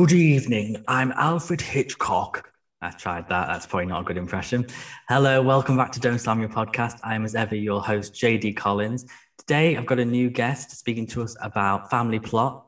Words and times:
Good 0.00 0.12
evening. 0.12 0.82
I'm 0.88 1.12
Alfred 1.12 1.60
Hitchcock. 1.60 2.50
I 2.80 2.88
tried 2.88 3.28
that. 3.28 3.48
That's 3.48 3.66
probably 3.66 3.84
not 3.84 4.00
a 4.00 4.04
good 4.04 4.16
impression. 4.16 4.66
Hello, 5.10 5.42
welcome 5.42 5.76
back 5.76 5.92
to 5.92 6.00
Don't 6.00 6.18
Slam 6.18 6.40
Your 6.40 6.48
Podcast. 6.48 6.98
I 7.04 7.14
am, 7.14 7.22
as 7.26 7.34
ever, 7.34 7.54
your 7.54 7.82
host, 7.82 8.14
JD 8.14 8.56
Collins. 8.56 9.04
Today, 9.36 9.76
I've 9.76 9.84
got 9.84 9.98
a 9.98 10.04
new 10.06 10.30
guest 10.30 10.70
speaking 10.70 11.06
to 11.08 11.20
us 11.20 11.36
about 11.42 11.90
Family 11.90 12.18
Plot, 12.18 12.66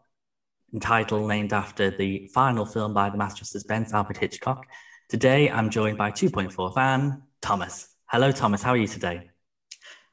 entitled 0.75 1.27
named 1.27 1.55
after 1.55 1.89
the 1.91 2.29
final 2.35 2.67
film 2.67 2.93
by 2.93 3.09
the 3.09 3.17
master 3.17 3.45
of 3.45 3.47
suspense, 3.47 3.95
Alfred 3.95 4.19
Hitchcock. 4.19 4.67
Today, 5.09 5.49
I'm 5.49 5.71
joined 5.71 5.97
by 5.97 6.11
2.4 6.11 6.75
fan, 6.75 7.23
Thomas. 7.41 7.95
Hello, 8.09 8.31
Thomas. 8.31 8.63
How 8.63 8.73
are 8.73 8.77
you 8.77 8.87
today? 8.87 9.31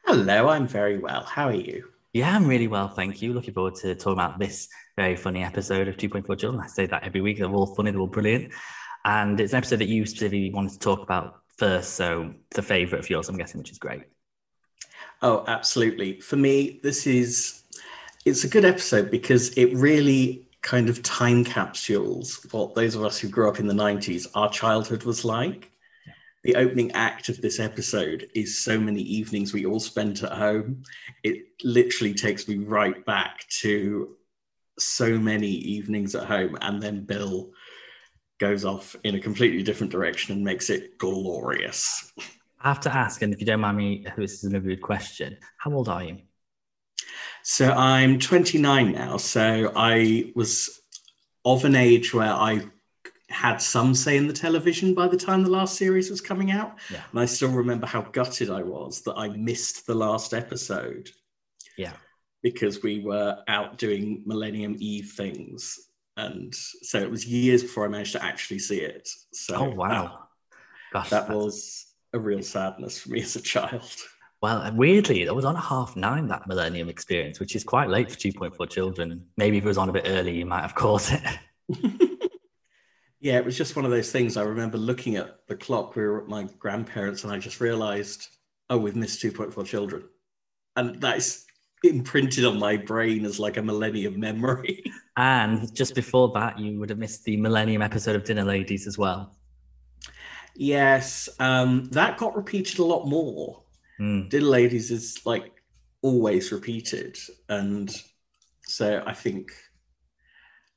Hello, 0.05 0.47
I'm 0.47 0.69
very 0.69 0.99
well. 0.99 1.25
How 1.25 1.49
are 1.49 1.53
you? 1.53 1.83
Yeah, 2.13 2.33
I'm 2.33 2.47
really 2.47 2.67
well, 2.67 2.87
thank 2.87 3.21
you. 3.21 3.33
Looking 3.33 3.53
forward 3.53 3.75
to 3.75 3.93
talking 3.93 4.13
about 4.13 4.39
this 4.39 4.69
very 4.99 5.15
funny 5.15 5.41
episode 5.41 5.87
of 5.87 5.95
2.4 5.95 6.37
Children. 6.37 6.61
I 6.61 6.67
say 6.67 6.85
that 6.85 7.03
every 7.03 7.21
week. 7.21 7.37
They're 7.37 7.49
all 7.49 7.73
funny, 7.73 7.89
they're 7.91 8.01
all 8.01 8.07
brilliant. 8.07 8.51
And 9.05 9.39
it's 9.39 9.53
an 9.53 9.59
episode 9.59 9.79
that 9.79 9.87
you 9.87 10.05
specifically 10.05 10.51
wanted 10.51 10.73
to 10.73 10.79
talk 10.79 11.01
about 11.01 11.39
first. 11.55 11.93
So 11.93 12.33
it's 12.49 12.57
a 12.57 12.61
favourite 12.61 12.99
of 12.99 13.09
yours, 13.09 13.29
I'm 13.29 13.37
guessing, 13.37 13.59
which 13.59 13.71
is 13.71 13.77
great. 13.77 14.01
Oh, 15.21 15.45
absolutely. 15.47 16.19
For 16.19 16.35
me, 16.35 16.81
this 16.83 17.07
is 17.07 17.63
it's 18.25 18.43
a 18.43 18.49
good 18.49 18.65
episode 18.65 19.09
because 19.09 19.51
it 19.51 19.73
really 19.73 20.49
kind 20.61 20.89
of 20.89 21.01
time 21.01 21.45
capsules 21.45 22.45
what 22.51 22.75
those 22.75 22.95
of 22.95 23.05
us 23.05 23.17
who 23.17 23.29
grew 23.29 23.47
up 23.47 23.61
in 23.61 23.67
the 23.67 23.73
90s, 23.73 24.27
our 24.35 24.49
childhood 24.49 25.03
was 25.03 25.23
like 25.23 25.71
the 26.43 26.55
opening 26.55 26.91
act 26.91 27.29
of 27.29 27.41
this 27.41 27.57
episode 27.57 28.29
is 28.35 28.61
so 28.61 28.77
many 28.77 29.01
evenings 29.01 29.53
we 29.53 29.65
all 29.65 29.79
spent 29.79 30.23
at 30.23 30.33
home. 30.33 30.83
It 31.23 31.37
literally 31.63 32.13
takes 32.13 32.49
me 32.49 32.57
right 32.57 33.05
back 33.05 33.45
to 33.61 34.17
so 34.79 35.17
many 35.17 35.47
evenings 35.47 36.15
at 36.15 36.25
home. 36.25 36.57
And 36.61 36.81
then 36.81 37.05
Bill 37.05 37.51
goes 38.39 38.65
off 38.65 38.95
in 39.03 39.15
a 39.15 39.19
completely 39.19 39.63
different 39.63 39.91
direction 39.91 40.35
and 40.35 40.43
makes 40.43 40.69
it 40.69 40.97
glorious. 40.97 42.11
I 42.61 42.69
have 42.69 42.79
to 42.81 42.95
ask, 42.95 43.21
and 43.21 43.33
if 43.33 43.39
you 43.39 43.45
don't 43.45 43.61
mind 43.61 43.77
me, 43.77 44.05
this 44.17 44.43
is 44.43 44.53
a 44.53 44.59
good 44.59 44.81
question. 44.81 45.37
How 45.57 45.73
old 45.73 45.87
are 45.89 46.03
you? 46.03 46.17
So 47.43 47.71
I'm 47.71 48.19
29 48.19 48.91
now. 48.91 49.17
So 49.17 49.71
I 49.75 50.31
was 50.35 50.81
of 51.45 51.63
an 51.65 51.75
age 51.75 52.13
where 52.13 52.31
I 52.31 52.67
had 53.29 53.61
some 53.61 53.93
say 53.93 54.17
in 54.17 54.27
the 54.27 54.33
television 54.33 54.93
by 54.93 55.07
the 55.07 55.15
time 55.15 55.43
the 55.43 55.49
last 55.49 55.77
series 55.77 56.09
was 56.09 56.19
coming 56.19 56.51
out. 56.51 56.77
Yeah. 56.91 57.03
And 57.11 57.19
I 57.19 57.25
still 57.25 57.51
remember 57.51 57.85
how 57.85 58.01
gutted 58.01 58.49
I 58.49 58.63
was 58.63 59.01
that 59.01 59.15
I 59.15 59.29
missed 59.29 59.85
the 59.85 59.95
last 59.95 60.33
episode 60.33 61.09
Yeah. 61.79 61.93
Because 62.41 62.81
we 62.83 62.99
were 62.99 63.37
out 63.47 63.77
doing 63.77 64.23
Millennium 64.25 64.75
Eve 64.79 65.11
things. 65.15 65.77
And 66.17 66.53
so 66.53 66.99
it 66.99 67.09
was 67.09 67.25
years 67.25 67.61
before 67.63 67.85
I 67.85 67.87
managed 67.87 68.13
to 68.13 68.23
actually 68.23 68.59
see 68.59 68.79
it. 68.81 69.07
So 69.33 69.55
Oh, 69.55 69.69
wow. 69.69 70.19
Gosh, 70.91 71.09
that, 71.09 71.27
that 71.27 71.27
that's- 71.27 71.35
was 71.45 71.85
a 72.13 72.19
real 72.19 72.41
sadness 72.41 72.99
for 72.99 73.09
me 73.11 73.21
as 73.21 73.35
a 73.35 73.41
child. 73.41 73.89
Well, 74.41 74.71
weirdly, 74.73 75.23
it 75.23 75.35
was 75.35 75.43
on 75.43 75.57
a 75.57 75.61
half 75.61 75.97
nine, 75.97 76.27
that 76.29 76.47
Millennium 76.47 76.87
experience, 76.87 77.41
which 77.41 77.55
is 77.57 77.63
quite 77.65 77.89
late 77.89 78.09
for 78.09 78.17
2.4 78.17 78.69
children. 78.69 79.25
Maybe 79.35 79.57
if 79.57 79.65
it 79.65 79.67
was 79.67 79.77
on 79.77 79.89
a 79.89 79.93
bit 79.93 80.05
early, 80.07 80.37
you 80.37 80.45
might 80.45 80.61
have 80.61 80.75
caught 80.75 81.11
it. 81.11 81.21
Yeah, 83.21 83.37
it 83.37 83.43
was 83.43 83.57
just 83.57 83.75
one 83.75 83.83
of 83.83 83.91
those 83.91 84.13
things. 84.13 84.37
I 84.37 84.43
remember 84.43 84.77
looking 84.77 85.17
at 85.17 85.45
the 85.47 85.55
clock. 85.57 85.93
We 85.93 86.03
were 86.03 86.21
at 86.21 86.29
my 86.29 86.47
grandparents, 86.57 87.25
and 87.25 87.33
I 87.33 87.37
just 87.37 87.59
realized, 87.59 88.25
oh, 88.69 88.77
we've 88.77 88.95
missed 88.95 89.21
2.4 89.21 89.65
children. 89.65 90.03
And 90.77 91.01
that's 91.01 91.45
imprinted 91.83 92.45
on 92.45 92.59
my 92.59 92.77
brain 92.77 93.25
as 93.25 93.39
like 93.39 93.57
a 93.57 93.61
millennium 93.61 94.19
memory. 94.19 94.83
And 95.17 95.75
just 95.75 95.95
before 95.95 96.31
that, 96.35 96.57
you 96.57 96.79
would 96.79 96.89
have 96.89 96.97
missed 96.97 97.25
the 97.25 97.35
Millennium 97.35 97.81
episode 97.81 98.15
of 98.15 98.23
Dinner 98.23 98.45
Ladies 98.45 98.87
as 98.87 98.97
well. 98.97 99.35
yes, 100.55 101.27
um, 101.39 101.89
that 101.91 102.17
got 102.17 102.37
repeated 102.37 102.79
a 102.79 102.85
lot 102.85 103.05
more. 103.05 103.61
Hmm. 103.97 104.29
Dinner 104.29 104.45
Ladies 104.45 104.91
is 104.91 105.19
like 105.25 105.51
always 106.01 106.53
repeated. 106.53 107.17
And 107.49 107.93
so 108.63 109.03
I 109.05 109.13
think 109.13 109.51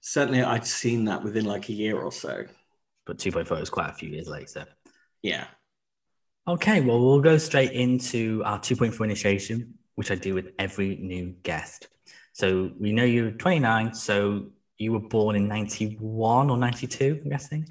certainly 0.00 0.42
I'd 0.42 0.66
seen 0.66 1.04
that 1.04 1.22
within 1.22 1.44
like 1.44 1.68
a 1.68 1.72
year 1.72 2.00
or 2.00 2.10
so. 2.10 2.44
But 3.06 3.18
2.4 3.18 3.60
was 3.60 3.70
quite 3.70 3.90
a 3.90 3.94
few 3.94 4.08
years 4.08 4.26
later. 4.26 4.66
Yeah. 5.22 5.46
Okay, 6.48 6.80
well, 6.80 6.98
we'll 6.98 7.20
go 7.20 7.38
straight 7.38 7.70
into 7.70 8.42
our 8.44 8.58
2.4 8.58 9.04
initiation, 9.04 9.74
which 9.94 10.10
I 10.10 10.14
do 10.14 10.34
with 10.34 10.52
every 10.58 10.96
new 10.96 11.34
guest. 11.42 11.88
So 12.32 12.70
we 12.78 12.92
know 12.92 13.04
you're 13.04 13.30
29, 13.30 13.92
so 13.94 14.46
you 14.78 14.92
were 14.92 15.00
born 15.00 15.36
in 15.36 15.48
91 15.48 16.50
or 16.50 16.56
92, 16.56 17.20
I'm 17.22 17.30
guessing? 17.30 17.66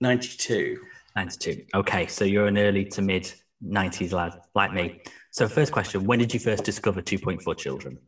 92. 0.00 0.78
92. 1.14 1.62
Okay, 1.74 2.06
so 2.06 2.24
you're 2.24 2.46
an 2.46 2.58
early 2.58 2.84
to 2.86 3.02
mid 3.02 3.32
90s 3.64 4.12
lad, 4.12 4.34
like 4.54 4.72
me. 4.72 5.00
So, 5.30 5.48
first 5.48 5.72
question 5.72 6.04
When 6.04 6.18
did 6.18 6.34
you 6.34 6.40
first 6.40 6.64
discover 6.64 7.00
2.4 7.00 7.56
children? 7.56 7.98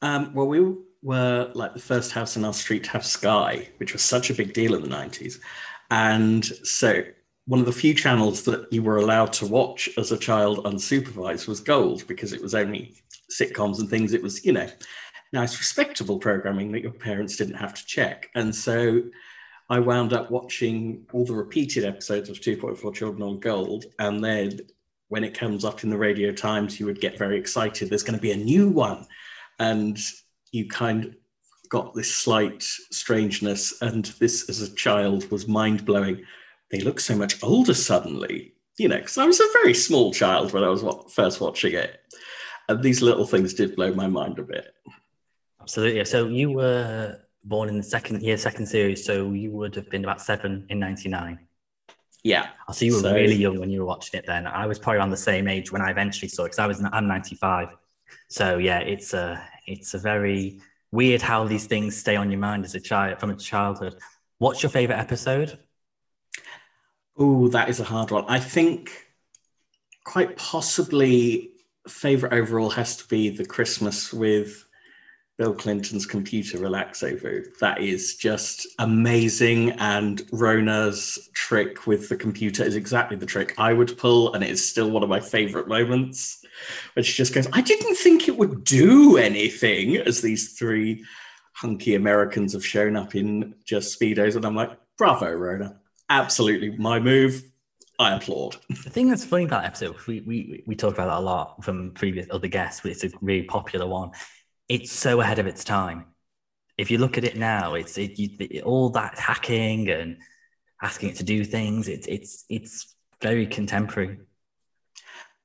Um, 0.00 0.30
well, 0.34 0.46
we 0.46 0.74
were 1.02 1.50
like 1.54 1.74
the 1.74 1.80
first 1.80 2.12
house 2.12 2.36
in 2.36 2.44
our 2.44 2.52
street 2.52 2.84
to 2.84 2.90
have 2.90 3.04
Sky, 3.04 3.68
which 3.76 3.92
was 3.92 4.02
such 4.02 4.30
a 4.30 4.34
big 4.34 4.52
deal 4.52 4.74
in 4.74 4.82
the 4.82 4.88
90s. 4.88 5.38
And 5.90 6.44
so 6.44 7.02
one 7.46 7.60
of 7.60 7.66
the 7.66 7.72
few 7.72 7.94
channels 7.94 8.44
that 8.44 8.72
you 8.72 8.82
were 8.82 8.98
allowed 8.98 9.32
to 9.34 9.46
watch 9.46 9.88
as 9.98 10.12
a 10.12 10.18
child 10.18 10.64
unsupervised 10.64 11.48
was 11.48 11.60
Gold 11.60 12.06
because 12.06 12.32
it 12.32 12.42
was 12.42 12.54
only 12.54 12.94
sitcoms 13.30 13.80
and 13.80 13.90
things. 13.90 14.12
It 14.12 14.22
was, 14.22 14.44
you 14.44 14.52
know, 14.52 14.68
nice, 15.32 15.58
respectable 15.58 16.18
programming 16.18 16.70
that 16.72 16.82
your 16.82 16.92
parents 16.92 17.36
didn't 17.36 17.54
have 17.54 17.74
to 17.74 17.86
check. 17.86 18.30
And 18.34 18.54
so 18.54 19.02
I 19.68 19.80
wound 19.80 20.12
up 20.12 20.30
watching 20.30 21.06
all 21.12 21.24
the 21.24 21.34
repeated 21.34 21.84
episodes 21.84 22.28
of 22.28 22.40
2.4 22.40 22.94
Children 22.94 23.22
on 23.22 23.40
Gold. 23.40 23.86
And 23.98 24.22
then 24.22 24.60
when 25.08 25.24
it 25.24 25.34
comes 25.34 25.64
up 25.64 25.82
in 25.82 25.90
the 25.90 25.98
Radio 25.98 26.32
Times, 26.32 26.78
you 26.78 26.86
would 26.86 27.00
get 27.00 27.18
very 27.18 27.38
excited. 27.38 27.88
There's 27.88 28.02
going 28.02 28.18
to 28.18 28.22
be 28.22 28.32
a 28.32 28.36
new 28.36 28.68
one. 28.68 29.06
And 29.58 29.98
you 30.52 30.68
kind 30.68 31.06
of 31.06 31.16
got 31.70 31.94
this 31.94 32.14
slight 32.14 32.62
strangeness. 32.62 33.80
And 33.82 34.04
this, 34.20 34.48
as 34.48 34.60
a 34.60 34.74
child, 34.74 35.30
was 35.30 35.48
mind 35.48 35.84
blowing. 35.84 36.24
They 36.72 36.80
look 36.80 36.98
so 37.00 37.14
much 37.14 37.40
older 37.42 37.74
suddenly, 37.74 38.54
you 38.78 38.88
know, 38.88 38.96
because 38.96 39.18
I 39.18 39.26
was 39.26 39.38
a 39.40 39.46
very 39.52 39.74
small 39.74 40.12
child 40.12 40.52
when 40.52 40.64
I 40.64 40.68
was 40.68 40.82
wa- 40.82 41.04
first 41.06 41.40
watching 41.40 41.74
it. 41.74 42.00
And 42.68 42.82
these 42.82 43.02
little 43.02 43.26
things 43.26 43.52
did 43.54 43.76
blow 43.76 43.92
my 43.94 44.06
mind 44.08 44.38
a 44.38 44.42
bit. 44.42 44.74
Absolutely. 45.60 46.04
So, 46.06 46.28
you 46.28 46.50
were 46.50 47.18
born 47.44 47.68
in 47.68 47.76
the 47.76 47.82
second 47.82 48.22
year, 48.22 48.36
second 48.36 48.66
series, 48.66 49.04
so 49.04 49.30
you 49.32 49.50
would 49.52 49.74
have 49.74 49.90
been 49.90 50.02
about 50.02 50.20
seven 50.22 50.64
in 50.70 50.78
99. 50.78 51.38
Yeah. 52.24 52.48
So, 52.72 52.84
you 52.86 52.94
were 52.94 53.00
So- 53.00 53.14
really 53.14 53.34
young 53.34 53.60
when 53.60 53.70
you 53.70 53.80
were 53.80 53.86
watching 53.86 54.18
it 54.18 54.26
then. 54.26 54.46
I 54.46 54.66
was 54.66 54.78
probably 54.78 54.98
around 54.98 55.10
the 55.10 55.16
same 55.16 55.48
age 55.48 55.70
when 55.72 55.82
I 55.82 55.90
eventually 55.90 56.28
saw 56.28 56.44
it 56.44 56.46
because 56.46 56.58
I 56.58 56.66
was, 56.66 56.82
I'm 56.92 57.06
95. 57.06 57.68
So, 58.28 58.58
yeah, 58.58 58.78
it's 58.78 59.12
a, 59.12 59.42
it's 59.66 59.92
a 59.94 59.98
very 59.98 60.60
weird 60.90 61.20
how 61.20 61.44
these 61.46 61.66
things 61.66 61.96
stay 61.96 62.16
on 62.16 62.30
your 62.30 62.40
mind 62.40 62.64
as 62.64 62.74
a 62.74 62.80
child 62.80 63.20
from 63.20 63.30
a 63.30 63.36
childhood. 63.36 63.96
What's 64.38 64.62
your 64.62 64.70
favorite 64.70 64.98
episode? 64.98 65.58
Oh, 67.16 67.48
that 67.48 67.68
is 67.68 67.80
a 67.80 67.84
hard 67.84 68.10
one. 68.10 68.24
I 68.28 68.38
think 68.38 68.90
quite 70.04 70.36
possibly 70.36 71.50
favorite 71.88 72.32
overall 72.32 72.70
has 72.70 72.96
to 72.96 73.08
be 73.08 73.28
the 73.28 73.44
Christmas 73.44 74.12
with 74.12 74.64
Bill 75.38 75.54
Clinton's 75.54 76.06
computer 76.06 76.58
relaxo 76.58 77.58
That 77.58 77.80
is 77.80 78.16
just 78.16 78.66
amazing. 78.78 79.72
And 79.72 80.22
Rona's 80.32 81.30
trick 81.34 81.86
with 81.86 82.08
the 82.08 82.16
computer 82.16 82.62
is 82.62 82.76
exactly 82.76 83.16
the 83.16 83.26
trick 83.26 83.54
I 83.58 83.72
would 83.72 83.98
pull. 83.98 84.34
And 84.34 84.44
it 84.44 84.50
is 84.50 84.66
still 84.66 84.90
one 84.90 85.02
of 85.02 85.08
my 85.08 85.20
favorite 85.20 85.68
moments. 85.68 86.44
When 86.94 87.04
she 87.04 87.14
just 87.14 87.34
goes, 87.34 87.48
I 87.52 87.60
didn't 87.60 87.96
think 87.96 88.28
it 88.28 88.36
would 88.38 88.64
do 88.64 89.16
anything 89.16 89.96
as 89.96 90.20
these 90.20 90.52
three 90.52 91.04
hunky 91.54 91.94
Americans 91.94 92.52
have 92.52 92.64
shown 92.64 92.96
up 92.96 93.14
in 93.14 93.54
just 93.64 93.98
Speedos. 93.98 94.36
And 94.36 94.44
I'm 94.44 94.54
like, 94.54 94.78
bravo, 94.96 95.30
Rona. 95.32 95.80
Absolutely 96.12 96.68
my 96.76 97.00
move. 97.00 97.42
I 97.98 98.12
applaud. 98.12 98.58
The 98.68 98.90
thing 98.90 99.08
that's 99.08 99.24
funny 99.24 99.44
about 99.44 99.62
that 99.62 99.68
episode, 99.68 99.96
we, 100.06 100.20
we, 100.20 100.62
we 100.66 100.76
talk 100.76 100.92
about 100.92 101.06
that 101.06 101.16
a 101.16 101.20
lot 101.20 101.64
from 101.64 101.92
previous 101.92 102.26
other 102.30 102.48
guests, 102.48 102.82
but 102.82 102.90
it's 102.90 103.02
a 103.02 103.10
really 103.22 103.44
popular 103.44 103.86
one. 103.86 104.10
It's 104.68 104.92
so 104.92 105.22
ahead 105.22 105.38
of 105.38 105.46
its 105.46 105.64
time. 105.64 106.04
If 106.76 106.90
you 106.90 106.98
look 106.98 107.16
at 107.16 107.24
it 107.24 107.38
now, 107.38 107.76
it's 107.76 107.96
it, 107.96 108.18
you, 108.18 108.28
it, 108.40 108.62
all 108.62 108.90
that 108.90 109.18
hacking 109.18 109.88
and 109.88 110.18
asking 110.82 111.08
it 111.08 111.16
to 111.16 111.24
do 111.24 111.44
things. 111.44 111.88
It's 111.88 112.06
it's 112.06 112.44
it's 112.50 112.94
very 113.22 113.46
contemporary. 113.46 114.18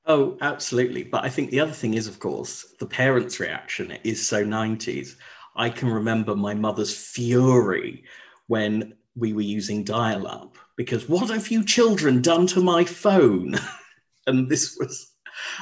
Oh, 0.04 0.36
absolutely. 0.42 1.02
But 1.02 1.24
I 1.24 1.30
think 1.30 1.50
the 1.50 1.60
other 1.60 1.72
thing 1.72 1.94
is, 1.94 2.08
of 2.08 2.18
course, 2.18 2.74
the 2.78 2.86
parents' 2.86 3.40
reaction 3.40 3.92
is 4.04 4.26
so 4.26 4.44
90s. 4.44 5.16
I 5.56 5.70
can 5.70 5.88
remember 5.88 6.36
my 6.36 6.52
mother's 6.52 6.94
fury 6.94 8.04
when 8.48 8.97
we 9.16 9.32
were 9.32 9.40
using 9.40 9.84
dial 9.84 10.26
up 10.26 10.56
because 10.76 11.08
what 11.08 11.30
have 11.30 11.48
you 11.48 11.64
children 11.64 12.22
done 12.22 12.46
to 12.48 12.60
my 12.60 12.84
phone? 12.84 13.54
and 14.26 14.48
this 14.48 14.76
was 14.78 15.12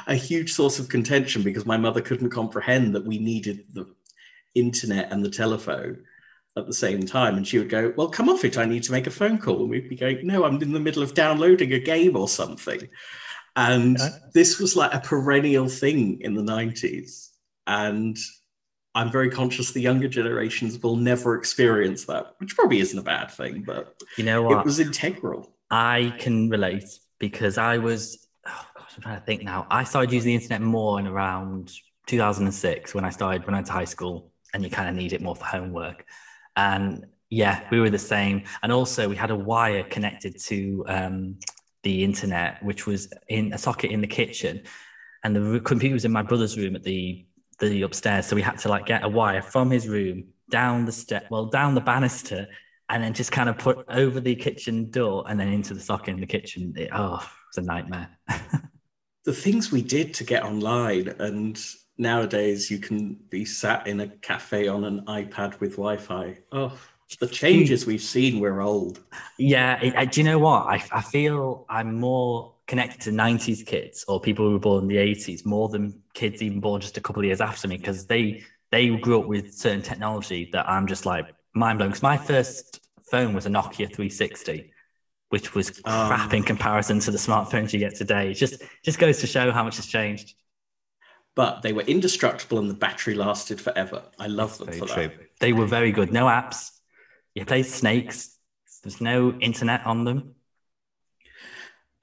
a 0.07 0.15
huge 0.15 0.53
source 0.53 0.79
of 0.79 0.89
contention 0.89 1.43
because 1.43 1.65
my 1.65 1.77
mother 1.77 2.01
couldn't 2.01 2.29
comprehend 2.29 2.93
that 2.95 3.05
we 3.05 3.17
needed 3.17 3.65
the 3.73 3.85
internet 4.55 5.11
and 5.11 5.23
the 5.23 5.29
telephone 5.29 6.03
at 6.55 6.67
the 6.67 6.73
same 6.73 7.05
time. 7.05 7.35
And 7.35 7.47
she 7.47 7.59
would 7.59 7.69
go, 7.69 7.93
Well, 7.95 8.09
come 8.09 8.29
off 8.29 8.45
it. 8.45 8.57
I 8.57 8.65
need 8.65 8.83
to 8.83 8.91
make 8.91 9.07
a 9.07 9.11
phone 9.11 9.37
call. 9.37 9.61
And 9.61 9.69
we'd 9.69 9.89
be 9.89 9.95
going, 9.95 10.25
No, 10.25 10.43
I'm 10.45 10.61
in 10.61 10.73
the 10.73 10.79
middle 10.79 11.03
of 11.03 11.13
downloading 11.13 11.73
a 11.73 11.79
game 11.79 12.15
or 12.15 12.27
something. 12.27 12.89
And 13.55 13.97
this 14.33 14.59
was 14.59 14.75
like 14.75 14.93
a 14.93 14.99
perennial 14.99 15.67
thing 15.67 16.21
in 16.21 16.35
the 16.35 16.43
90s. 16.43 17.29
And 17.65 18.17
I'm 18.97 19.11
very 19.11 19.29
conscious 19.29 19.71
the 19.71 19.79
younger 19.79 20.07
generations 20.07 20.81
will 20.81 20.95
never 20.95 21.35
experience 21.35 22.05
that, 22.05 22.33
which 22.39 22.55
probably 22.55 22.79
isn't 22.79 22.97
a 22.97 23.03
bad 23.03 23.29
thing, 23.29 23.61
but 23.61 23.93
you 24.17 24.23
know 24.23 24.41
what? 24.41 24.57
It 24.57 24.65
was 24.65 24.79
integral. 24.79 25.53
I 25.69 26.15
can 26.17 26.49
relate 26.49 26.97
because 27.19 27.59
I 27.59 27.77
was, 27.77 28.27
oh 28.47 28.65
gosh, 28.75 28.93
I'm 28.95 29.03
trying 29.03 29.19
to 29.19 29.23
think 29.23 29.43
now. 29.43 29.67
I 29.69 29.83
started 29.83 30.11
using 30.11 30.29
the 30.29 30.33
internet 30.33 30.63
more 30.63 30.99
in 30.99 31.05
around 31.05 31.71
2006 32.07 32.95
when 32.95 33.05
I 33.05 33.11
started, 33.11 33.45
when 33.45 33.53
I 33.53 33.59
went 33.59 33.67
to 33.67 33.73
high 33.73 33.85
school, 33.85 34.31
and 34.55 34.63
you 34.63 34.71
kind 34.71 34.89
of 34.89 34.95
need 34.95 35.13
it 35.13 35.21
more 35.21 35.35
for 35.35 35.45
homework. 35.45 36.03
And 36.55 37.05
yeah, 37.29 37.67
we 37.69 37.79
were 37.79 37.91
the 37.91 37.99
same. 37.99 38.45
And 38.63 38.71
also, 38.71 39.07
we 39.07 39.15
had 39.15 39.29
a 39.29 39.35
wire 39.35 39.83
connected 39.83 40.39
to 40.45 40.83
um, 40.87 41.39
the 41.83 42.03
internet, 42.03 42.63
which 42.63 42.87
was 42.87 43.13
in 43.27 43.53
a 43.53 43.59
socket 43.59 43.91
in 43.91 44.01
the 44.01 44.07
kitchen. 44.07 44.63
And 45.23 45.35
the 45.35 45.59
computer 45.59 45.93
was 45.93 46.05
in 46.05 46.11
my 46.11 46.23
brother's 46.23 46.57
room 46.57 46.75
at 46.75 46.81
the 46.81 47.26
the 47.59 47.81
upstairs. 47.81 48.25
So 48.27 48.35
we 48.35 48.41
had 48.41 48.57
to 48.59 48.69
like 48.69 48.85
get 48.85 49.03
a 49.03 49.09
wire 49.09 49.41
from 49.41 49.71
his 49.71 49.87
room 49.87 50.25
down 50.49 50.85
the 50.85 50.91
step, 50.91 51.27
well, 51.29 51.45
down 51.45 51.75
the 51.75 51.81
banister, 51.81 52.47
and 52.89 53.03
then 53.03 53.13
just 53.13 53.31
kind 53.31 53.49
of 53.49 53.57
put 53.57 53.83
over 53.89 54.19
the 54.19 54.35
kitchen 54.35 54.89
door 54.89 55.25
and 55.27 55.39
then 55.39 55.49
into 55.49 55.73
the 55.73 55.79
socket 55.79 56.13
in 56.13 56.19
the 56.19 56.27
kitchen. 56.27 56.73
It, 56.77 56.89
oh, 56.93 57.27
it's 57.49 57.57
a 57.57 57.61
nightmare. 57.61 58.09
the 59.25 59.33
things 59.33 59.71
we 59.71 59.81
did 59.81 60.13
to 60.15 60.23
get 60.23 60.43
online, 60.43 61.09
and 61.19 61.59
nowadays 61.97 62.71
you 62.71 62.79
can 62.79 63.15
be 63.29 63.43
sat 63.43 63.87
in 63.87 63.99
a 63.99 64.07
cafe 64.07 64.67
on 64.67 64.85
an 64.85 65.01
iPad 65.05 65.59
with 65.59 65.71
Wi-Fi. 65.71 66.37
Oh, 66.51 66.77
the 67.19 67.27
changes 67.27 67.85
we've 67.85 68.01
seen, 68.01 68.39
we're 68.39 68.61
old. 68.61 69.01
Yeah, 69.37 69.79
it, 69.81 70.11
do 70.11 70.21
you 70.21 70.25
know 70.25 70.39
what? 70.39 70.67
I, 70.67 70.83
I 70.91 71.01
feel 71.01 71.65
I'm 71.69 71.95
more 71.95 72.53
connected 72.67 73.01
to 73.01 73.11
90s 73.11 73.65
kids 73.65 74.03
or 74.07 74.19
people 74.19 74.45
who 74.45 74.53
were 74.53 74.59
born 74.59 74.83
in 74.83 74.87
the 74.89 74.97
80s 74.97 75.45
more 75.45 75.69
than 75.69 76.01
kids 76.17 76.41
even 76.41 76.59
born 76.59 76.81
just 76.81 76.97
a 76.97 77.01
couple 77.01 77.21
of 77.21 77.25
years 77.25 77.41
after 77.41 77.67
me 77.67 77.77
because 77.77 78.07
they 78.07 78.43
they 78.71 78.89
grew 78.89 79.21
up 79.21 79.27
with 79.27 79.53
certain 79.53 79.81
technology 79.81 80.49
that 80.51 80.67
I'm 80.67 80.87
just 80.87 81.05
like 81.05 81.27
mind 81.53 81.77
blown. 81.77 81.89
Because 81.89 82.03
my 82.03 82.17
first 82.17 82.81
phone 83.09 83.33
was 83.33 83.45
a 83.45 83.49
Nokia 83.49 83.87
360, 83.87 84.73
which 85.29 85.53
was 85.53 85.79
oh. 85.85 86.05
crap 86.07 86.33
in 86.33 86.43
comparison 86.43 86.99
to 87.01 87.11
the 87.11 87.17
smartphones 87.17 87.71
you 87.71 87.79
get 87.79 87.95
today. 87.95 88.31
It 88.31 88.33
just 88.33 88.61
just 88.83 88.99
goes 88.99 89.19
to 89.19 89.27
show 89.27 89.51
how 89.51 89.63
much 89.63 89.77
has 89.77 89.85
changed. 89.85 90.33
But 91.35 91.61
they 91.61 91.71
were 91.71 91.83
indestructible 91.83 92.57
and 92.57 92.67
the 92.67 92.73
battery 92.73 93.13
lasted 93.13 93.61
forever. 93.61 94.01
I 94.17 94.25
love 94.25 94.57
them 94.57 94.71
for 94.73 94.87
true. 94.87 95.07
that. 95.07 95.29
They 95.39 95.53
were 95.53 95.67
very 95.67 95.91
good. 95.91 96.11
No 96.11 96.25
apps. 96.25 96.71
You 97.35 97.45
play 97.45 97.61
snakes. 97.61 98.35
There's 98.83 98.99
no 98.99 99.33
internet 99.33 99.85
on 99.85 100.03
them 100.03 100.33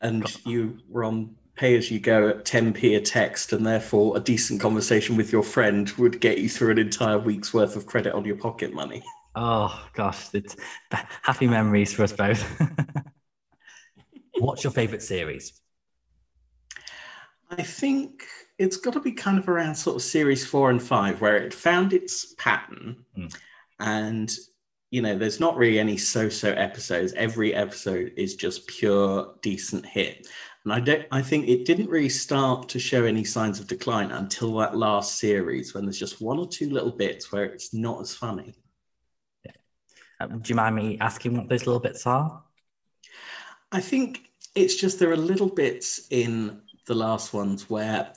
and 0.05 0.47
you 0.47 0.79
were 0.89 1.03
on 1.03 1.35
pay 1.57 1.77
as 1.77 1.91
you 1.91 2.01
go 2.01 2.29
at 2.29 2.45
10p 2.45 2.97
a 2.97 3.01
text, 3.01 3.53
and 3.53 3.67
therefore 3.67 4.17
a 4.17 4.21
decent 4.21 4.61
conversation 4.61 5.17
with 5.17 5.33
your 5.33 5.43
friend 5.43 5.91
would 5.93 6.21
get 6.21 6.39
you 6.39 6.49
through 6.49 6.73
an 6.73 6.79
entire 6.79 7.19
week's 7.19 7.55
worth 7.55 7.77
of 7.77 7.87
credit 7.87 8.13
on 8.15 8.25
your 8.25 8.37
pocket 8.37 8.73
money. 8.73 9.03
Oh 9.35 9.87
gosh, 9.95 10.33
it's 10.35 10.57
happy 11.23 11.47
memories 11.47 11.93
for 11.93 12.05
us 12.05 12.13
both. 12.13 12.45
What's 14.39 14.65
your 14.65 14.73
favorite 14.73 15.03
series? 15.03 15.61
I 17.51 17.63
think 17.63 18.25
it's 18.59 18.77
got 18.77 18.95
to 18.95 19.01
be 19.01 19.13
kind 19.13 19.39
of 19.39 19.49
around 19.49 19.75
sort 19.75 19.97
of 19.97 20.03
series 20.03 20.47
four 20.47 20.71
and 20.71 20.83
five, 20.83 21.21
where 21.21 21.37
it 21.37 21.55
found 21.55 21.93
its 21.93 22.35
pattern 22.35 23.05
mm. 23.17 23.35
and 23.81 24.31
you 24.95 25.03
know, 25.03 25.19
there's 25.19 25.41
not 25.41 25.57
really 25.57 25.81
any 25.81 25.97
so-so 25.97 26.53
episodes. 26.53 27.13
Every 27.15 27.53
episode 27.53 28.13
is 28.17 28.37
just 28.37 28.69
pure 28.69 29.35
decent 29.43 29.85
hit. 29.85 30.29
And 30.65 30.73
I 30.73 30.81
don't 30.81 31.07
I 31.11 31.21
think 31.21 31.49
it 31.49 31.67
didn't 31.67 31.91
really 31.91 32.09
start 32.09 32.69
to 32.71 32.79
show 32.79 33.05
any 33.05 33.25
signs 33.25 33.61
of 33.61 33.67
decline 33.67 34.11
until 34.11 34.57
that 34.57 34.77
last 34.77 35.19
series 35.19 35.75
when 35.75 35.85
there's 35.85 35.99
just 35.99 36.23
one 36.23 36.39
or 36.39 36.49
two 36.49 36.71
little 36.71 36.91
bits 36.91 37.31
where 37.31 37.45
it's 37.45 37.75
not 37.75 38.01
as 38.01 38.15
funny. 38.15 38.55
Yeah. 39.45 39.53
Uh, 40.21 40.27
do 40.27 40.49
you 40.49 40.55
mind 40.55 40.77
me 40.77 40.99
asking 41.01 41.37
what 41.37 41.49
those 41.49 41.67
little 41.67 41.81
bits 41.81 42.07
are? 42.07 42.43
I 43.73 43.81
think 43.81 44.31
it's 44.55 44.77
just 44.77 44.99
there 44.99 45.11
are 45.11 45.17
little 45.17 45.49
bits 45.49 46.07
in 46.11 46.63
the 46.87 46.95
last 46.95 47.35
ones 47.35 47.69
where 47.69 48.13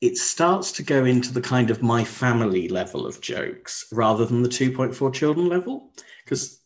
it 0.00 0.16
starts 0.16 0.72
to 0.72 0.82
go 0.82 1.04
into 1.04 1.32
the 1.32 1.40
kind 1.40 1.70
of 1.70 1.82
my 1.82 2.02
family 2.02 2.68
level 2.68 3.06
of 3.06 3.20
jokes 3.20 3.86
rather 3.92 4.24
than 4.24 4.42
the 4.42 4.48
2.4 4.48 5.12
children 5.12 5.48
level 5.48 5.92
because 6.24 6.60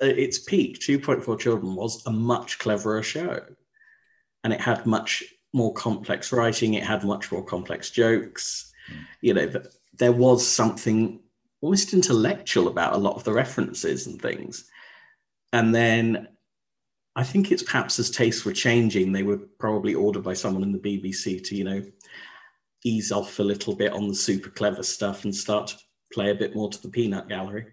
its 0.00 0.40
peak 0.40 0.78
2.4 0.78 1.38
children 1.38 1.74
was 1.74 2.04
a 2.06 2.10
much 2.10 2.58
cleverer 2.58 3.02
show 3.02 3.40
and 4.46 4.52
it 4.52 4.60
had 4.60 4.86
much 4.86 5.24
more 5.52 5.74
complex 5.74 6.30
writing 6.32 6.74
it 6.74 6.84
had 6.84 7.02
much 7.02 7.32
more 7.32 7.44
complex 7.44 7.90
jokes 7.90 8.72
you 9.20 9.34
know 9.34 9.50
there 9.98 10.12
was 10.12 10.46
something 10.46 11.20
almost 11.60 11.92
intellectual 11.92 12.68
about 12.68 12.92
a 12.92 12.96
lot 12.96 13.16
of 13.16 13.24
the 13.24 13.32
references 13.32 14.06
and 14.06 14.22
things 14.22 14.70
and 15.52 15.74
then 15.74 16.28
i 17.16 17.24
think 17.24 17.50
it's 17.50 17.64
perhaps 17.64 17.98
as 17.98 18.08
tastes 18.08 18.44
were 18.44 18.52
changing 18.52 19.10
they 19.10 19.24
were 19.24 19.40
probably 19.58 19.96
ordered 19.96 20.22
by 20.22 20.32
someone 20.32 20.62
in 20.62 20.70
the 20.70 20.78
bbc 20.78 21.42
to 21.42 21.56
you 21.56 21.64
know 21.64 21.82
ease 22.84 23.10
off 23.10 23.40
a 23.40 23.42
little 23.42 23.74
bit 23.74 23.92
on 23.92 24.06
the 24.06 24.14
super 24.14 24.50
clever 24.50 24.84
stuff 24.84 25.24
and 25.24 25.34
start 25.34 25.66
to 25.66 25.76
play 26.12 26.30
a 26.30 26.34
bit 26.36 26.54
more 26.54 26.70
to 26.70 26.80
the 26.80 26.88
peanut 26.88 27.28
gallery. 27.28 27.66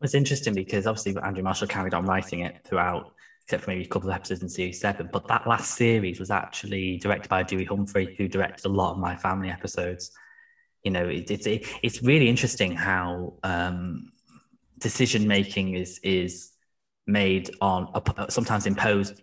It's 0.00 0.14
interesting 0.14 0.54
because 0.54 0.86
obviously 0.86 1.20
Andrew 1.20 1.42
Marshall 1.42 1.66
carried 1.66 1.92
on 1.92 2.06
writing 2.06 2.40
it 2.40 2.60
throughout, 2.64 3.12
except 3.48 3.64
for 3.64 3.70
maybe 3.70 3.84
a 3.84 3.88
couple 3.88 4.10
of 4.10 4.14
episodes 4.14 4.42
in 4.42 4.48
series 4.48 4.78
seven. 4.78 5.08
But 5.10 5.26
that 5.28 5.46
last 5.46 5.74
series 5.74 6.20
was 6.20 6.30
actually 6.30 6.98
directed 6.98 7.30
by 7.30 7.42
Dewi 7.42 7.64
Humphrey, 7.64 8.14
who 8.18 8.28
directed 8.28 8.66
a 8.66 8.68
lot 8.68 8.92
of 8.92 8.98
my 8.98 9.16
family 9.16 9.48
episodes. 9.48 10.10
You 10.82 10.90
know, 10.90 11.08
it, 11.08 11.30
it's 11.30 11.46
it, 11.46 11.66
it's 11.82 12.02
really 12.02 12.28
interesting 12.28 12.76
how 12.76 13.38
um, 13.42 14.12
decision 14.78 15.26
making 15.26 15.76
is 15.76 15.98
is 16.02 16.52
made 17.06 17.50
on 17.62 17.88
sometimes 18.28 18.66
imposed 18.66 19.22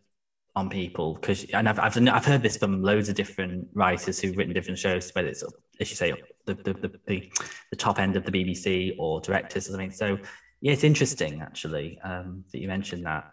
on 0.55 0.69
people 0.69 1.13
because 1.13 1.43
and 1.53 1.69
I've, 1.69 1.77
I've 1.77 1.95
I've 1.95 2.25
heard 2.25 2.41
this 2.41 2.57
from 2.57 2.81
loads 2.81 3.09
of 3.09 3.15
different 3.15 3.67
writers 3.75 4.19
who've 4.19 4.35
written 4.35 4.55
different 4.55 4.79
shows, 4.79 5.11
whether 5.13 5.27
it's 5.27 5.43
as 5.79 5.91
you 5.91 5.95
say 5.95 6.15
the 6.45 6.55
the, 6.55 6.73
the, 6.73 6.99
the, 7.05 7.31
the 7.69 7.75
top 7.75 7.99
end 7.99 8.15
of 8.15 8.25
the 8.25 8.31
BBC 8.31 8.95
or 8.97 9.21
directors 9.21 9.67
or 9.67 9.73
something. 9.73 9.91
So 9.91 10.17
yeah, 10.61 10.71
it's 10.73 10.83
interesting 10.83 11.41
actually 11.41 11.99
um, 12.03 12.43
that 12.51 12.59
you 12.59 12.67
mentioned 12.67 13.05
that. 13.05 13.25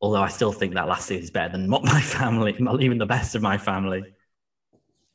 Although 0.00 0.22
I 0.22 0.28
still 0.28 0.52
think 0.52 0.74
that 0.74 0.88
last 0.88 1.06
series 1.06 1.24
is 1.24 1.30
better 1.30 1.52
than 1.52 1.70
what 1.70 1.84
my 1.94 2.00
family, 2.00 2.54
not 2.58 2.82
even 2.82 2.98
the 2.98 3.06
best 3.06 3.34
of 3.34 3.42
my 3.42 3.58
family. 3.58 4.04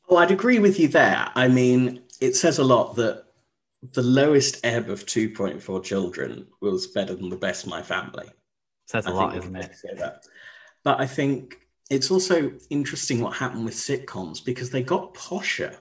Well, 0.08 0.18
I'd 0.18 0.30
agree 0.30 0.58
with 0.58 0.78
you 0.78 0.88
there. 0.88 1.30
I 1.34 1.48
mean, 1.48 2.02
it 2.20 2.36
says 2.36 2.58
a 2.58 2.64
lot 2.64 2.96
that 2.96 3.24
the 3.92 4.02
lowest 4.02 4.64
ebb 4.64 4.88
of 4.88 5.06
2.4 5.06 5.82
children 5.82 6.46
was 6.60 6.86
better 6.88 7.14
than 7.14 7.28
the 7.28 7.36
best 7.36 7.64
of 7.64 7.70
my 7.70 7.82
family. 7.82 8.28
Says 8.86 9.06
a 9.06 9.10
I 9.10 9.12
lot, 9.12 9.36
isn't 9.36 9.56
it? 9.56 9.74
But 10.82 11.00
I 11.00 11.06
think 11.06 11.66
it's 11.90 12.10
also 12.10 12.52
interesting 12.70 13.20
what 13.20 13.36
happened 13.36 13.64
with 13.64 13.74
sitcoms 13.74 14.44
because 14.44 14.70
they 14.70 14.82
got 14.82 15.14
posher 15.14 15.76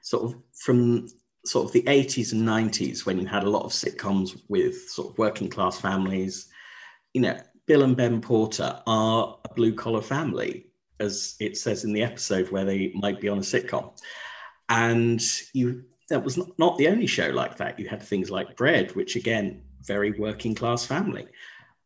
sort 0.00 0.24
of 0.24 0.40
from 0.54 1.08
sort 1.44 1.66
of 1.66 1.72
the 1.72 1.82
80s 1.82 2.32
and 2.32 2.46
90s 2.46 3.06
when 3.06 3.18
you 3.18 3.26
had 3.26 3.44
a 3.44 3.50
lot 3.50 3.64
of 3.64 3.72
sitcoms 3.72 4.40
with 4.48 4.88
sort 4.88 5.10
of 5.10 5.18
working 5.18 5.48
class 5.48 5.80
families. 5.80 6.48
You 7.14 7.22
know, 7.22 7.38
Bill 7.68 7.82
and 7.82 7.96
Ben 7.96 8.20
Porter 8.20 8.82
are 8.86 9.38
a 9.44 9.54
blue 9.54 9.74
collar 9.74 10.00
family, 10.00 10.66
as 10.98 11.36
it 11.38 11.56
says 11.56 11.84
in 11.84 11.92
the 11.92 12.02
episode 12.02 12.50
where 12.50 12.64
they 12.64 12.90
might 12.94 13.20
be 13.20 13.28
on 13.28 13.38
a 13.38 13.42
sitcom. 13.42 13.96
And 14.70 15.22
you 15.52 15.84
that 16.08 16.24
was 16.24 16.38
not, 16.38 16.58
not 16.58 16.78
the 16.78 16.88
only 16.88 17.06
show 17.06 17.28
like 17.28 17.58
that. 17.58 17.78
You 17.78 17.86
had 17.86 18.02
things 18.02 18.30
like 18.30 18.56
Bread, 18.56 18.96
which 18.96 19.14
again, 19.14 19.62
very 19.82 20.12
working 20.12 20.54
class 20.54 20.84
family. 20.84 21.26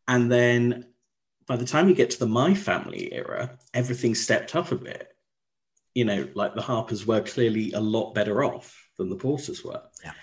And 0.07 0.31
then 0.31 0.85
by 1.45 1.57
the 1.57 1.65
time 1.65 1.89
you 1.89 1.95
get 1.95 2.11
to 2.11 2.19
the 2.19 2.25
My 2.25 2.53
Family 2.53 3.13
era, 3.13 3.57
everything 3.73 4.15
stepped 4.15 4.55
up 4.55 4.71
a 4.71 4.75
bit. 4.75 5.09
You 5.93 6.05
know, 6.05 6.27
like 6.33 6.55
the 6.55 6.61
Harpers 6.61 7.05
were 7.05 7.21
clearly 7.21 7.73
a 7.73 7.81
lot 7.81 8.15
better 8.15 8.43
off 8.45 8.87
than 8.97 9.09
the 9.09 9.17
Porters 9.17 9.63
were. 9.63 9.81
Yeah. 10.03 10.13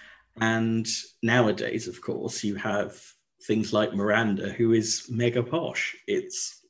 And 0.40 0.88
nowadays, 1.22 1.86
of 1.86 2.00
course, 2.00 2.42
you 2.42 2.54
have 2.56 2.98
things 3.46 3.72
like 3.72 3.94
Miranda, 3.94 4.50
who 4.50 4.72
is 4.72 5.06
mega 5.10 5.42
posh. 5.42 5.96
It's 6.06 6.60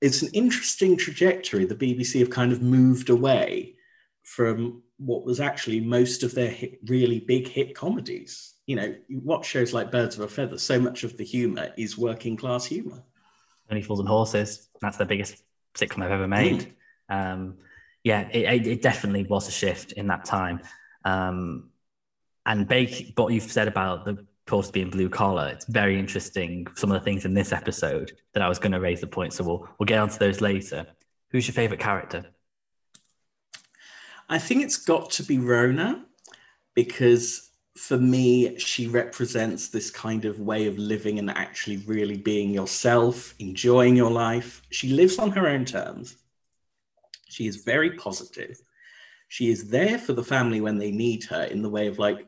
it's 0.00 0.22
an 0.22 0.30
interesting 0.32 0.96
trajectory. 0.96 1.64
The 1.64 1.76
BBC 1.76 2.18
have 2.20 2.30
kind 2.30 2.52
of 2.52 2.60
moved 2.60 3.08
away 3.08 3.76
from 4.24 4.82
what 4.96 5.24
was 5.24 5.40
actually 5.40 5.80
most 5.80 6.22
of 6.22 6.34
their 6.34 6.50
hit, 6.50 6.80
really 6.86 7.20
big 7.20 7.46
hit 7.46 7.74
comedies. 7.74 8.54
You 8.66 8.76
know, 8.76 8.94
you 9.08 9.20
watch 9.20 9.46
shows 9.46 9.72
like 9.72 9.92
Birds 9.92 10.16
of 10.16 10.22
a 10.22 10.28
Feather, 10.28 10.58
so 10.58 10.80
much 10.80 11.04
of 11.04 11.16
the 11.16 11.24
humor 11.24 11.72
is 11.76 11.98
working 11.98 12.36
class 12.36 12.64
humor. 12.64 13.02
Only 13.70 13.82
Fools 13.82 14.00
and 14.00 14.08
Horses. 14.08 14.68
That's 14.80 14.96
the 14.96 15.04
biggest 15.04 15.42
sitcom 15.74 16.02
I've 16.02 16.10
ever 16.10 16.28
made. 16.28 16.74
Mm. 17.10 17.32
Um, 17.32 17.58
yeah, 18.04 18.28
it, 18.28 18.66
it, 18.66 18.82
definitely 18.82 19.24
was 19.24 19.48
a 19.48 19.52
shift 19.52 19.92
in 19.92 20.08
that 20.08 20.24
time. 20.24 20.60
Um, 21.04 21.70
and 22.44 22.66
Bake, 22.66 23.12
what 23.16 23.32
you've 23.32 23.44
said 23.44 23.68
about 23.68 24.04
the 24.04 24.26
supposed 24.46 24.68
to 24.68 24.72
be 24.72 24.82
in 24.82 24.90
blue 24.90 25.08
collar, 25.08 25.48
it's 25.48 25.66
very 25.66 25.98
interesting. 25.98 26.66
Some 26.74 26.90
of 26.90 27.00
the 27.00 27.04
things 27.04 27.24
in 27.24 27.34
this 27.34 27.52
episode 27.52 28.12
that 28.32 28.42
I 28.42 28.48
was 28.48 28.58
going 28.58 28.72
to 28.72 28.80
raise 28.80 29.00
the 29.00 29.06
point. 29.06 29.32
So 29.32 29.44
we'll 29.44 29.68
we'll 29.78 29.86
get 29.86 29.98
onto 29.98 30.18
those 30.18 30.40
later. 30.40 30.86
Who's 31.30 31.46
your 31.46 31.54
favorite 31.54 31.80
character? 31.80 32.26
I 34.28 34.38
think 34.38 34.62
it's 34.62 34.78
got 34.78 35.10
to 35.12 35.22
be 35.22 35.38
Rona 35.38 36.04
because 36.74 37.50
for 37.76 37.96
me, 37.96 38.58
she 38.58 38.86
represents 38.86 39.68
this 39.68 39.90
kind 39.90 40.24
of 40.24 40.40
way 40.40 40.66
of 40.66 40.76
living 40.76 41.18
and 41.18 41.30
actually 41.30 41.78
really 41.78 42.18
being 42.18 42.50
yourself, 42.50 43.34
enjoying 43.38 43.96
your 43.96 44.10
life. 44.10 44.62
She 44.70 44.88
lives 44.92 45.18
on 45.18 45.30
her 45.32 45.48
own 45.48 45.64
terms. 45.64 46.16
She 47.28 47.46
is 47.46 47.56
very 47.56 47.92
positive. 47.92 48.60
She 49.28 49.50
is 49.50 49.68
there 49.68 49.98
for 49.98 50.12
the 50.12 50.24
family 50.24 50.60
when 50.60 50.76
they 50.76 50.90
need 50.90 51.24
her 51.24 51.44
in 51.44 51.62
the 51.62 51.70
way 51.70 51.86
of 51.86 51.98
like, 51.98 52.26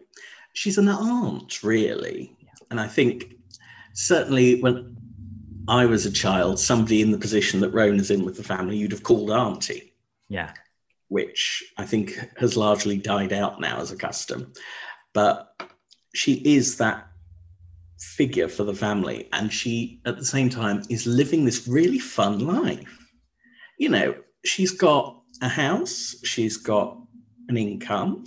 she's 0.55 0.79
an 0.79 0.89
aunt, 0.89 1.63
really. 1.63 2.35
And 2.71 2.81
I 2.81 2.89
think 2.89 3.37
certainly 3.93 4.61
when 4.63 4.97
I 5.69 5.85
was 5.85 6.07
a 6.07 6.13
child, 6.13 6.59
somebody 6.59 7.03
in 7.03 7.11
the 7.11 7.19
position 7.19 7.61
that 7.61 7.75
Rona's 7.75 8.11
in 8.11 8.25
with 8.25 8.37
the 8.37 8.43
family, 8.43 8.77
you'd 8.77 8.93
have 8.93 9.03
called 9.03 9.31
auntie. 9.31 9.93
Yeah. 10.29 10.53
Which 11.09 11.63
I 11.77 11.85
think 11.85 12.19
has 12.39 12.57
largely 12.57 12.97
died 12.97 13.33
out 13.33 13.61
now 13.61 13.81
as 13.81 13.93
a 13.93 13.97
custom. 13.97 14.53
But 15.13 15.55
she 16.15 16.35
is 16.45 16.79
that 16.79 17.07
figure 17.99 18.49
for 18.49 18.65
the 18.65 18.75
family. 18.75 19.29
And 19.33 19.53
she, 19.53 20.01
at 20.07 20.19
the 20.19 20.25
same 20.25 20.49
time, 20.49 20.83
is 20.89 21.07
living 21.07 21.45
this 21.45 21.67
really 21.67 21.99
fun 21.99 22.41
life. 22.41 23.13
You 23.79 23.89
know, 23.89 24.15
she's 24.45 24.73
got 24.73 25.21
a 25.43 25.49
house, 25.49 26.17
she's 26.25 26.57
got 26.57 26.99
an 27.49 27.57
income, 27.57 28.25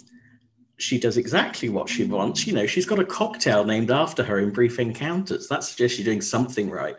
she 0.77 1.00
does 1.00 1.17
exactly 1.17 1.69
what 1.69 1.89
she 1.89 2.03
wants. 2.03 2.46
You 2.46 2.53
know, 2.53 2.67
she's 2.67 2.86
got 2.86 3.00
a 3.00 3.05
cocktail 3.05 3.63
named 3.63 3.91
after 3.91 4.24
her 4.24 4.39
in 4.39 4.51
Brief 4.51 4.79
Encounters. 4.79 5.48
That 5.48 5.63
suggests 5.63 5.98
she's 5.98 6.05
doing 6.05 6.22
something 6.22 6.69
right. 6.69 6.96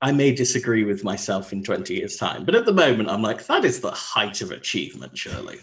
I 0.00 0.12
may 0.12 0.34
disagree 0.34 0.84
with 0.84 1.04
myself 1.04 1.52
in 1.52 1.62
20 1.62 1.94
years' 1.94 2.16
time, 2.16 2.44
but 2.44 2.54
at 2.54 2.66
the 2.66 2.72
moment, 2.72 3.08
I'm 3.08 3.22
like, 3.22 3.46
that 3.46 3.64
is 3.64 3.80
the 3.80 3.90
height 3.90 4.42
of 4.42 4.50
achievement, 4.50 5.16
surely. 5.16 5.58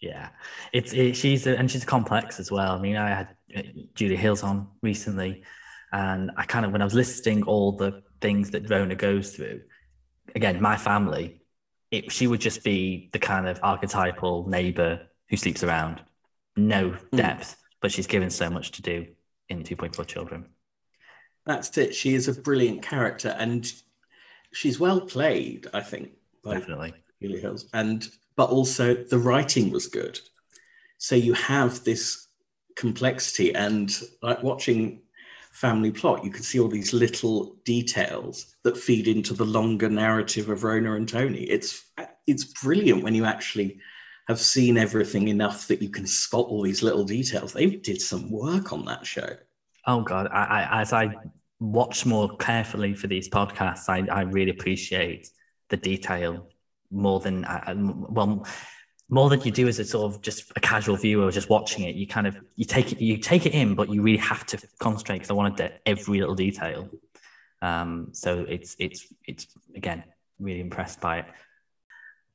Yeah, 0.00 0.28
it's 0.72 0.92
it, 0.92 1.14
she's 1.14 1.46
a, 1.46 1.58
and 1.58 1.70
she's 1.70 1.84
complex 1.84 2.40
as 2.40 2.50
well. 2.50 2.72
I 2.72 2.80
mean, 2.80 2.96
I 2.96 3.08
had 3.08 3.28
uh, 3.54 3.62
Julia 3.94 4.16
Hills 4.16 4.42
on 4.42 4.68
recently, 4.82 5.42
and 5.92 6.30
I 6.36 6.44
kind 6.44 6.64
of 6.64 6.72
when 6.72 6.80
I 6.80 6.84
was 6.84 6.94
listing 6.94 7.42
all 7.42 7.72
the 7.72 8.02
things 8.20 8.50
that 8.50 8.70
Rona 8.70 8.94
goes 8.94 9.34
through, 9.34 9.62
again, 10.34 10.60
my 10.60 10.76
family 10.76 11.40
it, 11.90 12.12
she 12.12 12.26
would 12.26 12.40
just 12.40 12.62
be 12.62 13.10
the 13.12 13.18
kind 13.18 13.48
of 13.48 13.58
archetypal 13.62 14.48
neighbor 14.48 15.00
who 15.28 15.36
sleeps 15.36 15.62
around, 15.62 16.00
no 16.66 16.90
hmm. 16.90 17.16
depth, 17.16 17.52
mm. 17.52 17.56
but 17.80 17.92
she's 17.92 18.06
given 18.06 18.30
so 18.30 18.50
much 18.50 18.72
to 18.72 18.82
do 18.82 19.06
in 19.48 19.62
2.4 19.62 20.06
Children. 20.06 20.46
That's 21.46 21.76
it. 21.78 21.94
She 21.94 22.14
is 22.14 22.28
a 22.28 22.40
brilliant 22.40 22.82
character 22.82 23.34
and 23.38 23.70
she's 24.52 24.78
well 24.78 25.00
played, 25.00 25.66
I 25.72 25.80
think. 25.80 26.10
Definitely. 26.44 26.94
Julia 27.20 27.40
Hills. 27.40 27.66
And 27.74 28.08
but 28.36 28.50
also 28.50 28.94
the 28.94 29.18
writing 29.18 29.70
was 29.70 29.86
good. 29.86 30.18
So 30.98 31.14
you 31.14 31.32
have 31.34 31.82
this 31.84 32.28
complexity 32.76 33.54
and 33.54 33.90
like 34.22 34.42
watching 34.42 35.02
family 35.52 35.90
plot, 35.90 36.24
you 36.24 36.30
can 36.30 36.42
see 36.42 36.60
all 36.60 36.68
these 36.68 36.92
little 36.92 37.56
details 37.64 38.54
that 38.62 38.78
feed 38.78 39.08
into 39.08 39.34
the 39.34 39.44
longer 39.44 39.88
narrative 39.88 40.48
of 40.48 40.64
Rona 40.64 40.94
and 40.94 41.08
Tony. 41.08 41.42
It's 41.42 41.84
it's 42.26 42.44
brilliant 42.62 43.02
when 43.02 43.14
you 43.14 43.24
actually 43.24 43.78
have 44.30 44.40
seen 44.40 44.78
everything 44.78 45.28
enough 45.28 45.68
that 45.68 45.82
you 45.82 45.90
can 45.90 46.06
spot 46.06 46.46
all 46.46 46.62
these 46.62 46.82
little 46.82 47.04
details. 47.04 47.52
They 47.52 47.66
did 47.66 48.00
some 48.00 48.30
work 48.30 48.72
on 48.72 48.84
that 48.86 49.04
show. 49.04 49.28
Oh 49.86 50.02
God, 50.02 50.28
I, 50.32 50.44
I, 50.44 50.80
as 50.80 50.92
I 50.92 51.10
watch 51.58 52.06
more 52.06 52.36
carefully 52.36 52.94
for 52.94 53.06
these 53.06 53.28
podcasts, 53.28 53.88
I, 53.88 54.06
I 54.12 54.22
really 54.22 54.50
appreciate 54.50 55.28
the 55.68 55.76
detail 55.76 56.48
more 56.90 57.20
than 57.20 57.44
I, 57.44 57.74
well 57.76 58.46
more 59.08 59.28
than 59.28 59.40
you 59.40 59.50
do 59.50 59.66
as 59.66 59.78
a 59.78 59.84
sort 59.84 60.12
of 60.12 60.22
just 60.22 60.52
a 60.56 60.60
casual 60.60 60.96
viewer 60.96 61.30
just 61.30 61.48
watching 61.48 61.84
it 61.84 61.94
you 61.94 62.06
kind 62.06 62.26
of 62.26 62.36
you 62.56 62.64
take 62.64 62.92
it 62.92 63.00
you 63.00 63.16
take 63.16 63.46
it 63.46 63.54
in 63.54 63.74
but 63.74 63.88
you 63.88 64.02
really 64.02 64.18
have 64.18 64.44
to 64.46 64.58
concentrate 64.80 65.18
because 65.18 65.30
i 65.30 65.34
wanted 65.34 65.72
every 65.86 66.18
little 66.20 66.34
detail 66.34 66.88
um, 67.62 68.08
so 68.12 68.44
it's 68.48 68.74
it's 68.78 69.06
it's 69.26 69.46
again 69.76 70.02
really 70.40 70.60
impressed 70.60 71.00
by 71.00 71.18
it 71.18 71.26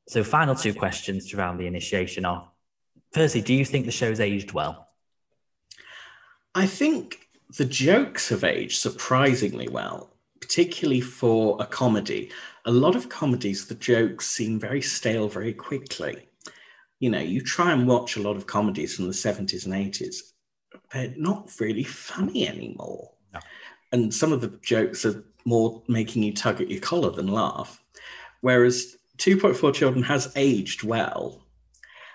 so 0.07 0.24
final 0.24 0.55
two 0.55 0.74
questions 0.74 1.33
around 1.33 1.57
the 1.57 1.67
initiation 1.67 2.25
are 2.25 2.50
firstly 3.12 3.41
do 3.41 3.53
you 3.53 3.65
think 3.65 3.85
the 3.85 3.91
show's 3.91 4.19
aged 4.19 4.51
well 4.51 4.88
i 6.53 6.65
think 6.65 7.27
the 7.57 7.65
jokes 7.65 8.29
have 8.29 8.43
aged 8.43 8.79
surprisingly 8.79 9.67
well 9.67 10.12
particularly 10.41 11.01
for 11.01 11.57
a 11.59 11.65
comedy 11.65 12.31
a 12.65 12.71
lot 12.71 12.95
of 12.95 13.09
comedies 13.09 13.67
the 13.67 13.75
jokes 13.75 14.27
seem 14.27 14.59
very 14.59 14.81
stale 14.81 15.27
very 15.27 15.53
quickly 15.53 16.27
you 17.00 17.09
know, 17.09 17.19
you 17.19 17.41
try 17.41 17.71
and 17.71 17.88
watch 17.88 18.15
a 18.15 18.21
lot 18.21 18.35
of 18.35 18.47
comedies 18.47 18.95
from 18.95 19.05
the 19.05 19.13
70s 19.13 19.65
and 19.65 19.74
80s, 19.74 20.17
they're 20.91 21.13
not 21.17 21.51
really 21.59 21.83
funny 21.83 22.47
anymore. 22.47 23.12
No. 23.33 23.39
And 23.91 24.13
some 24.13 24.31
of 24.31 24.41
the 24.41 24.57
jokes 24.62 25.05
are 25.05 25.24
more 25.45 25.83
making 25.88 26.24
you 26.24 26.33
tug 26.33 26.62
at 26.62 26.69
your 26.71 26.81
collar 26.81 27.12
than 27.12 27.27
laugh. 27.27 27.83
Whereas 28.41 28.97
2.4 29.17 29.74
Children 29.74 30.03
has 30.03 30.31
aged 30.36 30.84
well. 30.84 31.41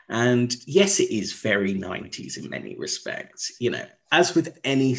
And 0.09 0.54
yes, 0.66 0.99
it 0.99 1.11
is 1.11 1.33
very 1.35 1.75
90s 1.75 2.37
in 2.37 2.50
many 2.50 2.76
respects. 2.76 3.52
You 3.61 3.71
know, 3.71 3.87
as 4.11 4.35
with 4.35 4.59
any 4.64 4.97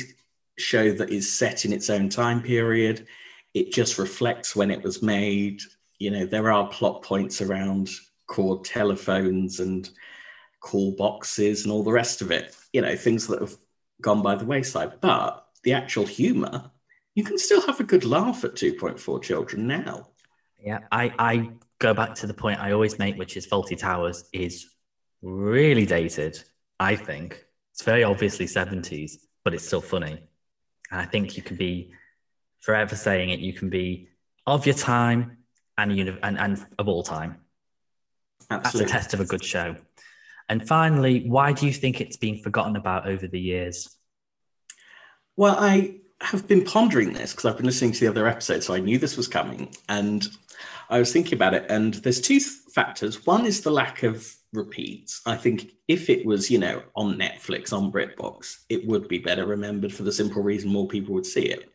show 0.58 0.92
that 0.94 1.10
is 1.10 1.32
set 1.32 1.66
in 1.66 1.74
its 1.74 1.90
own 1.90 2.10
time 2.10 2.42
period, 2.42 3.08
it 3.54 3.74
just 3.74 3.98
reflects 3.98 4.56
when 4.56 4.72
it 4.72 4.84
was 4.84 5.02
made. 5.02 5.62
You 6.00 6.12
know, 6.12 6.26
there 6.26 6.52
are 6.52 6.70
plot 6.70 7.04
points 7.04 7.42
around 7.42 7.90
cord 8.28 8.64
telephones 8.64 9.60
and 9.60 9.90
call 10.62 10.92
boxes 10.96 11.64
and 11.64 11.74
all 11.74 11.84
the 11.84 11.92
rest 11.92 12.22
of 12.22 12.32
it. 12.32 12.56
You 12.72 12.82
know, 12.82 12.96
things 12.96 13.28
that 13.28 13.42
have 13.42 13.58
gone 14.02 14.22
by 14.22 14.36
the 14.36 14.46
wayside. 14.46 15.02
But 15.02 15.46
the 15.64 15.74
actual 15.74 16.06
humor, 16.06 16.72
you 17.16 17.24
can 17.24 17.38
still 17.38 17.62
have 17.62 17.80
a 17.80 17.86
good 17.86 18.06
laugh 18.06 18.46
at 18.46 18.56
2.4 18.56 19.22
children 19.22 19.68
now. 19.68 20.08
Yeah, 20.58 20.80
I, 20.92 21.14
I 21.20 21.50
go 21.82 21.94
back 21.96 22.14
to 22.16 22.28
the 22.28 22.34
point 22.34 22.60
I 22.60 22.72
always 22.72 23.00
make, 23.00 23.18
which 23.18 23.36
is 23.36 23.48
Fawlty 23.48 23.78
Towers 23.78 24.24
is 24.32 24.68
really 25.22 25.86
dated, 25.86 26.42
I 26.80 26.96
think. 26.96 27.44
It's 27.74 27.84
very 27.84 28.04
obviously 28.04 28.46
70s, 28.46 29.14
but 29.44 29.54
it's 29.54 29.66
still 29.66 29.82
funny. 29.82 30.22
And 30.92 31.02
I 31.02 31.06
think 31.06 31.36
you 31.36 31.44
can 31.44 31.58
be 31.58 31.92
forever 32.60 32.96
saying 32.96 33.32
it, 33.32 33.40
you 33.40 33.54
can 33.54 33.70
be 33.70 34.10
of 34.46 34.66
your 34.68 34.76
time 34.76 35.38
and, 35.78 35.92
and, 35.92 36.38
and 36.40 36.66
of 36.78 36.88
all 36.88 37.04
time. 37.04 37.38
Absolutely. 38.50 38.92
That's 38.92 38.92
a 38.92 38.98
test 38.98 39.14
of 39.16 39.20
a 39.20 39.26
good 39.26 39.44
show. 39.44 39.76
And 40.50 40.68
finally, 40.68 41.28
why 41.28 41.54
do 41.54 41.66
you 41.66 41.74
think 41.74 42.00
it's 42.00 42.18
been 42.18 42.38
forgotten 42.38 42.76
about 42.76 43.08
over 43.08 43.28
the 43.28 43.40
years? 43.40 43.90
Well, 45.36 45.56
I 45.58 46.02
have 46.20 46.48
been 46.48 46.64
pondering 46.64 47.14
this 47.14 47.32
because 47.32 47.46
I've 47.46 47.58
been 47.58 47.66
listening 47.66 47.94
to 47.94 48.00
the 48.02 48.08
other 48.08 48.28
episodes, 48.28 48.68
so 48.68 48.76
I 48.76 48.80
knew 48.80 49.00
this 49.00 49.18
was 49.18 49.28
coming. 49.28 49.74
And 49.90 50.28
I 50.90 51.00
was 51.00 51.12
thinking 51.12 51.34
about 51.34 51.54
it. 51.54 51.66
And 51.70 51.94
there's 51.96 52.22
two 52.22 52.40
factors. 52.40 53.26
One 53.26 53.46
is 53.46 53.62
the 53.62 53.72
lack 53.72 54.04
of 54.04 54.34
repeats. 54.54 55.22
I 55.26 55.36
think 55.36 55.72
if 55.88 56.10
it 56.10 56.26
was, 56.26 56.52
you 56.52 56.58
know, 56.58 56.84
on 56.96 57.18
Netflix, 57.18 57.74
on 57.74 57.92
BritBox, 57.92 58.64
it 58.70 58.86
would 58.86 59.08
be 59.08 59.18
better 59.18 59.46
remembered 59.46 59.94
for 59.94 60.04
the 60.04 60.12
simple 60.12 60.44
reason 60.44 60.72
more 60.72 60.88
people 60.88 61.14
would 61.14 61.26
see 61.26 61.46
it. 61.46 61.70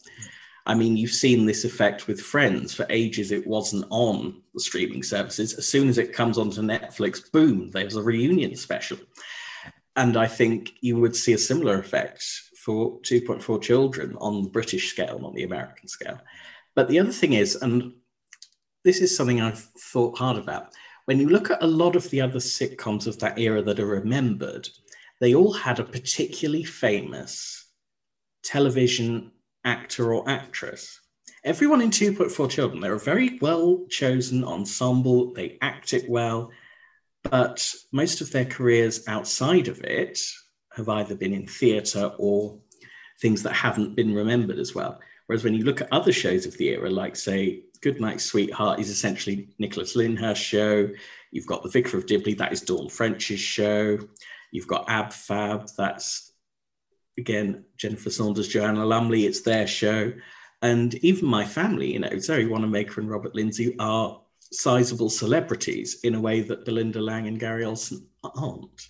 I 0.66 0.74
mean, 0.74 0.96
you've 0.96 1.12
seen 1.12 1.46
this 1.46 1.64
effect 1.64 2.08
with 2.08 2.20
Friends. 2.20 2.74
For 2.74 2.86
ages, 2.90 3.30
it 3.30 3.46
wasn't 3.46 3.86
on 3.90 4.42
the 4.52 4.60
streaming 4.60 5.04
services. 5.04 5.54
As 5.54 5.68
soon 5.68 5.88
as 5.88 5.96
it 5.96 6.12
comes 6.12 6.38
onto 6.38 6.60
Netflix, 6.60 7.30
boom, 7.30 7.70
there's 7.70 7.96
a 7.96 8.02
reunion 8.02 8.56
special. 8.56 8.98
And 9.94 10.16
I 10.16 10.26
think 10.26 10.72
you 10.80 10.98
would 10.98 11.14
see 11.14 11.32
a 11.32 11.38
similar 11.38 11.78
effect 11.78 12.22
for 12.58 13.00
2.4 13.02 13.62
Children 13.62 14.16
on 14.18 14.42
the 14.42 14.50
British 14.50 14.90
scale, 14.90 15.20
not 15.20 15.34
the 15.34 15.44
American 15.44 15.88
scale. 15.88 16.20
But 16.74 16.88
the 16.88 16.98
other 16.98 17.12
thing 17.12 17.34
is, 17.34 17.54
and 17.56 17.94
this 18.86 19.00
is 19.00 19.14
something 19.14 19.40
I've 19.40 19.58
thought 19.58 20.16
hard 20.16 20.36
about, 20.38 20.72
when 21.06 21.18
you 21.18 21.28
look 21.28 21.50
at 21.50 21.60
a 21.60 21.66
lot 21.66 21.96
of 21.96 22.08
the 22.10 22.20
other 22.20 22.38
sitcoms 22.38 23.08
of 23.08 23.18
that 23.18 23.36
era 23.36 23.60
that 23.60 23.80
are 23.80 23.86
remembered, 23.86 24.68
they 25.20 25.34
all 25.34 25.52
had 25.52 25.80
a 25.80 25.84
particularly 25.84 26.62
famous 26.62 27.64
television 28.44 29.32
actor 29.64 30.14
or 30.14 30.28
actress. 30.30 31.00
Everyone 31.42 31.80
in 31.80 31.90
2.4 31.90 32.48
Children, 32.48 32.80
they're 32.80 32.94
a 32.94 33.00
very 33.00 33.38
well 33.40 33.86
chosen 33.90 34.44
ensemble, 34.44 35.32
they 35.32 35.58
act 35.62 35.92
it 35.92 36.08
well, 36.08 36.52
but 37.24 37.68
most 37.90 38.20
of 38.20 38.30
their 38.30 38.44
careers 38.44 39.02
outside 39.08 39.66
of 39.66 39.80
it 39.80 40.20
have 40.76 40.88
either 40.88 41.16
been 41.16 41.32
in 41.32 41.48
theatre 41.48 42.12
or 42.18 42.60
things 43.20 43.42
that 43.42 43.52
haven't 43.52 43.96
been 43.96 44.14
remembered 44.14 44.60
as 44.60 44.76
well. 44.76 45.00
Whereas 45.26 45.42
when 45.42 45.54
you 45.54 45.64
look 45.64 45.80
at 45.80 45.92
other 45.92 46.12
shows 46.12 46.46
of 46.46 46.56
the 46.56 46.68
era, 46.68 46.88
like 46.88 47.16
say 47.16 47.64
Goodnight 47.86 48.20
Sweetheart 48.20 48.80
is 48.80 48.90
essentially 48.90 49.48
Nicholas 49.60 49.94
Lyndhurst's 49.94 50.44
show. 50.44 50.90
You've 51.30 51.46
got 51.46 51.62
The 51.62 51.68
Vicar 51.68 51.96
of 51.96 52.06
Dibley, 52.06 52.34
that 52.34 52.52
is 52.52 52.60
Dawn 52.60 52.88
French's 52.88 53.38
show. 53.38 53.96
You've 54.50 54.66
got 54.66 54.90
Ab 54.90 55.12
Fab, 55.12 55.68
that's 55.78 56.32
again, 57.16 57.64
Jennifer 57.76 58.10
Saunders, 58.10 58.48
Joanna 58.48 58.84
Lumley, 58.84 59.24
it's 59.24 59.42
their 59.42 59.68
show. 59.68 60.12
And 60.62 60.96
even 60.96 61.28
my 61.28 61.44
family, 61.44 61.92
you 61.92 62.00
know, 62.00 62.18
Zoe 62.18 62.46
Wanamaker 62.46 63.00
and 63.00 63.08
Robert 63.08 63.36
Lindsay 63.36 63.76
are 63.78 64.20
sizable 64.40 65.08
celebrities 65.08 66.00
in 66.02 66.16
a 66.16 66.20
way 66.20 66.40
that 66.40 66.64
Belinda 66.64 67.00
Lang 67.00 67.28
and 67.28 67.38
Gary 67.38 67.64
Olsen 67.64 68.04
aren't. 68.24 68.88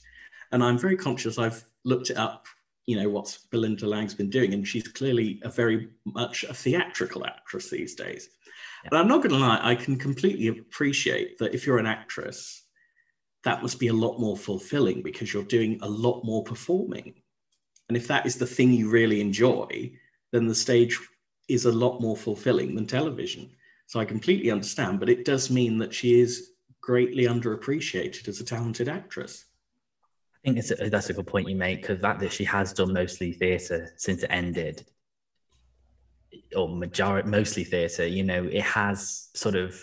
And 0.53 0.65
I'm 0.65 0.79
very 0.79 0.97
conscious, 0.97 1.39
I've 1.39 1.63
looked 1.85 2.09
it 2.09 2.17
up, 2.17 2.47
you 2.87 2.97
know, 2.97 3.11
what 3.11 3.37
Belinda 3.51 3.87
Lang's 3.87 4.15
been 4.15 4.31
doing, 4.31 4.55
and 4.55 4.67
she's 4.67 4.89
clearly 4.89 5.39
a 5.45 5.51
very 5.51 5.91
much 6.07 6.45
a 6.45 6.55
theatrical 6.55 7.27
actress 7.27 7.69
these 7.69 7.95
days. 7.95 8.31
But 8.91 9.01
I'm 9.01 9.09
not 9.09 9.19
going 9.19 9.31
to 9.31 9.39
lie, 9.39 9.61
I 9.63 9.75
can 9.75 9.97
completely 9.97 10.49
appreciate 10.49 11.39
that 11.39 11.55
if 11.55 11.67
you're 11.67 11.79
an 11.79 11.87
actress, 11.87 12.63
that 13.45 13.63
must 13.63 13.79
be 13.79 13.89
a 13.89 13.93
lot 13.93 14.19
more 14.19 14.37
fulfilling 14.37 15.03
because 15.03 15.33
you're 15.33 15.45
doing 15.45 15.79
a 15.83 15.89
lot 15.89 16.25
more 16.25 16.43
performing. 16.43 17.15
And 17.89 17.97
if 17.97 18.09
that 18.09 18.27
is 18.27 18.37
the 18.37 18.47
thing 18.47 18.73
you 18.73 18.91
really 18.91 19.21
enjoy, 19.21 19.93
then 20.33 20.47
the 20.47 20.55
stage 20.55 20.99
is 21.49 21.65
a 21.65 21.73
lot 21.73 22.01
more 22.01 22.17
fulfilling 22.17 22.75
than 22.75 22.87
television. 22.87 23.51
So 23.87 24.01
I 24.01 24.05
completely 24.05 24.51
understand, 24.51 24.99
but 24.99 25.09
it 25.09 25.25
does 25.25 25.51
mean 25.51 25.79
that 25.79 25.95
she 25.95 26.19
is 26.21 26.51
greatly 26.81 27.25
underappreciated 27.25 28.27
as 28.27 28.41
a 28.41 28.45
talented 28.45 28.89
actress. 28.89 29.45
I 30.45 30.53
think 30.53 30.91
that's 30.91 31.11
a 31.11 31.13
good 31.13 31.27
point 31.27 31.49
you 31.49 31.57
make 31.57 31.83
because 31.83 32.01
that 32.01 32.19
that 32.21 32.33
she 32.33 32.45
has 32.45 32.73
done 32.73 32.93
mostly 32.93 33.33
theatre 33.33 33.93
since 33.97 34.23
it 34.23 34.31
ended, 34.31 34.85
or 36.57 36.69
majority 36.69 37.29
mostly 37.29 37.65
theatre. 37.65 38.07
You 38.07 38.25
know, 38.25 38.45
it 38.45 38.63
has 38.63 39.29
sort 39.35 39.55
of 39.55 39.81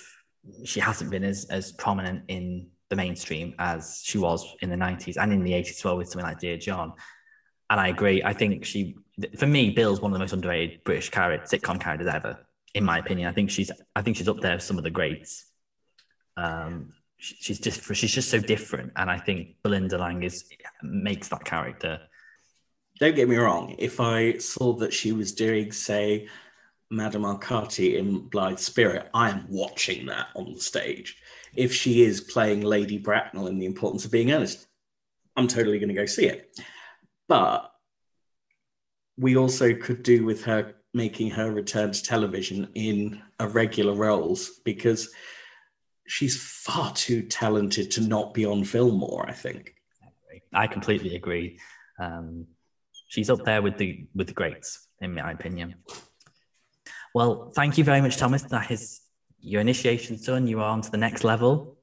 she 0.65 0.79
hasn't 0.79 1.09
been 1.11 1.23
as 1.23 1.45
as 1.45 1.71
prominent 1.73 2.23
in 2.27 2.67
the 2.93 2.95
mainstream 2.95 3.55
as 3.59 4.01
she 4.03 4.17
was 4.17 4.55
in 4.61 4.69
the 4.69 4.75
90s 4.75 5.17
and 5.17 5.33
in 5.33 5.43
the 5.43 5.53
80s 5.53 5.69
as 5.71 5.83
well 5.83 5.97
with 5.97 6.09
something 6.09 6.27
like 6.27 6.39
Dear 6.39 6.57
John. 6.57 6.93
And 7.69 7.79
I 7.79 7.87
agree. 7.87 8.21
I 8.23 8.33
think 8.33 8.65
she, 8.65 8.95
for 9.37 9.47
me, 9.47 9.71
Bill's 9.71 9.99
one 9.99 10.11
of 10.11 10.13
the 10.13 10.19
most 10.19 10.33
underrated 10.33 10.83
British 10.83 11.09
character, 11.09 11.57
sitcom 11.57 11.79
characters 11.79 12.07
ever, 12.07 12.45
in 12.75 12.83
my 12.83 12.99
opinion. 12.99 13.27
I 13.27 13.31
think 13.31 13.49
she's, 13.49 13.71
I 13.95 14.01
think 14.01 14.17
she's 14.17 14.27
up 14.27 14.41
there 14.41 14.55
with 14.55 14.63
some 14.63 14.77
of 14.77 14.83
the 14.83 14.91
greats. 14.91 15.45
Um, 16.37 16.93
she's 17.17 17.59
just, 17.59 17.83
she's 17.95 18.13
just 18.13 18.29
so 18.29 18.39
different, 18.39 18.91
and 18.95 19.09
I 19.09 19.17
think 19.17 19.55
Belinda 19.63 19.97
Lang 19.97 20.21
is 20.23 20.45
makes 20.83 21.29
that 21.29 21.45
character. 21.45 22.01
Don't 22.99 23.15
get 23.15 23.27
me 23.27 23.37
wrong. 23.37 23.75
If 23.79 23.99
I 23.99 24.37
saw 24.37 24.73
that 24.73 24.93
she 24.93 25.13
was 25.13 25.31
doing, 25.31 25.71
say, 25.71 26.27
Madame 26.93 27.23
Arcati 27.23 27.97
in 27.97 28.19
Blithe 28.27 28.59
Spirit, 28.59 29.09
I 29.13 29.29
am 29.29 29.45
watching 29.49 30.05
that 30.05 30.27
on 30.35 30.53
the 30.53 30.59
stage. 30.59 31.17
If 31.55 31.73
she 31.73 32.03
is 32.03 32.21
playing 32.21 32.61
Lady 32.61 32.97
Bracknell 32.97 33.47
in 33.47 33.57
The 33.57 33.65
Importance 33.65 34.05
of 34.05 34.11
Being 34.11 34.31
Earnest, 34.31 34.67
I'm 35.35 35.47
totally 35.47 35.79
going 35.79 35.89
to 35.89 35.95
go 35.95 36.05
see 36.05 36.25
it. 36.25 36.55
But 37.27 37.71
we 39.17 39.37
also 39.37 39.73
could 39.73 40.03
do 40.03 40.23
with 40.23 40.43
her 40.45 40.75
making 40.93 41.31
her 41.31 41.51
return 41.51 41.91
to 41.91 42.03
television 42.03 42.69
in 42.75 43.21
irregular 43.39 43.93
roles 43.93 44.61
because 44.63 45.09
she's 46.07 46.41
far 46.41 46.93
too 46.93 47.23
talented 47.23 47.89
to 47.91 48.01
not 48.01 48.33
be 48.33 48.45
on 48.45 48.63
film 48.63 48.97
more, 48.97 49.27
I 49.27 49.33
think. 49.33 49.73
I 50.53 50.67
completely 50.67 51.15
agree. 51.15 51.59
Um, 51.99 52.45
she's 53.07 53.31
up 53.31 53.43
there 53.43 53.63
with 53.63 53.77
the 53.77 54.05
with 54.13 54.27
the 54.27 54.33
greats, 54.33 54.87
in 55.01 55.15
my 55.15 55.31
opinion. 55.31 55.75
Well, 57.13 57.51
thank 57.55 57.77
you 57.77 57.83
very 57.83 58.01
much, 58.01 58.17
Thomas. 58.17 58.41
That 58.41 58.71
is 58.71 59.01
your 59.39 59.61
initiation 59.61 60.17
done. 60.25 60.47
You 60.47 60.61
are 60.61 60.69
on 60.69 60.81
to 60.81 60.89
the 60.89 60.97
next 60.97 61.23
level. 61.23 61.77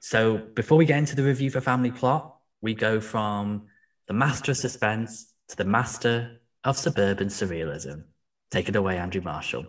So 0.00 0.36
before 0.36 0.76
we 0.76 0.84
get 0.84 0.98
into 0.98 1.16
the 1.16 1.22
review 1.22 1.50
for 1.50 1.62
Family 1.62 1.90
Plot, 1.90 2.36
we 2.60 2.74
go 2.74 3.00
from 3.00 3.68
the 4.08 4.12
master 4.12 4.52
of 4.52 4.58
suspense 4.58 5.32
to 5.48 5.56
the 5.56 5.64
master 5.64 6.42
of 6.64 6.76
suburban 6.76 7.28
surrealism. 7.28 8.04
Take 8.50 8.68
it 8.68 8.76
away, 8.76 8.98
Andrew 8.98 9.22
Marshall. 9.22 9.64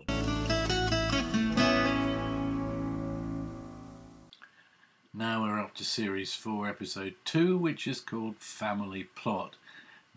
Now 5.14 5.42
we're 5.42 5.60
up 5.60 5.74
to 5.76 5.84
series 5.84 6.34
4, 6.34 6.68
episode 6.68 7.14
2, 7.24 7.56
which 7.56 7.86
is 7.86 8.00
called 8.00 8.36
Family 8.38 9.04
Plot, 9.04 9.56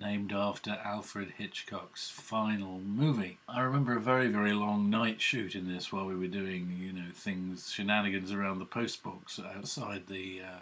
named 0.04 0.32
after 0.32 0.80
Alfred 0.84 1.34
Hitchcock's 1.38 2.10
final 2.10 2.80
movie. 2.80 3.38
I 3.48 3.62
remember 3.62 3.96
a 3.96 4.02
very, 4.02 4.28
very 4.28 4.54
long 4.54 4.90
night 4.90 5.22
shoot 5.22 5.56
in 5.56 5.68
this 5.68 5.92
while 5.92 6.06
we 6.06 6.16
were 6.16 6.28
doing, 6.28 6.78
you 6.80 6.94
know, 6.94 7.12
things, 7.16 7.72
shenanigans 7.72 8.32
around 8.32 8.60
the 8.60 8.66
postbox 8.66 9.44
outside 9.44 10.08
the 10.08 10.42
uh, 10.42 10.60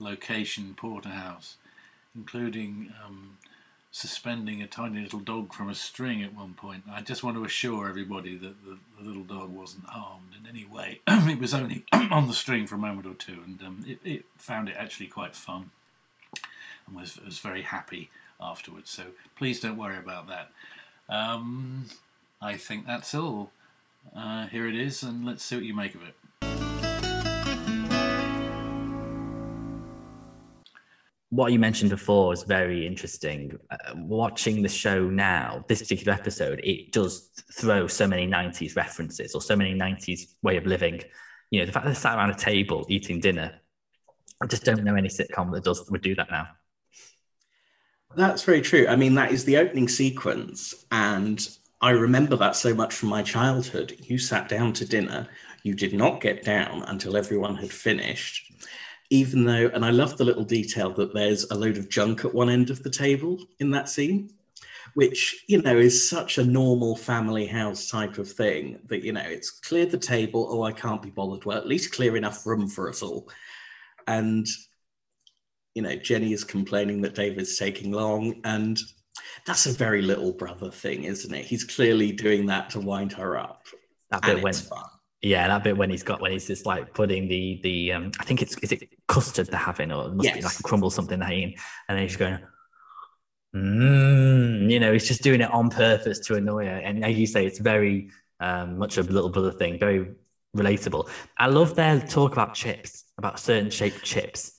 location 0.00 0.74
porterhouse 0.76 1.56
including 2.18 2.92
um, 3.04 3.38
suspending 3.90 4.62
a 4.62 4.66
tiny 4.66 5.00
little 5.00 5.20
dog 5.20 5.52
from 5.52 5.68
a 5.68 5.74
string 5.74 6.22
at 6.22 6.34
one 6.34 6.54
point. 6.54 6.82
I 6.90 7.00
just 7.00 7.22
want 7.22 7.36
to 7.36 7.44
assure 7.44 7.88
everybody 7.88 8.36
that 8.36 8.64
the, 8.64 8.78
the 8.98 9.06
little 9.06 9.24
dog 9.24 9.50
wasn't 9.50 9.86
harmed 9.86 10.34
in 10.38 10.48
any 10.48 10.64
way. 10.64 11.00
it 11.06 11.38
was 11.38 11.54
only 11.54 11.84
on 11.92 12.26
the 12.26 12.34
string 12.34 12.66
for 12.66 12.74
a 12.74 12.78
moment 12.78 13.06
or 13.06 13.14
two, 13.14 13.38
and 13.44 13.62
um, 13.62 13.84
it, 13.86 13.98
it, 14.04 14.24
found 14.36 14.68
it 14.68 14.76
actually 14.78 15.06
quite 15.06 15.34
fun 15.34 15.70
and 16.86 16.96
was, 16.96 17.18
was 17.24 17.38
very 17.38 17.62
happy 17.62 18.10
afterwards. 18.40 18.90
So 18.90 19.04
please 19.36 19.60
don't 19.60 19.76
worry 19.76 19.98
about 19.98 20.28
that. 20.28 20.50
Um, 21.08 21.86
I 22.40 22.56
think 22.56 22.86
that's 22.86 23.14
all. 23.14 23.50
Uh, 24.14 24.46
here 24.46 24.66
it 24.66 24.74
is, 24.74 25.02
and 25.02 25.24
let's 25.26 25.42
see 25.42 25.56
what 25.56 25.64
you 25.64 25.74
make 25.74 25.94
of 25.94 26.02
it. 26.02 26.14
what 31.30 31.52
you 31.52 31.58
mentioned 31.58 31.90
before 31.90 32.32
is 32.32 32.42
very 32.42 32.86
interesting. 32.86 33.56
Uh, 33.70 33.76
watching 33.96 34.62
the 34.62 34.68
show 34.68 35.08
now, 35.08 35.64
this 35.68 35.80
particular 35.80 36.12
episode, 36.12 36.60
it 36.64 36.90
does 36.90 37.30
throw 37.52 37.86
so 37.86 38.06
many 38.06 38.26
90s 38.26 38.76
references 38.76 39.34
or 39.34 39.42
so 39.42 39.54
many 39.54 39.74
90s 39.74 40.34
way 40.42 40.56
of 40.56 40.66
living. 40.66 41.00
You 41.50 41.60
know, 41.60 41.66
the 41.66 41.72
fact 41.72 41.84
that 41.84 41.92
they 41.92 42.00
sat 42.00 42.16
around 42.16 42.30
a 42.30 42.34
table 42.34 42.86
eating 42.88 43.20
dinner, 43.20 43.52
I 44.42 44.46
just 44.46 44.64
don't 44.64 44.82
know 44.82 44.94
any 44.94 45.08
sitcom 45.08 45.52
that 45.52 45.64
does 45.64 45.88
would 45.90 46.02
do 46.02 46.14
that 46.14 46.30
now. 46.30 46.48
That's 48.16 48.42
very 48.42 48.60
true. 48.60 48.86
I 48.88 48.96
mean, 48.96 49.14
that 49.14 49.30
is 49.30 49.44
the 49.44 49.56
opening 49.58 49.88
sequence. 49.88 50.74
And 50.90 51.46
I 51.80 51.90
remember 51.90 52.36
that 52.36 52.56
so 52.56 52.74
much 52.74 52.94
from 52.94 53.08
my 53.08 53.22
childhood. 53.22 53.94
You 53.98 54.18
sat 54.18 54.48
down 54.48 54.72
to 54.74 54.84
dinner, 54.84 55.26
you 55.62 55.74
did 55.74 55.92
not 55.92 56.20
get 56.20 56.42
down 56.42 56.82
until 56.86 57.16
everyone 57.16 57.54
had 57.56 57.72
finished 57.72 58.42
even 59.10 59.44
though, 59.44 59.70
and 59.74 59.84
I 59.84 59.90
love 59.90 60.16
the 60.16 60.24
little 60.24 60.44
detail 60.44 60.92
that 60.92 61.14
there's 61.14 61.44
a 61.50 61.56
load 61.56 61.78
of 61.78 61.88
junk 61.88 62.24
at 62.24 62.34
one 62.34 62.50
end 62.50 62.70
of 62.70 62.82
the 62.82 62.90
table 62.90 63.38
in 63.58 63.70
that 63.70 63.88
scene, 63.88 64.28
which, 64.94 65.34
you 65.48 65.60
know, 65.64 65.76
is 65.78 66.08
such 66.08 66.38
a 66.38 66.44
normal 66.44 66.96
family 66.96 67.46
house 67.46 67.86
type 67.86 68.18
of 68.18 68.28
thing 68.28 68.78
that, 68.86 69.02
you 69.04 69.12
know, 69.12 69.22
it's 69.24 69.50
cleared 69.50 69.90
the 69.90 69.98
table. 69.98 70.48
Oh, 70.50 70.62
I 70.62 70.72
can't 70.72 71.02
be 71.02 71.10
bothered. 71.10 71.44
Well, 71.44 71.58
at 71.58 71.66
least 71.66 71.92
clear 71.92 72.16
enough 72.16 72.46
room 72.46 72.68
for 72.68 72.88
us 72.88 73.02
all. 73.02 73.26
And, 74.06 74.46
you 75.78 75.82
know, 75.82 75.94
Jenny 75.94 76.32
is 76.32 76.42
complaining 76.42 77.00
that 77.02 77.14
David's 77.14 77.56
taking 77.56 77.92
long. 77.92 78.40
And 78.42 78.76
that's 79.46 79.66
a 79.66 79.72
very 79.72 80.02
little 80.02 80.32
brother 80.32 80.72
thing, 80.72 81.04
isn't 81.04 81.32
it? 81.32 81.44
He's 81.44 81.62
clearly 81.62 82.10
doing 82.10 82.46
that 82.46 82.68
to 82.70 82.80
wind 82.80 83.12
her 83.12 83.38
up. 83.38 83.62
That 84.10 84.22
bit 84.22 84.42
when, 84.42 84.54
fun 84.54 84.82
yeah, 85.22 85.46
that 85.46 85.62
bit 85.62 85.76
when 85.76 85.88
he's 85.88 86.02
got 86.02 86.20
when 86.20 86.32
he's 86.32 86.48
just 86.48 86.66
like 86.66 86.92
putting 86.94 87.28
the 87.28 87.60
the 87.62 87.92
um 87.92 88.10
I 88.18 88.24
think 88.24 88.42
it's 88.42 88.56
is 88.58 88.72
it 88.72 88.88
custard 89.06 89.46
they're 89.46 89.58
having 89.60 89.92
or 89.92 90.06
it 90.06 90.14
must 90.14 90.28
yes. 90.28 90.36
be 90.36 90.42
like 90.42 90.58
a 90.58 90.62
crumble 90.64 90.90
something 90.90 91.20
they're 91.20 91.32
eating, 91.32 91.54
and 91.88 91.96
then 91.96 92.02
he's 92.02 92.16
going, 92.16 92.38
mm, 93.54 94.68
you 94.68 94.80
know, 94.80 94.92
he's 94.92 95.06
just 95.06 95.22
doing 95.22 95.40
it 95.40 95.50
on 95.52 95.70
purpose 95.70 96.18
to 96.26 96.34
annoy 96.34 96.64
her. 96.64 96.76
And 96.76 97.04
as 97.04 97.16
you 97.16 97.28
say, 97.28 97.46
it's 97.46 97.60
very 97.60 98.10
um, 98.40 98.78
much 98.78 98.98
a 98.98 99.02
little 99.02 99.30
brother 99.30 99.52
thing, 99.52 99.78
very 99.78 100.08
relatable. 100.56 101.08
I 101.36 101.46
love 101.46 101.74
their 101.74 102.00
talk 102.00 102.32
about 102.32 102.54
chips, 102.54 103.04
about 103.16 103.38
certain 103.38 103.70
shaped 103.70 104.02
chips. 104.02 104.57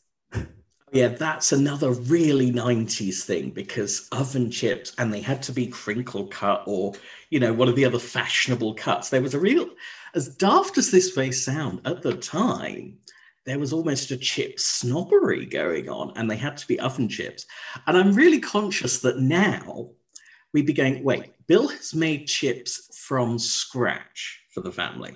Yeah, 0.91 1.09
that's 1.09 1.51
another 1.51 1.91
really 1.91 2.51
90s 2.51 3.23
thing 3.23 3.51
because 3.51 4.07
oven 4.11 4.49
chips 4.49 4.93
and 4.97 5.13
they 5.13 5.21
had 5.21 5.41
to 5.43 5.51
be 5.51 5.67
crinkle 5.67 6.27
cut 6.27 6.63
or, 6.65 6.93
you 7.29 7.39
know, 7.39 7.53
one 7.53 7.67
of 7.67 7.75
the 7.75 7.85
other 7.85 7.99
fashionable 7.99 8.73
cuts. 8.73 9.09
There 9.09 9.21
was 9.21 9.33
a 9.33 9.39
real 9.39 9.69
as 10.15 10.35
daft 10.35 10.77
as 10.77 10.91
this 10.91 11.15
may 11.15 11.31
sound, 11.31 11.81
at 11.85 12.01
the 12.01 12.15
time, 12.15 12.97
there 13.45 13.59
was 13.59 13.73
almost 13.73 14.11
a 14.11 14.17
chip 14.17 14.59
snobbery 14.59 15.45
going 15.45 15.89
on, 15.89 16.13
and 16.15 16.29
they 16.29 16.35
had 16.35 16.57
to 16.57 16.67
be 16.67 16.79
oven 16.79 17.07
chips. 17.07 17.45
And 17.87 17.97
I'm 17.97 18.13
really 18.13 18.39
conscious 18.39 18.99
that 19.01 19.19
now 19.19 19.91
we'd 20.53 20.65
be 20.65 20.73
going, 20.73 21.03
wait, 21.03 21.33
Bill 21.47 21.67
has 21.67 21.93
made 21.93 22.27
chips 22.27 22.89
from 23.07 23.39
scratch 23.39 24.41
for 24.53 24.61
the 24.61 24.71
family. 24.71 25.15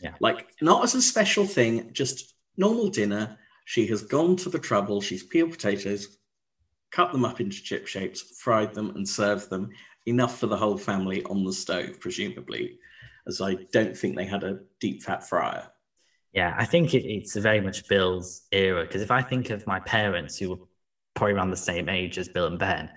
Yeah. 0.00 0.14
Like, 0.20 0.48
not 0.60 0.84
as 0.84 0.94
a 0.94 1.02
special 1.02 1.44
thing, 1.44 1.92
just 1.92 2.34
normal 2.56 2.88
dinner. 2.88 3.38
She 3.70 3.86
has 3.86 4.02
gone 4.02 4.34
to 4.38 4.48
the 4.48 4.58
trouble, 4.58 5.00
she's 5.00 5.22
peeled 5.22 5.52
potatoes, 5.52 6.18
cut 6.90 7.12
them 7.12 7.24
up 7.24 7.40
into 7.40 7.62
chip 7.62 7.86
shapes, 7.86 8.20
fried 8.40 8.74
them, 8.74 8.90
and 8.96 9.08
served 9.08 9.48
them. 9.48 9.68
Enough 10.06 10.36
for 10.40 10.48
the 10.48 10.56
whole 10.56 10.76
family 10.76 11.22
on 11.26 11.44
the 11.44 11.52
stove, 11.52 12.00
presumably 12.00 12.80
as 13.28 13.40
I 13.40 13.54
don't 13.72 13.96
think 13.96 14.16
they 14.16 14.24
had 14.24 14.42
a 14.42 14.58
deep 14.80 15.04
fat 15.04 15.22
fryer. 15.22 15.68
Yeah, 16.32 16.52
I 16.58 16.64
think 16.64 16.94
it, 16.94 17.04
it's 17.04 17.36
very 17.36 17.60
much 17.60 17.86
Bill's 17.86 18.42
era 18.50 18.82
because 18.82 19.02
if 19.02 19.12
I 19.12 19.22
think 19.22 19.50
of 19.50 19.64
my 19.68 19.78
parents 19.78 20.36
who 20.36 20.50
were 20.50 20.66
probably 21.14 21.34
around 21.34 21.50
the 21.50 21.56
same 21.56 21.88
age 21.88 22.18
as 22.18 22.28
Bill 22.28 22.46
and 22.46 22.58
Ben, 22.58 22.90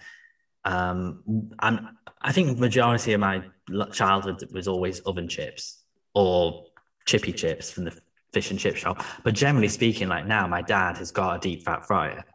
Um, 0.65 1.51
and 1.61 1.81
I 2.19 2.31
think 2.31 2.55
the 2.55 2.61
majority 2.61 3.13
of 3.13 3.19
my 3.19 3.43
childhood 3.91 4.41
was 4.51 4.67
always 4.67 5.01
oven 5.01 5.27
chips 5.27 5.83
or 6.15 6.63
chippy 7.05 7.31
chips 7.31 7.69
from 7.69 7.83
the 7.83 7.93
fish 8.33 8.51
and 8.51 8.59
chip 8.59 8.75
shop. 8.75 9.03
But 9.23 9.35
generally 9.35 9.69
speaking, 9.69 10.09
like 10.09 10.25
now, 10.25 10.47
my 10.47 10.61
dad 10.61 10.97
has 10.97 11.11
got 11.11 11.37
a 11.37 11.39
deep 11.39 11.63
fat 11.63 11.85
fryer, 11.85 12.25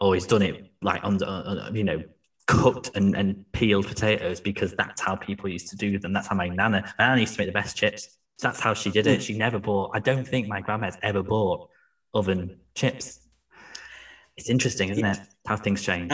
or 0.00 0.14
he's 0.14 0.26
done 0.26 0.42
it 0.42 0.72
like 0.82 1.02
under, 1.04 1.24
uh, 1.24 1.70
you 1.72 1.84
know, 1.84 2.02
cooked 2.46 2.90
and, 2.94 3.16
and 3.16 3.50
peeled 3.52 3.86
potatoes 3.86 4.40
because 4.40 4.74
that's 4.74 5.00
how 5.00 5.16
people 5.16 5.48
used 5.48 5.68
to 5.70 5.76
do 5.76 5.98
them. 5.98 6.12
That's 6.12 6.26
how 6.26 6.36
my 6.36 6.48
nana, 6.48 6.92
my 6.98 7.06
nana 7.06 7.20
used 7.20 7.34
to 7.34 7.40
make 7.40 7.48
the 7.48 7.52
best 7.52 7.76
chips. 7.76 8.18
That's 8.40 8.60
how 8.60 8.74
she 8.74 8.90
did 8.90 9.06
it. 9.06 9.22
She 9.22 9.38
never 9.38 9.58
bought. 9.58 9.92
I 9.94 10.00
don't 10.00 10.26
think 10.26 10.48
my 10.48 10.60
grandma's 10.60 10.98
ever 11.02 11.22
bought 11.22 11.70
oven 12.12 12.58
chips. 12.74 13.20
It's 14.36 14.50
interesting, 14.50 14.88
isn't 14.90 15.04
it? 15.04 15.18
How 15.46 15.56
things 15.56 15.82
change. 15.82 16.12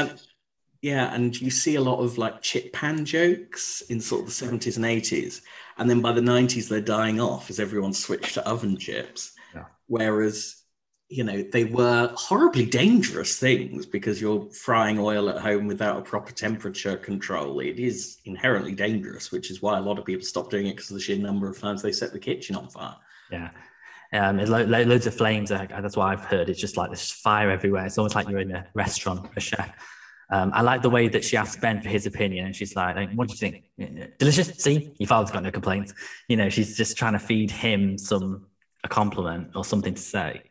Yeah, 0.83 1.12
and 1.14 1.38
you 1.38 1.50
see 1.50 1.74
a 1.74 1.81
lot 1.81 2.00
of 2.00 2.16
like 2.16 2.40
chip 2.40 2.72
pan 2.72 3.05
jokes 3.05 3.83
in 3.88 4.00
sort 4.00 4.22
of 4.22 4.26
the 4.29 4.33
70s 4.33 4.76
and 4.76 4.85
80s. 4.85 5.42
And 5.81 5.88
then 5.88 6.03
by 6.03 6.12
the 6.12 6.21
90s, 6.21 6.69
they're 6.69 6.83
dying 6.83 7.21
off 7.21 7.49
as 7.49 7.59
everyone 7.59 7.95
switched 7.95 8.35
to 8.35 8.47
oven 8.47 8.77
chips. 8.77 9.33
Yeah. 9.55 9.64
Whereas, 9.87 10.62
you 11.09 11.25
know, 11.25 11.43
they 11.43 11.64
were 11.64 12.12
horribly 12.14 12.66
dangerous 12.66 13.38
things 13.38 13.87
because 13.87 14.21
you're 14.21 14.49
frying 14.51 14.99
oil 14.99 15.31
at 15.31 15.38
home 15.38 15.66
without 15.66 15.99
a 15.99 16.03
proper 16.03 16.33
temperature 16.33 16.99
control. 16.99 17.61
It 17.61 17.79
is 17.79 18.19
inherently 18.27 18.73
dangerous, 18.75 19.33
which 19.33 19.51
is 19.51 19.62
why 19.62 19.79
a 19.79 19.81
lot 19.81 19.99
of 19.99 20.05
people 20.05 20.25
stop 20.25 20.51
doing 20.51 20.66
it 20.66 20.77
because 20.77 20.90
of 20.90 20.99
the 20.99 21.03
sheer 21.03 21.16
number 21.16 21.49
of 21.49 21.59
times 21.59 21.81
they 21.81 21.93
set 21.93 22.12
the 22.12 22.19
kitchen 22.19 22.57
on 22.57 22.69
fire. 22.69 22.97
Yeah. 23.33 23.49
Um, 24.12 24.37
lo- 24.37 24.64
lo- 24.64 24.83
loads 24.83 25.07
of 25.07 25.14
flames. 25.14 25.49
that's 25.49 25.97
what 25.97 26.09
I've 26.09 26.25
heard. 26.25 26.51
It's 26.51 26.61
just 26.61 26.77
like 26.77 26.90
there's 26.90 27.11
fire 27.11 27.51
everywhere. 27.51 27.87
It's 27.87 27.97
almost 27.97 28.16
like 28.16 28.29
you're 28.29 28.40
in 28.40 28.51
a 28.51 28.66
restaurant, 28.75 29.31
a 29.35 29.40
chef. 29.40 29.75
Um, 30.33 30.53
I 30.55 30.62
like 30.62 30.83
the 30.83 30.90
way 30.90 31.09
that 31.09 31.25
she 31.25 31.37
asked 31.37 31.61
Ben 31.61 31.81
for 31.83 31.88
his 31.88 32.07
opinion, 32.07 32.47
and 32.47 32.55
she's 32.55 32.77
like, 32.77 33.11
"What 33.14 33.29
do 33.29 33.35
you 33.35 33.38
think? 33.38 33.64
Delicious? 34.19 34.49
See, 34.62 34.93
your 34.99 35.09
father's 35.09 35.33
got 35.33 35.43
no 35.43 35.51
complaints." 35.51 35.93
You 36.29 36.37
know, 36.37 36.49
she's 36.49 36.77
just 36.77 36.97
trying 36.97 37.14
to 37.14 37.19
feed 37.19 37.51
him 37.51 37.99
some 37.99 38.47
a 38.85 38.88
compliment 38.88 39.49
or 39.55 39.64
something 39.64 39.95
to 39.95 40.01
say, 40.01 40.43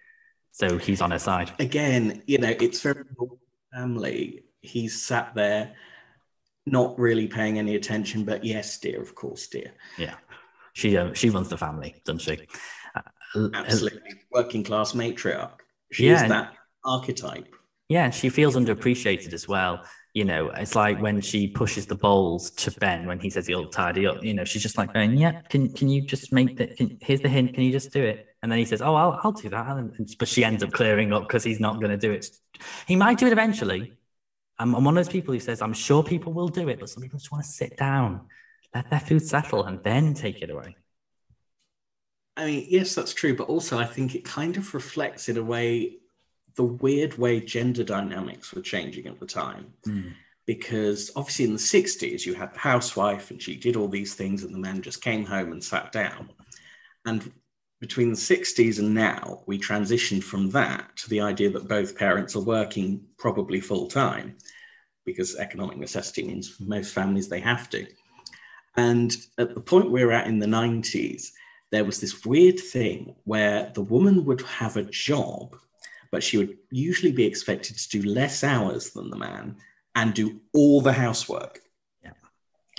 so 0.51 0.77
he's 0.77 1.01
on 1.01 1.11
her 1.11 1.19
side. 1.19 1.51
Again, 1.59 2.21
you 2.27 2.37
know, 2.37 2.53
it's 2.59 2.81
very 2.81 3.03
family. 3.73 4.43
He's 4.61 5.01
sat 5.01 5.33
there, 5.33 5.73
not 6.65 6.99
really 6.99 7.27
paying 7.27 7.57
any 7.57 7.75
attention, 7.75 8.25
but 8.25 8.43
yes, 8.43 8.77
dear, 8.79 9.01
of 9.01 9.15
course, 9.15 9.47
dear. 9.47 9.71
Yeah, 9.97 10.15
she 10.73 10.97
uh, 10.97 11.13
she 11.13 11.29
runs 11.29 11.47
the 11.47 11.57
family, 11.57 11.95
doesn't 12.05 12.19
she? 12.19 12.47
Uh, 12.95 13.49
Absolutely, 13.53 14.11
working 14.31 14.63
class 14.63 14.91
matriarch. 14.91 15.59
She 15.91 16.07
yeah, 16.07 16.27
that 16.27 16.53
archetype. 16.83 17.55
Yeah, 17.89 18.11
she 18.11 18.29
feels 18.29 18.55
underappreciated 18.55 19.33
as 19.33 19.47
well. 19.47 19.83
You 20.13 20.25
know, 20.25 20.49
it's 20.55 20.75
like 20.75 20.97
when 20.99 21.21
she 21.21 21.47
pushes 21.47 21.87
the 21.87 21.95
bowls 21.95 22.51
to 22.51 22.71
Ben 22.71 23.05
when 23.07 23.19
he 23.19 23.29
says 23.29 23.47
he'll 23.47 23.67
tidy 23.67 24.07
up. 24.07 24.23
You 24.23 24.33
know, 24.35 24.45
she's 24.45 24.61
just 24.63 24.77
like 24.77 24.93
going, 24.93 25.17
"Yeah, 25.17 25.33
can 25.49 25.69
can 25.73 25.89
you 25.89 26.01
just 26.01 26.31
make 26.31 26.55
that? 26.57 26.71
here's 27.01 27.21
the 27.21 27.29
hint. 27.29 27.53
Can 27.53 27.63
you 27.63 27.71
just 27.71 27.91
do 27.93 28.03
it?" 28.03 28.19
And 28.43 28.51
then 28.51 28.59
he 28.59 28.65
says, 28.65 28.81
"Oh, 28.81 28.95
I'll 28.95 29.19
I'll 29.23 29.31
do 29.33 29.49
that." 29.49 29.77
And, 29.77 29.91
but 30.19 30.27
she 30.27 30.43
ends 30.43 30.63
up 30.63 30.71
clearing 30.71 31.13
up 31.13 31.23
because 31.27 31.43
he's 31.43 31.59
not 31.59 31.79
going 31.79 31.91
to 31.91 31.97
do 31.97 32.11
it. 32.11 32.27
He 32.87 32.95
might 32.95 33.17
do 33.17 33.27
it 33.27 33.33
eventually. 33.33 33.91
I'm, 34.59 34.75
I'm 34.75 34.83
one 34.85 34.95
of 34.97 34.99
those 35.05 35.09
people 35.13 35.33
who 35.33 35.39
says, 35.41 35.61
"I'm 35.61 35.73
sure 35.73 36.03
people 36.03 36.33
will 36.33 36.49
do 36.49 36.69
it," 36.69 36.79
but 36.79 36.89
some 36.89 37.03
people 37.03 37.19
just 37.19 37.31
want 37.31 37.45
to 37.45 37.51
sit 37.51 37.77
down, 37.77 38.21
let 38.75 38.89
their 38.89 38.99
food 39.01 39.23
settle, 39.25 39.65
and 39.65 39.81
then 39.83 40.13
take 40.15 40.41
it 40.43 40.51
away. 40.51 40.77
I 42.37 42.45
mean, 42.45 42.65
yes, 42.69 42.95
that's 42.95 43.13
true, 43.13 43.35
but 43.35 43.47
also 43.49 43.77
I 43.77 43.85
think 43.85 44.15
it 44.15 44.23
kind 44.23 44.57
of 44.57 44.73
reflects 44.73 45.27
in 45.29 45.37
a 45.37 45.43
way 45.43 45.97
the 46.59 46.65
weird 46.65 47.17
way 47.17 47.39
gender 47.39 47.85
dynamics 47.85 48.53
were 48.53 48.61
changing 48.61 49.07
at 49.07 49.17
the 49.17 49.25
time. 49.25 49.73
Mm. 49.87 50.11
Because 50.45 51.09
obviously 51.15 51.45
in 51.45 51.53
the 51.53 51.57
60s, 51.57 52.25
you 52.25 52.33
had 52.33 52.53
the 52.53 52.59
housewife 52.59 53.31
and 53.31 53.41
she 53.41 53.55
did 53.55 53.77
all 53.77 53.87
these 53.87 54.13
things, 54.13 54.43
and 54.43 54.53
the 54.53 54.59
man 54.59 54.81
just 54.81 55.01
came 55.01 55.23
home 55.23 55.53
and 55.53 55.63
sat 55.63 55.93
down. 55.93 56.29
And 57.05 57.31
between 57.79 58.09
the 58.09 58.17
60s 58.17 58.79
and 58.79 58.93
now, 58.93 59.41
we 59.45 59.57
transitioned 59.57 60.21
from 60.21 60.49
that 60.49 60.97
to 60.97 61.09
the 61.09 61.21
idea 61.21 61.49
that 61.51 61.69
both 61.69 61.97
parents 61.97 62.35
are 62.35 62.43
working 62.43 63.05
probably 63.17 63.61
full 63.61 63.87
time 63.87 64.35
because 65.05 65.37
economic 65.37 65.77
necessity 65.77 66.27
means 66.27 66.49
for 66.49 66.63
most 66.63 66.93
families 66.93 67.29
they 67.29 67.39
have 67.39 67.69
to. 67.69 67.87
And 68.75 69.15
at 69.37 69.55
the 69.55 69.61
point 69.61 69.91
we're 69.91 70.11
at 70.11 70.27
in 70.27 70.39
the 70.39 70.45
90s, 70.45 71.27
there 71.71 71.85
was 71.85 72.01
this 72.01 72.25
weird 72.25 72.59
thing 72.59 73.15
where 73.23 73.71
the 73.75 73.81
woman 73.81 74.25
would 74.25 74.41
have 74.41 74.75
a 74.75 74.83
job 74.83 75.55
but 76.11 76.23
she 76.23 76.37
would 76.37 76.57
usually 76.71 77.11
be 77.11 77.25
expected 77.25 77.77
to 77.77 77.89
do 77.89 78.07
less 78.07 78.43
hours 78.43 78.91
than 78.91 79.09
the 79.09 79.17
man 79.17 79.55
and 79.95 80.13
do 80.13 80.39
all 80.53 80.81
the 80.81 80.93
housework. 80.93 81.59
Yeah. 82.03 82.11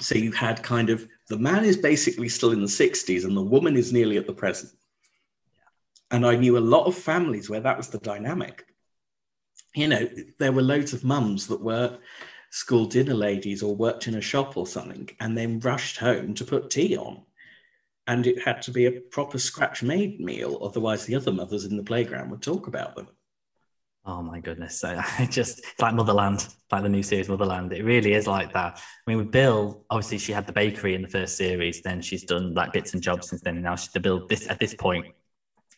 So 0.01 0.17
you 0.17 0.33
had 0.33 0.63
kind 0.63 0.91
of 0.91 1.07
the 1.29 1.39
man 1.39 1.65
is 1.65 1.77
basically 1.77 2.29
still 2.29 2.53
in 2.53 2.61
the 2.61 2.67
60s 2.67 3.25
and 3.25 3.37
the 3.37 3.43
woman 3.43 3.77
is 3.77 3.93
nearly 3.93 4.17
at 4.17 4.27
the 4.27 4.33
present. 4.33 4.73
Yeah. 5.55 6.17
And 6.17 6.27
I 6.27 6.37
knew 6.37 6.59
a 6.59 6.61
lot 6.61 6.87
of 6.87 6.97
families 6.97 7.49
where 7.49 7.61
that 7.61 7.77
was 7.77 7.89
the 7.89 7.99
dynamic. 7.99 8.67
You 9.75 9.89
know, 9.89 10.09
there 10.39 10.53
were 10.53 10.63
loads 10.63 10.93
of 10.93 11.05
mums 11.05 11.47
that 11.47 11.61
were 11.61 11.99
school 12.51 12.87
dinner 12.87 13.15
ladies 13.15 13.63
or 13.63 13.77
worked 13.77 14.09
in 14.09 14.17
a 14.17 14.21
shop 14.21 14.57
or 14.57 14.67
something 14.67 15.09
and 15.21 15.39
then 15.39 15.61
rushed 15.61 15.99
home 15.99 16.35
to 16.35 16.45
put 16.45 16.71
tea 16.71 16.97
on 16.97 17.23
and 18.09 18.27
it 18.27 18.43
had 18.43 18.61
to 18.63 18.73
be 18.73 18.87
a 18.87 19.01
proper 19.01 19.39
scratch 19.39 19.85
made 19.85 20.21
meal 20.21 20.59
otherwise 20.61 21.07
the 21.07 21.15
other 21.15 21.31
mothers 21.31 21.65
in 21.65 21.77
the 21.77 21.83
playground 21.83 22.29
would 22.29 22.43
talk 22.43 22.67
about 22.67 22.97
them 22.97 23.07
Oh 24.05 24.23
my 24.23 24.41
goodness. 24.41 24.83
I, 24.83 25.05
I 25.19 25.27
just 25.27 25.63
like 25.81 25.95
Motherland, 25.95 26.49
like 26.71 26.83
the 26.83 26.89
new 26.89 27.03
series 27.03 27.29
Motherland. 27.29 27.73
It 27.73 27.85
really 27.85 28.15
is 28.15 28.27
like 28.27 28.53
that. 28.55 28.77
I 28.77 29.11
mean, 29.11 29.19
with 29.19 29.31
Bill, 29.31 29.85
obviously 29.91 30.19
she 30.19 30.33
had 30.33 30.47
the 30.47 30.53
bakery 30.53 30.95
in 30.95 31.03
the 31.03 31.09
first 31.09 31.37
series, 31.37 31.83
then 31.83 32.01
she's 32.01 32.25
done 32.25 32.55
like 32.55 32.73
bits 32.73 32.95
and 32.95 33.03
jobs 33.03 33.29
since 33.29 33.43
then. 33.43 33.57
And 33.57 33.65
now 33.65 33.77
she's 33.77 33.93
to 33.93 34.01
build 34.01 34.29
this 34.29 34.49
at 34.49 34.59
this 34.59 34.75
point, 34.75 35.07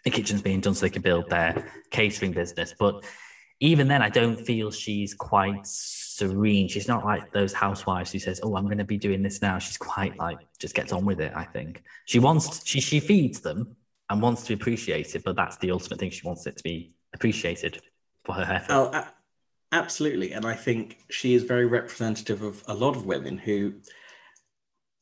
the 0.05 0.11
kitchen's 0.11 0.43
being 0.43 0.61
done 0.61 0.75
so 0.75 0.87
they 0.87 0.91
can 0.91 1.03
build 1.03 1.29
their 1.31 1.73
catering 1.91 2.33
business. 2.33 2.75
But 2.79 3.05
even 3.61 3.87
then, 3.87 4.03
I 4.03 4.09
don't 4.09 4.41
feel 4.41 4.73
she's 4.73 5.15
quite 5.15 5.65
serene. 5.65 6.67
She's 6.67 6.89
not 6.89 7.05
like 7.05 7.33
those 7.33 7.53
housewives 7.53 8.11
who 8.11 8.19
says, 8.19 8.41
"Oh, 8.43 8.57
I'm 8.57 8.65
going 8.65 8.79
to 8.79 8.85
be 8.85 8.99
doing 8.99 9.23
this 9.23 9.41
now." 9.41 9.59
She's 9.59 9.77
quite 9.77 10.19
like 10.19 10.39
just 10.59 10.75
gets 10.75 10.93
on 10.93 11.05
with 11.05 11.21
it. 11.21 11.33
I 11.37 11.45
think 11.45 11.85
she 12.07 12.19
wants 12.19 12.67
she 12.67 12.81
she 12.81 12.99
feeds 12.99 13.41
them 13.41 13.77
and 14.11 14.21
wants 14.21 14.43
to 14.43 14.49
be 14.49 14.55
appreciated, 14.55 15.23
but 15.25 15.37
that's 15.37 15.59
the 15.59 15.71
ultimate 15.71 16.01
thing. 16.01 16.11
She 16.11 16.27
wants 16.27 16.45
it 16.49 16.57
to 16.57 16.63
be 16.65 16.93
appreciated 17.15 17.81
her 18.29 18.43
effort. 18.43 18.73
Oh, 18.73 19.05
absolutely. 19.73 20.33
And 20.33 20.45
I 20.45 20.55
think 20.55 20.99
she 21.11 21.35
is 21.35 21.45
very 21.45 21.67
representative 21.67 22.43
of 22.43 22.63
a 22.67 22.75
lot 22.75 22.97
of 22.97 23.07
women 23.07 23.39
who 23.39 23.75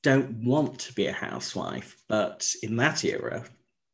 don't 0.02 0.44
want 0.44 0.78
to 0.78 0.92
be 0.94 1.06
a 1.06 1.12
housewife, 1.12 1.96
but 2.08 2.50
in 2.62 2.76
that 2.76 3.04
era, 3.04 3.44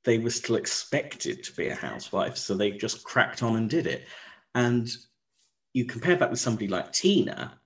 they 0.04 0.18
were 0.18 0.30
still 0.30 0.56
expected 0.56 1.42
to 1.42 1.52
be 1.54 1.68
a 1.68 1.74
housewife. 1.74 2.36
So 2.36 2.54
they 2.54 2.70
just 2.70 3.02
cracked 3.02 3.42
on 3.42 3.56
and 3.56 3.68
did 3.68 3.88
it. 3.88 4.06
And 4.54 4.88
you 5.72 5.84
compare 5.84 6.16
that 6.16 6.30
with 6.30 6.38
somebody 6.38 6.68
like 6.68 6.92
Tina, 6.92 7.58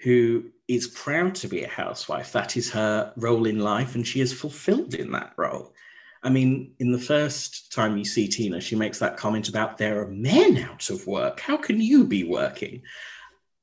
who 0.00 0.50
is 0.66 0.88
proud 0.88 1.34
to 1.36 1.48
be 1.48 1.62
a 1.62 1.68
housewife. 1.68 2.32
That 2.32 2.56
is 2.56 2.70
her 2.72 3.12
role 3.16 3.46
in 3.46 3.58
life, 3.60 3.94
and 3.94 4.06
she 4.06 4.20
is 4.20 4.32
fulfilled 4.32 4.94
in 4.94 5.12
that 5.12 5.32
role. 5.36 5.72
I 6.22 6.30
mean, 6.30 6.74
in 6.78 6.90
the 6.90 6.98
first 6.98 7.72
time 7.72 7.96
you 7.96 8.04
see 8.04 8.28
Tina, 8.28 8.60
she 8.60 8.74
makes 8.74 8.98
that 8.98 9.16
comment 9.16 9.48
about 9.48 9.78
there 9.78 10.02
are 10.02 10.08
men 10.08 10.56
out 10.58 10.90
of 10.90 11.06
work. 11.06 11.40
How 11.40 11.56
can 11.56 11.80
you 11.80 12.04
be 12.04 12.24
working? 12.24 12.82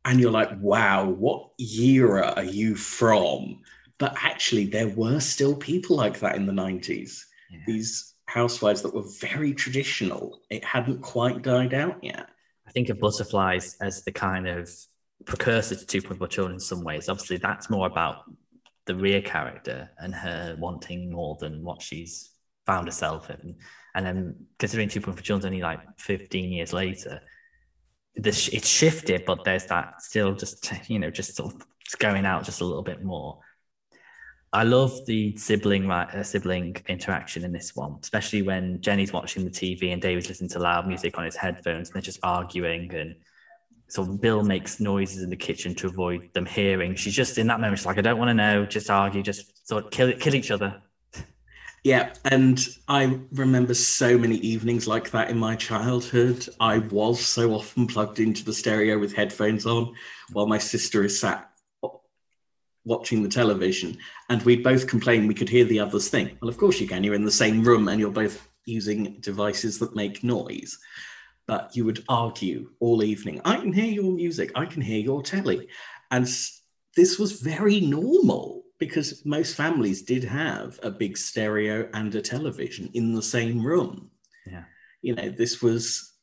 And 0.06 0.20
you're 0.20 0.32
like, 0.32 0.52
wow, 0.62 1.06
what 1.06 1.50
era 1.60 2.34
are 2.36 2.44
you 2.44 2.76
from? 2.76 3.62
But 3.98 4.16
actually, 4.22 4.66
there 4.66 4.90
were 4.90 5.20
still 5.20 5.56
people 5.56 5.96
like 5.96 6.20
that 6.20 6.36
in 6.36 6.46
the 6.46 6.54
90s. 6.54 7.22
Yeah. 7.50 7.60
These 7.66 8.14
housewives 8.28 8.82
that 8.82 8.94
were 8.94 9.06
very 9.20 9.54
traditional. 9.54 10.40
It 10.50 10.64
hadn't 10.64 11.02
quite 11.02 11.42
died 11.42 11.74
out 11.74 12.04
yet. 12.04 12.30
I 12.68 12.72
think 12.72 12.90
of 12.90 13.00
butterflies 13.00 13.78
as 13.82 14.04
the 14.04 14.12
kind 14.12 14.48
of 14.48 14.70
precursor 15.26 15.76
to 15.76 15.86
Two 15.86 16.02
Point 16.02 16.20
Four 16.20 16.28
Children 16.28 16.56
in 16.56 16.60
some 16.60 16.84
ways. 16.84 17.10
Obviously, 17.10 17.38
that's 17.38 17.70
more 17.70 17.88
about 17.88 18.24
the 18.86 18.96
Ria 18.96 19.22
character 19.22 19.90
and 19.98 20.14
her 20.14 20.56
wanting 20.60 21.12
more 21.12 21.38
than 21.40 21.64
what 21.64 21.82
she's 21.82 22.32
found 22.66 22.88
herself 22.88 23.30
in. 23.30 23.56
And 23.94 24.06
then 24.06 24.36
considering 24.60 24.90
Two 24.90 25.02
Point 25.02 25.18
Four 25.18 25.24
Children's 25.24 25.46
only 25.46 25.62
like 25.62 25.80
15 26.00 26.52
years 26.52 26.74
later, 26.74 27.22
this 28.16 28.48
it's 28.50 28.68
shifted, 28.68 29.26
but 29.26 29.44
there's 29.44 29.66
that 29.68 30.02
still 30.02 30.34
just, 30.34 30.72
you 30.90 31.00
know, 31.00 31.10
just 31.10 31.36
sort 31.36 31.54
of 31.54 31.66
going 32.00 32.26
out 32.26 32.44
just 32.44 32.62
a 32.62 32.66
little 32.66 32.84
bit 32.84 33.04
more. 33.04 33.40
I 34.52 34.64
love 34.64 35.06
the 35.06 35.36
sibling 35.36 35.92
uh, 35.92 36.24
sibling 36.24 36.78
interaction 36.88 37.44
in 37.44 37.52
this 37.52 37.76
one, 37.76 37.98
especially 38.02 38.42
when 38.42 38.82
Jenny's 38.82 39.12
watching 39.12 39.44
the 39.44 39.52
TV 39.52 39.92
and 39.92 40.02
David's 40.02 40.30
listening 40.30 40.50
to 40.52 40.60
loud 40.60 40.88
music 40.88 41.18
on 41.18 41.26
his 41.26 41.36
headphones 41.36 41.90
and 41.90 41.96
they're 41.96 42.02
just 42.02 42.20
arguing 42.24 42.94
and 42.94 43.16
so 43.88 44.04
Bill 44.04 44.44
makes 44.44 44.80
noises 44.80 45.22
in 45.22 45.30
the 45.30 45.36
kitchen 45.36 45.76
to 45.76 45.88
avoid 45.88 46.34
them 46.34 46.46
hearing. 46.46 46.96
She's 46.96 47.14
just 47.14 47.38
in 47.38 47.48
that 47.48 47.60
moment, 47.60 47.80
she's 47.80 47.86
like, 47.86 47.98
I 47.98 48.02
don't 48.02 48.18
want 48.18 48.30
to 48.30 48.34
know, 48.34 48.66
just 48.66 48.90
argue, 48.90 49.22
just 49.22 49.68
sort 49.68 49.86
of 49.86 49.92
kill 49.92 50.12
kill 50.14 50.36
each 50.36 50.52
other. 50.52 50.82
Yeah, 51.86 52.14
and 52.32 52.68
I 52.88 53.20
remember 53.32 53.76
so 53.76 54.18
many 54.18 54.38
evenings 54.38 54.88
like 54.88 55.12
that 55.12 55.30
in 55.30 55.38
my 55.38 55.56
childhood. 55.56 56.44
I 56.60 56.80
was 56.80 57.24
so 57.24 57.54
often 57.54 57.86
plugged 57.86 58.20
into 58.20 58.44
the 58.44 58.56
stereo 58.56 58.98
with 58.98 59.14
headphones 59.14 59.68
on 59.68 59.94
while 60.34 60.48
my 60.48 60.58
sister 60.58 61.04
is 61.04 61.20
sat 61.20 61.48
watching 62.86 63.22
the 63.22 63.30
television 63.30 64.00
and 64.30 64.42
we'd 64.42 64.64
both 64.64 64.88
complain 64.88 65.28
we 65.28 65.36
could 65.36 65.48
hear 65.48 65.64
the 65.64 65.80
other's 65.80 66.10
thing. 66.10 66.36
Well, 66.42 66.50
of 66.50 66.58
course 66.58 66.82
you 66.82 66.88
can. 66.88 67.04
You're 67.04 67.14
in 67.14 67.24
the 67.24 67.30
same 67.30 67.64
room 67.64 67.88
and 67.88 68.00
you're 68.00 68.10
both 68.10 68.50
using 68.66 69.20
devices 69.20 69.78
that 69.78 69.96
make 69.96 70.24
noise. 70.24 70.80
But 71.46 71.76
you 71.76 71.86
would 71.86 72.04
argue 72.10 72.72
all 72.80 73.04
evening, 73.04 73.42
I 73.46 73.58
can 73.58 73.72
hear 73.72 73.86
your 73.86 74.12
music, 74.12 74.52
I 74.56 74.66
can 74.66 74.82
hear 74.82 75.00
your 75.00 75.22
telly. 75.22 75.68
And 76.10 76.26
this 76.96 77.20
was 77.20 77.42
very 77.42 77.80
normal 77.80 78.65
because 78.80 79.26
most 79.26 79.56
families 79.56 80.02
did 80.02 80.24
have 80.24 80.80
a 80.84 80.92
big 80.92 81.18
stereo 81.18 81.90
and 81.94 82.14
a 82.16 82.22
television 82.22 82.90
in 82.94 83.14
the 83.14 83.22
same 83.22 83.66
room. 83.66 84.12
Yeah. 84.46 84.64
You 85.02 85.16
know, 85.16 85.30
this 85.30 85.62
was 85.62 86.16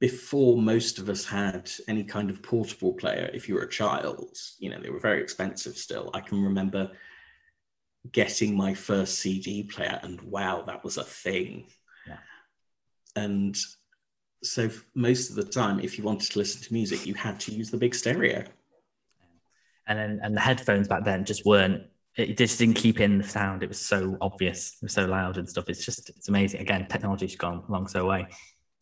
before 0.00 0.60
most 0.60 0.98
of 0.98 1.08
us 1.08 1.24
had 1.24 1.70
any 1.88 2.04
kind 2.04 2.28
of 2.28 2.42
portable 2.42 2.92
player 2.92 3.30
if 3.32 3.48
you 3.48 3.54
were 3.54 3.62
a 3.62 3.68
child 3.68 4.36
you 4.58 4.68
know 4.68 4.78
they 4.80 4.90
were 4.90 5.00
very 5.00 5.22
expensive 5.22 5.76
still 5.76 6.10
i 6.12 6.20
can 6.20 6.42
remember 6.42 6.90
getting 8.12 8.54
my 8.54 8.74
first 8.74 9.18
cd 9.20 9.62
player 9.62 9.98
and 10.02 10.20
wow 10.20 10.62
that 10.66 10.84
was 10.84 10.98
a 10.98 11.02
thing 11.02 11.66
Yeah. 12.06 12.18
and 13.16 13.56
so 14.42 14.68
most 14.94 15.30
of 15.30 15.36
the 15.36 15.44
time 15.44 15.80
if 15.80 15.96
you 15.96 16.04
wanted 16.04 16.30
to 16.30 16.38
listen 16.38 16.60
to 16.62 16.72
music 16.74 17.06
you 17.06 17.14
had 17.14 17.40
to 17.40 17.52
use 17.52 17.70
the 17.70 17.78
big 17.78 17.94
stereo 17.94 18.44
and 19.86 19.98
then 19.98 20.20
and 20.22 20.36
the 20.36 20.40
headphones 20.40 20.88
back 20.88 21.04
then 21.04 21.24
just 21.24 21.44
weren't 21.44 21.82
it 22.16 22.38
just 22.38 22.58
didn't 22.58 22.76
keep 22.76 23.00
in 23.00 23.18
the 23.18 23.24
sound. 23.24 23.62
It 23.62 23.68
was 23.68 23.78
so 23.78 24.16
obvious 24.22 24.76
it 24.80 24.86
was 24.86 24.92
so 24.92 25.04
loud 25.04 25.36
and 25.36 25.48
stuff. 25.48 25.68
It's 25.68 25.84
just 25.84 26.10
it's 26.10 26.28
amazing. 26.28 26.60
Again 26.60 26.86
technology's 26.88 27.36
gone 27.36 27.62
along 27.68 27.88
so 27.88 28.06
way 28.06 28.26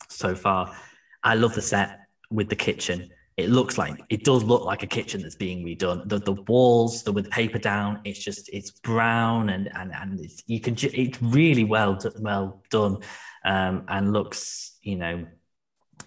so 0.09 0.35
far. 0.35 0.75
I 1.23 1.35
love 1.35 1.55
the 1.55 1.63
set 1.63 2.01
with 2.31 2.49
the 2.49 2.57
kitchen. 2.57 3.11
It 3.37 3.51
looks 3.51 3.77
like 3.77 4.01
it 4.11 4.23
does 4.23 4.45
look 4.45 4.65
like 4.65 4.85
a 4.85 4.87
kitchen 4.87 5.23
that's 5.23 5.35
being 5.35 5.65
redone. 5.65 6.09
The, 6.09 6.21
the 6.21 6.33
walls 6.33 7.03
the 7.03 7.11
with 7.11 7.29
paper 7.31 7.59
down 7.59 8.01
it's 8.05 8.23
just 8.23 8.49
it's 8.53 8.71
brown 8.71 9.49
and 9.51 9.69
and 9.77 9.93
and 9.93 10.21
it's, 10.21 10.43
you 10.47 10.61
can 10.61 10.77
ju- 10.77 10.91
it's 10.95 11.21
really 11.21 11.65
well 11.65 11.99
well 12.21 12.63
done 12.71 12.99
um 13.45 13.85
and 13.89 14.13
looks 14.13 14.79
you 14.83 14.97
know 14.97 15.27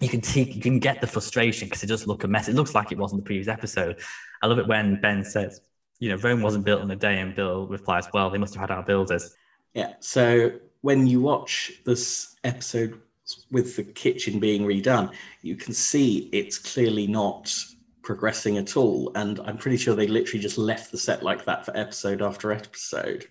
you 0.00 0.08
can 0.08 0.20
take 0.20 0.54
you 0.54 0.62
can 0.62 0.78
get 0.78 1.00
the 1.00 1.06
frustration 1.06 1.66
because 1.68 1.82
it 1.82 1.88
does 1.88 2.06
look 2.06 2.24
a 2.24 2.28
mess. 2.28 2.48
It 2.48 2.54
looks 2.54 2.74
like 2.74 2.92
it 2.92 2.98
was 2.98 3.12
in 3.12 3.18
the 3.18 3.24
previous 3.24 3.48
episode 3.48 4.00
I 4.42 4.46
love 4.46 4.58
it 4.58 4.66
when 4.66 5.00
Ben 5.00 5.24
says, 5.24 5.60
you 5.98 6.08
know, 6.08 6.16
Rome 6.16 6.42
wasn't 6.42 6.64
built 6.64 6.82
in 6.82 6.90
a 6.90 6.96
day, 6.96 7.18
and 7.18 7.34
Bill 7.34 7.66
replies, 7.66 8.08
well, 8.12 8.30
they 8.30 8.38
must 8.38 8.54
have 8.54 8.60
had 8.60 8.70
our 8.70 8.82
builders. 8.82 9.34
Yeah. 9.74 9.94
So 10.00 10.52
when 10.82 11.06
you 11.06 11.20
watch 11.20 11.72
this 11.84 12.36
episode 12.44 13.00
with 13.50 13.76
the 13.76 13.82
kitchen 13.82 14.38
being 14.38 14.62
redone, 14.62 15.12
you 15.42 15.56
can 15.56 15.74
see 15.74 16.30
it's 16.32 16.58
clearly 16.58 17.06
not 17.06 17.52
progressing 18.02 18.56
at 18.56 18.76
all. 18.76 19.12
And 19.14 19.40
I'm 19.40 19.58
pretty 19.58 19.76
sure 19.76 19.94
they 19.94 20.06
literally 20.06 20.40
just 20.40 20.56
left 20.56 20.92
the 20.92 20.98
set 20.98 21.22
like 21.22 21.44
that 21.44 21.64
for 21.64 21.76
episode 21.76 22.22
after 22.22 22.52
episode. 22.52 23.26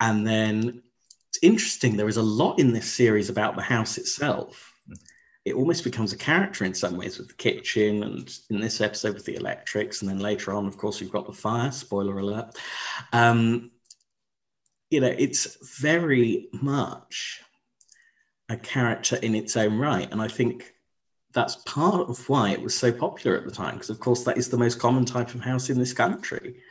And 0.00 0.26
then 0.26 0.82
it's 1.30 1.38
interesting, 1.42 1.96
there 1.96 2.08
is 2.08 2.18
a 2.18 2.22
lot 2.22 2.60
in 2.60 2.72
this 2.72 2.92
series 2.92 3.30
about 3.30 3.56
the 3.56 3.62
house 3.62 3.98
itself. 3.98 4.75
It 5.46 5.54
almost 5.54 5.84
becomes 5.84 6.12
a 6.12 6.18
character 6.18 6.64
in 6.64 6.74
some 6.74 6.96
ways 6.96 7.18
with 7.18 7.28
the 7.28 7.34
kitchen, 7.34 8.02
and 8.02 8.38
in 8.50 8.60
this 8.60 8.80
episode 8.80 9.14
with 9.14 9.24
the 9.24 9.36
electrics, 9.36 10.02
and 10.02 10.10
then 10.10 10.18
later 10.18 10.52
on, 10.52 10.66
of 10.66 10.76
course, 10.76 11.00
we've 11.00 11.12
got 11.12 11.26
the 11.26 11.32
fire. 11.32 11.70
Spoiler 11.70 12.18
alert. 12.18 12.58
Um, 13.12 13.70
you 14.90 15.00
know, 15.00 15.14
it's 15.16 15.56
very 15.80 16.48
much 16.52 17.40
a 18.48 18.56
character 18.56 19.16
in 19.16 19.34
its 19.34 19.56
own 19.56 19.78
right. 19.78 20.10
And 20.10 20.20
I 20.20 20.28
think 20.28 20.72
that's 21.32 21.56
part 21.66 22.08
of 22.08 22.28
why 22.28 22.50
it 22.50 22.62
was 22.62 22.74
so 22.74 22.92
popular 22.92 23.36
at 23.36 23.44
the 23.44 23.50
time, 23.50 23.74
because 23.74 23.90
of 23.90 24.00
course 24.00 24.24
that 24.24 24.38
is 24.38 24.48
the 24.48 24.58
most 24.58 24.78
common 24.78 25.04
type 25.04 25.34
of 25.34 25.40
house 25.40 25.70
in 25.70 25.78
this 25.78 25.92
country. 25.92 26.62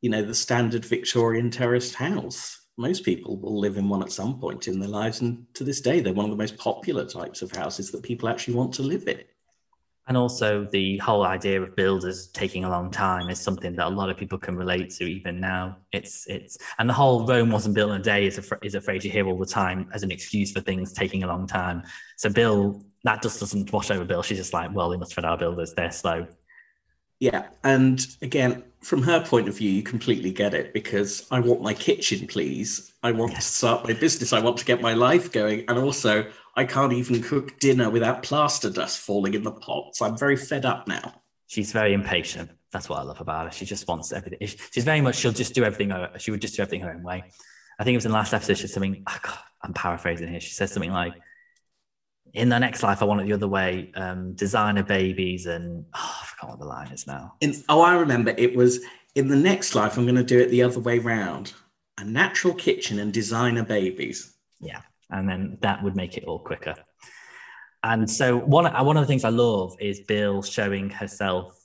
You 0.00 0.10
know, 0.10 0.22
the 0.22 0.34
standard 0.34 0.84
Victorian 0.84 1.50
terraced 1.50 1.94
house. 1.94 2.59
Most 2.80 3.04
people 3.04 3.36
will 3.36 3.60
live 3.60 3.76
in 3.76 3.90
one 3.90 4.02
at 4.02 4.10
some 4.10 4.40
point 4.40 4.66
in 4.66 4.80
their 4.80 4.88
lives, 4.88 5.20
and 5.20 5.44
to 5.52 5.64
this 5.64 5.82
day, 5.82 6.00
they're 6.00 6.14
one 6.14 6.24
of 6.24 6.30
the 6.30 6.36
most 6.36 6.56
popular 6.56 7.04
types 7.04 7.42
of 7.42 7.52
houses 7.52 7.90
that 7.90 8.02
people 8.02 8.26
actually 8.26 8.54
want 8.54 8.72
to 8.72 8.82
live 8.82 9.06
in. 9.06 9.20
And 10.08 10.16
also, 10.16 10.66
the 10.72 10.96
whole 10.96 11.26
idea 11.26 11.60
of 11.60 11.76
builders 11.76 12.28
taking 12.28 12.64
a 12.64 12.70
long 12.70 12.90
time 12.90 13.28
is 13.28 13.38
something 13.38 13.76
that 13.76 13.86
a 13.86 13.90
lot 13.90 14.08
of 14.08 14.16
people 14.16 14.38
can 14.38 14.56
relate 14.56 14.88
to 14.92 15.04
even 15.04 15.40
now. 15.40 15.76
It's 15.92 16.26
it's 16.26 16.56
and 16.78 16.88
the 16.88 16.94
whole 16.94 17.26
Rome 17.26 17.50
wasn't 17.50 17.74
built 17.74 17.90
in 17.90 18.00
a 18.00 18.02
day 18.02 18.26
is 18.26 18.38
a 18.38 18.58
is 18.64 18.74
a 18.74 18.80
phrase 18.80 19.04
you 19.04 19.10
hear 19.10 19.26
all 19.26 19.38
the 19.38 19.44
time 19.44 19.90
as 19.92 20.02
an 20.02 20.10
excuse 20.10 20.50
for 20.50 20.62
things 20.62 20.94
taking 20.94 21.22
a 21.22 21.26
long 21.26 21.46
time. 21.46 21.82
So 22.16 22.30
Bill, 22.30 22.82
that 23.04 23.20
just 23.20 23.40
doesn't 23.40 23.70
wash 23.74 23.90
over 23.90 24.06
Bill. 24.06 24.22
She's 24.22 24.38
just 24.38 24.54
like, 24.54 24.74
well, 24.74 24.88
they 24.88 24.96
must 24.96 25.14
have 25.16 25.26
our 25.26 25.36
builders. 25.36 25.74
They're 25.74 25.92
slow. 25.92 26.26
Yeah, 27.18 27.48
and 27.62 28.04
again, 28.22 28.64
from 28.82 29.02
her 29.02 29.22
point 29.22 29.48
of 29.48 29.56
view, 29.56 29.70
you 29.70 29.82
completely 29.82 30.32
get 30.32 30.54
it 30.54 30.72
because 30.72 31.26
I 31.30 31.40
want 31.40 31.62
my 31.62 31.74
kitchen, 31.74 32.26
please. 32.26 32.92
I 33.02 33.12
want 33.12 33.34
to 33.34 33.40
start 33.40 33.86
my 33.86 33.92
business. 33.92 34.32
I 34.32 34.40
want 34.40 34.56
to 34.58 34.64
get 34.64 34.80
my 34.80 34.94
life 34.94 35.32
going, 35.32 35.64
and 35.68 35.78
also 35.78 36.26
I 36.56 36.64
can't 36.64 36.92
even 36.92 37.22
cook 37.22 37.58
dinner 37.60 37.90
without 37.90 38.22
plaster 38.22 38.70
dust 38.70 38.98
falling 38.98 39.34
in 39.34 39.42
the 39.42 39.52
pots. 39.52 40.00
I'm 40.00 40.16
very 40.16 40.36
fed 40.36 40.64
up 40.64 40.88
now. 40.88 41.14
She's 41.46 41.72
very 41.72 41.92
impatient. 41.92 42.50
That's 42.72 42.88
what 42.88 43.00
I 43.00 43.02
love 43.02 43.20
about 43.20 43.46
her. 43.46 43.52
She 43.52 43.66
just 43.66 43.86
wants 43.88 44.12
everything. 44.12 44.48
She's 44.70 44.84
very 44.84 45.00
much. 45.00 45.16
She'll 45.16 45.32
just 45.32 45.54
do 45.54 45.64
everything. 45.64 45.90
Her, 45.90 46.12
she 46.18 46.30
would 46.30 46.40
just 46.40 46.56
do 46.56 46.62
everything 46.62 46.80
her 46.82 46.94
own 46.94 47.02
way. 47.02 47.24
I 47.78 47.84
think 47.84 47.94
it 47.94 47.98
was 47.98 48.06
in 48.06 48.12
the 48.12 48.18
last 48.18 48.32
episode. 48.32 48.54
She 48.54 48.62
said 48.62 48.70
something. 48.70 49.02
Oh 49.06 49.18
God, 49.22 49.38
I'm 49.62 49.74
paraphrasing 49.74 50.28
here. 50.28 50.40
She 50.40 50.52
says 50.52 50.72
something 50.72 50.92
like, 50.92 51.14
"In 52.34 52.48
the 52.48 52.58
next 52.58 52.82
life, 52.82 53.02
I 53.02 53.04
want 53.04 53.20
it 53.20 53.26
the 53.26 53.32
other 53.32 53.48
way. 53.48 53.92
Um, 53.94 54.32
designer 54.34 54.82
babies 54.82 55.46
and 55.46 55.84
oh, 55.94 56.18
I 56.22 56.26
forgot 56.26 56.50
what 56.50 56.58
the 56.58 56.66
line 56.66 56.92
is 56.92 57.06
now. 57.06 57.34
In, 57.40 57.54
oh, 57.68 57.80
I 57.80 57.94
remember. 57.94 58.34
It 58.36 58.54
was 58.54 58.80
in 59.14 59.28
the 59.28 59.36
next 59.36 59.74
life. 59.74 59.96
I'm 59.96 60.04
going 60.04 60.14
to 60.16 60.22
do 60.22 60.38
it 60.38 60.50
the 60.50 60.62
other 60.62 60.80
way 60.80 60.98
round. 60.98 61.52
A 61.98 62.04
natural 62.04 62.54
kitchen 62.54 62.98
and 62.98 63.12
designer 63.12 63.64
babies. 63.64 64.34
Yeah, 64.60 64.80
and 65.10 65.28
then 65.28 65.58
that 65.62 65.82
would 65.82 65.96
make 65.96 66.16
it 66.16 66.24
all 66.24 66.38
quicker. 66.38 66.74
And 67.82 68.10
so 68.10 68.36
one 68.36 68.64
one 68.84 68.96
of 68.96 69.02
the 69.02 69.06
things 69.06 69.24
I 69.24 69.30
love 69.30 69.74
is 69.80 70.00
Bill 70.00 70.42
showing 70.42 70.90
herself 70.90 71.56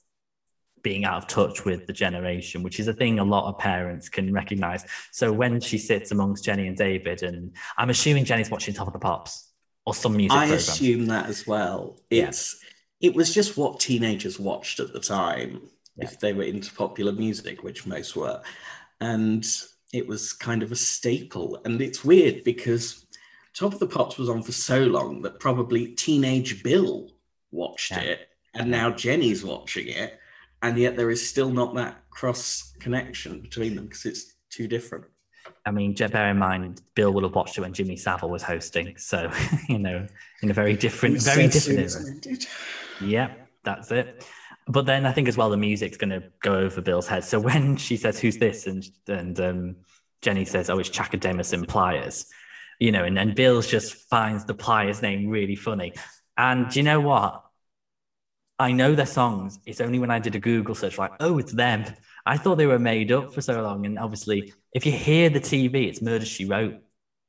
being 0.81 1.03
out 1.03 1.17
of 1.17 1.27
touch 1.27 1.65
with 1.65 1.87
the 1.87 1.93
generation, 1.93 2.61
which 2.61 2.79
is 2.79 2.87
a 2.87 2.93
thing 2.93 3.17
a 3.17 3.23
lot 3.23 3.49
of 3.49 3.57
parents 3.57 4.07
can 4.07 4.31
recognize. 4.31 4.85
So 5.11 5.33
when 5.33 5.59
she 5.59 5.79
sits 5.79 6.11
amongst 6.11 6.45
Jenny 6.45 6.67
and 6.67 6.77
David, 6.77 7.23
and 7.23 7.55
I'm 7.75 7.89
assuming 7.89 8.23
Jenny's 8.23 8.51
watching 8.51 8.73
Top 8.73 8.85
of 8.85 8.93
the 8.93 8.99
Pops 8.99 9.44
or 9.85 9.93
some 9.93 10.17
music 10.17 10.35
I 10.35 10.47
program. 10.47 10.57
assume 10.57 11.05
that 11.07 11.27
as 11.27 11.45
well. 11.45 11.99
Yeah. 12.09 12.31
It 13.01 13.13
was 13.13 13.33
just 13.33 13.57
what 13.57 13.79
teenagers 13.79 14.39
watched 14.39 14.79
at 14.79 14.93
the 14.93 14.99
time, 14.99 15.69
Yeah. 15.97 16.05
if 16.05 16.19
they 16.19 16.33
were 16.33 16.43
into 16.43 16.73
popular 16.73 17.11
music, 17.11 17.63
which 17.63 17.85
most 17.85 18.15
were, 18.15 18.41
and 18.99 19.45
it 19.93 20.07
was 20.07 20.33
kind 20.33 20.63
of 20.63 20.71
a 20.71 20.75
staple. 20.75 21.61
And 21.65 21.81
it's 21.81 22.03
weird 22.03 22.43
because 22.43 23.05
Top 23.53 23.73
of 23.73 23.79
the 23.79 23.87
Pops 23.87 24.17
was 24.17 24.27
on 24.29 24.43
for 24.43 24.51
so 24.51 24.83
long 24.83 25.21
that 25.21 25.39
probably 25.39 25.87
teenage 25.93 26.63
Bill 26.63 27.11
watched 27.51 27.91
Yeah. 27.91 28.01
it, 28.01 28.29
and 28.53 28.71
now 28.71 28.89
Jenny's 28.91 29.43
watching 29.45 29.87
it, 29.87 30.19
and 30.61 30.77
yet 30.77 30.95
there 30.97 31.11
is 31.11 31.29
still 31.29 31.51
not 31.51 31.75
that 31.75 32.09
cross 32.09 32.73
connection 32.79 33.41
between 33.41 33.75
them 33.75 33.85
because 33.85 34.05
it's 34.05 34.33
too 34.49 34.67
different. 34.67 35.05
I 35.65 35.71
mean, 35.71 35.93
bear 35.93 36.29
in 36.29 36.37
mind, 36.37 36.81
Bill 36.93 37.11
would 37.13 37.23
have 37.23 37.33
watched 37.33 37.57
it 37.57 37.61
when 37.61 37.73
Jimmy 37.73 37.95
Savile 37.95 38.29
was 38.29 38.43
hosting. 38.43 38.97
So, 38.97 39.31
you 39.69 39.79
know, 39.79 40.05
in 40.41 40.51
a 40.51 40.53
very 40.53 40.75
different, 40.75 41.21
very 41.21 41.47
different 41.47 42.25
era. 42.25 42.37
Yep, 43.01 43.49
that's 43.63 43.91
it. 43.91 44.25
But 44.67 44.85
then 44.85 45.05
I 45.05 45.11
think 45.11 45.27
as 45.27 45.37
well 45.37 45.49
the 45.49 45.57
music's 45.57 45.97
going 45.97 46.09
to 46.09 46.23
go 46.41 46.55
over 46.55 46.81
Bill's 46.81 47.07
head. 47.07 47.23
So 47.23 47.39
when 47.39 47.77
she 47.77 47.97
says, 47.97 48.19
"Who's 48.19 48.37
this?" 48.37 48.67
and 48.67 48.87
and 49.07 49.39
um, 49.39 49.75
Jenny 50.21 50.45
says, 50.45 50.69
"Oh, 50.69 50.79
it's 50.79 50.89
Chaka 50.89 51.17
Demus 51.17 51.53
and 51.53 51.67
Pliers," 51.67 52.27
you 52.79 52.91
know, 52.91 53.03
and 53.03 53.15
then 53.15 53.33
Bill 53.33 53.61
just 53.61 53.93
finds 54.09 54.45
the 54.45 54.53
Pliers 54.53 55.01
name 55.01 55.29
really 55.29 55.55
funny. 55.55 55.93
And 56.37 56.69
do 56.69 56.79
you 56.79 56.83
know 56.83 56.99
what? 56.99 57.43
I 58.57 58.71
know 58.71 58.95
their 58.95 59.05
songs. 59.05 59.59
It's 59.65 59.81
only 59.81 59.99
when 59.99 60.11
I 60.11 60.19
did 60.19 60.35
a 60.35 60.39
Google 60.39 60.75
search, 60.75 60.97
like, 60.97 61.11
oh, 61.19 61.37
it's 61.39 61.51
them. 61.51 61.85
I 62.25 62.37
thought 62.37 62.57
they 62.57 62.65
were 62.65 62.79
made 62.79 63.11
up 63.11 63.33
for 63.33 63.41
so 63.41 63.61
long. 63.61 63.85
And 63.85 63.99
obviously, 63.99 64.53
if 64.73 64.85
you 64.85 64.91
hear 64.91 65.29
the 65.29 65.39
TV, 65.39 65.87
it's 65.87 66.01
Murder 66.01 66.25
She 66.25 66.45
Wrote, 66.45 66.75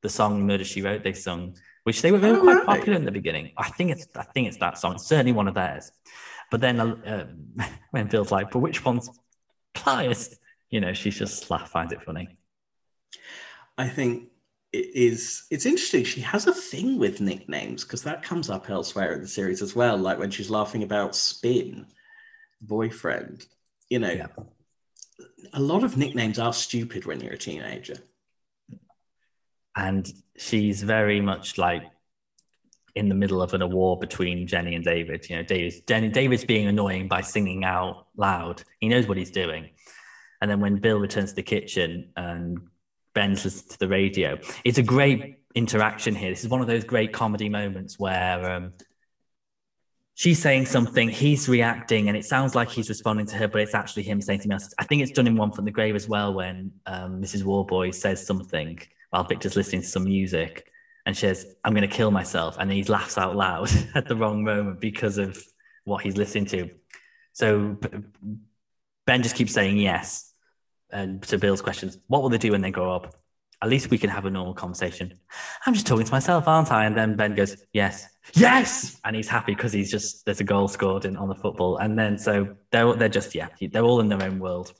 the 0.03 0.09
song 0.09 0.47
Murder 0.47 0.65
She 0.65 0.83
Wrote 0.83 1.03
they 1.05 1.13
sung, 1.13 1.57
which 1.85 2.03
they 2.03 2.13
were 2.13 2.19
very 2.19 2.37
Oh, 2.37 2.41
quite 2.41 2.59
right. 2.59 2.67
popular 2.67 2.97
in 2.99 3.05
the 3.05 3.13
beginning. 3.13 3.53
I 3.57 3.69
think 3.71 3.91
it's 3.91 4.07
I 4.17 4.23
think 4.25 4.49
it's 4.49 4.59
that 4.59 4.79
song. 4.79 4.95
It's 4.95 5.07
certainly 5.07 5.33
one 5.33 5.49
of 5.49 5.55
theirs. 5.55 5.91
But 6.51 6.61
then 6.61 6.81
uh, 6.81 7.27
when 7.91 8.09
Bill's 8.09 8.31
like, 8.33 8.51
but 8.51 8.61
which 8.61 8.85
one's 8.85 9.11
Pliers? 9.75 10.37
You 10.71 10.81
know, 10.81 10.93
she 10.95 11.11
just 11.11 11.51
laugh, 11.51 11.71
finds 11.71 11.93
it 11.93 12.03
funny. 12.03 12.39
I 13.79 13.89
think 13.89 14.29
it 14.73 14.91
is 14.95 15.45
it's 15.51 15.67
interesting. 15.67 16.05
She 16.05 16.21
has 16.23 16.47
a 16.47 16.55
thing 16.55 16.99
with 16.99 17.21
nicknames 17.21 17.85
because 17.85 18.03
that 18.03 18.23
comes 18.23 18.51
up 18.51 18.69
elsewhere 18.71 19.13
in 19.15 19.23
the 19.23 19.29
series 19.29 19.63
as 19.63 19.75
well. 19.77 19.97
Like 19.97 20.19
when 20.19 20.31
she's 20.31 20.51
laughing 20.51 20.83
about 20.83 21.15
Spin, 21.15 21.87
boyfriend. 22.61 23.47
You 23.89 24.01
know, 24.01 24.11
Yeah. 24.11 24.27
A 25.53 25.61
lot 25.61 25.85
of 25.85 25.97
nicknames 25.97 26.39
are 26.39 26.53
stupid 26.53 27.07
when 27.07 27.21
you're 27.21 27.33
a 27.35 27.39
teenager. 27.39 27.97
and 29.77 30.11
she's 30.37 30.83
very 30.83 31.21
much 31.21 31.59
like 31.59 31.85
in 32.95 33.09
the 33.09 33.15
middle 33.15 33.43
of 33.43 33.53
an, 33.55 33.69
war 33.71 33.99
between 33.99 34.47
Jenny 34.47 34.75
and 34.75 34.85
David. 34.85 35.29
You 35.29 35.37
know, 35.37 35.43
David's, 35.43 35.81
Jenny, 35.81 36.09
David's 36.09 36.45
being 36.45 36.67
annoying 36.67 37.09
by 37.09 37.21
singing 37.21 37.65
out 37.65 38.07
loud. 38.17 38.63
He 38.81 38.89
knows 38.89 39.07
what 39.07 39.19
he's 39.19 39.31
doing. 39.31 39.65
And 39.65 39.71
And 40.41 40.51
then 40.51 40.61
when 40.61 40.77
Bill 40.77 40.99
returns 40.99 41.31
to 41.31 41.37
the 41.37 41.43
kitchen 41.43 42.11
and 42.17 42.59
Ben's 43.15 43.45
listening 43.45 43.71
to 43.71 43.79
the 43.79 43.89
radio, 43.89 44.39
it's 44.65 44.79
a 44.79 44.83
great 44.83 45.43
interaction 45.55 46.15
here. 46.15 46.31
This 46.31 46.45
is 46.45 46.51
one 46.51 46.61
of 46.61 46.67
those 46.67 46.85
great 46.85 47.13
comedy 47.13 47.49
moments 47.49 47.99
where 47.99 48.51
um, 48.51 48.73
she's 50.17 50.41
saying 50.41 50.65
something, 50.67 51.09
he's 51.09 51.49
reacting, 51.49 52.09
and 52.09 52.17
it 52.17 52.25
sounds 52.25 52.55
like 52.55 52.71
he's 52.71 52.89
responding 52.89 53.27
to 53.27 53.37
her, 53.37 53.47
but 53.47 53.61
it's 53.61 53.75
actually 53.75 54.03
him 54.03 54.21
saying 54.21 54.41
something 54.41 54.53
else. 54.53 54.75
I 54.79 54.85
think 54.85 55.03
it's 55.03 55.13
done 55.13 55.27
in 55.27 55.37
One 55.37 55.53
from 55.53 55.67
the 55.67 55.71
Grave 55.71 55.95
as 55.95 56.09
well 56.09 56.35
when 56.35 56.73
um, 56.87 57.23
Mrs. 57.23 57.45
Warboys 57.45 58.01
says 58.01 58.27
something 58.27 58.81
while 59.11 59.25
Victor's 59.25 59.57
listening 59.57 59.83
to 59.83 59.87
some 59.87 60.05
music 60.05 60.67
and 61.05 61.15
she 61.15 61.21
says, 61.21 61.55
I'm 61.63 61.75
going 61.75 61.89
to 61.89 61.95
kill 61.95 62.11
myself. 62.11 62.57
And 62.59 62.73
he 62.73 62.83
laughs 62.85 63.19
out 63.19 63.37
loud 63.37 63.71
at 63.95 64.09
the 64.09 64.17
wrong 64.17 64.43
moment 64.43 64.81
because 64.81 65.19
of 65.19 65.43
what 65.85 66.03
he's 66.03 66.17
listening 66.17 66.47
to. 66.47 66.71
So 67.35 67.79
Ben 69.07 69.23
just 69.23 69.37
keeps 69.37 69.53
saying 69.53 69.77
yes. 69.77 70.33
And 70.91 71.23
to 71.25 71.39
Bill's 71.39 71.61
questions, 71.61 71.99
what 72.07 72.23
will 72.23 72.31
they 72.31 72.39
do 72.39 72.53
when 72.53 72.63
they 72.63 72.71
grow 72.71 72.95
up? 72.95 73.15
At 73.63 73.71
least 73.71 73.91
we 73.91 73.99
can 73.99 74.11
have 74.11 74.27
a 74.27 74.31
normal 74.31 74.55
conversation. 74.55 75.19
I'm 75.67 75.75
just 75.75 75.87
talking 75.87 76.05
to 76.05 76.13
myself, 76.13 76.47
aren't 76.47 76.71
I? 76.71 76.85
And 76.85 76.97
then 76.97 77.17
Ben 77.17 77.35
goes, 77.35 77.57
yes, 77.73 78.07
yes. 78.35 79.01
And 79.05 79.17
he's 79.17 79.29
happy 79.29 79.55
because 79.55 79.73
he's 79.73 79.91
just, 79.91 80.25
there's 80.27 80.41
a 80.41 80.45
goal 80.45 80.69
scored 80.69 81.07
in 81.07 81.17
on 81.17 81.29
the 81.29 81.35
football. 81.35 81.79
And 81.79 81.99
then 81.99 82.19
so 82.19 82.57
they're, 82.71 82.95
they're 82.95 83.09
just, 83.09 83.35
yeah, 83.35 83.49
they're 83.61 83.83
all 83.83 84.01
in 84.01 84.09
their 84.09 84.23
own 84.23 84.39
world 84.39 84.75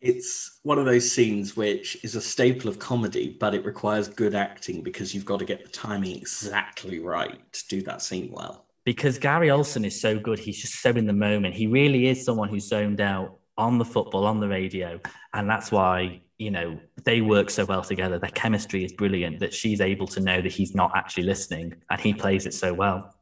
it's 0.00 0.60
one 0.62 0.78
of 0.78 0.86
those 0.86 1.10
scenes 1.10 1.56
which 1.56 2.02
is 2.02 2.14
a 2.14 2.20
staple 2.20 2.70
of 2.70 2.78
comedy, 2.78 3.36
but 3.38 3.54
it 3.54 3.64
requires 3.64 4.08
good 4.08 4.34
acting 4.34 4.82
because 4.82 5.14
you've 5.14 5.24
got 5.24 5.38
to 5.38 5.44
get 5.44 5.62
the 5.62 5.70
timing 5.70 6.16
exactly 6.16 7.00
right 7.00 7.40
to 7.52 7.68
do 7.68 7.82
that 7.82 8.00
scene 8.00 8.30
well. 8.32 8.66
Because 8.84 9.18
Gary 9.18 9.50
Olsen 9.50 9.84
is 9.84 10.00
so 10.00 10.18
good, 10.18 10.38
he's 10.38 10.60
just 10.60 10.80
so 10.80 10.90
in 10.90 11.06
the 11.06 11.12
moment. 11.12 11.54
He 11.54 11.66
really 11.66 12.08
is 12.08 12.24
someone 12.24 12.48
who's 12.48 12.66
zoned 12.66 13.00
out 13.00 13.38
on 13.58 13.76
the 13.76 13.84
football, 13.84 14.24
on 14.24 14.40
the 14.40 14.48
radio. 14.48 14.98
And 15.34 15.48
that's 15.48 15.70
why, 15.70 16.22
you 16.40 16.50
know, 16.50 16.80
they 17.04 17.20
work 17.20 17.50
so 17.50 17.64
well 17.64 17.82
together. 17.82 18.18
Their 18.18 18.30
chemistry 18.30 18.84
is 18.84 18.92
brilliant 18.92 19.40
that 19.40 19.52
she's 19.52 19.80
able 19.80 20.06
to 20.08 20.20
know 20.20 20.40
that 20.40 20.50
he's 20.50 20.74
not 20.74 20.92
actually 20.94 21.24
listening 21.24 21.74
and 21.90 22.00
he 22.00 22.14
plays 22.14 22.46
it 22.46 22.54
so 22.54 22.72
well. 22.72 23.14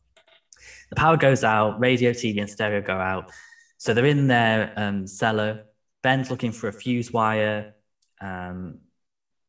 The 0.90 0.96
power 0.96 1.16
goes 1.16 1.44
out, 1.44 1.80
radio, 1.80 2.12
TV, 2.12 2.40
and 2.40 2.48
stereo 2.48 2.80
go 2.80 2.94
out. 2.94 3.30
So 3.76 3.92
they're 3.92 4.06
in 4.06 4.28
their 4.28 4.72
um, 4.76 5.06
cellar 5.06 5.64
Ben's 6.02 6.30
looking 6.30 6.52
for 6.52 6.68
a 6.68 6.72
fuse 6.72 7.12
wire. 7.12 7.74
Um, 8.20 8.78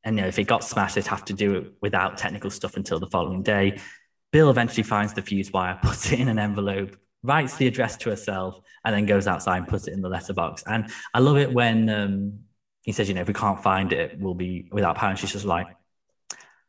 and 0.03 0.15
you 0.15 0.23
know, 0.23 0.27
if 0.27 0.39
it 0.39 0.45
got 0.45 0.63
smashed, 0.63 0.95
they'd 0.95 1.07
have 1.07 1.25
to 1.25 1.33
do 1.33 1.55
it 1.55 1.73
without 1.81 2.17
technical 2.17 2.49
stuff 2.49 2.75
until 2.77 2.99
the 2.99 3.07
following 3.07 3.43
day. 3.43 3.79
Bill 4.31 4.49
eventually 4.49 4.83
finds 4.83 5.13
the 5.13 5.21
fuse 5.21 5.51
wire, 5.51 5.79
puts 5.83 6.11
it 6.11 6.19
in 6.19 6.27
an 6.27 6.39
envelope, 6.39 6.95
writes 7.23 7.57
the 7.57 7.67
address 7.67 7.97
to 7.97 8.09
herself, 8.09 8.59
and 8.85 8.95
then 8.95 9.05
goes 9.05 9.27
outside 9.27 9.57
and 9.57 9.67
puts 9.67 9.87
it 9.87 9.93
in 9.93 10.01
the 10.01 10.09
letterbox. 10.09 10.63
And 10.65 10.89
I 11.13 11.19
love 11.19 11.37
it 11.37 11.53
when 11.53 11.89
um, 11.89 12.39
he 12.81 12.91
says, 12.91 13.07
you 13.07 13.15
know, 13.15 13.21
if 13.21 13.27
we 13.27 13.33
can't 13.33 13.61
find 13.61 13.93
it, 13.93 14.19
we'll 14.19 14.33
be 14.33 14.67
without 14.71 14.95
power. 14.95 15.11
And 15.11 15.19
she's 15.19 15.31
just 15.31 15.45
like, 15.45 15.67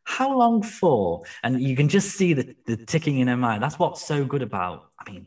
how 0.05 0.37
long 0.37 0.63
for? 0.63 1.23
And 1.43 1.61
you 1.61 1.77
can 1.77 1.89
just 1.89 2.11
see 2.17 2.33
the, 2.33 2.55
the 2.67 2.77
ticking 2.77 3.19
in 3.19 3.29
her 3.29 3.37
mind. 3.37 3.63
That's 3.63 3.79
what's 3.79 4.05
so 4.05 4.25
good 4.25 4.43
about, 4.43 4.91
I 4.99 5.11
mean, 5.11 5.27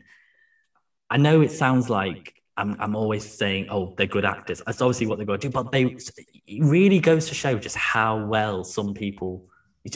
I 1.10 1.18
know 1.18 1.42
it 1.42 1.52
sounds 1.52 1.90
like 1.90 2.34
I'm, 2.58 2.76
I'm 2.80 2.96
always 2.96 3.28
saying, 3.38 3.68
oh, 3.70 3.94
they're 3.98 4.08
good 4.08 4.26
actors. 4.26 4.62
That's 4.66 4.82
obviously 4.82 5.08
what 5.08 5.18
they're 5.18 5.26
going 5.26 5.40
to 5.40 5.48
do, 5.48 5.52
but 5.52 5.72
they 5.72 5.84
it 5.86 6.64
really 6.64 7.00
goes 7.00 7.28
to 7.30 7.36
show 7.36 7.58
just 7.58 7.76
how 7.76 8.26
well 8.26 8.64
some 8.64 8.94
people, 8.94 9.48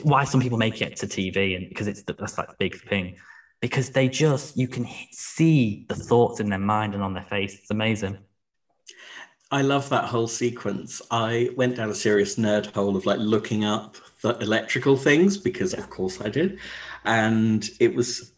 why 0.04 0.24
some 0.24 0.42
people 0.42 0.58
make 0.58 0.82
it 0.82 0.96
to 0.98 1.08
TV, 1.08 1.56
and 1.56 1.70
because 1.70 1.88
it's 1.88 2.04
that's 2.04 2.38
like 2.38 2.50
the 2.50 2.56
big 2.58 2.80
thing, 2.82 3.18
because 3.62 3.92
they 3.92 4.08
just 4.08 4.58
you 4.58 4.68
can 4.68 4.88
see 5.12 5.86
the 5.90 5.96
thoughts 5.96 6.40
in 6.40 6.50
their 6.50 6.60
mind 6.60 6.94
and 6.94 7.04
on 7.04 7.14
their 7.14 7.26
face. 7.26 7.56
It's 7.56 7.72
amazing. 7.72 8.18
I 9.50 9.62
love 9.62 9.90
that 9.90 10.06
whole 10.06 10.28
sequence. 10.28 11.02
I 11.10 11.50
went 11.56 11.78
down 11.78 11.90
a 11.90 11.96
serious 11.96 12.36
nerd 12.36 12.74
hole 12.74 12.98
of 12.98 13.06
like 13.06 13.20
looking 13.20 13.64
up 13.64 13.96
the 14.22 14.38
electrical 14.40 14.98
things 14.98 15.38
because, 15.38 15.74
of 15.74 15.90
course, 15.90 16.20
I 16.22 16.30
did, 16.30 16.60
and 17.06 17.70
it 17.80 17.96
was 17.96 18.34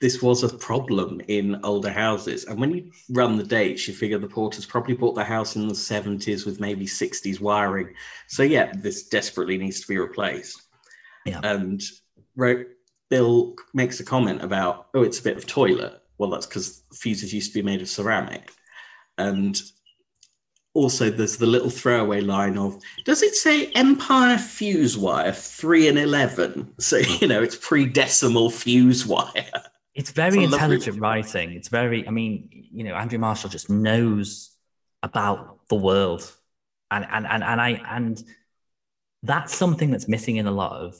this 0.00 0.22
was 0.22 0.44
a 0.44 0.56
problem 0.56 1.20
in 1.28 1.60
older 1.64 1.90
houses. 1.90 2.44
And 2.44 2.60
when 2.60 2.72
you 2.72 2.92
run 3.10 3.36
the 3.36 3.42
dates, 3.42 3.88
you 3.88 3.94
figure 3.94 4.18
the 4.18 4.28
porters 4.28 4.64
probably 4.64 4.94
bought 4.94 5.16
the 5.16 5.24
house 5.24 5.56
in 5.56 5.66
the 5.66 5.74
70s 5.74 6.46
with 6.46 6.60
maybe 6.60 6.86
60s 6.86 7.40
wiring. 7.40 7.94
So, 8.28 8.44
yeah, 8.44 8.72
this 8.76 9.08
desperately 9.08 9.58
needs 9.58 9.80
to 9.80 9.88
be 9.88 9.98
replaced. 9.98 10.62
Yeah. 11.26 11.40
And 11.42 11.82
Bill 13.10 13.56
makes 13.74 13.98
a 13.98 14.04
comment 14.04 14.42
about, 14.42 14.86
oh, 14.94 15.02
it's 15.02 15.18
a 15.18 15.24
bit 15.24 15.36
of 15.36 15.46
toilet. 15.46 16.00
Well, 16.18 16.30
that's 16.30 16.46
because 16.46 16.84
fuses 16.92 17.34
used 17.34 17.52
to 17.52 17.58
be 17.58 17.66
made 17.66 17.82
of 17.82 17.88
ceramic. 17.88 18.52
And 19.16 19.60
also, 20.74 21.10
there's 21.10 21.36
the 21.36 21.46
little 21.46 21.70
throwaway 21.70 22.20
line 22.20 22.56
of, 22.56 22.78
does 23.04 23.22
it 23.22 23.34
say 23.34 23.66
Empire 23.72 24.38
fuse 24.38 24.96
wire 24.96 25.32
3 25.32 25.88
and 25.88 25.98
11? 25.98 26.74
So, 26.78 26.96
you 27.20 27.26
know, 27.26 27.42
it's 27.42 27.56
pre 27.56 27.86
decimal 27.86 28.50
fuse 28.50 29.06
wire. 29.06 29.50
It's 29.94 30.12
very 30.12 30.44
it's 30.44 30.52
intelligent 30.52 31.00
writing. 31.00 31.52
It's 31.52 31.68
very, 31.68 32.06
I 32.06 32.10
mean, 32.10 32.68
you 32.72 32.84
know, 32.84 32.94
Andrew 32.94 33.18
Marshall 33.18 33.50
just 33.50 33.68
knows 33.68 34.56
about 35.02 35.66
the 35.68 35.74
world. 35.74 36.32
And 36.90 37.04
and 37.10 37.26
and 37.26 37.42
and 37.42 37.60
I 37.60 37.82
and 37.88 38.22
that's 39.22 39.54
something 39.54 39.90
that's 39.90 40.08
missing 40.08 40.36
in 40.36 40.46
a 40.46 40.50
lot 40.50 40.72
of 40.72 40.96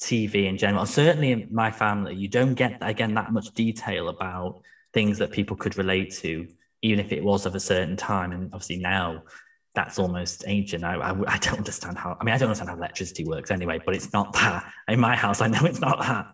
TV 0.00 0.46
in 0.46 0.58
general. 0.58 0.86
Certainly 0.86 1.32
in 1.32 1.48
my 1.52 1.70
family, 1.70 2.14
you 2.14 2.28
don't 2.28 2.54
get 2.54 2.78
again 2.80 3.14
that 3.14 3.32
much 3.32 3.54
detail 3.54 4.08
about 4.08 4.62
things 4.92 5.18
that 5.18 5.30
people 5.30 5.56
could 5.56 5.78
relate 5.78 6.12
to, 6.16 6.48
even 6.82 7.04
if 7.04 7.12
it 7.12 7.22
was 7.22 7.46
of 7.46 7.54
a 7.54 7.60
certain 7.60 7.96
time. 7.96 8.32
And 8.32 8.52
obviously 8.52 8.78
now 8.78 9.24
that's 9.74 9.98
almost 9.98 10.44
ancient. 10.46 10.84
I, 10.84 10.94
I, 10.94 11.10
I 11.10 11.38
don't 11.38 11.58
understand 11.58 11.98
how. 11.98 12.16
I 12.20 12.24
mean, 12.24 12.34
I 12.34 12.38
don't 12.38 12.48
understand 12.48 12.70
how 12.70 12.76
electricity 12.76 13.24
works 13.24 13.50
anyway. 13.50 13.80
But 13.84 13.94
it's 13.94 14.12
not 14.12 14.32
that 14.34 14.70
in 14.88 15.00
my 15.00 15.16
house. 15.16 15.40
I 15.40 15.48
know 15.48 15.64
it's 15.64 15.80
not 15.80 15.98
that. 16.00 16.26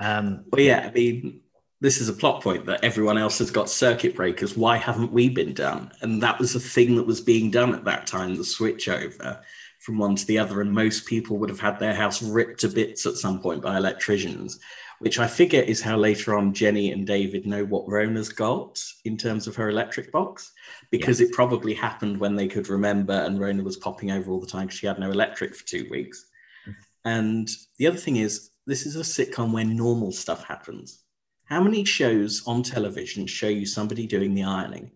Um, 0.00 0.44
but 0.50 0.60
yeah, 0.60 0.86
I 0.88 0.90
mean, 0.90 1.40
this 1.80 2.00
is 2.00 2.08
a 2.08 2.14
plot 2.14 2.42
point 2.42 2.66
that 2.66 2.82
everyone 2.82 3.18
else 3.18 3.38
has 3.38 3.50
got 3.50 3.68
circuit 3.68 4.14
breakers. 4.14 4.56
Why 4.56 4.76
haven't 4.76 5.12
we 5.12 5.28
been 5.28 5.52
done? 5.52 5.92
And 6.00 6.22
that 6.22 6.38
was 6.38 6.52
the 6.54 6.60
thing 6.60 6.96
that 6.96 7.06
was 7.06 7.20
being 7.20 7.50
done 7.50 7.74
at 7.74 7.84
that 7.84 8.06
time, 8.06 8.36
the 8.36 8.44
switch 8.44 8.88
over 8.88 9.40
from 9.80 9.98
one 9.98 10.16
to 10.16 10.26
the 10.26 10.38
other. 10.38 10.62
And 10.62 10.72
most 10.72 11.06
people 11.06 11.36
would 11.38 11.50
have 11.50 11.60
had 11.60 11.78
their 11.78 11.94
house 11.94 12.22
ripped 12.22 12.60
to 12.60 12.68
bits 12.68 13.04
at 13.04 13.16
some 13.16 13.40
point 13.40 13.62
by 13.62 13.76
electricians, 13.76 14.58
which 15.00 15.18
I 15.18 15.26
figure 15.26 15.60
is 15.60 15.82
how 15.82 15.96
later 15.96 16.36
on 16.36 16.54
Jenny 16.54 16.92
and 16.92 17.06
David 17.06 17.46
know 17.46 17.64
what 17.64 17.88
Rona's 17.88 18.30
got 18.30 18.82
in 19.04 19.16
terms 19.16 19.46
of 19.46 19.56
her 19.56 19.68
electric 19.68 20.10
box, 20.10 20.52
because 20.90 21.20
yeah. 21.20 21.26
it 21.26 21.32
probably 21.32 21.74
happened 21.74 22.18
when 22.18 22.34
they 22.34 22.48
could 22.48 22.68
remember 22.68 23.12
and 23.12 23.38
Rona 23.38 23.62
was 23.62 23.76
popping 23.76 24.10
over 24.10 24.30
all 24.30 24.40
the 24.40 24.46
time 24.46 24.66
because 24.66 24.78
she 24.78 24.86
had 24.86 24.98
no 24.98 25.10
electric 25.10 25.54
for 25.54 25.66
two 25.66 25.86
weeks. 25.90 26.26
Mm. 26.66 26.74
And 27.04 27.48
the 27.78 27.86
other 27.86 27.98
thing 27.98 28.16
is, 28.16 28.50
this 28.66 28.86
is 28.86 28.96
a 28.96 29.00
sitcom 29.00 29.52
where 29.52 29.64
normal 29.64 30.12
stuff 30.12 30.44
happens. 30.44 31.02
How 31.44 31.62
many 31.62 31.84
shows 31.84 32.42
on 32.46 32.62
television 32.62 33.26
show 33.26 33.48
you 33.48 33.66
somebody 33.66 34.06
doing 34.06 34.34
the 34.34 34.44
ironing? 34.44 34.90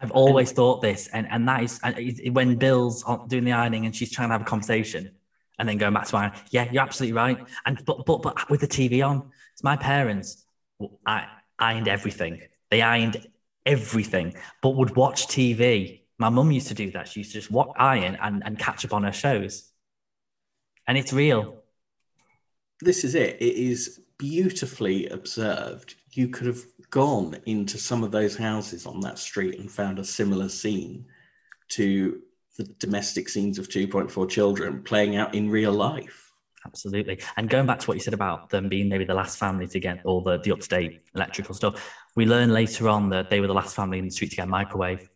I've 0.00 0.10
always 0.10 0.50
and, 0.50 0.56
thought 0.56 0.82
this, 0.82 1.08
and 1.08 1.26
and 1.30 1.48
that 1.48 1.62
is 1.62 1.80
when 2.30 2.56
Bill's 2.56 3.04
doing 3.28 3.44
the 3.44 3.52
ironing 3.52 3.86
and 3.86 3.96
she's 3.96 4.10
trying 4.10 4.28
to 4.28 4.32
have 4.32 4.42
a 4.42 4.44
conversation, 4.44 5.12
and 5.58 5.68
then 5.68 5.78
going 5.78 5.94
back 5.94 6.06
to 6.08 6.16
iron. 6.16 6.32
Yeah, 6.50 6.70
you're 6.70 6.82
absolutely 6.82 7.14
right. 7.14 7.38
And 7.64 7.84
but 7.84 8.04
but 8.06 8.22
but 8.22 8.50
with 8.50 8.60
the 8.60 8.68
TV 8.68 9.06
on, 9.06 9.30
it's 9.52 9.64
my 9.64 9.76
parents. 9.76 10.44
I 11.06 11.26
ironed 11.58 11.88
everything. 11.88 12.42
They 12.70 12.82
ironed 12.82 13.26
everything, 13.64 14.34
but 14.62 14.70
would 14.70 14.96
watch 14.96 15.26
TV. 15.28 16.02
My 16.18 16.28
mum 16.28 16.50
used 16.50 16.68
to 16.68 16.74
do 16.74 16.90
that. 16.92 17.08
She 17.08 17.20
used 17.20 17.32
to 17.32 17.38
just 17.38 17.50
watch 17.50 17.70
iron 17.76 18.16
and, 18.20 18.42
and 18.44 18.58
catch 18.58 18.84
up 18.84 18.92
on 18.92 19.04
her 19.04 19.12
shows. 19.12 19.70
And 20.88 20.96
it's 20.96 21.12
real 21.12 21.62
this 22.80 23.04
is 23.04 23.14
it. 23.14 23.36
It 23.40 23.54
is 23.54 24.00
beautifully 24.18 25.08
observed. 25.08 25.94
You 26.12 26.28
could 26.28 26.46
have 26.46 26.62
gone 26.90 27.38
into 27.46 27.78
some 27.78 28.04
of 28.04 28.10
those 28.12 28.36
houses 28.36 28.86
on 28.86 29.00
that 29.00 29.18
street 29.18 29.58
and 29.58 29.70
found 29.70 29.98
a 29.98 30.04
similar 30.04 30.48
scene 30.48 31.06
to 31.70 32.20
the 32.56 32.64
domestic 32.78 33.28
scenes 33.28 33.58
of 33.58 33.68
2.4 33.68 34.28
children 34.28 34.82
playing 34.82 35.16
out 35.16 35.34
in 35.34 35.50
real 35.50 35.72
life. 35.72 36.32
Absolutely. 36.64 37.20
And 37.36 37.48
going 37.48 37.66
back 37.66 37.78
to 37.80 37.86
what 37.86 37.94
you 37.94 38.00
said 38.00 38.14
about 38.14 38.50
them 38.50 38.68
being 38.68 38.88
maybe 38.88 39.04
the 39.04 39.14
last 39.14 39.38
family 39.38 39.66
to 39.68 39.78
get 39.78 40.04
all 40.04 40.20
the, 40.20 40.38
the 40.38 40.52
up-to-date 40.52 41.02
electrical 41.14 41.54
stuff, 41.54 41.94
we 42.16 42.26
learn 42.26 42.50
later 42.50 42.88
on 42.88 43.10
that 43.10 43.30
they 43.30 43.40
were 43.40 43.46
the 43.46 43.54
last 43.54 43.76
family 43.76 43.98
in 43.98 44.04
the 44.04 44.10
street 44.10 44.30
to 44.30 44.36
get 44.36 44.48
a 44.48 44.50
microwave. 44.50 45.08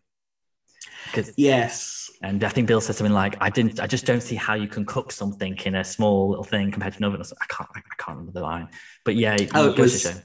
Yes. 1.37 2.11
And 2.23 2.45
I 2.45 2.51
think 2.51 2.69
Bill 2.69 2.81
said 2.81 2.95
something 2.95 3.15
like, 3.15 3.37
"I 3.41 3.49
didn't. 3.49 3.81
I 3.81 3.87
just 3.87 4.05
don't 4.05 4.23
see 4.23 4.37
how 4.37 4.55
you 4.55 4.69
can 4.69 4.85
cook 4.85 5.11
something 5.11 5.57
in 5.65 5.75
a 5.75 5.85
small 5.85 6.29
little 6.29 6.45
thing 6.45 6.71
compared 6.71 6.93
to 6.93 6.99
an 6.99 7.05
oven." 7.05 7.23
I 7.23 7.45
can't. 7.49 7.69
I 7.75 7.81
can't 7.97 8.19
remember 8.19 8.33
the 8.33 8.43
line, 8.43 8.69
but 9.05 9.17
yeah, 9.17 9.37
oh, 9.55 9.73
go, 9.73 9.83
was, 9.83 10.23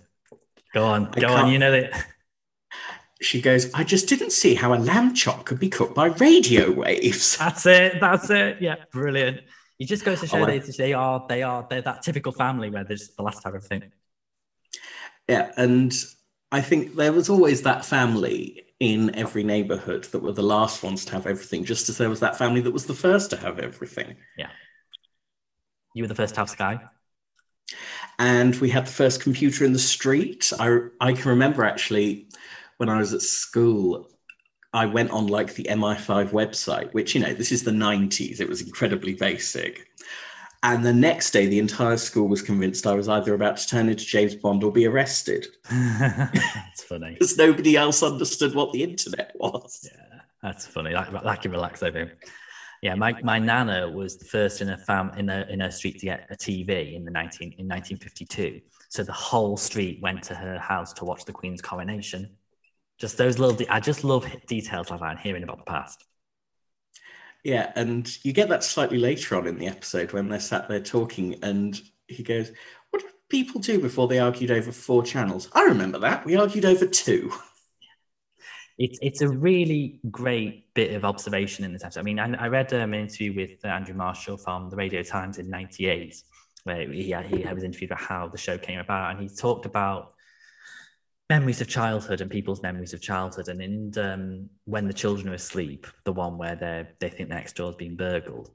go 0.73 0.83
on, 0.85 1.09
I 1.13 1.19
go 1.21 1.27
on. 1.29 1.51
You 1.51 1.59
know 1.59 1.71
that. 1.71 2.05
She 3.21 3.41
goes, 3.41 3.73
"I 3.73 3.83
just 3.83 4.09
didn't 4.09 4.31
see 4.31 4.55
how 4.55 4.73
a 4.73 4.79
lamb 4.79 5.13
chop 5.13 5.45
could 5.45 5.59
be 5.59 5.69
cooked 5.69 5.95
by 5.95 6.07
radio 6.07 6.71
waves." 6.71 7.37
That's 7.39 7.65
it. 7.65 7.99
That's 7.99 8.29
it. 8.29 8.57
Yeah, 8.61 8.75
brilliant. 8.91 9.41
It 9.79 9.85
just 9.85 10.05
goes 10.05 10.19
to 10.21 10.25
oh, 10.25 10.29
show 10.29 10.43
oh, 10.43 10.45
they, 10.45 10.59
they 10.59 10.93
are 10.93 11.25
they 11.27 11.43
are 11.43 11.65
they're 11.69 11.81
that 11.81 12.01
typical 12.01 12.31
family 12.31 12.69
where 12.69 12.83
there's 12.83 13.09
the 13.15 13.23
last 13.23 13.41
time 13.43 13.55
everything. 13.55 13.91
Yeah, 15.27 15.51
and 15.57 15.93
I 16.51 16.61
think 16.61 16.95
there 16.95 17.13
was 17.13 17.29
always 17.29 17.63
that 17.63 17.85
family 17.85 18.65
in 18.79 19.15
every 19.15 19.43
neighborhood 19.43 20.03
that 20.05 20.21
were 20.21 20.33
the 20.33 20.43
last 20.43 20.83
ones 20.83 21.05
to 21.05 21.13
have 21.13 21.25
everything, 21.25 21.63
just 21.63 21.89
as 21.89 21.97
there 21.97 22.09
was 22.09 22.19
that 22.19 22.37
family 22.37 22.61
that 22.61 22.71
was 22.71 22.85
the 22.85 22.93
first 22.93 23.29
to 23.31 23.37
have 23.37 23.59
everything. 23.59 24.15
Yeah. 24.37 24.49
You 25.93 26.03
were 26.03 26.07
the 26.07 26.15
first 26.15 26.35
to 26.35 26.41
have 26.41 26.49
Sky. 26.49 26.79
and 28.19 28.55
we 28.57 28.69
had 28.69 28.85
the 28.85 28.91
first 28.91 29.21
computer 29.21 29.65
in 29.65 29.73
the 29.73 29.79
street. 29.79 30.51
I 30.59 30.79
I 30.99 31.13
can 31.13 31.29
remember 31.29 31.63
actually 31.63 32.29
when 32.77 32.89
I 32.89 32.97
was 32.97 33.13
at 33.13 33.21
school, 33.21 34.09
I 34.73 34.85
went 34.85 35.11
on 35.11 35.27
like 35.27 35.53
the 35.53 35.67
MI5 35.69 36.31
website, 36.31 36.93
which 36.93 37.15
you 37.15 37.21
know 37.21 37.33
this 37.33 37.51
is 37.51 37.63
the 37.63 37.71
90s. 37.71 38.39
It 38.39 38.49
was 38.49 38.61
incredibly 38.61 39.13
basic. 39.13 39.87
And 40.63 40.83
the 40.83 40.93
next 40.93 41.29
day, 41.31 41.45
the 41.45 41.59
entire 41.59 41.97
school 41.97 42.27
was 42.27 42.41
convinced 42.41 42.87
I 42.87 42.95
was 42.95 43.07
either 43.07 43.35
about 43.35 43.57
to 43.57 43.67
turn 43.67 43.87
into 43.87 44.03
James 44.03 44.33
Bond 44.33 44.63
or 44.63 44.71
be 44.71 44.87
arrested 44.87 45.45
that's 45.69 46.83
funny. 46.83 47.13
because 47.13 47.37
nobody 47.37 47.77
else 47.77 48.01
understood 48.01 48.55
what 48.55 48.73
the 48.73 48.81
internet 48.81 49.31
was. 49.35 49.87
Yeah, 49.89 50.21
that's 50.41 50.65
funny. 50.65 50.91
That, 50.93 51.23
that 51.23 51.41
can 51.41 51.51
relax 51.51 51.83
over. 51.83 52.11
Yeah, 52.81 52.95
my, 52.95 53.15
my 53.23 53.39
nana 53.39 53.89
was 53.89 54.17
the 54.17 54.25
first 54.25 54.61
in 54.61 54.69
a 54.69 54.77
fam 54.77 55.11
in 55.17 55.29
a 55.29 55.45
in 55.49 55.61
a 55.61 55.71
street 55.71 55.99
to 55.99 56.05
get 56.07 56.27
a 56.29 56.35
TV 56.35 56.95
in 56.95 57.05
the 57.05 57.11
nineteen 57.11 57.53
in 57.57 57.67
nineteen 57.67 57.97
fifty 57.97 58.25
two. 58.25 58.59
So 58.89 59.03
the 59.03 59.13
whole 59.13 59.57
street 59.57 59.99
went 60.01 60.23
to 60.23 60.35
her 60.35 60.59
house 60.59 60.93
to 60.93 61.05
watch 61.05 61.25
the 61.25 61.33
Queen's 61.33 61.61
coronation. 61.61 62.37
Just 62.99 63.17
those 63.17 63.39
little. 63.39 63.55
De- 63.55 63.69
I 63.69 63.79
just 63.79 64.03
love 64.03 64.25
details 64.47 64.89
like 64.89 64.99
that 65.01 65.11
and 65.11 65.19
hearing 65.19 65.43
about 65.43 65.57
the 65.57 65.71
past. 65.71 66.03
Yeah, 67.43 67.71
and 67.75 68.09
you 68.25 68.33
get 68.33 68.49
that 68.49 68.63
slightly 68.63 68.97
later 68.97 69.35
on 69.35 69.47
in 69.47 69.59
the 69.59 69.67
episode 69.67 70.13
when 70.13 70.29
they're 70.29 70.39
sat 70.39 70.67
there 70.67 70.79
talking, 70.79 71.35
and 71.43 71.79
he 72.07 72.23
goes, 72.23 72.51
"What 72.89 73.03
did 73.03 73.11
people 73.29 73.61
do 73.61 73.79
before 73.79 74.07
they 74.07 74.19
argued 74.19 74.51
over 74.51 74.71
four 74.71 75.03
channels?" 75.03 75.49
I 75.53 75.63
remember 75.63 75.99
that 75.99 76.25
we 76.25 76.35
argued 76.35 76.65
over 76.65 76.85
two. 76.85 77.31
It's 78.77 78.99
it's 79.01 79.21
a 79.21 79.29
really 79.29 80.01
great 80.11 80.73
bit 80.73 80.93
of 80.95 81.05
observation 81.05 81.63
in 81.63 81.71
this 81.71 81.85
episode. 81.85 82.01
I 82.01 82.03
mean, 82.03 82.19
I, 82.19 82.33
I 82.33 82.47
read 82.49 82.73
um, 82.73 82.93
an 82.93 82.99
interview 82.99 83.33
with 83.33 83.63
uh, 83.63 83.69
Andrew 83.69 83.95
Marshall 83.95 84.35
from 84.35 84.69
the 84.69 84.75
Radio 84.75 85.01
Times 85.01 85.37
in 85.37 85.49
'98, 85.49 86.21
where 86.65 86.91
he 86.91 87.03
he 87.03 87.53
was 87.53 87.63
interviewed 87.63 87.91
about 87.91 88.03
how 88.03 88.27
the 88.27 88.37
show 88.37 88.57
came 88.57 88.79
about, 88.79 89.11
and 89.11 89.21
he 89.21 89.33
talked 89.33 89.65
about 89.65 90.14
memories 91.29 91.61
of 91.61 91.67
childhood 91.67 92.21
and 92.21 92.29
people's 92.29 92.61
memories 92.61 92.93
of 92.93 93.01
childhood. 93.01 93.47
And 93.47 93.61
in 93.61 93.93
um, 93.97 94.49
when 94.65 94.87
the 94.87 94.93
children 94.93 95.29
are 95.29 95.35
asleep, 95.35 95.87
the 96.03 96.13
one 96.13 96.37
where 96.37 96.55
they 96.55 96.87
they 96.99 97.09
think 97.09 97.29
next 97.29 97.55
door 97.55 97.71
is 97.71 97.75
being 97.75 97.95
burgled, 97.95 98.51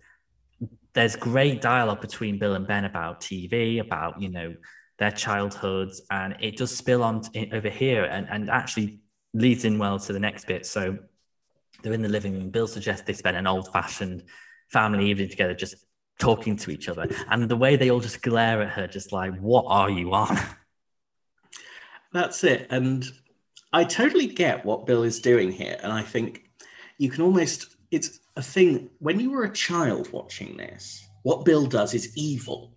there's 0.93 1.17
great 1.17 1.61
dialogue 1.61 2.01
between 2.01 2.39
Bill 2.39 2.55
and 2.55 2.67
Ben 2.67 2.85
about 2.85 3.21
TV, 3.21 3.81
about 3.81 4.21
you 4.21 4.31
know 4.31 4.55
their 4.99 5.11
childhoods, 5.11 6.03
and 6.11 6.37
it 6.41 6.57
does 6.57 6.77
spill 6.77 7.03
on 7.03 7.23
t- 7.23 7.51
over 7.53 7.69
here, 7.69 8.05
and 8.05 8.29
and 8.31 8.51
actually 8.51 9.01
leads 9.35 9.65
in 9.65 9.79
well 9.79 9.99
to 9.99 10.13
the 10.13 10.21
next 10.21 10.47
bit. 10.47 10.67
So 10.67 10.99
they're 11.83 11.93
in 11.93 12.03
the 12.03 12.09
living 12.09 12.35
room. 12.35 12.51
Bill 12.51 12.67
suggests 12.67 13.07
they 13.07 13.13
spend 13.13 13.37
an 13.37 13.47
old 13.47 13.73
fashioned 13.73 14.25
family 14.71 15.11
evening 15.11 15.29
together, 15.29 15.55
just 15.55 15.77
talking 16.19 16.57
to 16.57 16.71
each 16.71 16.89
other. 16.89 17.09
And 17.31 17.49
the 17.49 17.57
way 17.57 17.77
they 17.77 17.91
all 17.91 18.01
just 18.01 18.23
glare 18.23 18.63
at 18.63 18.71
her, 18.71 18.87
just 18.87 19.13
like, 19.13 19.37
what 19.39 19.65
are 19.69 19.91
you 19.91 20.13
on? 20.13 20.39
That's 22.13 22.45
it. 22.45 22.67
And 22.71 23.05
I 23.73 23.85
totally 23.85 24.27
get 24.27 24.65
what 24.65 24.87
Bill 24.87 25.03
is 25.05 25.21
doing 25.21 25.51
here. 25.53 25.79
And 25.83 25.93
I 25.93 26.03
think 26.03 26.45
you 26.99 27.09
can 27.11 27.23
almost, 27.23 27.77
it's 27.91 28.21
a 28.37 28.43
thing, 28.43 28.91
when 28.99 29.21
you 29.21 29.31
were 29.31 29.45
a 29.45 29.53
child 29.53 30.11
watching 30.13 30.57
this, 30.57 31.07
what 31.23 31.45
Bill 31.45 31.67
does 31.67 31.95
is 31.95 32.17
evil. 32.17 32.77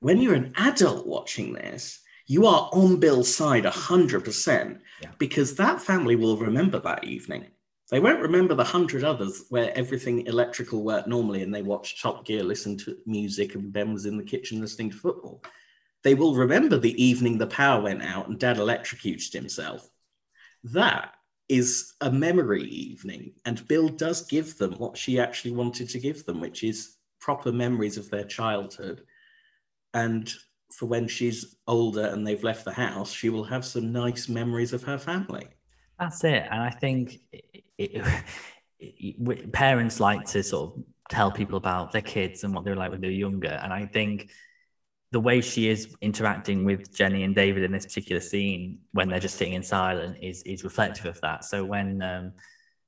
When 0.00 0.18
you're 0.20 0.34
an 0.34 0.52
adult 0.56 1.06
watching 1.06 1.52
this, 1.52 2.00
you 2.26 2.46
are 2.46 2.68
on 2.72 3.00
Bill's 3.00 3.34
side 3.34 3.64
100% 3.64 4.80
Yeah. 5.02 5.10
because 5.18 5.54
that 5.54 5.80
family 5.80 6.16
will 6.16 6.36
remember 6.36 6.78
that 6.80 7.04
evening. 7.04 7.46
They 7.90 8.00
won't 8.00 8.20
remember 8.20 8.54
the 8.54 8.64
hundred 8.64 9.02
others 9.02 9.44
where 9.48 9.74
everything 9.76 10.26
electrical 10.26 10.82
worked 10.82 11.08
normally 11.08 11.42
and 11.42 11.54
they 11.54 11.62
watched 11.62 12.02
Top 12.02 12.26
Gear, 12.26 12.44
listened 12.44 12.80
to 12.80 12.98
music, 13.06 13.54
and 13.54 13.72
Ben 13.72 13.94
was 13.94 14.04
in 14.04 14.18
the 14.18 14.24
kitchen 14.24 14.60
listening 14.60 14.90
to 14.90 14.96
football. 14.96 15.42
They 16.04 16.14
will 16.14 16.34
remember 16.34 16.78
the 16.78 17.02
evening 17.02 17.38
the 17.38 17.46
power 17.46 17.82
went 17.82 18.02
out 18.02 18.28
and 18.28 18.38
dad 18.38 18.58
electrocuted 18.58 19.32
himself. 19.32 19.88
That 20.64 21.14
is 21.48 21.94
a 22.00 22.10
memory 22.10 22.64
evening. 22.64 23.32
And 23.44 23.66
Bill 23.68 23.88
does 23.88 24.26
give 24.26 24.58
them 24.58 24.74
what 24.74 24.96
she 24.96 25.18
actually 25.18 25.52
wanted 25.52 25.88
to 25.90 25.98
give 25.98 26.24
them, 26.24 26.40
which 26.40 26.62
is 26.62 26.96
proper 27.20 27.52
memories 27.52 27.96
of 27.96 28.10
their 28.10 28.24
childhood. 28.24 29.02
And 29.94 30.32
for 30.70 30.86
when 30.86 31.08
she's 31.08 31.56
older 31.66 32.06
and 32.06 32.26
they've 32.26 32.44
left 32.44 32.64
the 32.64 32.72
house, 32.72 33.12
she 33.12 33.30
will 33.30 33.44
have 33.44 33.64
some 33.64 33.92
nice 33.92 34.28
memories 34.28 34.72
of 34.72 34.82
her 34.84 34.98
family. 34.98 35.48
That's 35.98 36.22
it. 36.24 36.46
And 36.50 36.62
I 36.62 36.70
think 36.70 37.18
it, 37.32 37.64
it, 37.78 38.04
it, 38.78 39.52
parents 39.52 39.98
like 39.98 40.26
to 40.26 40.42
sort 40.42 40.76
of 40.76 40.84
tell 41.08 41.32
people 41.32 41.56
about 41.56 41.92
their 41.92 42.02
kids 42.02 42.44
and 42.44 42.54
what 42.54 42.64
they're 42.64 42.76
like 42.76 42.90
when 42.90 43.00
they're 43.00 43.10
younger. 43.10 43.58
And 43.62 43.72
I 43.72 43.86
think 43.86 44.30
the 45.10 45.20
way 45.20 45.40
she 45.40 45.68
is 45.68 45.94
interacting 46.02 46.64
with 46.64 46.94
Jenny 46.94 47.22
and 47.22 47.34
David 47.34 47.62
in 47.62 47.72
this 47.72 47.86
particular 47.86 48.20
scene 48.20 48.78
when 48.92 49.08
they're 49.08 49.20
just 49.20 49.36
sitting 49.36 49.54
in 49.54 49.62
silence 49.62 50.18
is 50.20 50.42
is 50.42 50.64
reflective 50.64 51.06
of 51.06 51.20
that. 51.22 51.44
So 51.44 51.64
when 51.64 52.02
um, 52.02 52.32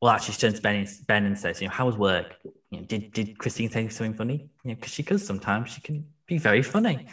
well 0.01 0.13
actually 0.13 0.35
she 0.35 0.41
turns 0.41 0.57
to 0.57 0.63
Ben, 0.63 0.87
Ben 1.07 1.25
and 1.25 1.39
says, 1.39 1.61
you 1.61 1.69
know, 1.69 1.75
how 1.75 1.87
was 1.87 1.97
work? 1.97 2.37
You 2.71 2.81
know, 2.81 2.85
did 2.85 3.13
did 3.13 3.39
Christine 3.39 3.71
say 3.71 3.89
something 3.89 4.15
funny? 4.15 4.49
You 4.65 4.71
know, 4.71 4.75
because 4.75 4.93
she 4.93 5.03
does 5.03 5.27
sometimes. 5.27 5.71
She 5.71 5.81
can 5.81 6.07
be 6.27 6.39
very 6.39 6.63
funny. 6.63 7.07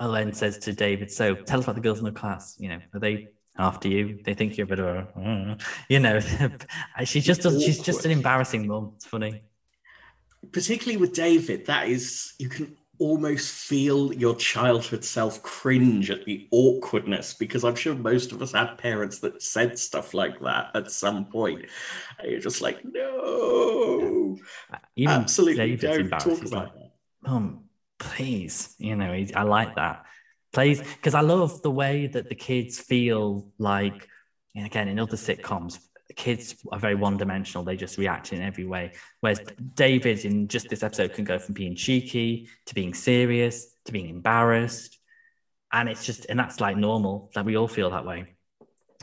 Then 0.00 0.34
says 0.34 0.58
to 0.58 0.72
David, 0.74 1.10
so 1.10 1.34
tell 1.34 1.60
us 1.60 1.64
about 1.64 1.76
the 1.76 1.80
girls 1.80 1.98
in 1.98 2.04
the 2.04 2.12
class. 2.12 2.56
You 2.58 2.68
know, 2.68 2.78
are 2.92 3.00
they 3.00 3.28
after 3.56 3.88
you? 3.88 4.20
They 4.22 4.34
think 4.34 4.56
you're 4.56 4.66
a 4.66 4.68
bit 4.68 4.78
of 4.78 4.86
a, 4.86 5.56
you 5.88 5.98
know, 5.98 6.20
she 7.04 7.20
just 7.20 7.42
does. 7.42 7.64
She's 7.64 7.80
just 7.80 8.04
an 8.04 8.10
embarrassing 8.10 8.66
mum. 8.66 8.92
It's 8.96 9.06
funny. 9.06 9.42
particularly 10.52 10.98
with 10.98 11.14
David, 11.14 11.66
that 11.66 11.88
is, 11.88 12.34
you 12.38 12.50
can 12.50 12.76
almost 12.98 13.50
feel 13.50 14.12
your 14.12 14.34
childhood 14.36 15.04
self 15.04 15.42
cringe 15.42 16.10
at 16.10 16.24
the 16.24 16.46
awkwardness 16.50 17.34
because 17.34 17.64
I'm 17.64 17.74
sure 17.74 17.94
most 17.94 18.32
of 18.32 18.40
us 18.42 18.52
had 18.52 18.76
parents 18.78 19.18
that 19.20 19.42
said 19.42 19.78
stuff 19.78 20.14
like 20.14 20.38
that 20.40 20.70
at 20.74 20.90
some 20.90 21.26
point. 21.26 21.66
And 22.18 22.30
you're 22.30 22.40
just 22.40 22.60
like, 22.60 22.80
no, 22.84 24.36
uh, 24.72 24.78
Even 24.96 25.14
absolutely 25.14 25.76
don't 25.76 26.10
talk 26.10 26.44
about 26.44 26.76
like. 26.76 26.90
Mum, 27.22 27.64
please. 27.98 28.74
You 28.78 28.96
know, 28.96 29.12
I 29.34 29.42
like 29.42 29.74
that. 29.76 30.04
Please, 30.52 30.80
because 30.80 31.14
I 31.14 31.20
love 31.20 31.62
the 31.62 31.70
way 31.70 32.06
that 32.06 32.28
the 32.28 32.34
kids 32.34 32.78
feel 32.78 33.48
like, 33.58 34.08
and 34.54 34.66
again, 34.66 34.86
in 34.88 35.00
other 35.00 35.16
sitcoms, 35.16 35.80
kids 36.16 36.56
are 36.72 36.78
very 36.78 36.94
one 36.94 37.16
dimensional. 37.16 37.64
They 37.64 37.76
just 37.76 37.98
react 37.98 38.32
in 38.32 38.42
every 38.42 38.66
way. 38.66 38.92
Whereas 39.20 39.40
David, 39.74 40.24
in 40.24 40.48
just 40.48 40.68
this 40.68 40.82
episode, 40.82 41.14
can 41.14 41.24
go 41.24 41.38
from 41.38 41.54
being 41.54 41.74
cheeky 41.76 42.48
to 42.66 42.74
being 42.74 42.94
serious 42.94 43.74
to 43.84 43.92
being 43.92 44.08
embarrassed. 44.08 44.98
And 45.72 45.88
it's 45.88 46.04
just, 46.04 46.26
and 46.28 46.38
that's 46.38 46.60
like 46.60 46.76
normal. 46.76 47.30
Like 47.34 47.46
we 47.46 47.56
all 47.56 47.68
feel 47.68 47.90
that 47.90 48.04
way. 48.04 48.34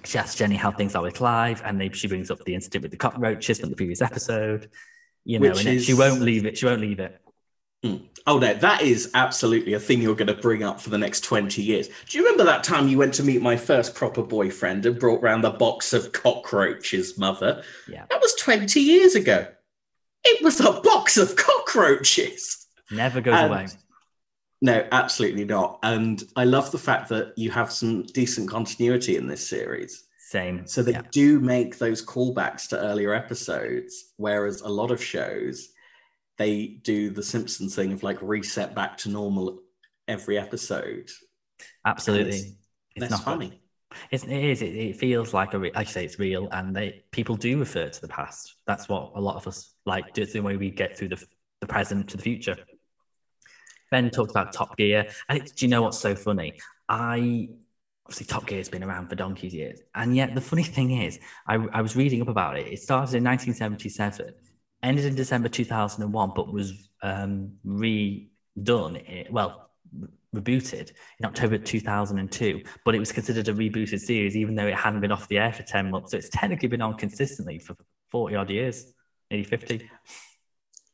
She 0.03 0.17
asks 0.17 0.35
Jenny 0.35 0.55
how 0.55 0.71
things 0.71 0.95
are 0.95 1.03
with 1.03 1.13
Clive, 1.13 1.61
and 1.63 1.79
they, 1.79 1.89
she 1.89 2.07
brings 2.07 2.31
up 2.31 2.43
the 2.43 2.55
incident 2.55 2.81
with 2.81 2.91
the 2.91 2.97
cockroaches 2.97 3.59
from 3.59 3.69
the 3.69 3.75
previous 3.75 4.01
episode. 4.01 4.69
You 5.23 5.39
know, 5.39 5.49
Which 5.49 5.65
and 5.65 5.81
she 5.81 5.93
won't 5.93 6.21
leave 6.21 6.45
it. 6.45 6.57
She 6.57 6.65
won't 6.65 6.81
leave 6.81 6.99
it. 6.99 7.21
Hmm. 7.83 7.97
Oh 8.27 8.37
no, 8.37 8.53
that 8.53 8.83
is 8.83 9.09
absolutely 9.15 9.73
a 9.73 9.79
thing 9.79 10.01
you're 10.01 10.15
going 10.15 10.27
to 10.27 10.35
bring 10.35 10.63
up 10.63 10.79
for 10.79 10.91
the 10.91 10.97
next 10.97 11.21
20 11.21 11.61
years. 11.61 11.89
Do 12.07 12.17
you 12.17 12.23
remember 12.23 12.43
that 12.43 12.63
time 12.63 12.87
you 12.87 12.97
went 12.97 13.13
to 13.15 13.23
meet 13.23 13.41
my 13.41 13.57
first 13.57 13.95
proper 13.95 14.21
boyfriend 14.21 14.85
and 14.85 14.99
brought 14.99 15.23
round 15.23 15.43
the 15.43 15.49
box 15.49 15.91
of 15.91 16.11
cockroaches, 16.11 17.17
mother? 17.17 17.63
Yeah. 17.87 18.05
That 18.09 18.21
was 18.21 18.35
20 18.35 18.79
years 18.79 19.15
ago. 19.15 19.47
It 20.23 20.43
was 20.43 20.59
a 20.59 20.79
box 20.81 21.17
of 21.17 21.35
cockroaches. 21.35 22.67
Never 22.91 23.21
goes 23.21 23.35
And- 23.35 23.51
away. 23.51 23.67
No, 24.63 24.87
absolutely 24.91 25.43
not. 25.43 25.79
And 25.81 26.23
I 26.35 26.43
love 26.43 26.71
the 26.71 26.77
fact 26.77 27.09
that 27.09 27.33
you 27.35 27.49
have 27.49 27.71
some 27.71 28.03
decent 28.03 28.47
continuity 28.47 29.17
in 29.17 29.25
this 29.25 29.47
series. 29.49 30.03
Same. 30.19 30.67
So 30.67 30.83
they 30.83 30.91
yeah. 30.91 31.01
do 31.11 31.39
make 31.39 31.79
those 31.79 32.05
callbacks 32.05 32.69
to 32.69 32.79
earlier 32.79 33.15
episodes, 33.15 34.13
whereas 34.17 34.61
a 34.61 34.69
lot 34.69 34.91
of 34.91 35.03
shows 35.03 35.69
they 36.41 36.79
do 36.81 37.11
the 37.11 37.21
Simpsons 37.21 37.75
thing 37.75 37.93
of 37.93 38.01
like 38.01 38.17
reset 38.19 38.73
back 38.73 38.97
to 38.97 39.09
normal 39.09 39.59
every 40.07 40.39
episode. 40.39 41.09
absolutely. 41.85 42.31
it's 42.31 42.45
It's, 42.95 42.99
That's 42.99 43.11
not 43.11 43.23
funny. 43.23 43.61
It's, 44.09 44.23
it 44.23 44.31
is. 44.31 44.61
It, 44.63 44.75
it 44.75 44.95
feels 44.97 45.35
like 45.35 45.53
a. 45.53 45.59
Re- 45.59 45.71
like 45.75 45.87
you 45.87 45.93
say, 45.93 46.05
it's 46.05 46.17
real, 46.17 46.47
and 46.51 46.75
they 46.75 47.03
people 47.11 47.35
do 47.35 47.59
refer 47.59 47.89
to 47.89 48.01
the 48.01 48.07
past. 48.07 48.55
That's 48.65 48.89
what 48.89 49.11
a 49.15 49.21
lot 49.21 49.35
of 49.35 49.45
us 49.47 49.73
like. 49.85 50.13
do. 50.13 50.23
It's 50.23 50.33
the 50.33 50.39
way 50.39 50.57
we 50.57 50.71
get 50.71 50.97
through 50.97 51.09
the 51.09 51.23
the 51.59 51.67
present 51.67 52.09
to 52.09 52.17
the 52.17 52.23
future. 52.23 52.57
Ben 53.91 54.09
talked 54.09 54.31
about 54.31 54.51
Top 54.51 54.77
Gear, 54.77 55.07
and 55.29 55.39
it, 55.39 55.51
do 55.55 55.65
you 55.65 55.69
know 55.69 55.83
what's 55.83 55.99
so 55.99 56.15
funny? 56.15 56.53
I 56.89 57.49
obviously 58.05 58.25
Top 58.25 58.47
Gear 58.47 58.57
has 58.57 58.69
been 58.69 58.83
around 58.83 59.09
for 59.09 59.15
donkey's 59.15 59.53
years, 59.53 59.81
and 59.93 60.15
yet 60.15 60.33
the 60.33 60.41
funny 60.41 60.63
thing 60.77 60.91
is, 60.91 61.19
I, 61.45 61.55
I 61.71 61.81
was 61.81 61.95
reading 61.95 62.21
up 62.21 62.29
about 62.29 62.57
it. 62.57 62.67
It 62.67 62.81
started 62.81 63.15
in 63.15 63.23
1977, 63.25 64.33
ended 64.83 65.05
in 65.05 65.15
December 65.15 65.49
2001, 65.49 66.31
but 66.35 66.51
was 66.51 66.89
um, 67.01 67.53
redone. 67.65 69.31
Well, 69.31 69.69
rebooted 70.35 70.91
in 71.19 71.25
October 71.25 71.57
2002, 71.57 72.63
but 72.85 72.95
it 72.95 72.99
was 72.99 73.11
considered 73.11 73.47
a 73.47 73.53
rebooted 73.53 73.99
series, 73.99 74.35
even 74.35 74.55
though 74.55 74.67
it 74.67 74.75
hadn't 74.75 75.01
been 75.01 75.11
off 75.11 75.27
the 75.27 75.37
air 75.37 75.51
for 75.51 75.63
10 75.63 75.91
months. 75.91 76.11
So 76.11 76.17
it's 76.17 76.29
technically 76.29 76.69
been 76.69 76.81
on 76.81 76.95
consistently 76.95 77.59
for 77.59 77.75
40 78.11 78.35
odd 78.35 78.49
years, 78.49 78.93
maybe 79.29 79.43
50. 79.43 79.89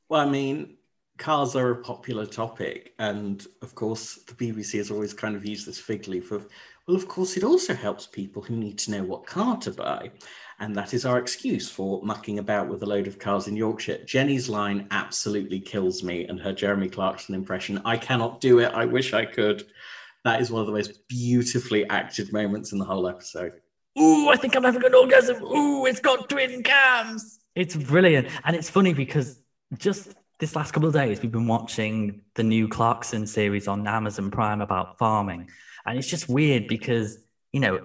Well, 0.10 0.28
I 0.28 0.30
mean, 0.30 0.78
cars 1.18 1.56
are 1.56 1.72
a 1.72 1.84
popular 1.84 2.26
topic. 2.26 2.94
And 3.00 3.46
of 3.62 3.76
course, 3.76 4.20
the 4.28 4.34
BBC 4.34 4.78
has 4.78 4.92
always 4.92 5.14
kind 5.14 5.36
of 5.36 5.46
used 5.46 5.68
this 5.68 5.80
fig 5.80 6.08
leaf 6.08 6.32
of, 6.32 6.48
well, 6.88 6.98
of 6.98 7.08
course, 7.08 7.38
it 7.38 7.44
also 7.44 7.74
helps 7.74 8.08
people 8.08 8.42
who 8.42 8.56
need 8.56 8.78
to 8.80 8.92
know 8.92 9.04
what 9.04 9.26
car 9.26 9.58
to 9.58 9.72
buy. 9.72 10.12
And 10.60 10.76
that 10.76 10.94
is 10.94 11.06
our 11.06 11.20
excuse 11.20 11.70
for 11.70 12.02
mucking 12.04 12.40
about 12.40 12.68
with 12.68 12.82
a 12.82 12.86
load 12.86 13.06
of 13.06 13.20
cars 13.20 13.48
in 13.48 13.56
Yorkshire. 13.56 14.04
Jenny's 14.06 14.50
line 14.50 14.88
absolutely 14.90 15.60
kills 15.60 16.04
me, 16.04 16.26
and 16.26 16.40
her 16.40 16.52
Jeremy 16.52 16.90
Clarkson 16.90 17.36
impression. 17.36 17.80
I 17.86 17.98
cannot 17.98 18.42
do 18.42 18.60
it. 18.60 18.72
I 18.74 18.86
wish 18.86 19.14
I 19.14 19.26
could. 19.26 19.68
That 20.24 20.42
is 20.42 20.50
one 20.50 20.62
of 20.62 20.68
the 20.68 20.74
most 20.74 21.08
beautifully 21.08 21.88
acted 21.90 22.34
moments 22.34 22.72
in 22.72 22.80
the 22.80 22.86
whole 22.86 23.08
episode. 23.08 23.54
Ooh, 24.00 24.30
I 24.30 24.36
think 24.36 24.56
I'm 24.56 24.64
having 24.64 24.84
an 24.84 24.96
orgasm. 24.96 25.44
Ooh, 25.44 25.86
it's 25.86 26.00
got 26.00 26.28
twin 26.30 26.64
cams. 26.64 27.40
It's 27.56 27.76
brilliant. 27.76 28.28
And 28.44 28.56
it's 28.56 28.70
funny 28.70 28.94
because 28.94 29.40
just 29.78 30.14
this 30.40 30.56
last 30.56 30.72
couple 30.72 30.88
of 30.88 30.94
days, 30.94 31.22
we've 31.22 31.32
been 31.32 31.48
watching 31.48 32.22
the 32.36 32.44
new 32.44 32.68
Clarkson 32.68 33.26
series 33.26 33.68
on 33.68 33.88
Amazon 33.88 34.30
Prime 34.30 34.62
about 34.62 34.98
farming. 34.98 35.50
And 35.86 35.98
it's 35.98 36.08
just 36.08 36.30
weird 36.30 36.68
because, 36.68 37.18
you 37.54 37.60
know, 37.60 37.80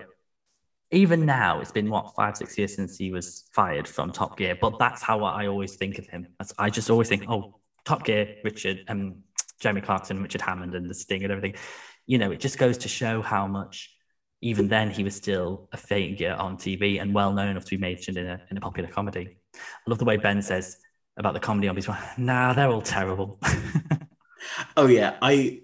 even 0.93 1.25
now, 1.25 1.61
it's 1.61 1.73
been 1.73 1.89
what 1.89 2.15
five, 2.15 2.37
six 2.37 2.57
years 2.59 2.75
since 2.75 2.99
he 2.99 3.11
was 3.11 3.45
fired 3.53 3.89
from 3.89 4.13
Top 4.13 4.37
Gear. 4.37 4.57
But 4.61 4.79
that's 4.79 5.03
how 5.03 5.25
I 5.25 5.47
always 5.47 5.75
think 5.77 5.99
of 5.99 6.07
him. 6.07 6.29
That's, 6.39 6.53
I 6.59 6.69
just 6.69 6.91
always 6.91 7.09
think, 7.09 7.25
oh, 7.29 7.59
Top 7.85 8.05
Gear, 8.05 8.37
Richard, 8.45 8.85
um, 8.89 9.23
Jeremy 9.59 9.81
Clarkson, 9.81 10.23
Richard 10.23 10.43
Hammond, 10.43 10.75
and 10.75 10.89
the 10.89 10.95
Stig 10.95 11.23
and 11.23 11.33
everything. 11.33 11.59
You 12.07 12.19
know, 12.19 12.31
it 12.31 12.41
just 12.41 12.59
goes 12.59 12.79
to 12.79 12.89
show 12.89 13.23
how 13.23 13.47
much. 13.47 13.97
Even 14.45 14.67
then, 14.67 14.91
he 14.91 15.05
was 15.05 15.15
still 15.15 15.69
a 15.73 15.77
figure 15.77 16.35
on 16.35 16.57
TV 16.57 17.01
and 17.01 17.15
well 17.15 17.33
known 17.33 17.49
enough 17.49 17.65
to 17.65 17.71
be 17.71 17.77
mentioned 17.77 18.17
in 18.17 18.27
a, 18.27 18.41
in 18.51 18.57
a 18.57 18.61
popular 18.61 18.89
comedy. 18.91 19.39
I 19.55 19.59
love 19.87 19.99
the 19.99 20.05
way 20.05 20.17
Ben 20.17 20.43
says 20.43 20.79
about 21.17 21.33
the 21.33 21.41
comedy 21.41 21.69
on 21.69 21.77
his 21.77 21.89
Nah, 22.19 22.53
they're 22.53 22.69
all 22.69 22.83
terrible. 22.83 23.39
oh 24.77 24.89
yeah, 24.89 25.17
I 25.23 25.62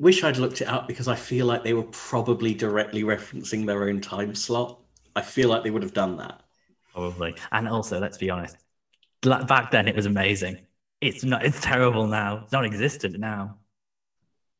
wish 0.00 0.24
I'd 0.24 0.38
looked 0.38 0.62
it 0.62 0.68
up 0.68 0.88
because 0.88 1.06
I 1.06 1.14
feel 1.14 1.46
like 1.46 1.62
they 1.62 1.74
were 1.74 1.84
probably 1.84 2.54
directly 2.54 3.04
referencing 3.04 3.66
their 3.66 3.88
own 3.88 4.00
time 4.00 4.34
slot. 4.34 4.80
I 5.14 5.20
feel 5.20 5.48
like 5.48 5.62
they 5.62 5.70
would 5.70 5.82
have 5.82 5.92
done 5.92 6.16
that. 6.16 6.42
Probably. 6.92 7.36
And 7.52 7.68
also, 7.68 8.00
let's 8.00 8.18
be 8.18 8.30
honest, 8.30 8.56
back 9.22 9.70
then 9.70 9.86
it 9.86 9.94
was 9.94 10.06
amazing. 10.06 10.58
It's 11.00 11.22
not, 11.22 11.44
it's 11.44 11.60
terrible 11.60 12.06
now. 12.06 12.40
It's 12.42 12.52
non 12.52 12.64
existent 12.64 13.18
now. 13.18 13.58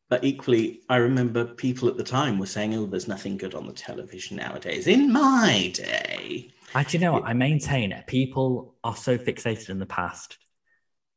But 0.09 0.25
equally, 0.25 0.81
I 0.89 0.97
remember 0.97 1.45
people 1.45 1.89
at 1.89 1.97
the 1.97 2.05
time 2.05 2.39
were 2.39 2.47
saying, 2.47 2.75
oh, 2.75 2.87
there's 2.87 3.09
nothing 3.09 3.37
good 3.37 3.55
on 3.55 3.67
the 3.67 3.73
television 3.73 4.37
nowadays. 4.37 4.87
In 4.87 5.13
my 5.13 5.71
day. 5.73 6.51
Actually, 6.75 7.01
you 7.01 7.07
know 7.07 7.13
what? 7.13 7.25
I 7.25 7.33
maintain 7.33 7.93
it. 7.93 8.07
People 8.07 8.75
are 8.83 8.97
so 8.97 9.17
fixated 9.17 9.71
in 9.71 9.79
the 9.79 9.87
past. 9.87 10.39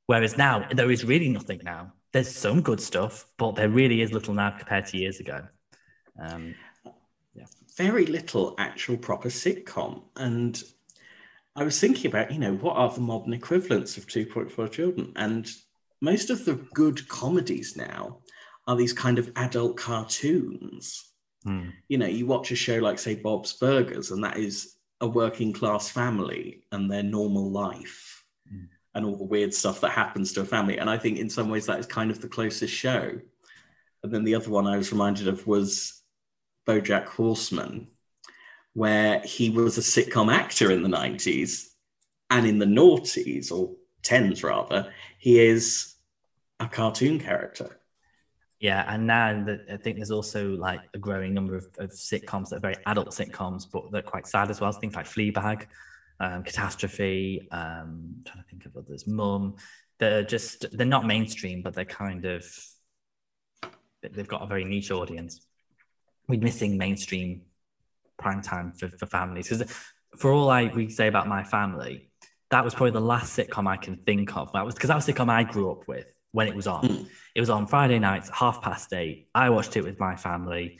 Whereas 0.05 0.37
now, 0.37 0.67
there 0.71 0.91
is 0.91 1.03
really 1.03 1.29
nothing 1.29 1.61
now 1.63 1.93
there's 2.13 2.33
some 2.33 2.61
good 2.61 2.79
stuff, 2.79 3.25
but 3.37 3.55
there 3.55 3.69
really 3.69 4.01
is 4.01 4.13
little 4.13 4.33
now 4.33 4.51
compared 4.51 4.85
to 4.85 4.97
years 4.97 5.19
ago. 5.19 5.45
Um, 6.21 6.55
yeah. 7.33 7.45
Very 7.75 8.05
little 8.05 8.55
actual 8.59 8.97
proper 8.97 9.29
sitcom. 9.29 10.03
And 10.15 10.61
I 11.55 11.63
was 11.63 11.79
thinking 11.79 12.09
about, 12.09 12.31
you 12.31 12.39
know, 12.39 12.53
what 12.53 12.77
are 12.77 12.91
the 12.91 13.01
modern 13.01 13.33
equivalents 13.33 13.97
of 13.97 14.05
2.4 14.05 14.71
children? 14.71 15.11
And 15.15 15.51
most 16.01 16.29
of 16.29 16.45
the 16.45 16.53
good 16.73 17.07
comedies 17.09 17.75
now 17.75 18.19
are 18.67 18.75
these 18.75 18.93
kind 18.93 19.17
of 19.17 19.31
adult 19.35 19.75
cartoons. 19.75 21.11
Hmm. 21.43 21.69
You 21.89 21.97
know, 21.97 22.05
you 22.05 22.27
watch 22.27 22.51
a 22.51 22.55
show 22.55 22.77
like, 22.77 22.99
say, 22.99 23.15
Bob's 23.15 23.53
Burgers, 23.53 24.11
and 24.11 24.23
that 24.23 24.37
is 24.37 24.75
a 25.01 25.07
working 25.07 25.51
class 25.51 25.89
family 25.89 26.63
and 26.71 26.89
their 26.89 27.03
normal 27.03 27.49
life 27.49 28.23
and 28.95 29.05
all 29.05 29.15
the 29.15 29.23
weird 29.23 29.53
stuff 29.53 29.81
that 29.81 29.91
happens 29.91 30.33
to 30.33 30.41
a 30.41 30.45
family. 30.45 30.77
And 30.77 30.89
I 30.89 30.97
think 30.97 31.17
in 31.17 31.29
some 31.29 31.49
ways 31.49 31.65
that 31.65 31.79
is 31.79 31.85
kind 31.85 32.11
of 32.11 32.21
the 32.21 32.27
closest 32.27 32.73
show. 32.73 33.19
And 34.03 34.11
then 34.11 34.23
the 34.23 34.35
other 34.35 34.49
one 34.49 34.67
I 34.67 34.77
was 34.77 34.91
reminded 34.91 35.27
of 35.27 35.47
was 35.47 36.01
Bojack 36.67 37.05
Horseman, 37.05 37.87
where 38.73 39.19
he 39.21 39.49
was 39.49 39.77
a 39.77 39.81
sitcom 39.81 40.33
actor 40.33 40.71
in 40.71 40.83
the 40.83 40.89
90s 40.89 41.69
and 42.29 42.45
in 42.45 42.59
the 42.59 42.65
noughties, 42.65 43.51
or 43.51 43.75
10s 44.03 44.43
rather, 44.43 44.91
he 45.17 45.39
is 45.39 45.95
a 46.59 46.67
cartoon 46.67 47.19
character. 47.19 47.79
Yeah, 48.59 48.85
and 48.87 49.05
now 49.05 49.45
I 49.71 49.77
think 49.77 49.97
there's 49.97 50.11
also 50.11 50.55
like 50.55 50.79
a 50.93 50.97
growing 50.97 51.33
number 51.33 51.55
of, 51.55 51.67
of 51.79 51.89
sitcoms 51.91 52.49
that 52.49 52.57
are 52.57 52.61
very 52.61 52.77
adult 52.85 53.09
sitcoms, 53.09 53.69
but 53.69 53.91
they're 53.91 54.01
quite 54.01 54.25
sad 54.25 54.49
as 54.49 54.61
well. 54.61 54.71
Things 54.71 54.95
like 54.95 55.05
Fleabag, 55.05 55.65
um, 56.19 56.43
Catastrophe, 56.43 57.47
um, 57.51 57.59
I'm 57.59 58.23
trying 58.25 58.43
to 58.43 58.49
think 58.49 58.65
of 58.65 58.77
others, 58.77 59.07
Mum. 59.07 59.55
They're 59.99 60.23
just, 60.23 60.65
they're 60.71 60.85
not 60.85 61.05
mainstream, 61.05 61.61
but 61.61 61.73
they're 61.73 61.85
kind 61.85 62.25
of, 62.25 62.45
they've 64.01 64.27
got 64.27 64.41
a 64.41 64.47
very 64.47 64.65
niche 64.65 64.91
audience. 64.91 65.45
We're 66.27 66.39
missing 66.39 66.77
mainstream 66.77 67.43
prime 68.17 68.41
time 68.41 68.71
for, 68.73 68.89
for 68.89 69.05
families. 69.05 69.49
Because 69.49 69.71
for 70.17 70.31
all 70.31 70.49
I 70.49 70.65
we 70.73 70.89
say 70.89 71.07
about 71.07 71.27
my 71.27 71.43
family, 71.43 72.09
that 72.51 72.63
was 72.63 72.73
probably 72.73 72.91
the 72.91 73.01
last 73.01 73.37
sitcom 73.37 73.67
I 73.67 73.77
can 73.77 73.97
think 73.97 74.35
of. 74.35 74.51
That 74.53 74.65
was 74.65 74.75
because 74.75 74.89
that 74.89 74.95
was 74.95 75.07
sitcom 75.07 75.29
I 75.29 75.43
grew 75.43 75.71
up 75.71 75.87
with 75.87 76.05
when 76.31 76.47
it 76.47 76.55
was 76.55 76.67
on. 76.67 76.83
Mm. 76.83 77.07
It 77.35 77.39
was 77.39 77.49
on 77.49 77.67
Friday 77.67 77.99
nights, 77.99 78.29
half 78.29 78.61
past 78.61 78.93
eight. 78.93 79.27
I 79.33 79.49
watched 79.49 79.75
it 79.75 79.83
with 79.83 79.99
my 79.99 80.15
family. 80.15 80.79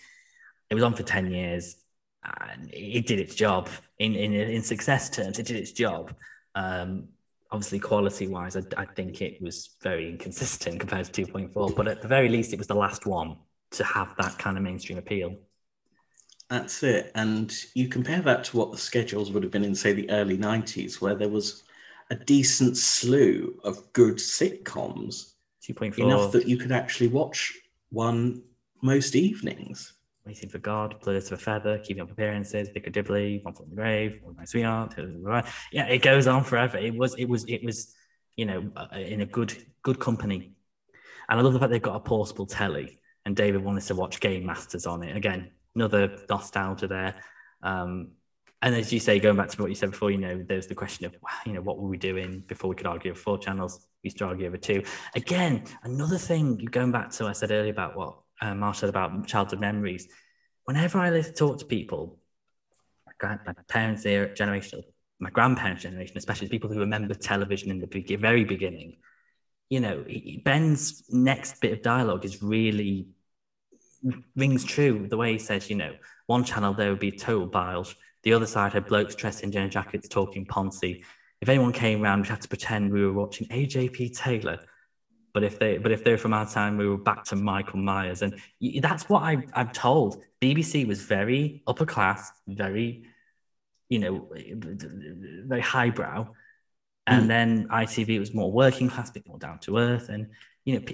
It 0.69 0.75
was 0.75 0.83
on 0.83 0.93
for 0.93 1.03
10 1.03 1.31
years 1.31 1.75
and 2.23 2.69
it 2.73 3.05
did 3.05 3.19
its 3.19 3.35
job 3.35 3.69
in, 3.99 4.15
in, 4.15 4.33
in 4.33 4.61
success 4.61 5.09
terms. 5.09 5.39
It 5.39 5.45
did 5.45 5.57
its 5.57 5.71
job. 5.71 6.13
Um, 6.55 7.09
obviously, 7.51 7.79
quality 7.79 8.27
wise, 8.27 8.55
I, 8.55 8.61
I, 8.77 8.85
think 8.85 9.21
it 9.21 9.41
was 9.41 9.75
very 9.81 10.09
inconsistent 10.09 10.79
compared 10.79 11.11
to 11.11 11.25
2.4, 11.25 11.75
but 11.75 11.87
at 11.87 12.01
the 12.01 12.07
very 12.07 12.29
least, 12.29 12.53
it 12.53 12.57
was 12.57 12.67
the 12.67 12.75
last 12.75 13.05
one 13.05 13.37
to 13.71 13.83
have 13.83 14.15
that 14.17 14.37
kind 14.37 14.57
of 14.57 14.63
mainstream 14.63 14.97
appeal. 14.97 15.35
That's 16.49 16.83
it. 16.83 17.11
And 17.15 17.53
you 17.73 17.87
compare 17.87 18.21
that 18.21 18.43
to 18.45 18.57
what 18.57 18.71
the 18.71 18.77
schedules 18.77 19.31
would 19.31 19.43
have 19.43 19.51
been 19.51 19.63
in, 19.63 19.75
say, 19.75 19.93
the 19.93 20.09
early 20.11 20.37
90s, 20.37 21.01
where 21.01 21.15
there 21.15 21.29
was 21.29 21.63
a 22.09 22.15
decent 22.15 22.77
slew 22.77 23.59
of 23.63 23.91
good 23.93 24.17
sitcoms. 24.17 25.33
2.4. 25.67 25.99
Enough 25.99 26.31
that 26.33 26.47
you 26.47 26.57
could 26.57 26.71
actually 26.71 27.07
watch 27.07 27.57
one 27.89 28.43
most 28.81 29.15
evenings. 29.15 29.93
Waiting 30.25 30.47
for 30.47 30.59
God, 30.59 31.01
Birds 31.01 31.27
of 31.27 31.39
a 31.39 31.41
Feather, 31.41 31.79
Keeping 31.79 32.01
Up 32.01 32.09
Appearances, 32.09 32.69
Vicar 32.69 32.89
Dibley, 32.89 33.41
One 33.43 33.53
Foot 33.53 33.65
in 33.65 33.71
the 33.71 33.75
Grave, 33.75 34.19
One 34.23 34.37
My 34.37 34.45
Sweetheart. 34.45 34.95
Yeah, 35.73 35.85
it 35.87 36.01
goes 36.01 36.27
on 36.27 36.45
forever. 36.45 36.77
It 36.77 36.95
was, 36.95 37.13
it 37.15 37.25
was, 37.25 37.43
it 37.49 37.61
was, 37.61 37.93
you 38.37 38.45
know, 38.45 38.71
uh, 38.77 38.87
in 38.95 39.19
a 39.19 39.25
good, 39.25 39.53
good 39.81 39.99
company. 39.99 40.53
And 41.27 41.39
I 41.39 41.43
love 41.43 41.51
the 41.51 41.59
fact 41.59 41.71
they've 41.71 41.81
got 41.81 41.97
a 41.97 41.99
portable 41.99 42.45
telly, 42.45 42.99
and 43.25 43.35
David 43.35 43.63
wanted 43.65 43.83
to 43.83 43.95
watch 43.95 44.21
GamesMaster 44.21 44.89
on 44.89 45.03
it. 45.03 45.15
Again, 45.15 45.51
another 45.75 46.17
nostalgia 46.29 46.87
there. 46.87 47.15
Um, 47.61 48.11
and 48.61 48.73
as 48.75 48.93
you 48.93 49.01
say, 49.01 49.19
going 49.19 49.35
back 49.35 49.49
to 49.49 49.61
what 49.61 49.69
you 49.69 49.75
said 49.75 49.91
before, 49.91 50.09
you 50.09 50.19
know, 50.19 50.41
there's 50.47 50.67
the 50.67 50.75
question 50.75 51.05
of, 51.05 51.17
you 51.45 51.51
know, 51.51 51.61
what 51.61 51.79
were 51.79 51.89
we 51.89 51.97
doing 51.97 52.45
before 52.47 52.69
we 52.69 52.77
could 52.77 52.87
argue 52.87 53.11
over 53.11 53.19
four 53.19 53.37
channels? 53.37 53.87
We 54.01 54.07
used 54.07 54.19
to 54.19 54.25
argue 54.25 54.47
over 54.47 54.55
two. 54.55 54.83
Again, 55.15 55.65
another 55.83 56.17
thing, 56.17 56.55
going 56.71 56.91
back 56.93 57.09
to 57.11 57.23
what 57.23 57.31
I 57.31 57.33
said 57.33 57.51
earlier 57.51 57.73
about 57.73 57.97
what 57.97 58.19
uh, 58.43 58.53
Marsh 58.53 58.79
said 58.79 58.89
about 58.89 59.25
childhood 59.27 59.59
memories. 59.59 60.07
Whenever 60.65 60.99
I 60.99 61.21
talk 61.21 61.59
to 61.59 61.65
people, 61.65 62.19
my, 63.21 63.37
parents' 63.69 64.03
generation, 64.03 64.83
my 65.19 65.29
grandparents' 65.29 65.83
generation, 65.83 66.17
especially 66.17 66.49
people 66.49 66.69
who 66.69 66.79
remember 66.79 67.13
television 67.13 67.71
in 67.71 67.79
the 67.79 67.87
be- 67.87 68.15
very 68.15 68.43
beginning, 68.43 68.97
you 69.69 69.79
know, 69.79 70.03
Ben's 70.43 71.03
next 71.09 71.61
bit 71.61 71.73
of 71.73 71.81
dialogue 71.81 72.25
is 72.25 72.43
really 72.43 73.07
rings 74.35 74.65
true. 74.65 75.07
The 75.07 75.17
way 75.17 75.33
he 75.33 75.39
says, 75.39 75.69
you 75.69 75.77
know, 75.77 75.95
one 76.27 76.43
channel 76.43 76.73
there 76.73 76.89
would 76.89 76.99
be 76.99 77.11
total 77.11 77.47
biles, 77.47 77.95
the 78.23 78.33
other 78.33 78.45
side 78.45 78.73
had 78.73 78.87
blokes 78.87 79.15
dressed 79.15 79.43
in 79.43 79.51
denim 79.51 79.69
jackets 79.69 80.07
talking 80.07 80.45
Ponzi. 80.45 81.03
If 81.41 81.49
anyone 81.49 81.73
came 81.73 82.03
around, 82.03 82.21
we'd 82.21 82.29
have 82.29 82.39
to 82.41 82.47
pretend 82.47 82.91
we 82.91 83.05
were 83.05 83.13
watching 83.13 83.47
AJP 83.47 84.17
Taylor 84.17 84.59
but 85.33 85.43
if 85.43 85.57
they 85.57 85.77
but 85.79 85.91
if 85.91 86.03
they're 86.03 86.17
from 86.17 86.33
our 86.33 86.47
time, 86.47 86.77
we 86.77 86.87
were 86.87 86.97
back 86.97 87.23
to 87.25 87.35
Michael 87.35 87.79
Miles, 87.79 88.21
and 88.21 88.39
that's 88.79 89.09
what 89.09 89.23
I, 89.23 89.43
I'm 89.53 89.69
told. 89.69 90.23
BBC 90.41 90.87
was 90.87 91.01
very 91.01 91.63
upper 91.65 91.85
class, 91.85 92.31
very, 92.47 93.05
you 93.89 93.99
know, 93.99 94.29
very 94.31 95.61
highbrow, 95.61 96.27
and 97.07 97.25
mm. 97.25 97.27
then 97.27 97.67
ITV 97.67 98.19
was 98.19 98.33
more 98.33 98.51
working 98.51 98.89
class, 98.89 99.09
a 99.09 99.13
bit 99.13 99.27
more 99.27 99.39
down 99.39 99.57
to 99.59 99.77
earth. 99.79 100.09
And 100.09 100.29
you 100.65 100.79
know, 100.79 100.85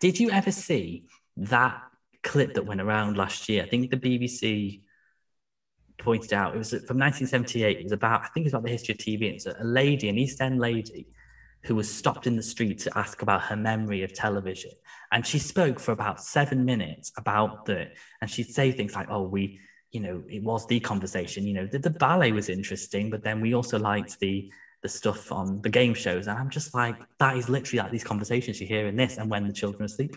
did 0.00 0.18
you 0.18 0.30
ever 0.30 0.50
see 0.50 1.04
that 1.36 1.82
clip 2.22 2.54
that 2.54 2.64
went 2.64 2.80
around 2.80 3.18
last 3.18 3.50
year? 3.50 3.62
I 3.64 3.68
think 3.68 3.90
the 3.90 3.98
BBC 3.98 4.80
pointed 5.98 6.32
out 6.32 6.54
it 6.54 6.58
was 6.58 6.70
from 6.70 6.98
1978. 6.98 7.80
It 7.80 7.82
was 7.82 7.92
about 7.92 8.22
I 8.22 8.28
think 8.28 8.46
it's 8.46 8.54
about 8.54 8.64
the 8.64 8.70
history 8.70 8.94
of 8.94 8.98
TV. 8.98 9.26
And 9.26 9.34
It's 9.34 9.46
a 9.46 9.56
lady, 9.62 10.08
an 10.08 10.16
East 10.16 10.40
End 10.40 10.58
lady 10.58 11.06
who 11.64 11.74
was 11.74 11.92
stopped 11.92 12.26
in 12.26 12.36
the 12.36 12.42
street 12.42 12.78
to 12.78 12.98
ask 12.98 13.22
about 13.22 13.42
her 13.42 13.56
memory 13.56 14.02
of 14.02 14.12
television. 14.12 14.70
And 15.12 15.26
she 15.26 15.38
spoke 15.38 15.80
for 15.80 15.92
about 15.92 16.22
seven 16.22 16.64
minutes 16.64 17.12
about 17.16 17.64
the, 17.64 17.88
and 18.20 18.30
she'd 18.30 18.50
say 18.50 18.70
things 18.70 18.94
like, 18.94 19.08
oh, 19.10 19.22
we, 19.22 19.60
you 19.90 20.00
know, 20.00 20.22
it 20.28 20.42
was 20.42 20.66
the 20.66 20.80
conversation, 20.80 21.46
you 21.46 21.54
know, 21.54 21.66
the, 21.66 21.78
the 21.78 21.90
ballet 21.90 22.32
was 22.32 22.48
interesting, 22.48 23.10
but 23.10 23.22
then 23.22 23.40
we 23.40 23.54
also 23.54 23.78
liked 23.78 24.18
the, 24.20 24.52
the 24.82 24.88
stuff 24.88 25.32
on 25.32 25.62
the 25.62 25.70
game 25.70 25.94
shows. 25.94 26.26
And 26.26 26.38
I'm 26.38 26.50
just 26.50 26.74
like, 26.74 26.96
that 27.18 27.36
is 27.36 27.48
literally 27.48 27.82
like 27.82 27.92
these 27.92 28.04
conversations 28.04 28.60
you 28.60 28.66
hear 28.66 28.86
in 28.86 28.96
this 28.96 29.16
and 29.16 29.30
when 29.30 29.46
the 29.46 29.52
children 29.52 29.82
are 29.82 29.86
asleep. 29.86 30.16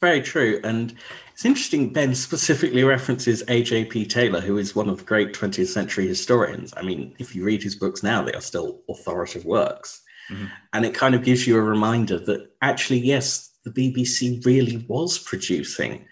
Very 0.00 0.20
true. 0.20 0.60
And 0.62 0.94
it's 1.32 1.44
interesting, 1.44 1.92
Ben 1.92 2.14
specifically 2.14 2.84
references 2.84 3.42
A.J.P. 3.48 4.06
Taylor, 4.06 4.40
who 4.40 4.58
is 4.58 4.76
one 4.76 4.88
of 4.88 4.98
the 4.98 5.04
great 5.04 5.32
20th 5.32 5.68
century 5.68 6.06
historians. 6.06 6.72
I 6.76 6.82
mean, 6.82 7.14
if 7.18 7.34
you 7.34 7.44
read 7.44 7.62
his 7.62 7.76
books 7.76 8.02
now, 8.02 8.22
they 8.22 8.32
are 8.32 8.40
still 8.40 8.82
authoritative 8.88 9.44
works. 9.44 10.02
Mm-hmm. 10.30 10.46
And 10.72 10.84
it 10.84 10.94
kind 10.94 11.14
of 11.14 11.24
gives 11.24 11.46
you 11.46 11.56
a 11.56 11.62
reminder 11.62 12.18
that 12.18 12.50
actually, 12.60 12.98
yes, 12.98 13.52
the 13.64 13.70
BBC 13.70 14.44
really 14.44 14.84
was 14.88 15.18
producing 15.18 16.06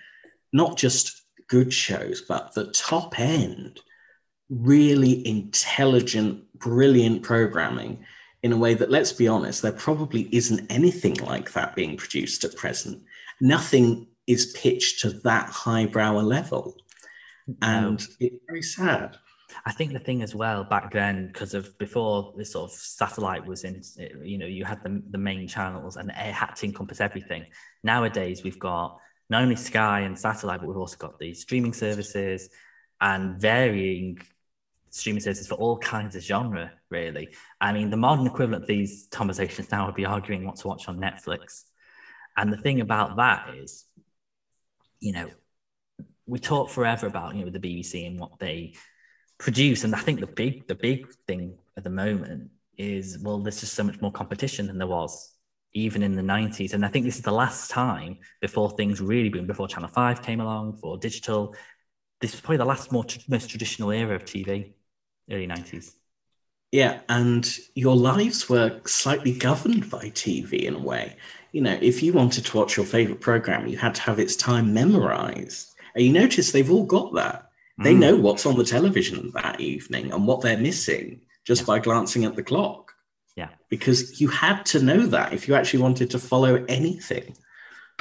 not 0.53 0.76
just 0.76 1.22
good 1.49 1.72
shows, 1.72 2.22
but 2.22 2.55
the 2.55 2.66
top 2.72 3.18
end, 3.18 3.80
really 4.49 5.26
intelligent, 5.26 6.45
brilliant 6.59 7.22
programming 7.22 8.05
in 8.43 8.53
a 8.53 8.57
way 8.57 8.74
that, 8.74 8.91
let's 8.91 9.12
be 9.12 9.26
honest, 9.26 9.62
there 9.62 9.72
probably 9.72 10.28
isn't 10.32 10.70
anything 10.70 11.14
like 11.14 11.53
that 11.53 11.74
being 11.74 11.97
produced 11.97 12.45
at 12.45 12.57
present. 12.57 13.03
Nothing 13.41 14.09
is 14.26 14.53
pitched 14.53 15.01
to 15.01 15.11
that 15.11 15.49
highbrow 15.51 16.18
a 16.18 16.22
level. 16.22 16.76
And 17.61 17.99
no. 17.99 18.07
it's 18.20 18.37
very 18.47 18.62
sad. 18.62 19.18
I 19.66 19.72
think 19.72 19.93
the 19.93 19.99
thing 19.99 20.22
as 20.22 20.35
well 20.35 20.64
back 20.64 20.93
then, 20.93 21.28
because 21.28 21.55
of 21.55 21.76
before 21.78 22.32
this 22.37 22.53
sort 22.53 22.70
of 22.70 22.76
satellite 22.76 23.47
was 23.47 23.64
in, 23.64 23.82
you 24.22 24.39
know, 24.39 24.47
you 24.47 24.64
had 24.64 24.82
the, 24.82 25.03
the 25.11 25.18
main 25.18 25.47
channels 25.47 25.97
and 25.97 26.11
it 26.11 26.14
had 26.14 26.55
to 26.57 26.66
encompass 26.66 27.01
everything. 27.01 27.47
Nowadays, 27.82 28.43
we've 28.43 28.59
got 28.59 28.99
not 29.30 29.43
only 29.43 29.57
Sky 29.57 30.01
and 30.01 30.18
satellite, 30.18 30.61
but 30.61 30.68
we've 30.68 30.76
also 30.76 30.97
got 30.97 31.18
these 31.18 31.41
streaming 31.41 31.72
services 31.72 32.49
and 33.01 33.41
varying 33.41 34.18
streaming 34.91 35.20
services 35.20 35.49
for 35.49 35.57
all 35.57 35.76
kinds 35.78 36.14
of 36.14 36.22
genre, 36.22 36.70
really. 36.89 37.28
I 37.61 37.72
mean, 37.72 37.91
the 37.91 37.97
modern 37.97 38.26
equivalent 38.26 38.62
of 38.62 38.68
these 38.68 39.09
conversations 39.11 39.70
now 39.72 39.87
would 39.87 39.97
be 39.97 40.05
arguing 40.05 40.47
what 40.47 40.57
to 40.57 40.68
watch 40.68 40.89
on 40.89 40.99
Netflix. 40.99 41.64
And 42.37 42.53
the 42.53 42.57
thing 42.57 42.80
about 42.80 43.16
that 43.16 43.55
is, 43.55 43.85
you 45.01 45.12
know, 45.12 45.30
we 46.26 46.39
talk 46.39 46.70
forever 46.70 47.07
about, 47.07 47.35
you 47.35 47.45
know, 47.45 47.51
the 47.51 47.61
BBC 47.61 48.07
and 48.07 48.18
what 48.18 48.39
they 48.39 48.74
produce. 49.39 49.85
And 49.85 49.95
I 49.95 50.01
think 50.01 50.20
the 50.20 50.26
big, 50.26 50.66
the 50.66 50.74
big 50.74 51.07
thing 51.26 51.59
at 51.76 51.85
the 51.85 51.91
moment 51.91 52.51
is, 52.76 53.18
well, 53.20 53.39
there's 53.39 53.61
just 53.61 53.74
so 53.74 53.85
much 53.85 54.01
more 54.01 54.12
competition 54.12 54.66
than 54.66 54.78
there 54.78 54.87
was 54.87 55.35
even 55.74 56.03
in 56.03 56.14
the 56.14 56.22
90s. 56.22 56.72
And 56.72 56.85
I 56.85 56.89
think 56.89 57.05
this 57.05 57.16
is 57.16 57.22
the 57.22 57.32
last 57.32 57.70
time 57.70 58.18
before 58.41 58.70
things 58.70 59.01
really 59.01 59.28
boomed, 59.28 59.49
before 59.49 59.68
Channel 59.68 59.89
5 59.89 60.22
came 60.22 60.41
along, 60.41 60.78
for 60.78 60.97
digital. 60.97 61.55
This 62.20 62.32
was 62.32 62.41
probably 62.41 62.59
the 62.59 62.64
last 62.64 62.93
more 62.93 63.05
most 63.28 63.51
traditional 63.51 63.91
era 63.91 64.14
of 64.14 64.24
TV, 64.24 64.74
early 65.30 65.49
90s. 65.49 65.93
Yeah, 66.75 66.99
and 67.09 67.49
your 67.77 67.95
lives 67.95 68.49
were 68.49 68.81
slightly 68.85 69.33
governed 69.33 69.89
by 69.89 70.11
TV 70.11 70.64
in 70.64 70.75
a 70.75 70.81
way. 70.81 71.14
You 71.53 71.61
know, 71.61 71.79
if 71.81 72.03
you 72.03 72.12
wanted 72.12 72.47
to 72.47 72.57
watch 72.57 72.77
your 72.77 72.85
favorite 72.85 73.20
program, 73.20 73.68
you 73.68 73.79
had 73.79 73.95
to 73.95 74.01
have 74.03 74.18
its 74.18 74.35
time 74.35 74.75
memorized. 74.75 75.72
And 75.95 76.05
you 76.05 76.12
notice 76.12 76.51
they've 76.51 76.72
all 76.72 76.85
got 76.85 77.14
that. 77.14 77.49
They 77.79 77.95
mm. 77.95 78.01
know 78.01 78.16
what's 78.16 78.45
on 78.45 78.59
the 78.59 78.64
television 78.64 79.31
that 79.35 79.61
evening 79.61 80.11
and 80.11 80.27
what 80.27 80.41
they're 80.41 80.59
missing 80.59 81.20
just 81.45 81.61
yeah. 81.61 81.66
by 81.66 81.79
glancing 81.79 82.25
at 82.25 82.35
the 82.35 82.43
clock. 82.43 82.91
Yeah. 83.37 83.51
Because 83.68 84.20
you 84.20 84.27
had 84.27 84.66
to 84.66 84.83
know 84.83 85.07
that 85.07 85.33
if 85.33 85.47
you 85.47 85.55
actually 85.55 85.83
wanted 85.85 86.11
to 86.11 86.18
follow 86.18 86.64
anything. 86.68 87.37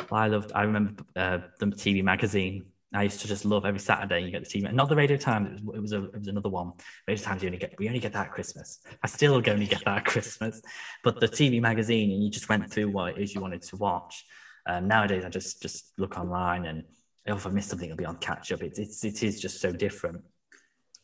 Well, 0.10 0.20
I 0.20 0.28
loved, 0.30 0.52
I 0.56 0.64
remember 0.64 1.04
uh, 1.16 1.42
the 1.60 1.68
TV 1.68 2.04
magazine. 2.04 2.66
I 2.94 3.04
used 3.04 3.22
to 3.22 3.28
just 3.28 3.44
love 3.44 3.66
every 3.66 3.80
Saturday 3.80 4.22
you 4.22 4.32
get 4.32 4.48
the 4.48 4.62
TV, 4.62 4.72
not 4.72 4.88
the 4.88 4.96
Radio 4.96 5.18
Times. 5.18 5.60
It 5.60 5.66
was, 5.66 5.76
it 5.76 5.82
was, 5.82 5.94
a, 5.94 6.04
it 6.06 6.20
was 6.20 6.28
another 6.28 6.50
one. 6.50 6.74
Radio 7.08 7.24
Times 7.24 7.42
you 7.42 7.48
only 7.48 7.58
get, 7.58 7.74
we 7.80 7.88
only 7.88 8.00
get 8.00 8.14
that 8.14 8.28
at 8.28 8.32
Christmas. 8.32 8.80
I 9.02 9.08
still 9.08 9.34
only 9.34 9.66
get 9.66 9.84
that 9.86 9.98
at 9.98 10.06
Christmas, 10.06 10.62
but 11.04 11.20
the 11.20 11.28
TV 11.28 11.60
magazine, 11.60 12.12
and 12.12 12.24
you 12.24 12.30
just 12.30 12.50
went 12.50 12.70
through 12.72 12.92
what 12.92 13.18
it 13.18 13.22
is 13.22 13.34
you 13.34 13.42
wanted 13.42 13.64
to 13.64 13.78
watch. 13.78 14.26
Um, 14.68 14.88
nowadays, 14.88 15.26
I 15.26 15.30
just 15.30 15.62
just 15.62 15.92
look 15.98 16.18
online, 16.18 16.66
and 16.66 16.84
if 17.26 17.46
I 17.46 17.50
miss 17.50 17.68
something, 17.68 17.90
it'll 17.90 17.98
be 17.98 18.06
on 18.06 18.18
catch 18.18 18.52
up. 18.52 18.62
It's, 18.62 18.80
it's 18.80 19.04
it 19.04 19.24
is 19.24 19.42
just 19.42 19.60
so 19.60 19.72
different. 19.72 20.22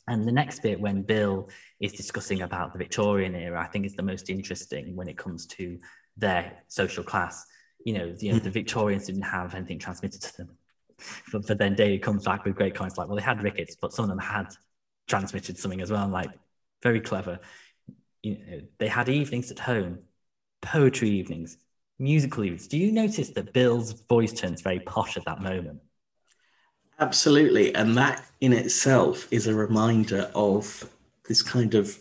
And 0.07 0.27
the 0.27 0.31
next 0.31 0.63
bit, 0.63 0.79
when 0.79 1.03
Bill 1.03 1.49
is 1.79 1.93
discussing 1.93 2.41
about 2.41 2.73
the 2.73 2.79
Victorian 2.79 3.35
era, 3.35 3.61
I 3.61 3.67
think 3.67 3.85
is 3.85 3.95
the 3.95 4.03
most 4.03 4.29
interesting 4.29 4.95
when 4.95 5.07
it 5.07 5.17
comes 5.17 5.45
to 5.47 5.77
their 6.17 6.63
social 6.67 7.03
class. 7.03 7.45
You 7.85 7.93
know, 7.93 8.15
you 8.19 8.33
know, 8.33 8.39
the 8.39 8.49
Victorians 8.49 9.05
didn't 9.05 9.21
have 9.23 9.55
anything 9.55 9.79
transmitted 9.79 10.21
to 10.21 10.37
them. 10.37 10.57
But, 11.31 11.47
but 11.47 11.57
then 11.57 11.75
David 11.75 12.01
comes 12.01 12.23
back 12.23 12.45
with 12.45 12.55
great 12.55 12.75
comments 12.75 12.97
like, 12.97 13.07
well, 13.07 13.17
they 13.17 13.23
had 13.23 13.43
rickets, 13.43 13.75
but 13.79 13.93
some 13.93 14.03
of 14.03 14.09
them 14.09 14.19
had 14.19 14.47
transmitted 15.07 15.57
something 15.57 15.81
as 15.81 15.91
well. 15.91 16.07
like, 16.07 16.31
very 16.81 17.01
clever. 17.01 17.39
You 18.23 18.37
know, 18.37 18.61
they 18.77 18.87
had 18.87 19.09
evenings 19.09 19.51
at 19.51 19.59
home, 19.59 19.99
poetry 20.61 21.09
evenings, 21.09 21.57
musical 21.97 22.43
evenings. 22.43 22.67
Do 22.67 22.77
you 22.77 22.91
notice 22.91 23.29
that 23.29 23.53
Bill's 23.53 24.01
voice 24.07 24.33
turns 24.33 24.61
very 24.61 24.79
posh 24.79 25.17
at 25.17 25.25
that 25.25 25.41
moment? 25.41 25.79
Absolutely. 26.99 27.73
And 27.75 27.95
that 27.97 28.25
in 28.41 28.53
itself 28.53 29.27
is 29.31 29.47
a 29.47 29.55
reminder 29.55 30.29
of 30.35 30.89
this 31.27 31.41
kind 31.41 31.75
of 31.75 31.97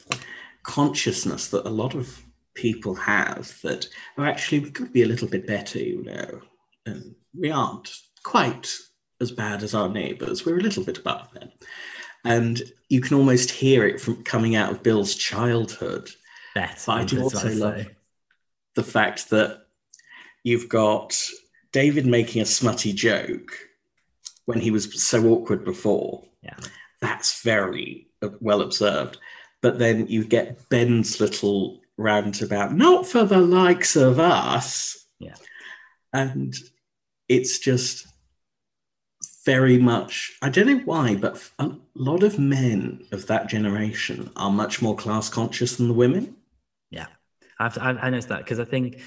consciousness 0.64 1.48
that 1.48 1.66
a 1.66 1.70
lot 1.70 1.94
of 1.94 2.20
people 2.54 2.94
have 2.94 3.56
that 3.62 3.86
oh, 4.16 4.24
actually 4.24 4.58
we 4.58 4.70
could 4.70 4.92
be 4.92 5.02
a 5.02 5.06
little 5.06 5.28
bit 5.28 5.46
better, 5.46 5.78
you 5.78 6.02
know. 6.02 6.40
And 6.86 7.14
we 7.38 7.50
aren't 7.50 7.90
quite 8.24 8.76
as 9.20 9.30
bad 9.30 9.62
as 9.62 9.74
our 9.74 9.88
neighbours. 9.88 10.44
We're 10.44 10.58
a 10.58 10.62
little 10.62 10.84
bit 10.84 10.98
above 10.98 11.32
them. 11.32 11.50
And 12.24 12.62
you 12.88 13.00
can 13.00 13.16
almost 13.16 13.50
hear 13.50 13.86
it 13.86 14.00
from 14.00 14.22
coming 14.24 14.56
out 14.56 14.70
of 14.70 14.82
Bill's 14.82 15.14
childhood. 15.14 16.10
but 16.86 16.94
I 16.94 17.04
do 17.04 17.22
also 17.22 17.52
love 17.52 17.86
the 18.74 18.82
fact 18.82 19.30
that 19.30 19.66
you've 20.44 20.68
got 20.68 21.20
David 21.72 22.06
making 22.06 22.42
a 22.42 22.46
smutty 22.46 22.92
joke 22.92 23.52
when 24.46 24.60
he 24.60 24.70
was 24.70 25.02
so 25.02 25.26
awkward 25.28 25.64
before. 25.64 26.24
Yeah. 26.42 26.56
That's 27.00 27.42
very 27.42 28.08
uh, 28.22 28.30
well 28.40 28.62
observed. 28.62 29.18
But 29.60 29.78
then 29.78 30.06
you 30.06 30.24
get 30.24 30.68
Ben's 30.68 31.20
little 31.20 31.80
rant 31.96 32.42
about 32.42 32.74
not 32.74 33.06
for 33.06 33.24
the 33.24 33.40
likes 33.40 33.96
of 33.96 34.18
us. 34.18 35.06
Yeah. 35.18 35.34
And 36.12 36.54
it's 37.28 37.58
just 37.58 38.06
very 39.48 39.78
much, 39.78 40.36
I 40.42 40.50
don't 40.50 40.66
know 40.66 40.82
why, 40.84 41.14
but 41.14 41.32
a 41.58 41.70
lot 41.94 42.22
of 42.22 42.38
men 42.38 43.02
of 43.12 43.26
that 43.28 43.48
generation 43.48 44.30
are 44.36 44.50
much 44.50 44.82
more 44.82 44.94
class 44.94 45.30
conscious 45.30 45.76
than 45.76 45.88
the 45.88 45.94
women. 46.04 46.36
Yeah. 46.90 47.06
I've, 47.58 47.78
I've 47.78 47.96
I 48.04 48.10
noticed 48.10 48.28
that 48.28 48.44
because 48.44 48.60
I 48.60 48.66
think 48.66 49.00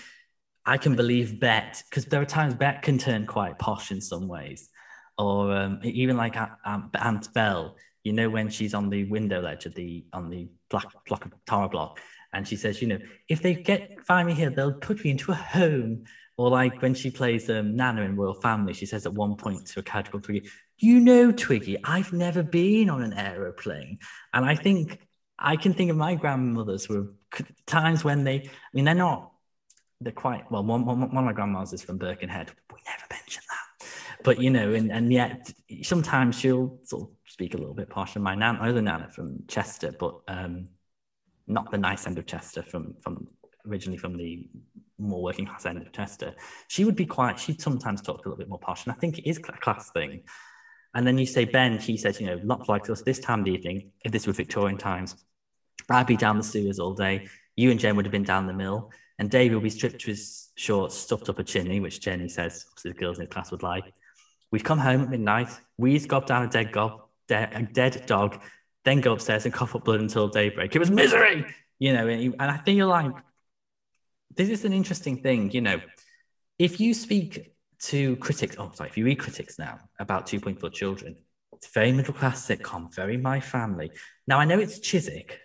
I 0.65 0.77
can 0.77 0.95
believe 0.95 1.39
Bette, 1.39 1.83
because 1.87 2.05
there 2.05 2.21
are 2.21 2.25
times 2.25 2.55
Bette 2.55 2.81
can 2.81 2.97
turn 2.97 3.27
quite 3.27 3.59
posh 3.59 3.91
in 3.91 4.01
some 4.01 4.27
ways 4.27 4.69
or 5.15 5.55
um, 5.55 5.79
even 5.83 6.17
like 6.17 6.35
Aunt 6.65 7.33
Bette, 7.33 7.69
you 8.03 8.13
know, 8.13 8.27
when 8.27 8.49
she's 8.49 8.73
on 8.73 8.89
the 8.89 9.03
window 9.03 9.41
ledge 9.41 9.67
of 9.67 9.75
the 9.75 10.05
on 10.11 10.31
the 10.31 10.49
black 10.71 10.87
block 11.05 11.23
of 11.25 11.33
tower 11.45 11.69
block, 11.69 11.99
and 12.33 12.47
she 12.47 12.55
says, 12.55 12.81
you 12.81 12.87
know, 12.87 12.99
if 13.29 13.43
they 13.43 13.53
get 13.53 14.03
find 14.07 14.27
me 14.27 14.33
here, 14.33 14.49
they'll 14.49 14.73
put 14.73 15.03
me 15.03 15.11
into 15.11 15.31
a 15.31 15.35
home. 15.35 16.05
Or 16.41 16.49
like 16.49 16.81
when 16.81 16.93
she 16.93 17.11
plays 17.11 17.49
um, 17.49 17.75
Nana 17.75 18.01
in 18.01 18.15
Royle 18.15 18.33
Family, 18.33 18.73
she 18.73 18.85
says 18.85 19.05
at 19.05 19.13
one 19.13 19.35
point 19.35 19.67
to 19.67 19.79
a 19.79 19.83
called 19.83 20.23
Twiggy, 20.23 20.49
"You 20.77 20.99
know, 20.99 21.31
Twiggy, 21.31 21.77
I've 21.83 22.13
never 22.13 22.43
been 22.43 22.89
on 22.89 23.03
an 23.03 23.13
aeroplane," 23.13 23.99
and 24.33 24.45
I 24.45 24.55
think 24.55 24.99
I 25.37 25.55
can 25.55 25.73
think 25.73 25.91
of 25.91 25.97
my 25.97 26.15
grandmothers 26.15 26.89
were 26.89 27.13
times 27.65 28.03
when 28.03 28.23
they, 28.23 28.35
I 28.35 28.49
mean, 28.73 28.85
they're 28.85 28.95
not, 28.95 29.31
they're 29.99 30.13
quite 30.13 30.51
well. 30.51 30.63
One, 30.63 30.85
one, 30.85 30.99
one 30.99 31.17
of 31.17 31.25
my 31.25 31.33
grandmas 31.33 31.73
is 31.73 31.83
from 31.83 31.97
Birkenhead. 31.97 32.51
We 32.71 32.79
never 32.85 33.05
mention 33.11 33.43
that 33.49 33.87
but 34.23 34.39
you 34.39 34.49
know, 34.49 34.73
and, 34.73 34.91
and 34.91 35.11
yet 35.11 35.51
sometimes 35.83 36.39
she'll 36.39 36.79
sort 36.83 37.03
of 37.03 37.09
speak 37.25 37.53
a 37.53 37.57
little 37.57 37.73
bit 37.73 37.89
posh. 37.89 38.15
And 38.15 38.23
my 38.23 38.35
nan, 38.35 38.57
other 38.57 38.81
nana 38.81 39.09
from 39.09 39.43
Chester, 39.47 39.93
but 39.97 40.19
um, 40.27 40.69
not 41.47 41.71
the 41.71 41.77
nice 41.77 42.07
end 42.07 42.17
of 42.17 42.25
Chester, 42.25 42.63
from 42.63 42.95
from 43.01 43.27
originally 43.67 43.97
from 43.97 44.17
the 44.17 44.47
more 45.01 45.21
working 45.21 45.45
class 45.45 45.65
end 45.65 45.81
of 45.81 45.91
Chester. 45.91 46.33
She 46.67 46.85
would 46.85 46.95
be 46.95 47.05
quite. 47.05 47.39
She'd 47.39 47.61
sometimes 47.61 48.01
talk 48.01 48.25
a 48.25 48.29
little 48.29 48.37
bit 48.37 48.49
more 48.49 48.59
posh, 48.59 48.85
and 48.85 48.93
I 48.93 48.95
think 48.95 49.17
it 49.17 49.29
is 49.29 49.37
a 49.37 49.41
class 49.41 49.91
thing. 49.91 50.23
And 50.93 51.07
then 51.07 51.17
you 51.17 51.25
say 51.25 51.45
Ben, 51.45 51.77
he 51.79 51.97
says, 51.97 52.19
you 52.19 52.27
know, 52.27 52.39
not 52.43 52.67
like 52.67 52.89
us 52.89 53.01
this 53.01 53.19
time 53.19 53.39
of 53.39 53.45
the 53.45 53.53
evening. 53.53 53.91
If 54.03 54.11
this 54.11 54.27
were 54.27 54.33
Victorian 54.33 54.77
times, 54.77 55.15
I'd 55.89 56.07
be 56.07 56.17
down 56.17 56.37
the 56.37 56.43
sewers 56.43 56.79
all 56.79 56.93
day. 56.93 57.27
You 57.55 57.71
and 57.71 57.79
Jen 57.79 57.95
would 57.95 58.05
have 58.05 58.11
been 58.11 58.23
down 58.23 58.47
the 58.47 58.53
mill, 58.53 58.91
and 59.17 59.29
David 59.29 59.55
would 59.55 59.63
be 59.63 59.69
stripped 59.69 60.01
to 60.01 60.07
his 60.07 60.49
shorts, 60.55 60.95
stuffed 60.95 61.29
up 61.29 61.39
a 61.39 61.43
chimney, 61.43 61.79
which 61.79 62.01
Jenny 62.01 62.27
says 62.27 62.65
the 62.83 62.93
girls 62.93 63.19
in 63.19 63.25
his 63.25 63.33
class 63.33 63.51
would 63.51 63.63
like. 63.63 63.85
We'd 64.51 64.65
come 64.65 64.79
home 64.79 65.01
at 65.01 65.09
midnight, 65.09 65.49
we'd 65.77 66.07
gob 66.07 66.25
down 66.25 66.43
a 66.43 66.47
dead 66.47 66.71
gob, 66.71 67.03
de- 67.27 67.57
a 67.57 67.63
dead 67.63 68.05
dog, 68.05 68.41
then 68.83 68.99
go 68.99 69.13
upstairs 69.13 69.45
and 69.45 69.53
cough 69.53 69.75
up 69.75 69.85
blood 69.85 70.01
until 70.01 70.27
daybreak. 70.27 70.75
It 70.75 70.79
was 70.79 70.91
misery, 70.91 71.45
you 71.79 71.93
know. 71.93 72.07
And, 72.07 72.35
and 72.39 72.51
I 72.51 72.57
think 72.57 72.77
you're 72.77 72.87
like, 72.87 73.13
this 74.35 74.49
is 74.49 74.65
an 74.65 74.73
interesting 74.73 75.21
thing. 75.21 75.51
You 75.51 75.61
know, 75.61 75.81
if 76.57 76.79
you 76.79 76.93
speak 76.93 77.53
to 77.83 78.15
critics, 78.17 78.55
oh, 78.59 78.71
sorry, 78.73 78.89
if 78.89 78.97
you 78.97 79.05
read 79.05 79.19
critics 79.19 79.57
now 79.57 79.79
about 79.99 80.27
Two 80.27 80.39
Point 80.39 80.59
Four 80.59 80.69
Children, 80.69 81.15
it's 81.53 81.67
a 81.67 81.71
very 81.71 81.91
middle 81.91 82.13
class 82.13 82.45
sitcom, 82.45 82.93
very 82.93 83.17
My 83.17 83.39
Family. 83.39 83.91
Now, 84.27 84.39
I 84.39 84.45
know 84.45 84.59
it's 84.59 84.79
Chiswick, 84.79 85.39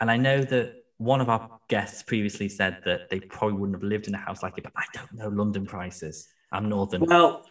and 0.00 0.10
I 0.10 0.16
know 0.16 0.42
that 0.42 0.74
one 0.96 1.20
of 1.20 1.28
our 1.28 1.58
guests 1.68 2.02
previously 2.02 2.48
said 2.48 2.78
that 2.84 3.08
they 3.10 3.20
probably 3.20 3.58
wouldn't 3.58 3.76
have 3.76 3.88
lived 3.88 4.08
in 4.08 4.14
a 4.14 4.18
house 4.18 4.42
like 4.42 4.58
it, 4.58 4.64
but 4.64 4.72
I 4.76 4.84
don't 4.92 5.12
know 5.14 5.28
London 5.28 5.64
prices. 5.66 6.28
I'm 6.50 6.68
northern. 6.68 7.04
Well, 7.04 7.46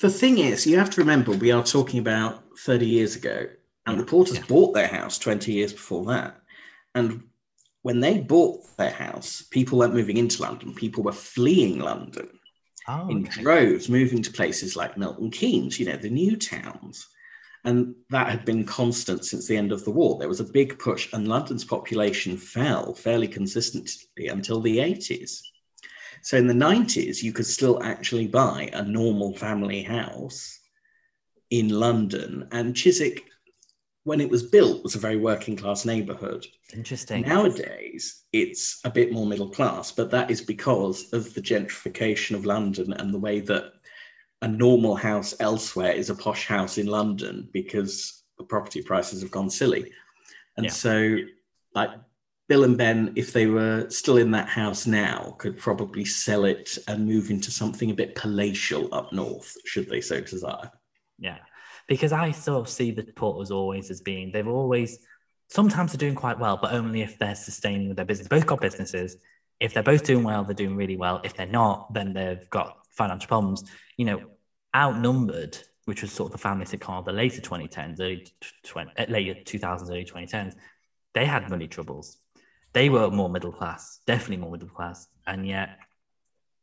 the 0.00 0.10
thing 0.10 0.38
is, 0.38 0.66
you 0.66 0.78
have 0.78 0.90
to 0.90 1.00
remember 1.00 1.32
we 1.32 1.52
are 1.52 1.64
talking 1.64 1.98
about 2.00 2.44
30 2.58 2.86
years 2.86 3.16
ago, 3.16 3.46
and 3.86 3.98
the 3.98 4.04
Porters 4.04 4.36
Yeah. 4.36 4.44
bought 4.46 4.74
their 4.74 4.86
house 4.86 5.18
20 5.18 5.52
years 5.52 5.72
before 5.72 6.04
that. 6.06 6.40
And 6.94 7.24
when 7.82 8.00
they 8.00 8.18
bought 8.18 8.60
their 8.76 8.90
house, 8.90 9.42
people 9.50 9.78
weren't 9.78 9.94
moving 9.94 10.16
into 10.16 10.42
London, 10.42 10.74
people 10.74 11.02
were 11.02 11.12
fleeing 11.12 11.78
London 11.78 12.28
oh, 12.88 13.08
in 13.08 13.26
okay. 13.26 13.42
droves, 13.42 13.88
moving 13.88 14.22
to 14.22 14.32
places 14.32 14.76
like 14.76 14.96
Milton 14.96 15.30
Keynes, 15.30 15.78
you 15.78 15.86
know, 15.86 15.96
the 15.96 16.10
new 16.10 16.36
towns. 16.36 17.06
And 17.64 17.94
that 18.08 18.28
had 18.28 18.44
been 18.44 18.64
constant 18.64 19.24
since 19.24 19.46
the 19.46 19.56
end 19.56 19.70
of 19.70 19.84
the 19.84 19.90
war. 19.90 20.18
There 20.18 20.28
was 20.28 20.40
a 20.40 20.44
big 20.44 20.78
push, 20.78 21.12
and 21.12 21.28
London's 21.28 21.64
population 21.64 22.36
fell 22.36 22.94
fairly 22.94 23.28
consistently 23.28 24.28
until 24.28 24.60
the 24.60 24.78
80s. 24.78 25.40
So 26.22 26.36
in 26.36 26.46
the 26.46 26.54
90s, 26.54 27.22
you 27.22 27.32
could 27.32 27.46
still 27.46 27.82
actually 27.82 28.26
buy 28.26 28.70
a 28.72 28.82
normal 28.82 29.34
family 29.34 29.82
house 29.82 30.58
in 31.50 31.68
London. 31.68 32.48
And 32.50 32.74
Chiswick, 32.74 33.29
when 34.04 34.20
it 34.20 34.30
was 34.30 34.42
built, 34.42 34.82
was 34.82 34.94
a 34.94 34.98
very 34.98 35.16
working 35.16 35.56
class 35.56 35.84
neighborhood. 35.84 36.46
Interesting. 36.72 37.22
Nowadays, 37.22 38.24
it's 38.32 38.80
a 38.84 38.90
bit 38.90 39.12
more 39.12 39.26
middle 39.26 39.48
class, 39.50 39.92
but 39.92 40.10
that 40.10 40.30
is 40.30 40.40
because 40.40 41.12
of 41.12 41.32
the 41.34 41.42
gentrification 41.42 42.34
of 42.34 42.46
London 42.46 42.92
and 42.94 43.12
the 43.12 43.18
way 43.18 43.40
that 43.40 43.72
a 44.42 44.48
normal 44.48 44.94
house 44.94 45.34
elsewhere 45.40 45.92
is 45.92 46.08
a 46.08 46.14
posh 46.14 46.46
house 46.46 46.78
in 46.78 46.86
London 46.86 47.48
because 47.52 48.24
the 48.38 48.44
property 48.44 48.80
prices 48.80 49.20
have 49.20 49.30
gone 49.30 49.50
silly. 49.50 49.92
And 50.56 50.64
Yeah. 50.64 50.72
so, 50.72 51.18
like, 51.74 51.90
Bill 52.48 52.64
and 52.64 52.76
Ben, 52.76 53.12
if 53.14 53.32
they 53.32 53.46
were 53.46 53.86
still 53.90 54.16
in 54.16 54.30
that 54.32 54.48
house 54.48 54.86
now, 54.86 55.36
could 55.38 55.56
probably 55.56 56.04
sell 56.04 56.46
it 56.46 56.78
and 56.88 57.06
move 57.06 57.30
into 57.30 57.50
something 57.50 57.90
a 57.90 57.94
bit 57.94 58.14
palatial 58.16 58.88
up 58.92 59.12
north, 59.12 59.54
should 59.66 59.88
they 59.88 60.00
so 60.00 60.20
desire. 60.20 60.70
Yeah, 61.18 61.38
because 61.90 62.12
I 62.12 62.30
sort 62.30 62.60
of 62.60 62.68
see 62.68 62.92
the 62.92 63.02
Porters 63.02 63.50
always 63.50 63.90
as 63.90 64.00
being 64.00 64.30
they've 64.30 64.46
always 64.46 65.00
sometimes 65.48 65.90
they're 65.90 65.98
doing 65.98 66.14
quite 66.14 66.38
well, 66.38 66.56
but 66.56 66.72
only 66.72 67.02
if 67.02 67.18
they're 67.18 67.34
sustaining 67.34 67.92
their 67.96 68.04
business. 68.04 68.28
Both 68.28 68.46
got 68.46 68.60
businesses. 68.60 69.16
If 69.58 69.74
they're 69.74 69.82
both 69.82 70.04
doing 70.04 70.22
well, 70.22 70.44
they're 70.44 70.54
doing 70.54 70.76
really 70.76 70.96
well. 70.96 71.20
If 71.24 71.34
they're 71.34 71.46
not, 71.46 71.92
then 71.92 72.12
they've 72.12 72.48
got 72.48 72.78
financial 72.90 73.26
problems. 73.26 73.64
You 73.96 74.04
know, 74.04 74.22
outnumbered, 74.74 75.58
which 75.86 76.02
was 76.02 76.12
sort 76.12 76.28
of 76.28 76.32
the 76.32 76.38
family 76.38 76.64
sitcom 76.64 77.00
of 77.00 77.04
the 77.04 77.12
later 77.12 77.40
2010s, 77.40 78.00
early 78.00 78.28
tw- 78.40 78.54
20, 78.62 78.92
uh, 78.96 79.06
later 79.08 79.34
2000s, 79.34 79.90
early 79.90 80.04
2010s. 80.04 80.54
They 81.12 81.26
had 81.26 81.50
money 81.50 81.66
troubles. 81.66 82.18
They 82.72 82.88
were 82.88 83.10
more 83.10 83.28
middle 83.28 83.50
class, 83.50 83.98
definitely 84.06 84.36
more 84.36 84.52
middle 84.52 84.68
class, 84.68 85.08
and 85.26 85.44
yet, 85.44 85.70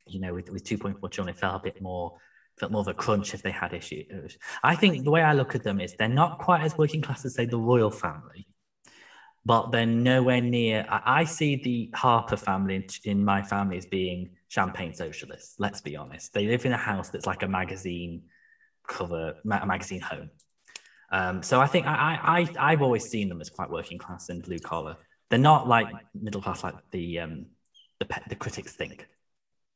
you 0.05 0.21
know, 0.21 0.34
with, 0.34 0.49
with 0.49 0.63
2.4 0.63 1.11
children, 1.11 1.36
it 1.36 1.38
felt 1.38 1.55
a 1.55 1.63
bit 1.63 1.82
more 1.82 2.17
felt 2.60 2.72
more 2.72 2.82
of 2.82 2.88
a 2.88 2.93
crunch 2.93 3.34
if 3.34 3.41
they 3.41 3.51
had 3.51 3.74
issues. 3.74 4.38
I 4.64 4.76
think 4.76 5.03
the 5.03 5.12
way 5.12 5.22
I 5.22 5.34
look 5.34 5.55
at 5.55 5.64
them 5.64 5.80
is 5.80 5.93
they're 5.93 6.08
not 6.08 6.39
quite 6.39 6.62
as 6.62 6.78
working 6.78 7.01
class 7.01 7.26
as 7.26 7.36
say 7.36 7.45
the 7.45 7.58
Royle 7.58 7.91
Family, 7.91 8.47
but 9.45 9.72
they're 9.72 9.86
nowhere 9.86 10.41
near. 10.41 10.86
I, 10.89 11.22
I 11.22 11.24
see 11.24 11.55
the 11.55 11.91
Harper 11.95 12.38
family 12.38 12.76
in, 12.76 12.86
in 13.03 13.26
my 13.26 13.41
family 13.41 13.78
as 13.78 13.86
being 13.86 14.32
champagne 14.47 14.93
socialists. 14.93 15.55
Let's 15.60 15.82
be 15.82 15.95
honest. 15.95 16.34
They 16.34 16.47
live 16.47 16.66
in 16.66 16.74
a 16.74 16.78
house 16.78 17.10
that's 17.10 17.28
like 17.28 17.43
a 17.43 17.47
magazine 17.47 18.24
cover, 18.88 19.36
ma- 19.43 19.62
a 19.62 19.66
magazine 19.66 20.01
home. 20.01 20.32
Um, 21.10 21.43
so 21.43 21.62
I 21.62 21.68
think 21.68 21.86
I, 21.86 21.93
I, 21.93 22.39
I 22.39 22.72
I've 22.72 22.82
always 22.82 23.08
seen 23.08 23.30
them 23.30 23.39
as 23.39 23.49
quite 23.49 23.70
working 23.70 23.97
class 23.97 24.30
and 24.30 24.43
blue 24.43 24.60
collar. 24.60 24.97
They're 25.30 25.39
not 25.39 25.68
like 25.68 25.88
middle 26.14 26.41
class 26.41 26.64
like 26.64 26.76
the 26.91 27.20
um, 27.20 27.45
the 27.99 28.05
pe- 28.05 28.28
the 28.30 28.36
critics 28.36 28.74
think. 28.74 29.08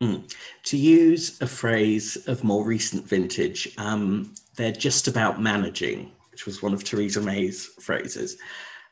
To 0.01 0.77
use 0.77 1.39
a 1.41 1.47
phrase 1.47 2.17
of 2.27 2.43
more 2.43 2.65
recent 2.65 3.07
vintage, 3.07 3.73
um, 3.77 4.33
they're 4.55 4.71
just 4.71 5.07
about 5.07 5.41
managing, 5.41 6.11
which 6.31 6.45
was 6.45 6.61
one 6.61 6.73
of 6.73 6.83
Theresa 6.83 7.21
May's 7.21 7.67
phrases. 7.79 8.37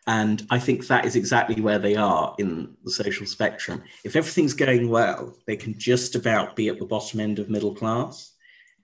And 0.07 0.45
I 0.49 0.59
think 0.59 0.87
that 0.87 1.05
is 1.05 1.15
exactly 1.15 1.61
where 1.61 1.79
they 1.79 1.95
are 1.95 2.35
in 2.39 2.75
the 2.83 2.91
social 2.91 3.25
spectrum. 3.25 3.83
If 4.03 4.15
everything's 4.15 4.53
going 4.53 4.89
well, 4.89 5.35
they 5.45 5.55
can 5.55 5.77
just 5.77 6.15
about 6.15 6.55
be 6.55 6.69
at 6.69 6.79
the 6.79 6.85
bottom 6.85 7.19
end 7.19 7.39
of 7.39 7.49
middle 7.49 7.75
class. 7.75 8.31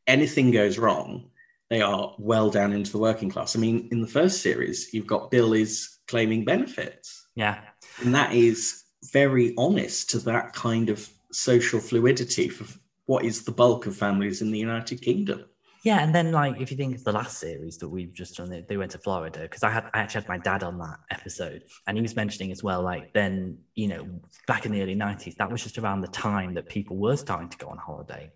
Anything 0.08 0.52
goes 0.52 0.78
wrong, 0.78 1.30
they 1.70 1.82
are 1.82 2.14
well 2.20 2.50
down 2.50 2.74
into 2.74 2.92
the 2.92 3.00
working 3.00 3.30
class. 3.30 3.56
I 3.56 3.60
mean, 3.60 3.88
in 3.92 4.02
the 4.02 4.08
first 4.08 4.42
series, 4.42 4.94
you've 4.94 5.08
got 5.08 5.32
Bill 5.32 5.54
is 5.54 5.98
claiming 6.08 6.46
benefits. 6.46 7.28
Yeah, 7.36 7.60
And 8.02 8.14
that 8.14 8.34
is 8.34 8.84
very 9.12 9.54
honest 9.58 10.10
to 10.12 10.20
that 10.20 10.54
kind 10.54 10.90
of 10.90 11.10
social 11.36 11.80
fluidity 11.80 12.50
for 12.50 12.66
what 13.06 13.26
is 13.26 13.44
the 13.44 13.52
bulk 13.52 13.86
of 13.86 13.96
families 13.96 14.42
in 14.42 14.52
the 14.52 14.60
United 14.60 15.02
Kingdom. 15.02 15.46
Yeah, 15.84 16.00
and 16.00 16.16
then 16.16 16.32
like 16.32 16.60
if 16.60 16.72
you 16.72 16.78
think 16.78 16.96
of 16.96 17.04
the 17.04 17.12
last 17.12 17.38
series 17.38 17.78
that 17.78 17.88
we've 17.88 18.12
just 18.12 18.38
done, 18.38 18.66
they, 18.68 18.76
went 18.76 18.90
to 18.92 18.98
Florida 18.98 19.42
because 19.42 19.62
I 19.62 19.70
had 19.70 19.84
I 19.94 20.00
actually 20.00 20.22
had 20.22 20.30
my 20.30 20.40
dad 20.40 20.64
on 20.64 20.80
that 20.80 20.98
episode, 21.12 21.64
and 21.86 21.96
he 21.96 22.02
was 22.02 22.16
mentioning 22.16 22.52
as 22.52 22.64
well, 22.64 22.82
like 22.82 23.14
then 23.14 23.60
you 23.76 23.88
know 23.88 24.08
back 24.48 24.66
in 24.66 24.72
the 24.72 24.82
early 24.82 24.96
'90s, 24.96 25.36
that 25.36 25.52
was 25.52 25.62
just 25.62 25.78
around 25.78 26.02
the 26.02 26.08
time 26.08 26.56
that 26.56 26.68
people 26.68 26.98
were 26.98 27.16
starting 27.16 27.50
to 27.50 27.58
go 27.60 27.68
on 27.68 27.78
holiday, 27.78 28.32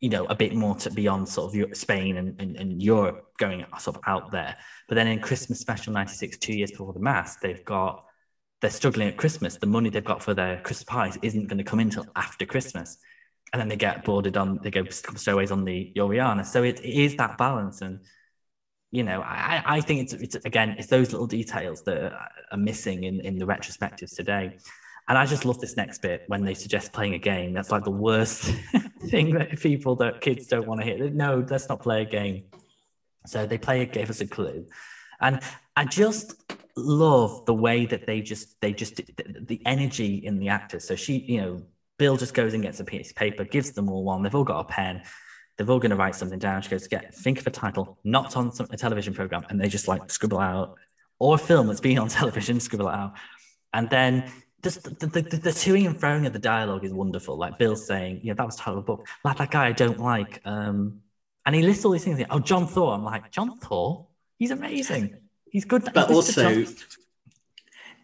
you 0.00 0.08
know, 0.08 0.24
a 0.24 0.34
bit 0.34 0.52
more 0.52 0.74
to 0.74 0.90
beyond 0.90 1.28
sort 1.28 1.54
of 1.54 1.76
Spain 1.76 2.16
and, 2.16 2.40
and, 2.40 2.56
and 2.56 2.82
Europe 2.82 3.24
going 3.38 3.64
sort 3.78 3.96
of 3.96 4.02
out 4.08 4.32
there. 4.32 4.56
But 4.88 4.96
then 4.96 5.06
in 5.06 5.20
Christmas 5.20 5.60
special 5.60 5.92
'96, 5.92 6.38
two 6.38 6.54
years 6.54 6.72
before 6.72 6.92
the 6.92 6.98
mass, 6.98 7.36
they've 7.36 7.64
got 7.64 8.04
they're 8.60 8.70
struggling 8.70 9.08
at 9.08 9.16
Christmas. 9.16 9.56
The 9.56 9.66
money 9.66 9.90
they've 9.90 10.04
got 10.04 10.22
for 10.22 10.34
their 10.34 10.60
Christmas 10.60 10.84
pies 10.84 11.18
isn't 11.22 11.48
going 11.48 11.58
to 11.58 11.64
come 11.64 11.80
in 11.80 11.88
until 11.88 12.06
after 12.16 12.44
Christmas 12.44 12.98
and 13.52 13.60
then 13.60 13.68
they 13.68 13.76
get 13.76 14.04
boarded 14.04 14.36
on 14.36 14.60
they 14.62 14.70
go 14.70 14.84
stowaways 14.88 15.50
on 15.50 15.64
the 15.64 15.92
Oriana. 15.98 16.44
So 16.44 16.62
it, 16.62 16.80
it 16.80 16.94
is 16.94 17.16
that 17.16 17.36
balance, 17.36 17.82
and 17.82 18.00
you 18.90 19.02
know, 19.02 19.22
I, 19.22 19.62
I 19.64 19.80
think 19.80 20.02
it's 20.02 20.12
it's 20.14 20.44
again 20.44 20.76
it's 20.78 20.88
those 20.88 21.12
little 21.12 21.26
details 21.26 21.82
that 21.82 22.12
are, 22.12 22.56
missing 22.56 23.04
in 23.04 23.20
in 23.20 23.38
the 23.38 23.46
retrospectives 23.46 24.14
today. 24.14 24.58
And 25.08 25.18
I 25.18 25.26
just 25.26 25.44
love 25.44 25.60
this 25.60 25.76
next 25.76 26.02
bit 26.02 26.22
when 26.28 26.44
they 26.44 26.54
suggest 26.54 26.92
playing 26.92 27.14
a 27.14 27.18
game. 27.18 27.52
That's 27.52 27.72
like 27.72 27.82
the 27.82 27.90
worst 27.90 28.42
thing 29.08 29.34
that 29.34 29.58
people 29.58 29.96
that 29.96 30.20
kids 30.20 30.46
don't 30.46 30.68
want 30.68 30.80
to 30.80 30.86
hear. 30.86 31.10
No, 31.10 31.44
let's 31.48 31.68
not 31.68 31.80
play 31.80 32.02
a 32.02 32.04
game. 32.04 32.44
So 33.26 33.44
they 33.46 33.58
play 33.58 33.84
gave 33.86 34.10
us 34.10 34.20
a 34.20 34.26
clue, 34.26 34.66
and 35.20 35.40
I 35.76 35.84
just 35.84 36.39
love 36.76 37.44
the 37.46 37.54
way 37.54 37.86
that 37.86 38.06
they 38.06 38.20
just 38.20 38.60
they 38.60 38.72
just 38.72 38.96
the, 38.96 39.04
the 39.40 39.62
energy 39.66 40.16
in 40.16 40.38
the 40.38 40.48
actors. 40.48 40.84
So 40.86 40.96
she, 40.96 41.18
you 41.18 41.40
know, 41.40 41.62
Bill 41.98 42.16
just 42.16 42.34
goes 42.34 42.54
and 42.54 42.62
gets 42.62 42.80
a 42.80 42.84
piece 42.84 43.10
of 43.10 43.16
paper, 43.16 43.44
gives 43.44 43.72
them 43.72 43.88
all 43.88 44.04
one. 44.04 44.22
They've 44.22 44.34
all 44.34 44.44
got 44.44 44.60
a 44.60 44.64
pen. 44.64 45.02
They're 45.56 45.70
all 45.70 45.78
going 45.78 45.90
to 45.90 45.96
write 45.96 46.14
something 46.14 46.38
down. 46.38 46.62
She 46.62 46.70
goes, 46.70 46.88
"Get 46.88 47.14
think 47.14 47.40
of 47.40 47.46
a 47.46 47.50
title, 47.50 47.98
not 48.04 48.36
on 48.36 48.52
some, 48.52 48.66
a 48.70 48.76
television 48.76 49.12
program," 49.12 49.44
and 49.50 49.60
they 49.60 49.68
just 49.68 49.88
like 49.88 50.10
scribble 50.10 50.38
out, 50.38 50.76
or 51.18 51.34
a 51.34 51.38
film 51.38 51.66
that's 51.66 51.80
been 51.80 51.98
on 51.98 52.08
television, 52.20 52.60
scribble 52.60 52.88
out, 52.88 53.14
and 53.72 53.88
then. 53.90 54.30
Just 54.62 54.82
the, 54.82 54.90
the, 55.06 55.22
the, 55.22 55.38
the 55.38 55.50
toing 55.52 55.86
and 55.86 55.98
throwing 55.98 56.26
of 56.26 56.34
the 56.34 56.38
dialogue 56.38 56.84
is 56.84 56.92
wonderful. 56.92 57.34
Like 57.38 57.58
Bill 57.58 57.74
saying, 57.74 58.20
you 58.22 58.28
know, 58.28 58.34
that 58.34 58.44
was 58.44 58.56
the 58.56 58.62
title 58.62 58.80
of 58.80 58.84
the 58.84 58.92
book. 58.92 59.08
Like 59.24 59.38
that 59.38 59.50
guy 59.50 59.68
I 59.68 59.72
don't 59.72 59.98
like. 59.98 60.42
Um, 60.44 61.00
and 61.46 61.54
he 61.54 61.62
lists 61.62 61.84
all 61.86 61.92
these 61.92 62.04
things. 62.04 62.22
Oh, 62.28 62.40
John 62.40 62.66
Thor. 62.66 62.92
I'm 62.92 63.02
like, 63.02 63.30
John 63.30 63.56
Thor? 63.58 64.06
He's 64.38 64.50
amazing. 64.50 65.16
He's 65.50 65.64
good. 65.64 65.88
But 65.92 66.08
he's 66.08 66.16
also, 66.16 66.64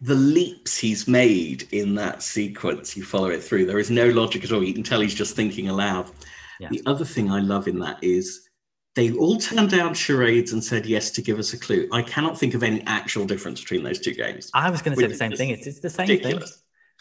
the 0.01 0.15
leaps 0.15 0.77
he's 0.77 1.07
made 1.07 1.67
in 1.71 1.95
that 1.95 2.21
sequence, 2.21 2.95
you 2.95 3.03
follow 3.03 3.29
it 3.29 3.43
through. 3.43 3.65
There 3.65 3.79
is 3.79 3.89
no 3.89 4.09
logic 4.09 4.43
at 4.43 4.51
all. 4.51 4.63
You 4.63 4.73
can 4.73 4.83
tell 4.83 5.01
he's 5.01 5.15
just 5.15 5.35
thinking 5.35 5.69
aloud. 5.69 6.11
Yeah. 6.59 6.69
The 6.69 6.81
other 6.85 7.05
thing 7.05 7.31
I 7.31 7.39
love 7.39 7.67
in 7.67 7.79
that 7.79 7.97
is 8.01 8.49
they 8.95 9.11
all 9.11 9.37
turned 9.37 9.69
down 9.69 9.93
charades 9.93 10.53
and 10.53 10.63
said 10.63 10.85
yes 10.85 11.11
to 11.11 11.21
give 11.21 11.39
us 11.39 11.53
a 11.53 11.57
clue. 11.57 11.87
I 11.91 12.01
cannot 12.01 12.37
think 12.37 12.53
of 12.53 12.63
any 12.63 12.81
actual 12.87 13.25
difference 13.25 13.61
between 13.61 13.83
those 13.83 13.99
two 13.99 14.13
games. 14.13 14.49
I 14.53 14.69
was 14.69 14.81
going 14.81 14.95
to 14.97 15.01
say 15.01 15.07
the 15.07 15.13
same 15.13 15.31
thing. 15.33 15.49
It's, 15.49 15.67
it's 15.67 15.79
the 15.79 15.89
same 15.89 16.19
thing. 16.19 16.41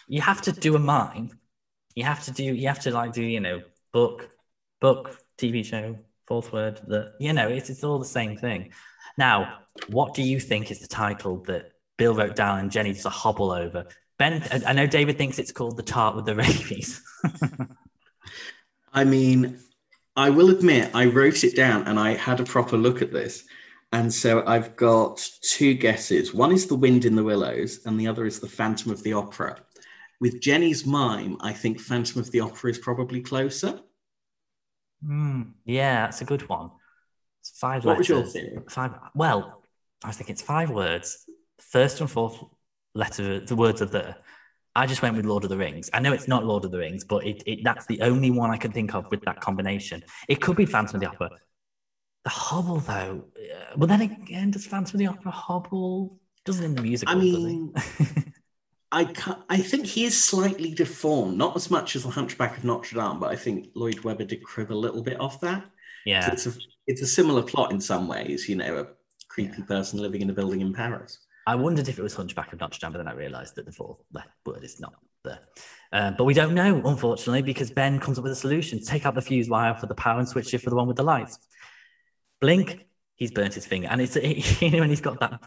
You 0.06 0.20
have 0.20 0.42
to 0.42 0.52
do 0.52 0.76
a 0.76 0.78
mime. 0.78 1.30
You 1.94 2.04
have 2.04 2.22
to 2.24 2.30
do. 2.30 2.44
You 2.44 2.68
have 2.68 2.80
to 2.80 2.90
like 2.90 3.12
do. 3.12 3.22
You 3.22 3.40
know, 3.40 3.62
book, 3.92 4.28
book, 4.80 5.18
TV 5.38 5.64
show, 5.64 5.98
fourth 6.26 6.52
word. 6.52 6.80
that, 6.88 7.14
you 7.18 7.32
know, 7.32 7.48
it's 7.48 7.70
it's 7.70 7.82
all 7.82 7.98
the 7.98 8.04
same 8.04 8.36
thing. 8.36 8.72
Now, 9.18 9.60
what 9.88 10.14
do 10.14 10.22
you 10.22 10.40
think 10.40 10.70
is 10.70 10.80
the 10.80 10.86
title 10.86 11.42
that 11.44 11.72
Bill 11.96 12.14
wrote 12.14 12.36
down 12.36 12.58
and 12.58 12.70
Jenny 12.70 12.92
just 12.92 13.06
a 13.06 13.10
hobble 13.10 13.50
over? 13.50 13.86
Ben, 14.18 14.42
I 14.66 14.72
know 14.72 14.86
David 14.86 15.18
thinks 15.18 15.38
it's 15.38 15.52
called 15.52 15.76
the 15.76 15.82
tart 15.82 16.16
with 16.16 16.24
the 16.24 16.34
rabies. 16.34 17.02
I 18.92 19.04
mean, 19.04 19.58
I 20.16 20.30
will 20.30 20.50
admit, 20.50 20.90
I 20.94 21.06
wrote 21.06 21.44
it 21.44 21.54
down 21.54 21.86
and 21.86 21.98
I 21.98 22.14
had 22.14 22.40
a 22.40 22.44
proper 22.44 22.76
look 22.76 23.02
at 23.02 23.12
this. 23.12 23.44
And 23.92 24.12
so 24.12 24.42
I've 24.46 24.74
got 24.76 25.22
two 25.42 25.74
guesses. 25.74 26.34
One 26.34 26.52
is 26.52 26.66
The 26.66 26.74
Wind 26.74 27.04
in 27.04 27.14
the 27.14 27.22
Willows, 27.22 27.80
and 27.86 27.98
the 27.98 28.08
other 28.08 28.26
is 28.26 28.40
The 28.40 28.48
Phantom 28.48 28.90
of 28.90 29.02
the 29.02 29.12
Opera. 29.12 29.58
With 30.20 30.40
Jenny's 30.40 30.84
mime, 30.84 31.36
I 31.40 31.52
think 31.52 31.78
Phantom 31.78 32.20
of 32.20 32.30
the 32.30 32.40
Opera 32.40 32.70
is 32.70 32.78
probably 32.78 33.20
closer. 33.20 33.80
Mm, 35.04 35.52
yeah, 35.64 36.06
that's 36.06 36.22
a 36.22 36.24
good 36.24 36.48
one. 36.48 36.70
It's 37.50 37.58
five 37.58 37.84
What 37.84 37.98
was 37.98 38.08
your? 38.08 38.24
Five. 38.68 38.92
Well, 39.14 39.62
I 40.02 40.08
was 40.08 40.16
thinking 40.16 40.34
it's 40.34 40.42
five 40.42 40.70
words. 40.70 41.26
First 41.58 42.00
and 42.00 42.10
fourth 42.10 42.42
letter, 42.94 43.40
the 43.40 43.56
words 43.56 43.82
are 43.82 43.86
there. 43.86 44.16
I 44.74 44.86
just 44.86 45.00
went 45.00 45.16
with 45.16 45.24
Lord 45.24 45.44
of 45.44 45.50
the 45.50 45.56
Rings. 45.56 45.88
I 45.94 46.00
know 46.00 46.12
it's 46.12 46.28
not 46.28 46.44
Lord 46.44 46.64
of 46.64 46.70
the 46.70 46.78
Rings, 46.78 47.04
but 47.04 47.26
it, 47.26 47.42
it 47.46 47.60
that's 47.64 47.86
the 47.86 48.00
only 48.02 48.30
one 48.30 48.50
I 48.50 48.56
can 48.58 48.72
think 48.72 48.94
of 48.94 49.10
with 49.10 49.22
that 49.22 49.40
combination. 49.40 50.02
It 50.28 50.40
could 50.42 50.56
be 50.56 50.66
Phantom 50.66 50.96
of 50.96 51.00
the 51.00 51.08
Opera. 51.08 51.30
The 52.24 52.30
Hobble, 52.30 52.80
though. 52.80 53.24
uh, 53.38 53.76
But 53.76 53.88
then 53.88 54.02
again, 54.02 54.50
does 54.50 54.66
Phantom 54.66 54.96
of 54.96 54.98
the 54.98 55.06
Opera 55.06 55.30
hobble? 55.30 56.18
Doesn't 56.44 56.64
in 56.64 56.74
the 56.74 56.82
musical, 56.82 57.16
mean. 57.16 57.72
I 58.92 59.12
I 59.48 59.58
think 59.58 59.86
he 59.86 60.04
is 60.04 60.22
slightly 60.22 60.74
deformed, 60.74 61.36
not 61.38 61.56
as 61.56 61.70
much 61.70 61.96
as 61.96 62.02
the 62.02 62.10
Hunchback 62.10 62.56
of 62.58 62.64
Notre 62.64 63.00
Dame, 63.00 63.18
but 63.18 63.30
I 63.30 63.36
think 63.36 63.68
Lloyd 63.74 64.00
Webber 64.00 64.24
did 64.24 64.42
crib 64.42 64.70
a 64.72 64.74
little 64.74 65.02
bit 65.02 65.18
off 65.20 65.40
that. 65.40 65.64
yeah. 66.04 66.30
It's 66.32 66.46
a 66.46 66.52
it's 66.86 67.02
a 67.02 67.06
similar 67.06 67.42
plot 67.42 67.72
in 67.72 67.80
some 67.80 68.08
ways, 68.08 68.48
you 68.48 68.56
know, 68.56 68.78
a 68.78 68.86
creepy 69.28 69.62
person 69.62 70.00
living 70.00 70.22
in 70.22 70.30
a 70.30 70.32
building 70.32 70.60
in 70.60 70.72
Paris. 70.72 71.18
I 71.46 71.54
wondered 71.54 71.88
if 71.88 71.98
it 71.98 72.02
was 72.02 72.14
Hunchback 72.14 72.52
of 72.52 72.60
Notre 72.60 72.78
Dame, 72.80 72.92
but 72.92 72.98
then 72.98 73.08
I 73.08 73.12
realised 73.14 73.54
that 73.54 73.66
the 73.66 73.72
fourth 73.72 73.98
word 74.44 74.64
is 74.64 74.80
not 74.80 74.94
there. 75.24 75.38
Uh, 75.92 76.10
but 76.10 76.24
we 76.24 76.34
don't 76.34 76.54
know, 76.54 76.82
unfortunately, 76.84 77.42
because 77.42 77.70
Ben 77.70 78.00
comes 78.00 78.18
up 78.18 78.24
with 78.24 78.32
a 78.32 78.36
solution. 78.36 78.82
Take 78.82 79.06
out 79.06 79.14
the 79.14 79.22
fuse 79.22 79.48
wire 79.48 79.74
for 79.74 79.86
the 79.86 79.94
power 79.94 80.18
and 80.18 80.28
switch 80.28 80.52
it 80.54 80.58
for 80.58 80.70
the 80.70 80.76
one 80.76 80.88
with 80.88 80.96
the 80.96 81.04
lights. 81.04 81.38
Blink, 82.40 82.86
he's 83.14 83.30
burnt 83.30 83.54
his 83.54 83.64
finger. 83.64 83.88
And 83.88 84.00
it's, 84.00 84.16
you 84.60 84.70
know, 84.70 84.80
when 84.80 84.90
he's 84.90 85.00
got 85.00 85.20
that 85.20 85.40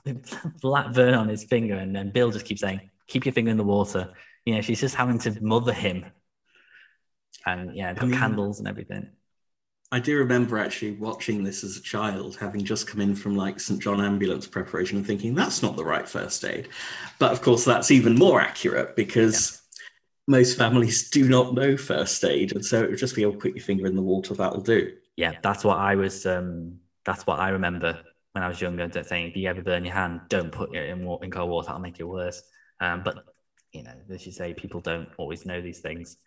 black 0.61 0.93
burn 0.93 1.13
on 1.13 1.27
his 1.27 1.43
finger, 1.43 1.75
and 1.75 1.93
then 1.93 2.11
Bill 2.11 2.31
just 2.31 2.45
keeps 2.45 2.61
saying, 2.61 2.89
keep 3.07 3.25
your 3.25 3.33
finger 3.33 3.51
in 3.51 3.57
the 3.57 3.63
water. 3.63 4.13
You 4.45 4.55
know, 4.55 4.61
she's 4.61 4.79
just 4.79 4.95
having 4.95 5.19
to 5.19 5.37
mother 5.43 5.73
him. 5.73 6.05
And 7.45 7.75
yeah, 7.75 7.93
got 7.93 8.03
I 8.03 8.07
mean- 8.07 8.19
candles 8.19 8.59
and 8.59 8.67
everything. 8.67 9.09
I 9.91 9.99
do 9.99 10.17
remember 10.17 10.59
actually 10.59 10.91
watching 10.91 11.43
this 11.43 11.63
as 11.63 11.77
a 11.77 11.81
child, 11.81 12.37
having 12.39 12.63
just 12.63 12.87
come 12.87 13.01
in 13.01 13.15
from 13.15 13.35
like 13.35 13.59
St. 13.59 13.81
John 13.81 13.99
ambulance 13.99 14.45
preparation 14.45 14.97
and 14.97 15.05
thinking 15.05 15.33
that's 15.33 15.63
not 15.63 15.75
the 15.75 15.83
right 15.83 16.07
first 16.07 16.45
aid. 16.45 16.69
But 17.17 17.31
of 17.31 17.41
course, 17.41 17.65
that's 17.65 17.89
even 17.89 18.13
more 18.15 18.39
accurate 18.39 18.95
because 18.95 19.63
most 20.27 20.59
families 20.59 21.09
do 21.09 21.27
not 21.27 21.55
know 21.55 21.75
first 21.75 22.23
aid. 22.23 22.51
And 22.53 22.63
so 22.63 22.83
it 22.83 22.91
would 22.91 22.99
just 22.99 23.15
be, 23.15 23.25
oh, 23.25 23.31
put 23.31 23.55
your 23.55 23.63
finger 23.63 23.87
in 23.87 23.95
the 23.95 24.01
water, 24.01 24.35
that'll 24.35 24.61
do. 24.61 24.95
yeah, 25.15 25.33
that's 25.41 25.63
what 25.63 25.79
I 25.79 25.95
was. 25.95 26.25
Um, 26.25 26.79
that's 27.03 27.25
what 27.25 27.39
I 27.39 27.49
remember 27.49 27.99
when 28.33 28.43
I 28.43 28.47
was 28.47 28.61
younger. 28.61 28.87
Saying, 29.03 29.31
if 29.31 29.35
you 29.35 29.49
ever 29.49 29.63
burn 29.63 29.85
your 29.85 29.95
hand, 29.95 30.21
don't 30.29 30.51
put 30.51 30.75
it 30.75 30.87
in, 30.87 31.01
in 31.23 31.31
cold 31.31 31.49
water; 31.49 31.65
that'll 31.65 31.81
make 31.81 31.99
it 31.99 32.03
worse. 32.03 32.43
Um, 32.79 33.01
but 33.03 33.25
you 33.71 33.81
know, 33.81 33.93
as 34.11 34.25
you 34.25 34.31
say, 34.31 34.53
people 34.53 34.81
don't 34.81 35.09
always 35.17 35.47
know 35.47 35.61
these 35.61 35.79
things. 35.79 36.17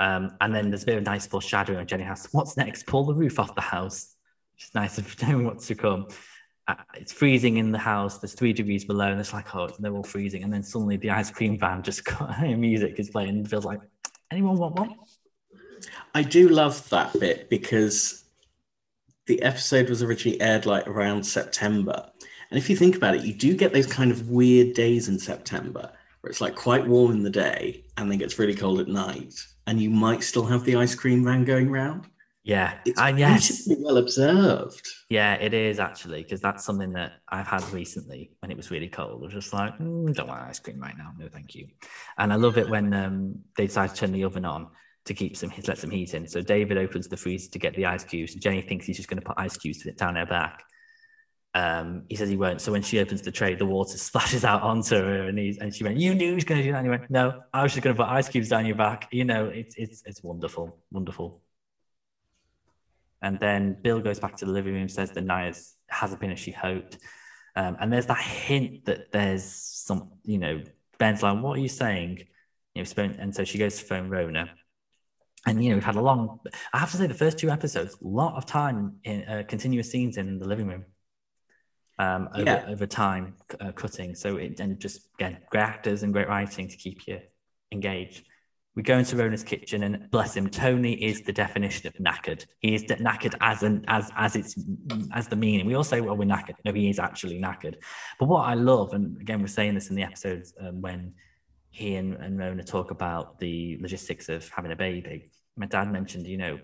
Um, 0.00 0.34
and 0.40 0.54
then 0.54 0.70
there's 0.70 0.82
a 0.82 0.86
bit 0.86 0.96
of 0.96 1.04
nice 1.04 1.26
foreshadowing 1.26 1.86
Jenny 1.86 2.04
House. 2.04 2.26
What's 2.32 2.56
next? 2.56 2.86
Pull 2.86 3.04
the 3.04 3.14
roof 3.14 3.38
off 3.38 3.54
the 3.54 3.60
house. 3.60 4.16
It's 4.58 4.74
nice 4.74 4.96
of 4.96 5.22
knowing 5.22 5.44
what's 5.46 5.66
to 5.66 5.74
come. 5.74 6.08
Uh, 6.66 6.74
it's 6.94 7.12
freezing 7.12 7.58
in 7.58 7.70
the 7.70 7.78
house. 7.78 8.18
There's 8.18 8.32
three 8.32 8.54
degrees 8.54 8.86
below, 8.86 9.10
and 9.10 9.20
it's 9.20 9.34
like, 9.34 9.54
oh, 9.54 9.68
they're 9.78 9.94
all 9.94 10.02
freezing. 10.02 10.42
And 10.42 10.52
then 10.52 10.62
suddenly 10.62 10.96
the 10.96 11.10
ice 11.10 11.30
cream 11.30 11.58
van 11.58 11.82
just 11.82 12.02
music 12.40 12.98
is 12.98 13.10
playing. 13.10 13.28
And 13.28 13.50
feels 13.50 13.66
like, 13.66 13.80
anyone 14.30 14.56
want 14.56 14.78
one? 14.78 14.94
I 16.14 16.22
do 16.22 16.48
love 16.48 16.88
that 16.88 17.18
bit 17.20 17.50
because 17.50 18.24
the 19.26 19.42
episode 19.42 19.90
was 19.90 20.02
originally 20.02 20.40
aired 20.40 20.64
like 20.64 20.88
around 20.88 21.24
September. 21.24 22.10
And 22.50 22.58
if 22.58 22.70
you 22.70 22.76
think 22.76 22.96
about 22.96 23.14
it, 23.14 23.22
you 23.22 23.34
do 23.34 23.54
get 23.54 23.72
those 23.72 23.86
kind 23.86 24.10
of 24.10 24.30
weird 24.30 24.74
days 24.74 25.08
in 25.08 25.18
September 25.18 25.92
where 26.20 26.30
it's 26.30 26.40
like 26.40 26.54
quite 26.54 26.86
warm 26.86 27.12
in 27.12 27.22
the 27.22 27.30
day 27.30 27.84
and 27.96 28.10
then 28.10 28.18
gets 28.18 28.38
really 28.38 28.54
cold 28.54 28.80
at 28.80 28.88
night. 28.88 29.34
And 29.70 29.80
you 29.80 29.88
might 29.88 30.24
still 30.24 30.44
have 30.46 30.64
the 30.64 30.74
ice 30.74 30.96
cream 30.96 31.24
van 31.24 31.44
going 31.44 31.70
round. 31.70 32.08
Yeah, 32.42 32.78
It's 32.84 32.98
and 32.98 33.16
yes, 33.18 33.68
well 33.78 33.98
observed. 33.98 34.84
Yeah, 35.08 35.34
it 35.34 35.54
is 35.54 35.78
actually 35.78 36.24
because 36.24 36.40
that's 36.40 36.64
something 36.64 36.92
that 36.94 37.12
I've 37.28 37.46
had 37.46 37.62
recently 37.70 38.32
when 38.40 38.50
it 38.50 38.56
was 38.56 38.72
really 38.72 38.88
cold. 38.88 39.22
I 39.22 39.24
was 39.26 39.32
just 39.32 39.52
like, 39.52 39.78
"Mm, 39.78 40.12
don't 40.12 40.26
want 40.26 40.42
ice 40.42 40.58
cream 40.58 40.80
right 40.80 40.96
now, 40.98 41.12
no, 41.16 41.28
thank 41.28 41.54
you. 41.54 41.68
And 42.18 42.32
I 42.32 42.36
love 42.36 42.58
it 42.58 42.68
when 42.68 42.92
um, 42.94 43.36
they 43.56 43.66
decide 43.66 43.90
to 43.90 43.94
turn 43.94 44.10
the 44.10 44.24
oven 44.24 44.44
on 44.44 44.68
to 45.04 45.14
keep 45.14 45.36
some, 45.36 45.52
let 45.68 45.78
some 45.78 45.90
heat 45.90 46.14
in. 46.14 46.26
So 46.26 46.40
David 46.42 46.76
opens 46.76 47.06
the 47.06 47.16
freezer 47.16 47.50
to 47.50 47.58
get 47.60 47.76
the 47.76 47.86
ice 47.86 48.02
cubes. 48.04 48.34
Jenny 48.34 48.62
thinks 48.62 48.86
he's 48.86 48.96
just 48.96 49.08
going 49.08 49.20
to 49.20 49.26
put 49.26 49.38
ice 49.38 49.56
cubes 49.56 49.86
down 49.96 50.16
her 50.16 50.26
back. 50.26 50.64
Um, 51.52 52.04
he 52.08 52.14
says 52.14 52.28
he 52.28 52.36
won't. 52.36 52.60
So 52.60 52.70
when 52.70 52.82
she 52.82 53.00
opens 53.00 53.22
the 53.22 53.32
tray, 53.32 53.54
the 53.54 53.66
water 53.66 53.96
splashes 53.98 54.44
out 54.44 54.62
onto 54.62 54.96
her, 54.96 55.28
and 55.28 55.38
he's 55.38 55.58
and 55.58 55.74
she 55.74 55.84
went, 55.84 55.98
"You 55.98 56.14
knew 56.14 56.28
he 56.28 56.34
was 56.34 56.44
going 56.44 56.58
to 56.60 56.64
do 56.64 56.72
that." 56.72 56.78
And 56.78 56.86
he 56.86 56.90
went, 56.90 57.10
"No, 57.10 57.42
I 57.52 57.62
was 57.62 57.72
just 57.72 57.82
going 57.82 57.96
to 57.96 58.02
put 58.02 58.08
ice 58.08 58.28
cubes 58.28 58.48
down 58.48 58.66
your 58.66 58.76
back." 58.76 59.08
You 59.10 59.24
know, 59.24 59.46
it's 59.46 59.74
it's 59.76 60.02
it's 60.06 60.22
wonderful, 60.22 60.78
wonderful. 60.90 61.42
And 63.22 63.38
then 63.38 63.76
Bill 63.82 64.00
goes 64.00 64.18
back 64.18 64.36
to 64.36 64.46
the 64.46 64.52
living 64.52 64.74
room, 64.74 64.88
says 64.88 65.10
the 65.10 65.20
night 65.20 65.46
has- 65.46 65.74
hasn't 65.88 66.20
been 66.20 66.30
as 66.30 66.38
she 66.38 66.52
hoped. 66.52 66.96
Um, 67.54 67.76
and 67.78 67.92
there's 67.92 68.06
that 68.06 68.22
hint 68.22 68.86
that 68.86 69.12
there's 69.12 69.44
some, 69.44 70.12
you 70.24 70.38
know, 70.38 70.62
Ben's 70.98 71.22
like, 71.22 71.42
what 71.42 71.58
are 71.58 71.60
you 71.60 71.68
saying? 71.68 72.26
You 72.74 72.82
know, 72.82 73.02
and 73.18 73.34
so 73.34 73.44
she 73.44 73.58
goes 73.58 73.78
to 73.78 73.84
phone 73.84 74.08
Rona. 74.08 74.48
And, 75.46 75.62
you 75.62 75.70
know, 75.70 75.76
we've 75.76 75.84
had 75.84 75.96
a 75.96 76.00
long, 76.00 76.40
I 76.72 76.78
have 76.78 76.90
to 76.92 76.96
say, 76.96 77.06
the 77.06 77.14
first 77.14 77.38
two 77.38 77.50
episodes, 77.50 77.94
a 77.94 78.06
lot 78.06 78.36
of 78.36 78.46
time 78.46 79.00
in 79.04 79.24
uh, 79.24 79.42
continuous 79.46 79.90
scenes 79.90 80.16
in 80.16 80.38
the 80.38 80.46
living 80.46 80.66
room 80.66 80.84
um, 82.02 82.28
over, 82.34 82.44
Yeah. 82.44 82.64
over 82.74 82.86
time, 82.86 83.24
uh, 83.60 83.72
cutting. 83.72 84.14
So, 84.14 84.28
it, 84.44 84.60
and 84.60 84.80
just, 84.80 84.96
again, 85.18 85.34
great 85.50 85.62
actors 85.74 86.02
and 86.02 86.12
great 86.12 86.28
writing 86.28 86.66
to 86.68 86.76
keep 86.84 86.98
you 87.06 87.18
engaged. 87.72 88.26
We 88.76 88.82
go 88.82 88.96
into 88.98 89.16
Rona's 89.16 89.42
kitchen, 89.42 89.82
and 89.82 89.94
bless 90.10 90.34
him, 90.38 90.48
Tony 90.48 90.94
is 91.10 91.16
the 91.22 91.32
definition 91.32 91.88
of 91.88 91.94
knackered. 91.94 92.46
He 92.60 92.74
is 92.76 92.84
knackered 92.84 93.34
as 93.40 93.62
an 93.68 93.84
as 93.88 94.10
as 94.16 94.36
it's 94.36 94.54
as 95.12 95.26
the 95.32 95.36
meaning. 95.36 95.66
We 95.66 95.74
all 95.74 95.88
say, 95.92 96.00
"Well, 96.00 96.16
we're 96.16 96.32
knackered." 96.34 96.54
No, 96.64 96.72
he 96.72 96.88
is 96.88 97.00
actually 97.00 97.38
knackered. 97.40 97.76
But 98.18 98.28
what 98.28 98.42
I 98.52 98.54
love, 98.54 98.94
and 98.94 99.20
again, 99.20 99.40
we're 99.42 99.48
saying 99.58 99.74
this 99.74 99.90
in 99.90 99.96
the 99.96 100.04
episodes 100.04 100.54
um, 100.60 100.80
when 100.86 101.14
he 101.70 101.96
and, 101.96 102.14
and 102.14 102.38
Rona 102.38 102.62
talk 102.62 102.90
about 102.92 103.38
the 103.40 103.76
logistics 103.80 104.28
of 104.28 104.48
having 104.56 104.72
a 104.72 104.76
baby. 104.76 105.30
My 105.56 105.66
dad 105.66 105.90
mentioned, 105.92 106.26
you 106.26 106.38
know, 106.44 106.58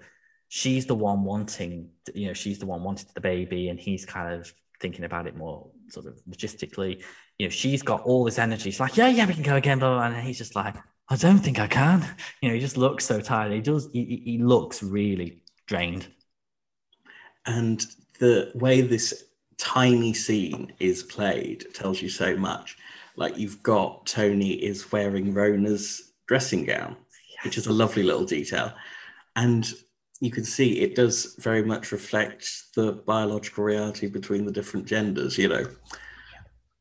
she's 0.49 0.87
the 0.87 0.95
one 0.95 1.24
wanting, 1.24 1.91
you 2.14 2.28
know, 2.28 2.34
she's 2.34 2.59
the 2.61 2.66
one 2.66 2.82
wanting 2.84 3.09
the 3.14 3.20
baby, 3.20 3.68
and 3.68 3.78
he's 3.80 4.07
kind 4.07 4.32
of 4.32 4.41
thinking 4.81 5.05
about 5.05 5.27
it 5.27 5.37
more 5.37 5.70
sort 5.89 6.07
of 6.07 6.20
logistically. 6.29 7.03
You 7.39 7.47
know, 7.47 7.51
she's 7.51 7.83
got 7.83 8.03
all 8.03 8.24
this 8.24 8.39
energy. 8.39 8.70
She's 8.70 8.81
like, 8.81 8.97
"Yeah, 8.97 9.09
yeah, 9.09 9.27
we 9.27 9.35
can 9.35 9.43
go 9.43 9.57
again," 9.57 9.79
blah, 9.79 9.91
blah, 9.97 10.09
blah. 10.09 10.18
and 10.18 10.27
he's 10.27 10.39
just 10.39 10.57
like. 10.57 10.77
I 11.09 11.14
don't 11.14 11.39
think 11.39 11.61
I 11.61 11.68
can. 11.68 12.05
You 12.43 12.49
know, 12.49 12.55
he 12.57 12.61
just 12.61 12.77
looks 12.77 13.05
so 13.05 13.20
tired. 13.20 13.53
He 13.53 13.61
does. 13.61 13.89
He, 13.93 14.05
he- 14.05 14.22
he 14.33 14.39
looks 14.39 14.83
really 14.83 15.43
drained. 15.66 16.09
And 17.47 17.85
the 18.18 18.51
way 18.55 18.81
this 18.81 19.24
tiny 19.59 20.12
scene 20.14 20.72
is 20.81 21.03
played 21.03 21.64
tells 21.74 22.03
you 22.03 22.09
so 22.09 22.37
much. 22.37 22.77
Like 23.16 23.39
you've 23.39 23.62
got 23.62 24.07
Tony 24.07 24.51
is 24.55 24.91
wearing 24.93 25.33
Rona's 25.33 26.12
dressing 26.27 26.64
gown, 26.64 26.97
which 27.45 27.57
is 27.57 27.66
a 27.66 27.72
lovely 27.72 28.03
little 28.03 28.24
detail. 28.24 28.72
And 29.37 29.72
you 30.21 30.31
can 30.31 30.45
see 30.45 30.81
it 30.81 30.95
does 30.95 31.35
very 31.39 31.62
much 31.62 31.93
reflect 31.93 32.75
the 32.75 32.93
biological 32.93 33.64
reality 33.64 34.07
between 34.07 34.47
the 34.47 34.53
different 34.53 34.87
genders. 34.87 35.37
You 35.37 35.49
know, 35.49 35.67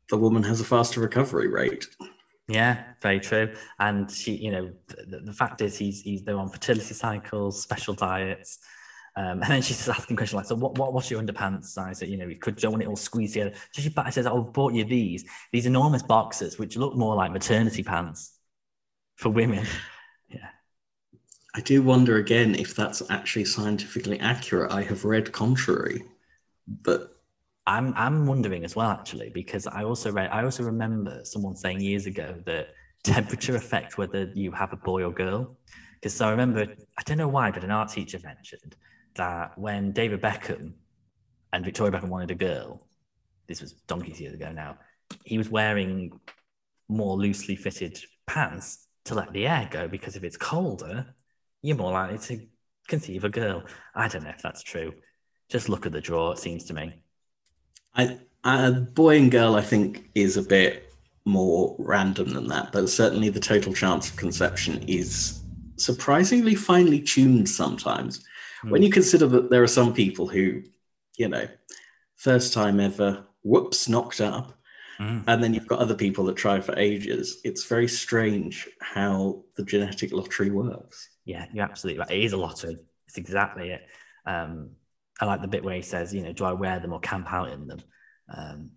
the 0.10 0.18
woman 0.18 0.44
has 0.44 0.62
a 0.62 0.66
faster 0.66 1.02
recovery 1.02 1.48
rate. 1.48 1.88
Yeah, 2.48 2.84
very 3.02 3.20
true. 3.20 3.54
And 3.80 4.10
she, 4.10 4.36
you 4.36 4.52
know, 4.52 4.72
the, 4.88 5.20
the 5.20 5.34
fact 5.34 5.62
is, 5.62 5.78
he's 5.78 6.02
he's 6.02 6.24
they're 6.24 6.38
on 6.38 6.50
fertility 6.50 6.94
cycles, 6.94 7.62
special 7.62 7.94
diets. 7.94 8.60
Um, 9.18 9.26
and 9.42 9.44
then 9.44 9.62
she's 9.62 9.88
asking 9.90 10.16
questions 10.16 10.36
like, 10.36 10.46
"So 10.46 10.56
what, 10.56 10.78
what 10.78 10.94
what's 10.94 11.10
your 11.12 11.22
underpants 11.22 11.66
size? 11.66 12.02
You 12.02 12.18
know, 12.18 12.28
you 12.28 12.38
could 12.38 12.56
don't 12.56 12.72
want 12.72 12.84
it 12.84 12.88
all 12.88 12.96
squeezed 12.96 13.34
together." 13.34 13.56
So 13.72 13.82
she 13.82 13.94
says, 14.12 14.28
"Oh, 14.28 14.46
I've 14.46 14.54
bought 14.54 14.74
you 14.74 14.86
these 14.86 15.26
these 15.52 15.66
enormous 15.66 16.04
boxes, 16.04 16.60
which 16.60 16.78
look 16.78 16.96
more 16.96 17.16
like 17.16 17.32
maternity 17.32 17.84
pants 17.84 18.38
for 19.16 19.30
women." 19.30 19.66
I 21.56 21.62
do 21.62 21.82
wonder 21.82 22.18
again 22.18 22.54
if 22.54 22.76
that's 22.76 23.02
actually 23.10 23.46
scientifically 23.46 24.20
accurate. 24.20 24.74
I 24.74 24.84
have 24.84 25.06
read 25.06 25.32
contrary, 25.32 26.04
but 26.68 27.16
I'm 27.66 27.94
I'm 27.96 28.28
wondering 28.28 28.66
as 28.66 28.76
well 28.76 28.92
actually 28.92 29.30
because 29.30 29.66
I 29.66 29.86
also 29.86 30.12
read 30.12 30.30
I 30.32 30.44
also 30.44 30.64
remember 30.64 31.22
someone 31.24 31.56
saying 31.56 31.80
years 31.80 32.08
ago 32.08 32.36
that 32.46 32.74
temperature 33.04 33.56
affects 33.56 33.98
whether 33.98 34.30
you 34.36 34.52
have 34.52 34.74
a 34.74 34.76
boy 34.76 35.04
or 35.04 35.14
girl. 35.14 35.56
Because 35.94 36.20
I 36.20 36.30
remember 36.30 36.68
I 36.98 37.04
don't 37.04 37.18
know 37.18 37.30
why, 37.30 37.52
but 37.52 37.64
an 37.64 37.72
art 37.72 37.90
teacher 37.90 38.20
mentioned 38.22 38.76
that 39.16 39.58
when 39.58 39.94
David 39.94 40.22
Beckham 40.22 40.74
and 41.54 41.64
Victoria 41.64 41.94
Beckham 41.94 42.10
wanted 42.10 42.32
a 42.32 42.36
girl, 42.36 42.86
this 43.48 43.62
was 43.62 43.72
donkeys 43.88 44.20
years 44.20 44.34
ago 44.34 44.52
now, 44.52 44.78
he 45.24 45.38
was 45.38 45.50
wearing 45.50 46.20
more 46.90 47.16
loosely 47.16 47.56
fitted 47.56 47.98
pants 48.28 48.88
to 49.06 49.16
let 49.16 49.32
the 49.32 49.48
air 49.48 49.70
go 49.72 49.88
because 49.88 50.18
if 50.18 50.24
it's 50.26 50.36
colder, 50.36 51.16
you're 51.66 51.78
more 51.78 51.92
likely 51.92 52.20
to 52.20 52.46
conceive 52.88 53.24
a 53.24 53.30
girl. 53.30 53.64
I 53.96 54.08
don't 54.08 54.24
know 54.24 54.30
if 54.30 54.42
that's 54.42 54.62
true. 54.62 54.94
Just 55.50 55.68
look 55.68 55.88
at 55.88 55.92
the 55.92 56.02
draw, 56.02 56.32
it 56.32 56.38
seems 56.38 56.64
to 56.66 56.76
me. 56.76 56.94
I, 57.96 58.20
uh, 58.44 58.72
boy 58.72 59.18
and 59.18 59.32
girl, 59.32 59.56
I 59.56 59.62
think, 59.62 60.10
is 60.14 60.38
a 60.38 60.44
bit 60.44 60.94
more 61.26 61.76
random 61.80 62.30
than 62.30 62.48
that, 62.50 62.72
but 62.72 62.88
certainly 62.88 63.30
the 63.30 63.40
total 63.40 63.74
chance 63.74 64.12
of 64.12 64.16
conception 64.16 64.84
is 64.88 65.42
surprisingly 65.78 66.54
finely 66.54 67.00
tuned 67.02 67.50
sometimes. 67.50 68.24
Mm. 68.64 68.70
When 68.70 68.84
you 68.84 68.92
consider 68.92 69.26
that 69.28 69.50
there 69.50 69.64
are 69.64 69.68
some 69.68 69.92
people 69.92 70.28
who, 70.28 70.62
you 71.18 71.30
know, 71.30 71.48
first 72.16 72.54
time 72.54 72.80
ever, 72.80 73.26
whoops, 73.42 73.90
knocked 73.90 74.22
up. 74.22 74.54
Mm. 75.00 75.24
And 75.26 75.44
then 75.44 75.56
you've 75.56 75.68
got 75.68 75.80
other 75.80 75.96
people 75.96 76.26
that 76.26 76.36
try 76.36 76.62
for 76.62 76.78
ages. 76.78 77.42
It's 77.44 77.66
very 77.66 77.88
strange 77.88 78.70
how 78.82 79.44
the 79.58 79.64
genetic 79.64 80.14
lottery 80.14 80.52
works. 80.52 81.10
Yeah, 81.26 81.46
you're 81.54 81.66
absolutely 81.66 82.00
right. 82.00 82.12
It 82.12 82.24
is 82.24 82.34
a 82.34 82.38
lottery. 82.38 82.78
It's 83.08 83.18
exactly 83.18 83.72
it. 83.72 83.82
Um, 84.26 84.72
I 85.20 85.26
like 85.26 85.42
the 85.42 85.48
bit 85.48 85.64
where 85.64 85.76
he 85.76 85.82
says, 85.82 86.14
you 86.14 86.22
know, 86.22 86.34
do 86.34 86.46
I 86.46 86.54
wear 86.54 86.80
them 86.80 86.94
or 86.94 87.00
camp 87.00 87.32
out 87.32 87.52
in 87.52 87.68
them? 87.68 87.80
Um, 88.36 88.72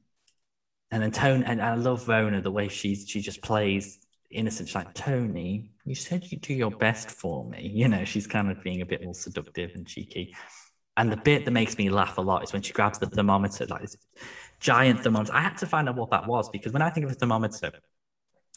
and 0.91 1.03
then 1.03 1.11
Tony, 1.11 1.45
and 1.45 1.61
I 1.61 1.75
love 1.75 2.09
Rona 2.09 2.41
the 2.41 2.51
way 2.51 2.69
she's 2.69 3.07
she 3.09 3.21
just 3.21 3.43
plays 3.43 3.99
innocent. 4.31 4.69
She's 4.69 4.75
like 4.75 4.95
Tony, 4.95 5.71
you 5.85 5.95
said 5.95 6.25
you'd 6.31 6.41
do 6.41 6.55
your 6.55 6.71
best 6.71 7.11
for 7.11 7.49
me. 7.49 7.71
You 7.75 7.89
know, 7.89 8.05
she's 8.05 8.27
kind 8.27 8.51
of 8.51 8.63
being 8.63 8.81
a 8.81 8.87
bit 8.87 9.05
more 9.05 9.15
seductive 9.15 9.73
and 9.75 9.87
cheeky. 9.87 10.35
And 10.97 11.13
the 11.13 11.17
bit 11.17 11.45
that 11.45 11.53
makes 11.53 11.79
me 11.79 11.91
laugh 11.91 12.19
a 12.19 12.21
lot 12.21 12.43
is 12.43 12.53
when 12.53 12.63
she 12.63 12.73
grabs 12.73 12.99
the 12.99 13.07
thermometer, 13.07 13.67
like 13.67 13.83
this 13.83 13.97
giant 14.59 15.03
thermometer. 15.03 15.33
I 15.33 15.43
had 15.43 15.57
to 15.59 15.67
find 15.67 15.89
out 15.89 15.97
what 15.97 16.11
that 16.11 16.27
was 16.27 16.49
because 16.51 16.73
when 16.73 16.83
I 16.83 16.91
think 16.91 17.07
of 17.07 17.13
a 17.13 17.15
thermometer, 17.15 17.71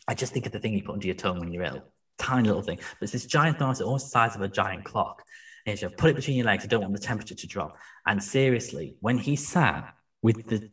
I 0.08 0.16
just 0.16 0.34
think 0.34 0.46
of 0.48 0.52
the 0.52 0.60
thing 0.60 0.74
you 0.74 0.84
put 0.84 0.94
under 0.94 1.06
your 1.06 1.16
tongue 1.16 1.40
when 1.40 1.52
you're 1.52 1.64
ill. 1.64 1.84
Tiny 2.22 2.48
little 2.48 2.62
thing. 2.62 2.78
But 2.78 3.04
it's 3.04 3.14
this 3.14 3.26
giant 3.26 3.58
thermometer, 3.58 3.84
almost 3.84 4.08
the 4.08 4.12
size 4.12 4.36
of 4.36 4.42
a 4.42 4.48
giant 4.48 4.86
clock. 4.86 5.24
And 5.66 5.80
you 5.82 5.90
put 5.90 6.12
it 6.12 6.16
between 6.16 6.38
your 6.38 6.46
legs. 6.46 6.64
I 6.64 6.68
don't 6.68 6.82
want 6.82 6.94
the 6.94 7.00
temperature 7.00 7.36
to 7.36 7.48
drop. 7.48 7.78
And 8.06 8.24
seriously, 8.24 8.96
when 9.00 9.18
he 9.18 9.36
sat 9.36 9.94
with 10.22 10.48
the 10.48 10.70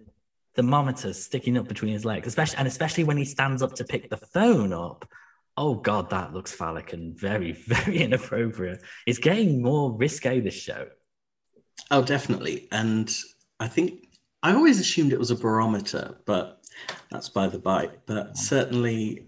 thermometer 0.58 1.12
sticking 1.12 1.56
up 1.56 1.68
between 1.68 1.92
his 1.92 2.04
legs, 2.04 2.26
especially 2.26 2.58
and 2.58 2.66
especially 2.66 3.04
when 3.04 3.16
he 3.16 3.24
stands 3.24 3.62
up 3.62 3.74
to 3.76 3.84
pick 3.84 4.10
the 4.10 4.16
phone 4.16 4.72
up. 4.72 5.08
Oh 5.56 5.74
God, 5.74 6.10
that 6.10 6.34
looks 6.34 6.52
phallic 6.52 6.92
and 6.92 7.16
very, 7.18 7.52
very 7.66 7.98
inappropriate. 7.98 8.82
It's 9.06 9.18
getting 9.18 9.62
more 9.62 9.92
risque 9.92 10.40
this 10.40 10.54
show. 10.54 10.88
Oh, 11.92 12.02
definitely. 12.02 12.66
And 12.72 13.08
I 13.60 13.68
think 13.68 14.08
I 14.42 14.52
always 14.52 14.80
assumed 14.80 15.12
it 15.12 15.18
was 15.18 15.30
a 15.30 15.36
barometer, 15.36 16.18
but 16.26 16.60
that's 17.08 17.28
by 17.28 17.46
the 17.46 17.60
by. 17.60 17.90
But 18.06 18.36
certainly 18.36 19.27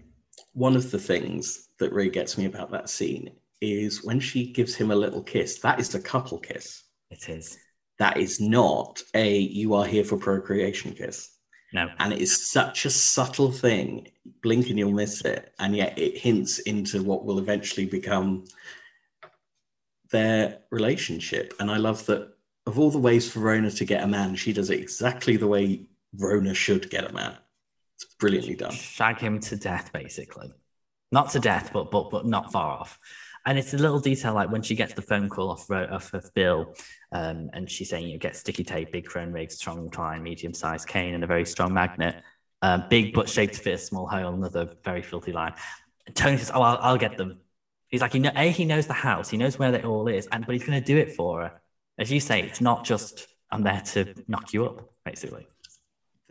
one 0.53 0.75
of 0.75 0.91
the 0.91 0.99
things 0.99 1.69
that 1.79 1.93
really 1.93 2.09
gets 2.09 2.37
me 2.37 2.45
about 2.45 2.71
that 2.71 2.89
scene 2.89 3.31
is 3.61 4.03
when 4.03 4.19
she 4.19 4.51
gives 4.51 4.75
him 4.75 4.91
a 4.91 4.95
little 4.95 5.21
kiss. 5.21 5.59
That 5.59 5.79
is 5.79 5.89
the 5.89 5.99
couple 5.99 6.39
kiss. 6.39 6.83
It 7.09 7.29
is 7.29 7.57
that 8.01 8.17
is 8.17 8.39
not 8.39 8.99
a 9.13 9.37
you 9.37 9.75
are 9.75 9.85
here 9.85 10.03
for 10.03 10.17
procreation 10.17 10.91
kiss. 10.93 11.37
No. 11.71 11.87
And 11.99 12.11
it 12.11 12.19
is 12.19 12.49
such 12.49 12.85
a 12.85 12.89
subtle 12.89 13.51
thing. 13.51 14.07
Blink 14.41 14.71
and 14.71 14.79
you'll 14.79 14.91
miss 14.91 15.21
it. 15.21 15.53
And 15.59 15.75
yet 15.75 15.99
it 15.99 16.17
hints 16.17 16.57
into 16.59 17.03
what 17.03 17.25
will 17.25 17.37
eventually 17.37 17.85
become 17.85 18.45
their 20.09 20.61
relationship. 20.71 21.53
And 21.59 21.69
I 21.69 21.77
love 21.77 22.03
that 22.07 22.33
of 22.65 22.79
all 22.79 22.89
the 22.89 22.97
ways 22.97 23.31
for 23.31 23.39
Rona 23.39 23.69
to 23.69 23.85
get 23.85 24.03
a 24.03 24.07
man, 24.07 24.35
she 24.35 24.51
does 24.51 24.71
it 24.71 24.79
exactly 24.79 25.37
the 25.37 25.47
way 25.47 25.85
Rona 26.17 26.55
should 26.55 26.89
get 26.89 27.07
a 27.07 27.13
man. 27.13 27.37
It's 28.01 28.15
brilliantly 28.15 28.55
done. 28.55 28.71
Shag 28.71 29.19
him 29.19 29.39
to 29.41 29.55
death, 29.55 29.91
basically. 29.93 30.51
Not 31.11 31.29
to 31.31 31.39
death, 31.39 31.71
but 31.73 31.91
but 31.91 32.09
but 32.09 32.25
not 32.25 32.51
far 32.51 32.79
off. 32.79 32.99
And 33.45 33.57
it's 33.57 33.73
a 33.73 33.77
little 33.77 33.99
detail 33.99 34.33
like 34.33 34.51
when 34.51 34.61
she 34.61 34.75
gets 34.75 34.93
the 34.93 35.01
phone 35.01 35.27
call 35.27 35.49
off, 35.49 35.69
off 35.71 36.13
of 36.13 36.31
Bill, 36.35 36.73
um, 37.11 37.49
and 37.53 37.69
she's 37.69 37.89
saying, 37.89 38.07
you 38.07 38.19
get 38.19 38.35
sticky 38.35 38.63
tape, 38.63 38.91
big 38.91 39.05
chrome 39.05 39.31
rig, 39.31 39.51
strong 39.51 39.89
twine, 39.89 40.21
medium 40.21 40.53
sized 40.53 40.87
cane, 40.87 41.15
and 41.15 41.23
a 41.23 41.27
very 41.27 41.45
strong 41.45 41.73
magnet. 41.73 42.21
Uh, 42.61 42.87
big 42.87 43.13
but 43.13 43.27
shaped 43.27 43.55
to 43.55 43.59
fit 43.59 43.73
a 43.73 43.77
small 43.79 44.05
hole, 44.05 44.33
another 44.33 44.69
very 44.83 45.01
filthy 45.01 45.31
line. 45.31 45.53
And 46.05 46.15
Tony 46.15 46.37
says, 46.37 46.51
Oh, 46.53 46.61
I'll, 46.61 46.77
I'll 46.81 46.97
get 46.97 47.17
them. 47.17 47.39
He's 47.87 48.01
like, 48.01 48.13
you 48.13 48.19
know, 48.19 48.31
A, 48.35 48.49
he 48.51 48.65
knows 48.65 48.87
the 48.87 48.93
house, 48.93 49.29
he 49.29 49.37
knows 49.37 49.57
where 49.57 49.73
it 49.73 49.83
all 49.83 50.07
is, 50.07 50.27
and 50.31 50.45
but 50.45 50.53
he's 50.53 50.63
going 50.63 50.79
to 50.79 50.85
do 50.85 50.97
it 50.97 51.13
for 51.13 51.41
her. 51.41 51.61
As 51.97 52.11
you 52.11 52.19
say, 52.19 52.41
it's 52.41 52.61
not 52.61 52.85
just, 52.85 53.27
I'm 53.49 53.63
there 53.63 53.81
to 53.93 54.13
knock 54.27 54.53
you 54.53 54.65
up, 54.65 54.93
basically. 55.03 55.47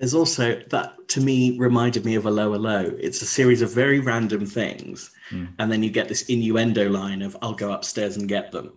There's 0.00 0.14
also 0.14 0.62
that 0.70 1.08
to 1.08 1.20
me 1.20 1.58
reminded 1.58 2.06
me 2.06 2.14
of 2.14 2.26
'Allo 2.26 2.54
'Allo. 2.54 2.96
It's 2.98 3.20
a 3.20 3.26
series 3.26 3.60
of 3.60 3.74
very 3.74 4.00
random 4.00 4.46
things. 4.46 5.10
Mm. 5.30 5.52
And 5.58 5.70
then 5.70 5.82
you 5.82 5.90
get 5.90 6.08
this 6.08 6.22
innuendo 6.22 6.88
line 6.88 7.20
of, 7.20 7.36
I'll 7.42 7.54
go 7.54 7.70
upstairs 7.72 8.16
and 8.16 8.26
get 8.26 8.50
them. 8.50 8.72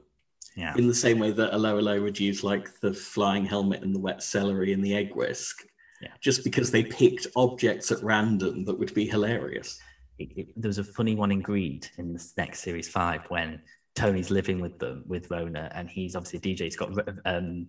Yeah. 0.58 0.76
In 0.76 0.86
the 0.86 0.94
same 0.94 1.20
way 1.20 1.32
that 1.32 1.54
'Allo 1.54 1.80
'Allo 1.80 2.02
would 2.02 2.20
use 2.20 2.44
like 2.44 2.78
the 2.82 2.94
flying 2.94 3.46
helmet 3.46 3.84
and 3.84 3.96
the 3.96 4.00
wet 4.00 4.22
celery 4.22 4.74
and 4.74 4.84
the 4.84 4.94
egg 4.94 5.16
whisk. 5.16 5.66
Yeah. 6.02 6.10
Just 6.20 6.44
because 6.44 6.72
they 6.72 6.84
picked 6.84 7.28
objects 7.38 7.90
at 7.90 8.04
random 8.04 8.66
that 8.66 8.78
would 8.78 8.94
be 8.94 9.08
hilarious. 9.08 9.80
It, 10.20 10.30
it, 10.36 10.62
there 10.62 10.68
was 10.68 10.78
a 10.78 10.84
funny 10.84 11.16
one 11.16 11.32
in 11.32 11.42
Greed 11.42 11.88
in 11.98 12.12
the 12.12 12.32
next 12.38 12.60
series 12.60 12.90
five 12.90 13.22
when 13.30 13.62
Tony's 13.96 14.30
living 14.30 14.60
with 14.60 14.78
them 14.78 15.06
with 15.08 15.32
Rona 15.32 15.72
and 15.74 15.90
he's 15.90 16.18
obviously 16.18 16.40
a 16.40 16.56
DJ. 16.56 16.60
He's 16.66 16.76
got 16.76 16.92
um, 17.26 17.68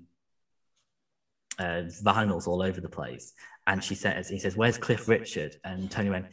uh, 1.58 1.82
vinyls 2.02 2.46
all 2.46 2.62
over 2.62 2.80
the 2.80 2.88
place. 2.88 3.32
And 3.66 3.82
she 3.82 3.94
says, 3.94 4.28
he 4.28 4.38
says, 4.38 4.56
where's 4.56 4.78
Cliff 4.78 5.08
Richard? 5.08 5.56
And 5.64 5.90
Tony 5.90 6.10
went, 6.10 6.26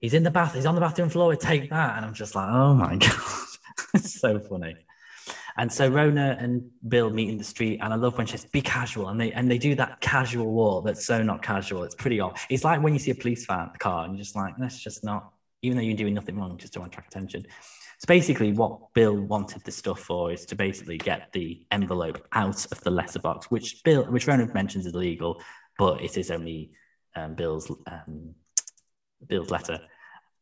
he's 0.00 0.14
in 0.14 0.22
the 0.22 0.30
bath. 0.30 0.54
He's 0.54 0.66
on 0.66 0.74
the 0.74 0.80
bathroom 0.80 1.08
floor. 1.08 1.34
Take 1.36 1.70
that. 1.70 1.96
And 1.96 2.04
I'm 2.04 2.14
just 2.14 2.34
like, 2.34 2.48
oh 2.50 2.74
my 2.74 2.96
God. 2.96 3.10
it's 3.94 4.20
so 4.20 4.38
funny. 4.38 4.76
And 5.58 5.72
so 5.72 5.88
Rona 5.88 6.36
and 6.38 6.70
Bill 6.86 7.08
meet 7.10 7.30
in 7.30 7.38
the 7.38 7.44
street, 7.44 7.80
and 7.82 7.92
I 7.92 7.96
love 7.96 8.18
when 8.18 8.26
she 8.26 8.36
says, 8.36 8.44
"Be 8.44 8.60
casual," 8.60 9.08
and 9.08 9.18
they 9.18 9.32
and 9.32 9.50
they 9.50 9.56
do 9.56 9.74
that 9.76 10.00
casual 10.02 10.52
walk 10.52 10.84
that's 10.84 11.06
so 11.06 11.22
not 11.22 11.42
casual. 11.42 11.82
It's 11.82 11.94
pretty 11.94 12.20
odd. 12.20 12.36
It's 12.50 12.62
like 12.62 12.82
when 12.82 12.92
you 12.92 12.98
see 12.98 13.10
a 13.10 13.14
police 13.14 13.46
van 13.46 13.70
car, 13.78 14.04
and 14.04 14.14
you're 14.14 14.22
just 14.22 14.36
like, 14.36 14.54
"That's 14.58 14.78
just 14.78 15.02
not." 15.02 15.32
Even 15.62 15.78
though 15.78 15.82
you're 15.82 15.96
doing 15.96 16.12
nothing 16.12 16.36
wrong, 16.36 16.58
just 16.58 16.74
to 16.74 16.82
attract 16.82 17.08
attention. 17.08 17.46
Basically, 18.06 18.52
what 18.52 18.92
Bill 18.94 19.16
wanted 19.16 19.62
the 19.64 19.72
stuff 19.72 20.00
for 20.00 20.30
is 20.30 20.46
to 20.46 20.54
basically 20.54 20.96
get 20.96 21.32
the 21.32 21.66
envelope 21.72 22.24
out 22.32 22.64
of 22.70 22.80
the 22.82 22.90
letterbox, 22.90 23.50
which 23.50 23.82
Bill, 23.82 24.04
which 24.04 24.26
Rona 24.28 24.46
mentions 24.54 24.86
is 24.86 24.94
illegal, 24.94 25.42
but 25.76 26.02
it 26.02 26.16
is 26.16 26.30
only 26.30 26.70
um, 27.16 27.34
Bill's 27.34 27.70
um, 27.90 28.34
Bill's 29.26 29.50
letter 29.50 29.80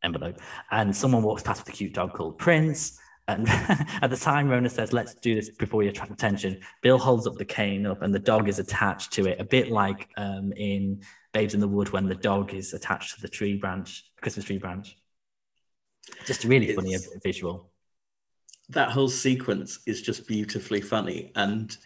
envelope. 0.03 0.41
And 0.71 0.95
someone 0.95 1.23
walks 1.23 1.43
past 1.43 1.65
with 1.65 1.75
a 1.75 1.77
cute 1.77 1.95
dog 1.95 2.13
called 2.13 2.39
Prince. 2.39 2.99
And 3.29 3.49
at 4.03 4.11
the 4.11 4.17
time, 4.17 4.51
Rona 4.51 4.69
says, 4.69 4.93
"Let's 4.93 5.15
do 5.15 5.35
this 5.35 5.49
before 5.49 5.83
you 5.83 5.89
attract 5.89 6.11
attention." 6.11 6.61
Bill 6.83 6.99
holds 6.99 7.27
up 7.27 7.37
the 7.37 7.47
cane 7.47 7.87
up, 7.87 8.03
and 8.03 8.15
the 8.15 8.19
dog 8.19 8.49
is 8.49 8.59
attached 8.59 9.13
to 9.15 9.27
it, 9.27 9.41
a 9.41 9.45
bit 9.45 9.71
like 9.71 10.09
um, 10.19 10.53
in 10.53 11.03
Babes 11.33 11.55
in 11.55 11.61
the 11.61 11.69
Wood 11.69 11.91
when 11.91 12.07
the 12.07 12.15
dog 12.15 12.53
is 12.53 12.75
attached 12.75 13.15
to 13.15 13.23
the 13.23 13.29
tree 13.29 13.57
branch, 13.57 14.05
Christmas 14.21 14.45
tree 14.45 14.59
branch. 14.59 14.99
Just 16.27 16.45
really 16.45 16.69
it's, 16.69 16.77
funny 16.77 16.97
visual. 17.23 17.71
That 18.71 18.91
whole 18.91 19.09
sequence 19.09 19.81
is 19.87 20.03
just 20.03 20.27
beautifully 20.27 20.81
funny. 20.81 21.33
And 21.35 21.77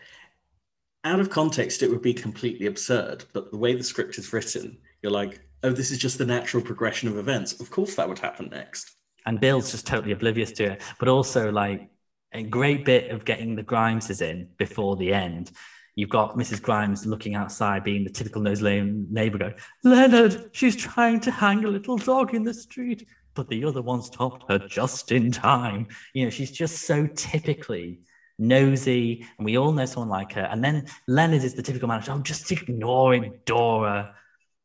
out 1.04 1.20
of 1.20 1.30
context, 1.30 1.82
it 1.82 1.90
would 1.90 2.02
be 2.02 2.14
completely 2.14 2.66
absurd. 2.66 3.24
But 3.32 3.50
the 3.50 3.58
way 3.58 3.74
the 3.74 3.84
script 3.84 4.18
is 4.18 4.32
written, 4.32 4.78
you're 5.02 5.12
like, 5.12 5.40
oh, 5.62 5.70
this 5.70 5.90
is 5.90 5.98
just 5.98 6.18
the 6.18 6.26
natural 6.26 6.62
progression 6.62 7.08
of 7.08 7.16
events. 7.16 7.60
Of 7.60 7.70
course, 7.70 7.94
that 7.96 8.08
would 8.08 8.18
happen 8.18 8.48
next. 8.50 8.96
And 9.26 9.40
Bill's 9.40 9.70
just 9.70 9.86
totally 9.86 10.12
oblivious 10.12 10.52
to 10.52 10.72
it. 10.72 10.82
But 10.98 11.08
also, 11.08 11.50
like, 11.50 11.90
a 12.32 12.42
great 12.42 12.84
bit 12.84 13.10
of 13.10 13.24
getting 13.24 13.56
the 13.56 13.62
Grimeses 13.62 14.20
in 14.20 14.48
before 14.58 14.96
the 14.96 15.12
end. 15.12 15.50
You've 15.94 16.10
got 16.10 16.36
Mrs. 16.36 16.62
Grimes 16.62 17.06
looking 17.06 17.34
outside, 17.34 17.82
being 17.82 18.04
the 18.04 18.10
typical 18.10 18.40
nose 18.40 18.62
neighbor, 18.62 19.38
going, 19.38 19.54
Leonard, 19.82 20.50
she's 20.52 20.76
trying 20.76 21.18
to 21.20 21.30
hang 21.30 21.64
a 21.64 21.68
little 21.68 21.96
dog 21.96 22.34
in 22.34 22.44
the 22.44 22.54
street 22.54 23.08
but 23.38 23.48
the 23.48 23.64
other 23.64 23.82
one 23.82 24.02
stopped 24.02 24.50
her 24.50 24.58
just 24.58 25.12
in 25.12 25.30
time. 25.30 25.86
You 26.12 26.24
know, 26.24 26.30
she's 26.30 26.50
just 26.50 26.78
so 26.82 27.06
typically 27.06 28.00
nosy, 28.36 29.24
and 29.38 29.44
we 29.44 29.56
all 29.56 29.70
know 29.70 29.86
someone 29.86 30.08
like 30.08 30.32
her. 30.32 30.42
And 30.42 30.62
then 30.62 30.86
Leonard 31.06 31.44
is 31.44 31.54
the 31.54 31.62
typical 31.62 31.86
manager. 31.86 32.10
Oh, 32.10 32.18
just 32.18 32.50
ignoring 32.50 33.38
Dora. 33.44 34.16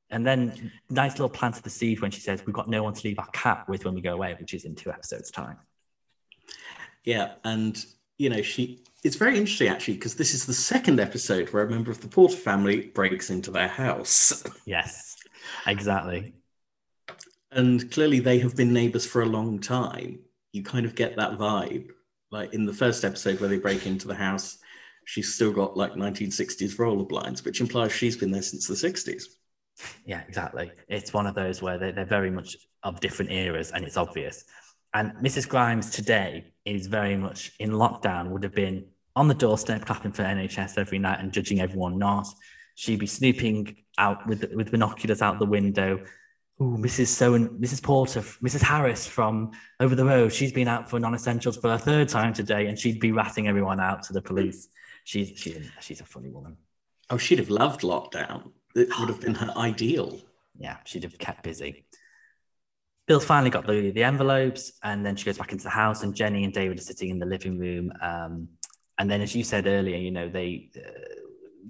And 0.10 0.26
then 0.26 0.72
nice 0.90 1.12
little 1.12 1.30
plant 1.30 1.58
of 1.58 1.62
the 1.62 1.70
seed 1.70 2.02
when 2.02 2.10
she 2.10 2.20
says, 2.20 2.42
We've 2.48 2.56
got 2.56 2.68
no 2.68 2.82
one 2.82 2.96
to 2.96 3.08
leave 3.08 3.20
our 3.20 3.28
cat 3.28 3.70
with 3.70 3.86
when 3.86 3.94
we 3.94 4.02
go 4.02 4.14
away, 4.14 4.36
which 4.40 4.56
is 4.56 4.66
in 4.66 4.74
two 4.74 4.90
episodes' 4.92 5.30
time. 5.30 5.58
Yeah. 7.04 7.34
And, 7.44 7.78
you 8.18 8.32
know, 8.32 8.42
she, 8.42 8.84
it's 9.04 9.18
very 9.18 9.38
interesting 9.38 9.68
actually, 9.68 9.96
because 9.96 10.16
this 10.16 10.34
is 10.34 10.48
the 10.48 10.54
second 10.56 11.00
episode 11.00 11.54
where 11.54 11.64
a 11.64 11.70
member 11.70 11.92
of 11.92 12.02
the 12.02 12.08
Porter 12.08 12.38
family 12.38 12.88
breaks 12.88 13.30
into 13.30 13.52
their 13.52 13.68
house. 13.68 14.44
Yes, 14.66 15.16
exactly 15.68 16.34
and 17.56 17.92
clearly 17.92 18.20
they 18.20 18.40
have 18.40 18.56
been 18.56 18.74
neighbors 18.74 19.06
for 19.06 19.22
a 19.22 19.28
long 19.28 19.60
time. 19.60 20.20
You 20.52 20.64
kind 20.64 20.86
of 20.86 20.96
get 20.96 21.16
that 21.18 21.38
vibe. 21.38 21.90
Like 22.32 22.54
in 22.54 22.66
the 22.66 22.74
first 22.74 23.06
episode 23.06 23.40
where 23.40 23.50
they 23.50 23.60
break 23.60 23.86
into 23.86 24.08
the 24.08 24.16
house, 24.16 24.58
she's 25.06 25.34
still 25.34 25.52
got 25.52 25.78
like 25.78 25.94
1960s 25.94 26.80
roller 26.80 27.06
blinds, 27.06 27.44
which 27.46 27.62
implies 27.62 27.92
she's 27.92 28.18
been 28.18 28.32
there 28.32 28.42
since 28.42 28.68
the 28.68 28.74
60s. 28.74 29.24
Yeah, 30.06 30.22
exactly. 30.28 30.72
It's 30.88 31.14
one 31.14 31.28
of 31.28 31.36
those 31.36 31.62
where 31.62 31.78
they're, 31.78 31.92
they're 31.92 32.06
very 32.06 32.32
much 32.32 32.56
of 32.84 33.00
different 33.00 33.32
eras 33.32 33.72
and 33.72 33.84
it's 33.84 33.98
obvious. 33.98 34.46
And 34.94 35.12
Mrs. 35.14 35.48
Grimes 35.48 35.90
today 35.90 36.54
is 36.66 36.88
very 36.88 37.16
much 37.18 37.54
in 37.60 37.72
lockdown, 37.72 38.30
would 38.30 38.44
have 38.44 38.54
been 38.54 38.86
on 39.16 39.28
the 39.28 39.34
doorstep 39.34 39.86
clapping 39.86 40.12
for 40.12 40.24
NHS 40.24 40.78
every 40.78 41.00
night 41.00 41.20
and 41.20 41.32
judging 41.32 41.62
everyone 41.62 41.98
not. 41.98 42.28
She'd 42.76 43.00
be 43.00 43.08
snooping 43.08 43.78
out 43.98 44.26
with, 44.28 44.52
with 44.54 44.72
binoculars 44.72 45.22
out 45.22 45.40
the 45.40 45.46
window, 45.46 46.04
Ooh, 46.62 46.78
Mrs. 46.78 47.08
So 47.08 47.34
and 47.34 47.50
Mrs. 47.50 47.82
Porter, 47.82 48.22
Mrs. 48.22 48.62
Harris 48.62 49.08
from 49.08 49.52
over 49.80 49.96
the 49.96 50.06
road. 50.06 50.32
She's 50.32 50.54
been 50.54 50.68
out 50.68 50.90
for 50.90 51.00
non-essentials 51.00 51.58
for 51.58 51.74
a 51.74 51.80
third 51.80 52.10
time 52.10 52.34
today, 52.34 52.68
and 52.68 52.78
she'd 52.78 53.00
be 53.00 53.12
ratting 53.12 53.48
everyone 53.48 53.80
out 53.80 54.04
to 54.04 54.14
the 54.14 54.22
police. 54.22 54.68
She's 55.04 55.34
she's 55.36 55.70
she's 55.82 56.02
a 56.02 56.06
funny 56.06 56.30
woman. 56.30 56.58
Oh, 57.10 57.18
she'd 57.18 57.40
have 57.40 57.50
loved 57.50 57.82
lockdown. 57.82 58.52
It 58.76 58.88
would 59.00 59.10
have 59.10 59.20
been 59.20 59.36
her 59.36 59.52
ideal. 59.58 60.20
Yeah, 60.58 60.78
she'd 60.86 61.04
have 61.04 61.18
kept 61.18 61.44
busy. 61.44 61.86
Bill 63.08 63.20
finally 63.20 63.50
got 63.50 63.66
the 63.66 63.92
the 63.92 64.04
envelopes, 64.04 64.74
and 64.84 65.04
then 65.04 65.16
she 65.16 65.26
goes 65.26 65.40
back 65.40 65.52
into 65.52 65.64
the 65.64 65.70
house, 65.72 66.04
and 66.04 66.16
Jenny 66.16 66.44
and 66.44 66.54
David 66.54 66.78
are 66.78 66.84
sitting 66.84 67.10
in 67.10 67.20
the 67.20 67.26
living 67.26 67.58
room. 67.58 67.92
Um, 68.00 68.50
and 69.00 69.10
then, 69.10 69.22
as 69.22 69.36
you 69.36 69.44
said 69.44 69.66
earlier, 69.66 69.98
you 69.98 70.12
know 70.12 70.30
they. 70.30 70.70
Uh, 70.76 71.13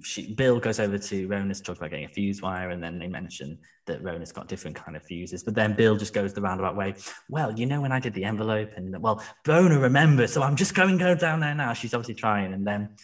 she, 0.02 0.34
Bill 0.34 0.60
goes 0.60 0.80
over 0.80 0.98
to 0.98 1.28
Rona's 1.28 1.58
to 1.58 1.64
talk 1.64 1.76
about 1.76 1.90
getting 1.90 2.06
a 2.06 2.08
fuse 2.08 2.42
wire, 2.42 2.70
and 2.70 2.82
then 2.82 2.98
they 2.98 3.08
mention 3.08 3.58
that 3.86 4.02
Rona's 4.02 4.32
got 4.32 4.48
different 4.48 4.76
kind 4.76 4.96
of 4.96 5.02
fuses. 5.02 5.42
But 5.42 5.54
then 5.54 5.74
Bill 5.74 5.96
just 5.96 6.14
goes 6.14 6.32
the 6.32 6.40
roundabout 6.40 6.76
way. 6.76 6.94
Well, 7.28 7.52
you 7.52 7.66
know 7.66 7.80
when 7.80 7.92
I 7.92 8.00
did 8.00 8.14
the 8.14 8.24
envelope, 8.24 8.70
and 8.76 9.00
well, 9.00 9.22
Rona 9.46 9.78
remembers, 9.78 10.32
so 10.32 10.42
I'm 10.42 10.56
just 10.56 10.74
going 10.74 10.98
go 10.98 11.14
down 11.14 11.40
there 11.40 11.54
now. 11.54 11.72
She's 11.72 11.94
obviously 11.94 12.14
trying, 12.14 12.52
and 12.52 12.66
then 12.66 12.96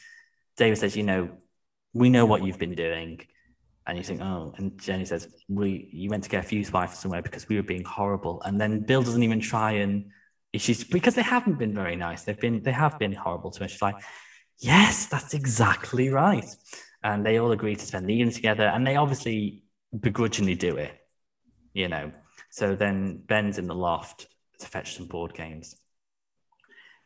David 0.57 0.79
says, 0.79 0.97
"You 0.97 1.05
know, 1.05 1.31
we 1.93 2.11
know 2.11 2.27
what 2.27 2.45
you've 2.45 2.59
been 2.59 2.75
doing." 2.75 3.21
And 3.87 3.99
you 3.99 4.05
think, 4.05 4.21
oh, 4.21 4.55
and 4.57 4.79
Jenny 4.79 5.05
says, 5.05 5.27
we 5.49 5.89
you 5.91 6.11
went 6.11 6.23
to 6.23 6.31
get 6.31 6.45
a 6.45 6.47
fuse 6.47 6.73
wire 6.73 6.87
somewhere 6.87 7.23
because 7.23 7.49
we 7.49 7.57
were 7.57 7.63
being 7.63 7.83
horrible. 7.83 8.41
And 8.43 8.61
then 8.61 8.81
Bill 8.81 9.03
doesn't 9.03 9.23
even 9.23 9.41
try 9.41 9.73
and 9.73 10.11
she's 10.55 10.85
because 10.85 11.15
they 11.15 11.23
haven't 11.23 11.59
been 11.59 11.75
very 11.75 11.97
nice. 11.97 12.23
They've 12.23 12.39
been 12.39 12.63
they 12.63 12.73
have 12.73 12.99
been 12.99 13.13
horrible 13.13 13.51
to 13.53 13.61
her. 13.61 13.69
She's 13.69 13.83
like, 13.83 13.97
yes, 14.61 15.07
that's 15.07 15.35
exactly 15.35 16.09
right. 16.09 16.47
And 17.03 17.25
they 17.25 17.39
all 17.39 17.53
agree 17.53 17.75
to 17.75 17.87
spend 17.87 18.09
the 18.09 18.15
evening 18.15 18.35
together 18.35 18.65
and 18.65 18.87
they 18.87 18.97
obviously 18.97 19.65
begrudgingly 19.99 20.55
do 20.55 20.77
it 20.77 21.01
you 21.73 21.89
know. 21.89 22.11
So 22.51 22.75
then 22.75 23.23
ben's 23.27 23.59
in 23.59 23.67
the 23.67 23.75
loft 23.75 24.27
to 24.59 24.67
fetch 24.67 24.97
some 24.97 25.07
board 25.07 25.35
games. 25.35 25.77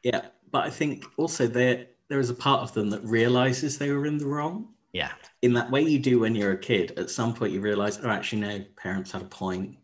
Yeah 0.03 0.27
but 0.51 0.63
i 0.63 0.71
think 0.71 1.05
also 1.17 1.49
there 1.49 1.87
there 2.09 2.21
is 2.21 2.31
a 2.31 2.35
part 2.35 2.61
of 2.61 2.73
them 2.75 2.89
that 2.91 3.03
realizes 3.03 3.77
they 3.77 3.91
were 3.91 4.07
in 4.07 4.19
the 4.19 4.27
wrong. 4.27 4.69
Yeah. 4.93 5.11
In 5.43 5.55
that 5.55 5.71
way 5.71 5.83
you 5.83 5.99
do 5.99 6.21
when 6.21 6.37
you're 6.37 6.53
a 6.53 6.59
kid 6.59 6.97
at 6.97 7.11
some 7.11 7.35
point 7.35 7.53
you 7.53 7.61
realize 7.61 7.99
oh 8.03 8.11
actually 8.11 8.43
no 8.43 8.65
parents 8.77 9.11
had 9.11 9.23
a 9.23 9.25
point 9.25 9.77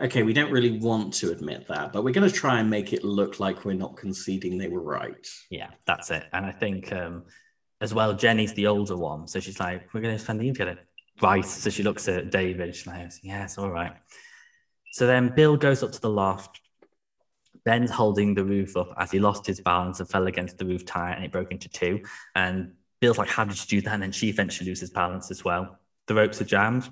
okay 0.00 0.22
we 0.22 0.32
don't 0.32 0.50
really 0.50 0.78
want 0.78 1.12
to 1.12 1.30
admit 1.30 1.66
that 1.66 1.92
but 1.92 2.04
we're 2.04 2.12
going 2.12 2.28
to 2.28 2.34
try 2.34 2.60
and 2.60 2.70
make 2.70 2.92
it 2.92 3.04
look 3.04 3.40
like 3.40 3.64
we're 3.64 3.72
not 3.72 3.96
conceding 3.96 4.56
they 4.56 4.68
were 4.68 4.82
right 4.82 5.28
yeah 5.50 5.70
that's 5.86 6.10
it 6.10 6.24
and 6.32 6.46
i 6.46 6.52
think 6.52 6.92
um 6.92 7.24
as 7.80 7.94
well, 7.94 8.12
Jenny's 8.14 8.52
the 8.54 8.66
older 8.66 8.96
one. 8.96 9.28
So 9.28 9.40
she's 9.40 9.60
like, 9.60 9.92
we're 9.92 10.00
going 10.00 10.16
to 10.16 10.22
spend 10.22 10.40
the 10.40 10.46
evening. 10.46 10.78
Right. 11.22 11.44
So 11.44 11.70
she 11.70 11.82
looks 11.82 12.08
at 12.08 12.30
David. 12.30 12.74
She's 12.74 12.86
like, 12.86 13.10
yes, 13.22 13.58
all 13.58 13.70
right. 13.70 13.92
So 14.92 15.06
then 15.06 15.32
Bill 15.34 15.56
goes 15.56 15.82
up 15.82 15.92
to 15.92 16.00
the 16.00 16.10
loft. 16.10 16.60
Ben's 17.64 17.90
holding 17.90 18.34
the 18.34 18.44
roof 18.44 18.76
up 18.76 18.94
as 18.96 19.10
he 19.10 19.18
lost 19.18 19.46
his 19.46 19.60
balance 19.60 20.00
and 20.00 20.08
fell 20.08 20.26
against 20.26 20.58
the 20.58 20.64
roof 20.64 20.86
tire 20.86 21.12
and 21.12 21.24
it 21.24 21.32
broke 21.32 21.52
into 21.52 21.68
two. 21.68 22.02
And 22.34 22.72
Bill's 23.00 23.18
like, 23.18 23.28
how 23.28 23.44
did 23.44 23.58
you 23.60 23.80
do 23.80 23.84
that? 23.84 23.94
And 23.94 24.02
then 24.02 24.12
she 24.12 24.28
eventually 24.28 24.68
loses 24.70 24.90
balance 24.90 25.30
as 25.30 25.44
well. 25.44 25.78
The 26.06 26.14
ropes 26.14 26.40
are 26.40 26.46
jammed. 26.46 26.88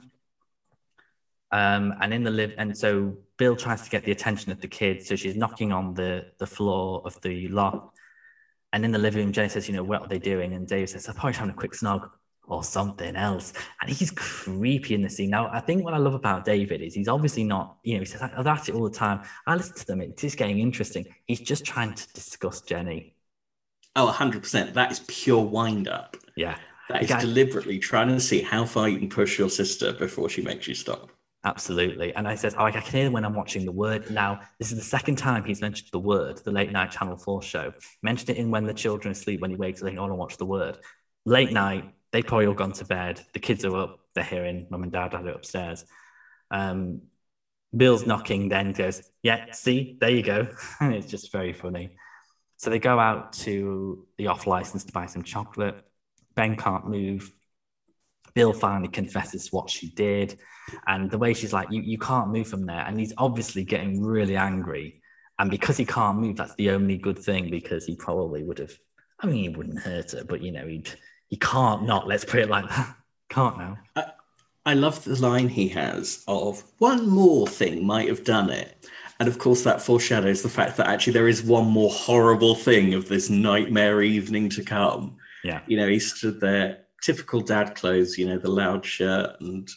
Um, 1.52 1.94
and 2.00 2.12
in 2.12 2.24
the 2.24 2.30
live, 2.30 2.54
and 2.58 2.76
so 2.76 3.16
Bill 3.36 3.56
tries 3.56 3.82
to 3.82 3.90
get 3.90 4.04
the 4.04 4.12
attention 4.12 4.52
of 4.52 4.60
the 4.60 4.68
kids. 4.68 5.08
So 5.08 5.16
she's 5.16 5.36
knocking 5.36 5.72
on 5.72 5.94
the 5.94 6.26
the 6.38 6.46
floor 6.46 7.02
of 7.04 7.20
the 7.22 7.48
loft 7.48 7.96
and 8.76 8.84
in 8.84 8.92
the 8.92 8.98
living 8.98 9.24
room, 9.24 9.32
Jenny 9.32 9.48
says, 9.48 9.68
you 9.68 9.74
know, 9.74 9.82
what 9.82 10.02
are 10.02 10.08
they 10.08 10.18
doing? 10.18 10.52
And 10.52 10.66
Dave 10.68 10.90
says, 10.90 11.08
I'm 11.08 11.14
probably 11.14 11.32
having 11.32 11.50
a 11.50 11.54
quick 11.56 11.72
snog 11.72 12.10
or 12.44 12.62
something 12.62 13.16
else. 13.16 13.54
And 13.80 13.90
he's 13.90 14.10
creepy 14.10 14.94
in 14.94 15.00
the 15.00 15.08
scene. 15.08 15.30
Now, 15.30 15.48
I 15.50 15.60
think 15.60 15.82
what 15.82 15.94
I 15.94 15.96
love 15.96 16.12
about 16.12 16.44
David 16.44 16.82
is 16.82 16.92
he's 16.92 17.08
obviously 17.08 17.42
not, 17.42 17.78
you 17.84 17.94
know, 17.94 18.00
he 18.00 18.04
says, 18.04 18.20
I'm 18.20 18.46
at 18.46 18.68
it 18.68 18.74
all 18.74 18.84
the 18.84 18.94
time. 18.94 19.22
I 19.46 19.56
listen 19.56 19.76
to 19.76 19.86
them, 19.86 20.02
it's 20.02 20.20
just 20.20 20.36
getting 20.36 20.58
interesting. 20.58 21.06
He's 21.26 21.40
just 21.40 21.64
trying 21.64 21.94
to 21.94 22.12
disgust 22.12 22.68
Jenny. 22.68 23.14
Oh, 23.96 24.14
100%. 24.14 24.74
That 24.74 24.92
is 24.92 25.00
pure 25.08 25.42
wind 25.42 25.88
up. 25.88 26.16
Yeah. 26.36 26.58
That 26.90 27.02
is 27.02 27.08
deliberately 27.08 27.78
trying 27.78 28.08
to 28.08 28.20
see 28.20 28.42
how 28.42 28.66
far 28.66 28.90
you 28.90 28.98
can 28.98 29.08
push 29.08 29.38
your 29.38 29.48
sister 29.48 29.94
before 29.94 30.28
she 30.28 30.42
makes 30.42 30.68
you 30.68 30.74
stop. 30.74 31.10
Absolutely. 31.46 32.12
And 32.12 32.26
I 32.26 32.34
said, 32.34 32.54
oh, 32.58 32.64
I 32.64 32.72
can 32.72 32.82
hear 32.82 33.08
when 33.08 33.24
I'm 33.24 33.34
watching 33.34 33.64
The 33.64 33.70
Word. 33.70 34.10
Now, 34.10 34.40
this 34.58 34.72
is 34.72 34.78
the 34.78 34.84
second 34.84 35.14
time 35.14 35.44
he's 35.44 35.60
mentioned 35.60 35.90
The 35.92 36.00
Word, 36.00 36.38
the 36.38 36.50
late 36.50 36.72
night 36.72 36.90
Channel 36.90 37.16
4 37.16 37.40
show. 37.40 37.72
Mentioned 38.02 38.30
it 38.30 38.36
in 38.36 38.50
When 38.50 38.64
the 38.64 38.74
Children 38.74 39.14
Sleep, 39.14 39.40
when 39.40 39.52
he 39.52 39.56
wakes 39.56 39.80
up, 39.80 39.88
I 39.88 40.00
want 40.00 40.10
to 40.10 40.16
watch 40.16 40.36
The 40.38 40.44
Word. 40.44 40.76
Late 41.24 41.52
night, 41.52 41.94
they've 42.10 42.26
probably 42.26 42.48
all 42.48 42.54
gone 42.54 42.72
to 42.72 42.84
bed. 42.84 43.20
The 43.32 43.38
kids 43.38 43.64
are 43.64 43.76
up, 43.76 44.00
they're 44.16 44.24
hearing 44.24 44.66
mum 44.70 44.82
and 44.82 44.90
dad 44.90 45.12
had 45.12 45.24
it 45.24 45.36
upstairs. 45.36 45.84
Um, 46.50 47.02
Bill's 47.76 48.06
knocking, 48.06 48.48
then 48.48 48.72
goes, 48.72 49.08
Yeah, 49.22 49.52
see, 49.52 49.98
there 50.00 50.10
you 50.10 50.24
go. 50.24 50.48
it's 50.80 51.06
just 51.06 51.30
very 51.30 51.52
funny. 51.52 51.90
So 52.56 52.70
they 52.70 52.80
go 52.80 52.98
out 52.98 53.34
to 53.34 54.04
the 54.18 54.26
off 54.26 54.48
license 54.48 54.82
to 54.82 54.92
buy 54.92 55.06
some 55.06 55.22
chocolate. 55.22 55.80
Ben 56.34 56.56
can't 56.56 56.88
move. 56.88 57.30
Bill 58.36 58.52
finally 58.52 58.88
confesses 58.88 59.50
what 59.50 59.70
she 59.70 59.88
did. 59.92 60.38
And 60.86 61.10
the 61.10 61.16
way 61.16 61.32
she's 61.32 61.54
like, 61.54 61.70
you, 61.70 61.80
you 61.80 61.96
can't 61.96 62.28
move 62.28 62.46
from 62.46 62.66
there. 62.66 62.84
And 62.86 63.00
he's 63.00 63.14
obviously 63.16 63.64
getting 63.64 64.02
really 64.02 64.36
angry. 64.36 65.00
And 65.38 65.50
because 65.50 65.78
he 65.78 65.86
can't 65.86 66.18
move, 66.18 66.36
that's 66.36 66.54
the 66.56 66.70
only 66.70 66.98
good 66.98 67.18
thing 67.18 67.50
because 67.50 67.86
he 67.86 67.96
probably 67.96 68.44
would 68.44 68.58
have, 68.58 68.78
I 69.20 69.26
mean, 69.26 69.42
he 69.42 69.48
wouldn't 69.48 69.78
hurt 69.78 70.12
her, 70.12 70.22
but 70.22 70.42
you 70.42 70.52
know, 70.52 70.66
he'd, 70.66 70.90
he 71.28 71.38
can't 71.38 71.84
not, 71.84 72.06
let's 72.06 72.26
put 72.26 72.40
it 72.40 72.50
like 72.50 72.68
that. 72.68 72.94
Can't 73.28 73.58
now. 73.58 73.76
I, 73.96 74.04
I 74.66 74.74
love 74.74 75.02
the 75.02 75.20
line 75.20 75.48
he 75.48 75.66
has 75.70 76.22
of 76.28 76.62
one 76.78 77.08
more 77.08 77.48
thing 77.48 77.84
might 77.84 78.08
have 78.08 78.22
done 78.22 78.50
it. 78.50 78.86
And 79.18 79.28
of 79.28 79.38
course, 79.38 79.64
that 79.64 79.82
foreshadows 79.82 80.42
the 80.42 80.48
fact 80.48 80.76
that 80.76 80.86
actually 80.86 81.14
there 81.14 81.26
is 81.26 81.42
one 81.42 81.66
more 81.66 81.90
horrible 81.90 82.54
thing 82.54 82.94
of 82.94 83.08
this 83.08 83.28
nightmare 83.28 84.02
evening 84.02 84.48
to 84.50 84.62
come. 84.62 85.16
Yeah. 85.42 85.60
You 85.66 85.76
know, 85.76 85.88
he 85.88 85.98
stood 85.98 86.40
there 86.40 86.85
typical 87.02 87.40
dad 87.40 87.74
clothes, 87.74 88.18
you 88.18 88.26
know, 88.26 88.38
the 88.38 88.50
loud 88.50 88.84
shirt 88.84 89.40
and 89.40 89.68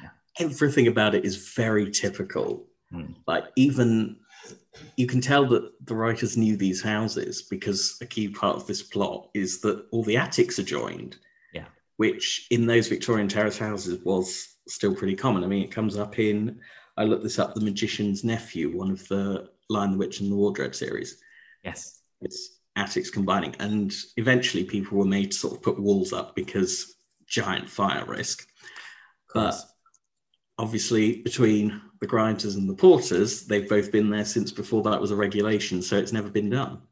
yeah. 0.00 0.08
everything 0.40 0.86
about 0.86 1.14
it 1.14 1.24
is 1.24 1.52
very 1.54 1.90
typical. 1.90 2.66
Mm. 2.92 3.14
Like 3.26 3.44
even 3.56 4.16
you 4.96 5.06
can 5.06 5.20
tell 5.20 5.46
that 5.46 5.70
the 5.86 5.94
writers 5.94 6.36
knew 6.36 6.56
these 6.56 6.82
houses 6.82 7.42
because 7.42 7.98
a 8.00 8.06
key 8.06 8.28
part 8.28 8.56
of 8.56 8.66
this 8.66 8.82
plot 8.82 9.28
is 9.34 9.60
that 9.60 9.84
all 9.90 10.02
the 10.02 10.16
attics 10.16 10.58
are 10.58 10.64
joined. 10.64 11.16
Yeah. 11.52 11.66
Which 11.96 12.46
in 12.50 12.66
those 12.66 12.88
Victorian 12.88 13.28
terrace 13.28 13.58
houses 13.58 14.02
was 14.04 14.56
still 14.68 14.94
pretty 14.94 15.14
common. 15.14 15.44
I 15.44 15.46
mean, 15.46 15.62
it 15.62 15.70
comes 15.70 15.96
up 15.96 16.18
in 16.18 16.60
I 16.96 17.04
looked 17.04 17.22
this 17.22 17.38
up, 17.38 17.54
The 17.54 17.60
Magician's 17.60 18.22
Nephew, 18.22 18.76
one 18.76 18.90
of 18.90 19.06
the 19.08 19.48
Lion 19.70 19.92
the 19.92 19.98
Witch 19.98 20.20
and 20.20 20.30
the 20.30 20.36
Wardrobe 20.36 20.74
series. 20.74 21.18
Yes. 21.64 22.00
It's 22.20 22.58
attics 22.76 23.10
combining. 23.10 23.54
And 23.58 23.92
eventually 24.16 24.64
people 24.64 24.98
were 24.98 25.04
made 25.04 25.32
to 25.32 25.36
sort 25.36 25.54
of 25.54 25.62
put 25.62 25.80
walls 25.80 26.12
up 26.12 26.34
because 26.34 26.96
giant 27.26 27.68
fire 27.68 28.04
risk. 28.06 28.46
But 29.34 29.54
obviously, 30.58 31.22
between 31.22 31.80
the 32.00 32.06
grinders 32.06 32.56
and 32.56 32.68
the 32.68 32.74
porters, 32.74 33.46
they've 33.46 33.68
both 33.68 33.90
been 33.92 34.10
there 34.10 34.24
since 34.24 34.52
before 34.52 34.82
that 34.82 35.00
was 35.00 35.10
a 35.10 35.16
regulation. 35.16 35.82
So 35.82 35.96
it's 35.96 36.12
never 36.12 36.30
been 36.30 36.50
done. 36.50 36.82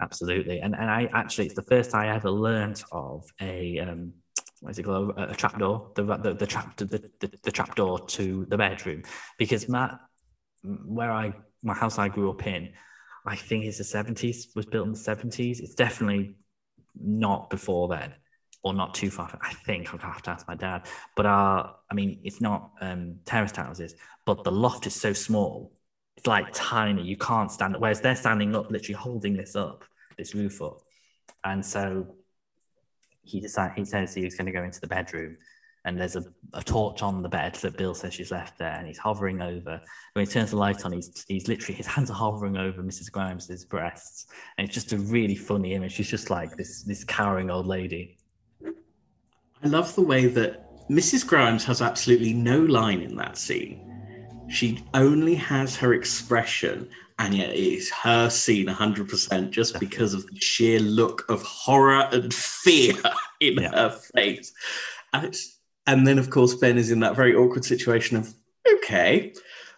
Absolutely. 0.00 0.60
And, 0.60 0.74
and 0.74 0.90
I 0.90 1.08
actually, 1.14 1.46
it's 1.46 1.54
the 1.54 1.62
first 1.62 1.94
I 1.94 2.14
ever 2.14 2.30
learned 2.30 2.82
of 2.92 3.24
a, 3.40 3.78
um, 3.78 4.12
what 4.60 4.70
is 4.70 4.78
it 4.78 4.82
called? 4.82 5.16
A, 5.16 5.30
a 5.30 5.34
trapdoor, 5.34 5.92
the, 5.94 6.02
the, 6.02 6.34
the 6.34 6.46
trap, 6.46 6.76
the, 6.76 6.84
the, 6.84 7.32
the 7.42 7.50
trapdoor 7.50 8.06
to 8.06 8.44
the 8.46 8.58
bedroom. 8.58 9.02
Because 9.38 9.68
Matt, 9.68 9.98
where 10.62 11.10
I, 11.10 11.32
my 11.62 11.74
house 11.74 11.98
I 11.98 12.08
grew 12.08 12.30
up 12.30 12.46
in, 12.46 12.72
I 13.26 13.36
think 13.36 13.64
it's 13.64 13.78
the 13.78 13.84
70s, 13.84 14.54
was 14.54 14.66
built 14.66 14.86
in 14.86 14.92
the 14.92 14.98
70s. 14.98 15.60
It's 15.60 15.74
definitely 15.74 16.36
not 16.94 17.50
before 17.50 17.88
then 17.88 18.14
or 18.62 18.72
not 18.74 18.94
too 18.94 19.10
far. 19.10 19.36
I 19.42 19.52
think 19.52 19.92
I'll 19.92 20.00
have 20.00 20.22
to 20.22 20.30
ask 20.30 20.48
my 20.48 20.54
dad. 20.54 20.86
But 21.14 21.26
uh, 21.26 21.70
I 21.90 21.94
mean, 21.94 22.20
it's 22.24 22.40
not 22.40 22.72
um, 22.80 23.16
terraced 23.24 23.56
houses, 23.56 23.94
but 24.24 24.44
the 24.44 24.52
loft 24.52 24.86
is 24.86 24.94
so 24.94 25.12
small. 25.12 25.72
It's 26.16 26.26
like 26.26 26.48
tiny. 26.52 27.02
You 27.02 27.16
can't 27.16 27.50
stand 27.50 27.74
it. 27.74 27.80
Whereas 27.80 28.00
they're 28.00 28.16
standing 28.16 28.56
up, 28.56 28.70
literally 28.70 28.94
holding 28.94 29.36
this 29.36 29.54
up, 29.54 29.84
this 30.16 30.34
roof 30.34 30.62
up. 30.62 30.80
And 31.44 31.64
so 31.64 32.16
he 33.22 33.40
decides, 33.40 33.74
he 33.76 33.84
says 33.84 34.14
he's 34.14 34.36
going 34.36 34.46
to 34.46 34.52
go 34.52 34.62
into 34.62 34.80
the 34.80 34.86
bedroom 34.86 35.36
and 35.86 35.98
there's 35.98 36.16
a, 36.16 36.24
a, 36.52 36.62
torch 36.62 37.00
on 37.00 37.22
the 37.22 37.28
bed 37.28 37.54
that 37.54 37.78
Bill 37.78 37.94
says 37.94 38.12
she's 38.12 38.32
left 38.32 38.58
there, 38.58 38.72
and 38.72 38.88
he's 38.88 38.98
hovering 38.98 39.40
over. 39.40 39.80
When 40.12 40.26
he 40.26 40.30
turns 40.30 40.50
the 40.50 40.56
light 40.56 40.84
on, 40.84 40.90
he's 40.90 41.24
he's 41.28 41.46
literally 41.46 41.76
his 41.76 41.86
hands 41.86 42.10
are 42.10 42.14
hovering 42.14 42.56
over 42.56 42.82
Mrs. 42.82 43.10
Grimes's 43.10 43.64
breasts, 43.64 44.26
and 44.58 44.66
it's 44.66 44.74
just 44.74 44.92
a 44.92 44.98
really 44.98 45.36
funny 45.36 45.74
image. 45.74 45.92
She's 45.92 46.10
just 46.10 46.28
like 46.28 46.56
this 46.56 46.82
this 46.82 47.04
cowering 47.04 47.50
old 47.50 47.66
lady. 47.66 48.18
I 48.64 49.68
love 49.68 49.94
the 49.94 50.02
way 50.02 50.26
that 50.26 50.88
Mrs. 50.90 51.24
Grimes 51.24 51.64
has 51.64 51.80
absolutely 51.80 52.32
no 52.32 52.58
line 52.58 53.00
in 53.00 53.14
that 53.16 53.38
scene. 53.38 53.82
She 54.48 54.84
only 54.92 55.36
has 55.36 55.76
her 55.76 55.94
expression, 55.94 56.88
and 57.20 57.32
yet 57.32 57.50
it 57.50 57.58
is 57.58 57.90
her 57.90 58.28
scene 58.28 58.66
100% 58.66 59.50
just 59.50 59.78
because 59.78 60.14
of 60.14 60.26
the 60.26 60.40
sheer 60.40 60.80
look 60.80 61.24
of 61.28 61.42
horror 61.42 62.08
and 62.10 62.34
fear 62.34 62.94
in 63.38 63.54
yeah. 63.54 63.70
her 63.70 63.90
face. 63.90 64.52
And 65.12 65.26
it's 65.26 65.55
and 65.86 66.06
then, 66.06 66.18
of 66.18 66.30
course, 66.30 66.54
Ben 66.54 66.78
is 66.78 66.90
in 66.90 67.00
that 67.00 67.16
very 67.16 67.34
awkward 67.34 67.64
situation 67.64 68.16
of, 68.16 68.34
okay, 68.76 69.32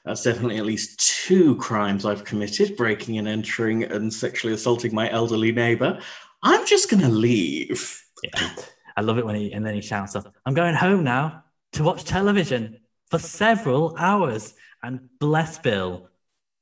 That's 0.09 0.23
definitely 0.23 0.57
at 0.57 0.65
least 0.65 0.99
two 1.27 1.57
crimes 1.57 2.07
I've 2.07 2.25
committed 2.25 2.79
breaking 2.79 3.19
and 3.19 3.29
entering 3.29 3.85
and 3.85 4.13
sexually 4.13 4.55
assaulting 4.55 4.95
my 4.95 5.11
elderly 5.11 5.53
neighbor. 5.53 6.01
I'm 6.43 6.67
just 6.67 6.91
going 6.91 7.03
to 7.03 7.11
leave. 7.11 8.03
Yeah. 8.23 8.55
I 8.97 9.03
love 9.03 9.19
it 9.19 9.27
when 9.27 9.35
he, 9.35 9.53
and 9.53 9.67
then 9.67 9.75
he 9.75 9.83
shouts 9.83 10.17
up, 10.17 10.35
I'm 10.47 10.55
going 10.55 10.75
home 10.75 11.05
now 11.05 11.45
to 11.73 11.83
watch 11.83 12.05
television 12.05 12.79
for 13.11 13.19
several 13.19 13.95
hours. 13.99 14.55
And 14.83 15.11
bless 15.19 15.59
Bill, 15.59 16.09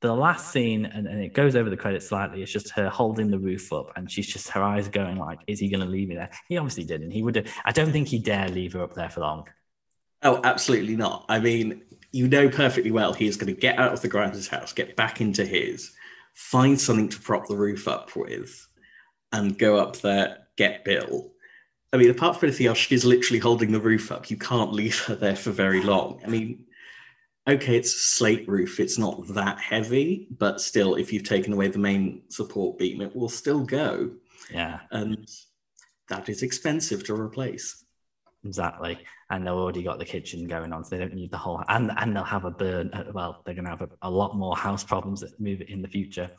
the 0.06 0.14
last 0.14 0.52
scene, 0.52 0.86
and, 0.86 1.06
and 1.06 1.22
it 1.22 1.34
goes 1.34 1.56
over 1.56 1.70
the 1.70 1.76
credits 1.76 2.08
slightly, 2.08 2.42
it's 2.42 2.52
just 2.52 2.70
her 2.70 2.88
holding 2.88 3.30
the 3.30 3.38
roof 3.38 3.72
up 3.72 3.92
and 3.96 4.10
she's 4.10 4.26
just 4.26 4.48
her 4.50 4.62
eyes 4.62 4.88
going 4.88 5.16
like, 5.16 5.40
is 5.46 5.60
he 5.60 5.68
going 5.68 5.82
to 5.82 5.86
leave 5.86 6.08
me 6.08 6.14
there? 6.14 6.30
He 6.48 6.56
obviously 6.56 6.84
didn't. 6.84 7.10
He 7.10 7.22
would 7.22 7.36
have, 7.36 7.52
I 7.64 7.72
don't 7.72 7.92
think 7.92 8.08
he 8.08 8.18
dare 8.18 8.48
leave 8.48 8.72
her 8.74 8.82
up 8.82 8.94
there 8.94 9.10
for 9.10 9.20
long. 9.20 9.48
Oh, 10.22 10.40
absolutely 10.44 10.96
not. 10.96 11.24
I 11.28 11.40
mean, 11.40 11.82
you 12.12 12.28
know 12.28 12.48
perfectly 12.48 12.90
well 12.90 13.12
he 13.12 13.26
is 13.26 13.36
going 13.36 13.54
to 13.54 13.60
get 13.60 13.78
out 13.78 13.92
of 13.92 14.00
the 14.00 14.08
Grimes' 14.08 14.48
house, 14.48 14.72
get 14.72 14.96
back 14.96 15.20
into 15.20 15.44
his, 15.44 15.92
find 16.34 16.80
something 16.80 17.08
to 17.08 17.20
prop 17.20 17.46
the 17.46 17.56
roof 17.56 17.88
up 17.88 18.16
with, 18.16 18.66
and 19.32 19.58
go 19.58 19.76
up 19.76 19.96
there, 19.96 20.38
get 20.56 20.84
Bill. 20.84 21.30
I 21.92 21.98
mean, 21.98 22.10
apart 22.10 22.38
from 22.38 22.48
anything 22.48 22.66
else, 22.66 22.78
she's 22.78 23.04
literally 23.04 23.38
holding 23.38 23.72
the 23.72 23.80
roof 23.80 24.12
up. 24.12 24.30
You 24.30 24.36
can't 24.36 24.72
leave 24.72 24.98
her 25.04 25.14
there 25.14 25.36
for 25.36 25.50
very 25.50 25.82
long. 25.82 26.20
I 26.24 26.28
mean, 26.28 26.65
okay, 27.48 27.76
it's 27.76 27.92
slate 27.92 28.48
roof, 28.48 28.80
it's 28.80 28.98
not 28.98 29.26
that 29.28 29.58
heavy, 29.58 30.28
but 30.38 30.60
still, 30.60 30.96
if 30.96 31.12
you've 31.12 31.24
taken 31.24 31.52
away 31.52 31.68
the 31.68 31.78
main 31.78 32.22
support 32.28 32.78
beam, 32.78 33.00
it 33.00 33.14
will 33.14 33.28
still 33.28 33.64
go. 33.64 34.10
Yeah. 34.52 34.80
And 34.90 35.28
that 36.08 36.28
is 36.28 36.42
expensive 36.42 37.04
to 37.04 37.14
replace. 37.14 37.84
Exactly. 38.44 38.98
And 39.30 39.46
they've 39.46 39.52
already 39.52 39.82
got 39.82 39.98
the 39.98 40.04
kitchen 40.04 40.46
going 40.46 40.72
on, 40.72 40.84
so 40.84 40.90
they 40.90 41.00
don't 41.00 41.14
need 41.14 41.30
the 41.30 41.38
whole. 41.38 41.62
And 41.68 41.90
and 41.96 42.14
they'll 42.14 42.22
have 42.24 42.44
a 42.44 42.50
burn. 42.50 42.90
Uh, 42.92 43.10
well, 43.12 43.42
they're 43.44 43.54
going 43.54 43.64
to 43.64 43.70
have 43.70 43.82
a, 43.82 43.88
a, 44.02 44.10
lot 44.10 44.36
more 44.36 44.56
house 44.56 44.84
problems 44.84 45.20
that 45.20 45.38
move 45.40 45.62
in 45.66 45.82
the 45.82 45.88
future. 45.88 46.30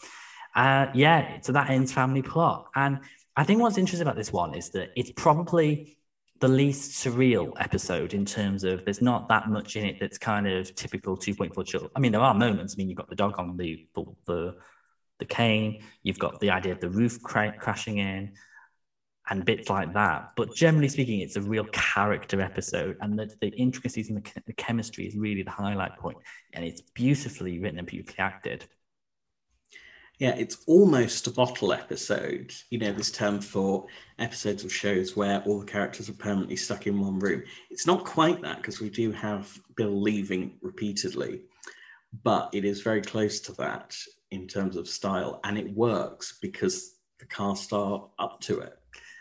Uh, 0.55 0.88
yeah. 0.93 1.39
So 1.41 1.51
that 1.51 1.69
ends 1.69 1.91
family 1.91 2.21
plot. 2.21 2.67
And 2.75 2.99
I 3.35 3.43
think 3.43 3.61
what's 3.61 3.77
interesting 3.77 4.07
about 4.07 4.15
this 4.15 4.31
one 4.31 4.55
is 4.55 4.69
that 4.69 4.91
it's 4.95 5.11
probably 5.11 5.97
the 6.39 6.47
least 6.47 7.03
surreal 7.03 7.53
episode 7.59 8.14
in 8.14 8.26
terms 8.26 8.64
of 8.64 8.85
there's 8.85 9.01
not 9.01 9.27
that 9.30 9.49
much 9.49 9.76
in 9.76 9.85
it 9.85 9.97
that's 9.99 10.18
kind 10.18 10.47
of 10.47 10.73
typical 10.76 11.18
2.4 11.18 11.65
children. 11.65 11.91
I 11.95 11.99
mean, 11.99 12.11
there 12.11 12.22
are 12.22 12.34
moments. 12.34 12.76
I 12.76 12.77
mean, 12.77 12.89
you've 12.89 12.97
got 12.97 13.09
the 13.09 13.15
dog 13.15 13.35
on 13.39 13.57
the 13.57 13.88
the 13.95 14.03
the, 14.26 14.55
the 15.19 15.26
cane. 15.26 15.84
You've 16.03 16.19
got 16.19 16.39
the 16.39 16.51
idea 16.51 16.73
of 16.73 16.80
the 16.80 16.89
roof 16.89 17.22
cra- 17.22 17.57
crashing 17.57 17.97
in 17.97 18.34
and 19.30 19.45
bits 19.45 19.69
like 19.69 19.93
that. 19.93 20.31
But 20.35 20.55
generally 20.55 20.88
speaking, 20.88 21.19
it's 21.19 21.35
a 21.35 21.41
real 21.41 21.65
character 21.65 22.41
episode, 22.41 22.97
and 23.01 23.18
the, 23.19 23.30
the 23.41 23.49
intricacies 23.49 24.09
and 24.09 24.23
the, 24.23 24.41
the, 24.45 24.53
chemistry 24.53 25.05
is 25.05 25.15
really 25.15 25.43
the 25.43 25.51
highlight 25.51 25.97
point. 25.97 26.18
And 26.53 26.64
it's 26.64 26.81
beautifully 26.81 27.59
written 27.59 27.80
and 27.80 27.88
beautifully 27.88 28.19
acted. 28.19 28.65
Yeah, 30.19 30.34
it's 30.35 30.64
almost 30.65 31.27
a 31.27 31.31
bottle 31.31 31.72
episode. 31.72 32.52
You 32.72 32.80
know, 32.80 32.91
this 32.91 33.11
term 33.11 33.39
for 33.39 33.85
episodes 34.18 34.64
of 34.64 34.73
shows 34.73 35.15
where 35.15 35.41
all 35.41 35.60
the 35.60 35.65
characters 35.65 36.10
are 36.10 36.14
permanently 36.14 36.56
stuck 36.56 36.88
in 36.88 36.99
one 36.99 37.19
room. 37.19 37.44
It's 37.69 37.85
not 37.85 38.03
quite 38.03 38.41
that 38.41 38.57
because 38.57 38.81
we 38.81 38.89
do 38.89 39.11
have 39.11 39.60
Bill 39.76 40.02
leaving 40.02 40.57
repeatedly, 40.61 41.41
but 42.23 42.49
it 42.52 42.65
is 42.65 42.81
very 42.81 43.02
close 43.02 43.39
to 43.41 43.52
that 43.53 43.95
in 44.31 44.48
terms 44.48 44.76
of 44.76 44.88
style, 44.88 45.39
and 45.44 45.56
it 45.56 45.72
works 45.76 46.39
because 46.41 46.95
the 47.19 47.27
cast 47.27 47.72
are 47.72 48.07
up 48.18 48.39
to 48.41 48.60
it. 48.60 48.73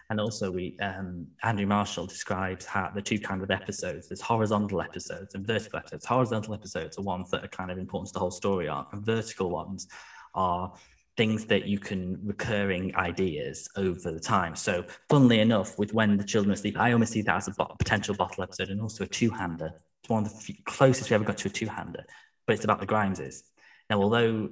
And 0.09 0.19
also, 0.19 0.51
we 0.51 0.79
um, 0.81 1.27
Andrew 1.43 1.67
Marshall 1.67 2.07
describes 2.07 2.65
how 2.65 2.91
the 2.95 3.03
two 3.03 3.19
kind 3.19 3.43
of 3.43 3.51
episodes: 3.51 4.09
there's 4.09 4.23
horizontal 4.23 4.81
episodes 4.81 5.35
and 5.35 5.47
vertical 5.47 5.79
episodes. 5.79 6.07
Horizontal 6.07 6.55
episodes 6.55 6.97
are 6.97 7.03
ones 7.03 7.29
that 7.33 7.45
are 7.45 7.49
kind 7.49 7.71
of 7.71 7.77
important 7.77 8.09
to 8.09 8.13
the 8.15 8.21
whole 8.21 8.31
story 8.31 8.67
arc, 8.67 8.95
and 8.95 9.05
vertical 9.05 9.51
ones 9.51 9.89
are 10.37 10.73
things 11.17 11.47
that 11.47 11.67
you 11.67 11.79
can 11.79 12.19
recurring 12.23 12.95
ideas 12.97 13.69
over 13.77 14.11
the 14.11 14.21
time. 14.21 14.55
So, 14.55 14.85
funnily 15.09 15.41
enough, 15.41 15.79
with 15.79 15.95
when 15.95 16.17
the 16.17 16.25
children 16.25 16.51
are 16.51 16.55
asleep, 16.55 16.79
I 16.79 16.93
almost 16.93 17.13
see 17.13 17.23
that 17.23 17.37
as 17.37 17.49
a 17.49 17.53
bo- 17.53 17.75
potential 17.79 18.15
bottle 18.15 18.43
episode 18.45 18.69
and 18.69 18.81
also 18.81 19.05
a 19.05 19.09
two-hander. 19.09 19.73
It's 20.03 20.11
one 20.11 20.25
of 20.25 20.33
the 20.33 20.39
few, 20.39 20.55
closest 20.65 21.11
we 21.11 21.15
ever 21.15 21.25
got 21.25 21.39
to 21.39 21.49
a 21.49 21.51
two-hander, 21.51 22.05
but 22.47 22.53
it's 22.53 22.65
about 22.65 22.81
the 22.81 22.87
Grimeses. 22.87 23.45
Now, 23.89 24.03
although 24.03 24.51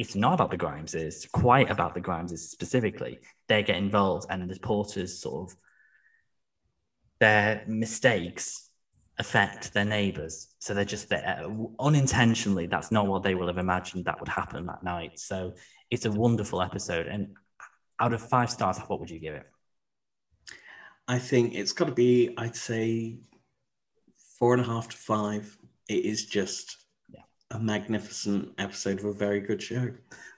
it's 0.00 0.14
not 0.14 0.32
about 0.32 0.50
the 0.50 0.56
Grimeses, 0.56 1.28
quite 1.30 1.70
about 1.70 1.92
the 1.92 2.00
Grimeses 2.00 2.50
specifically. 2.50 3.18
They 3.48 3.62
get 3.62 3.76
involved, 3.76 4.26
and 4.30 4.48
the 4.48 4.58
Porters 4.58 5.20
sort 5.20 5.50
of 5.50 5.56
their 7.18 7.64
mistakes 7.68 8.69
affect 9.20 9.74
their 9.74 9.84
neighbors. 9.84 10.48
So 10.58 10.72
they're 10.72 10.84
just 10.84 11.10
there 11.10 11.44
uh, 11.44 11.66
unintentionally. 11.78 12.66
That's 12.66 12.90
not 12.90 13.06
what 13.06 13.22
they 13.22 13.34
will 13.34 13.46
have 13.46 13.58
imagined 13.58 14.06
that 14.06 14.18
would 14.18 14.28
happen 14.28 14.66
that 14.66 14.82
night. 14.82 15.18
So 15.18 15.54
it's 15.90 16.06
a 16.06 16.10
wonderful 16.10 16.62
episode. 16.62 17.06
And 17.06 17.36
out 18.00 18.14
of 18.14 18.22
five 18.22 18.50
stars, 18.50 18.78
what 18.78 18.98
would 18.98 19.10
you 19.10 19.20
give 19.20 19.34
it? 19.34 19.46
I 21.06 21.18
think 21.18 21.54
it's 21.54 21.72
got 21.72 21.86
to 21.86 21.92
be, 21.92 22.34
I'd 22.38 22.56
say, 22.56 23.18
four 24.38 24.54
and 24.54 24.62
a 24.62 24.66
half 24.66 24.88
to 24.88 24.96
five. 24.96 25.54
It 25.88 26.04
is 26.06 26.24
just 26.24 26.78
a 27.50 27.58
magnificent 27.58 28.52
episode 28.58 29.00
of 29.00 29.04
a 29.04 29.12
very 29.12 29.40
good 29.40 29.60
show. 29.60 29.90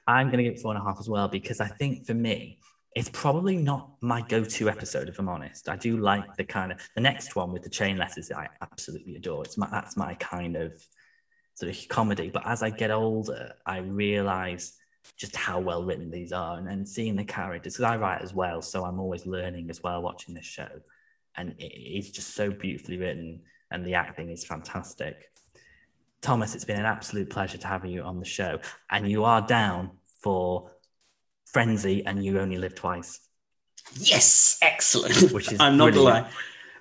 I'm 0.08 0.26
going 0.26 0.38
to 0.38 0.44
give 0.44 0.54
it 0.54 0.60
four 0.60 0.74
and 0.74 0.82
a 0.82 0.84
half 0.84 0.98
as 0.98 1.08
well 1.08 1.28
because 1.28 1.60
I 1.60 1.68
think 1.68 2.04
for 2.04 2.14
me, 2.14 2.58
it's 2.94 3.08
probably 3.12 3.56
not 3.56 3.90
my 4.00 4.20
go-to 4.22 4.68
episode 4.68 5.08
if 5.08 5.18
I'm 5.18 5.28
honest. 5.28 5.68
I 5.68 5.76
do 5.76 5.96
like 5.96 6.36
the 6.36 6.44
kind 6.44 6.72
of 6.72 6.80
the 6.94 7.00
next 7.00 7.36
one 7.36 7.52
with 7.52 7.62
the 7.62 7.70
chain 7.70 7.96
letters. 7.96 8.30
I 8.30 8.48
absolutely 8.60 9.16
adore. 9.16 9.44
It's 9.44 9.56
my 9.56 9.68
that's 9.70 9.96
my 9.96 10.14
kind 10.14 10.56
of 10.56 10.72
sort 11.54 11.74
of 11.74 11.88
comedy. 11.88 12.30
But 12.30 12.46
as 12.46 12.62
I 12.62 12.70
get 12.70 12.90
older, 12.90 13.54
I 13.64 13.78
realize 13.78 14.74
just 15.16 15.34
how 15.34 15.58
well 15.58 15.84
written 15.84 16.10
these 16.10 16.32
are, 16.32 16.58
and, 16.58 16.68
and 16.68 16.88
seeing 16.88 17.16
the 17.16 17.24
characters. 17.24 17.74
Because 17.74 17.90
I 17.90 17.96
write 17.96 18.22
as 18.22 18.34
well, 18.34 18.62
so 18.62 18.84
I'm 18.84 19.00
always 19.00 19.26
learning 19.26 19.70
as 19.70 19.82
well 19.82 20.02
watching 20.02 20.34
this 20.34 20.46
show, 20.46 20.68
and 21.36 21.50
it, 21.58 21.72
it's 21.72 22.10
just 22.10 22.34
so 22.34 22.50
beautifully 22.50 22.98
written, 22.98 23.40
and 23.70 23.84
the 23.84 23.94
acting 23.94 24.30
is 24.30 24.44
fantastic. 24.44 25.30
Thomas, 26.20 26.54
it's 26.54 26.64
been 26.64 26.78
an 26.78 26.86
absolute 26.86 27.30
pleasure 27.30 27.58
to 27.58 27.66
have 27.66 27.84
you 27.84 28.02
on 28.02 28.20
the 28.20 28.24
show. 28.24 28.60
And 28.90 29.10
you 29.10 29.24
are 29.24 29.44
down 29.44 29.90
for 30.20 30.70
Frenzy 31.52 32.04
and 32.06 32.24
You 32.24 32.40
Only 32.40 32.58
Live 32.58 32.74
Twice. 32.74 33.20
Yes, 33.94 34.58
excellent. 34.62 35.32
Which 35.32 35.52
is 35.52 35.60
I'm 35.60 35.76
not 35.76 35.92
brilliant. 35.92 36.14
gonna 36.14 36.24
lie. 36.26 36.30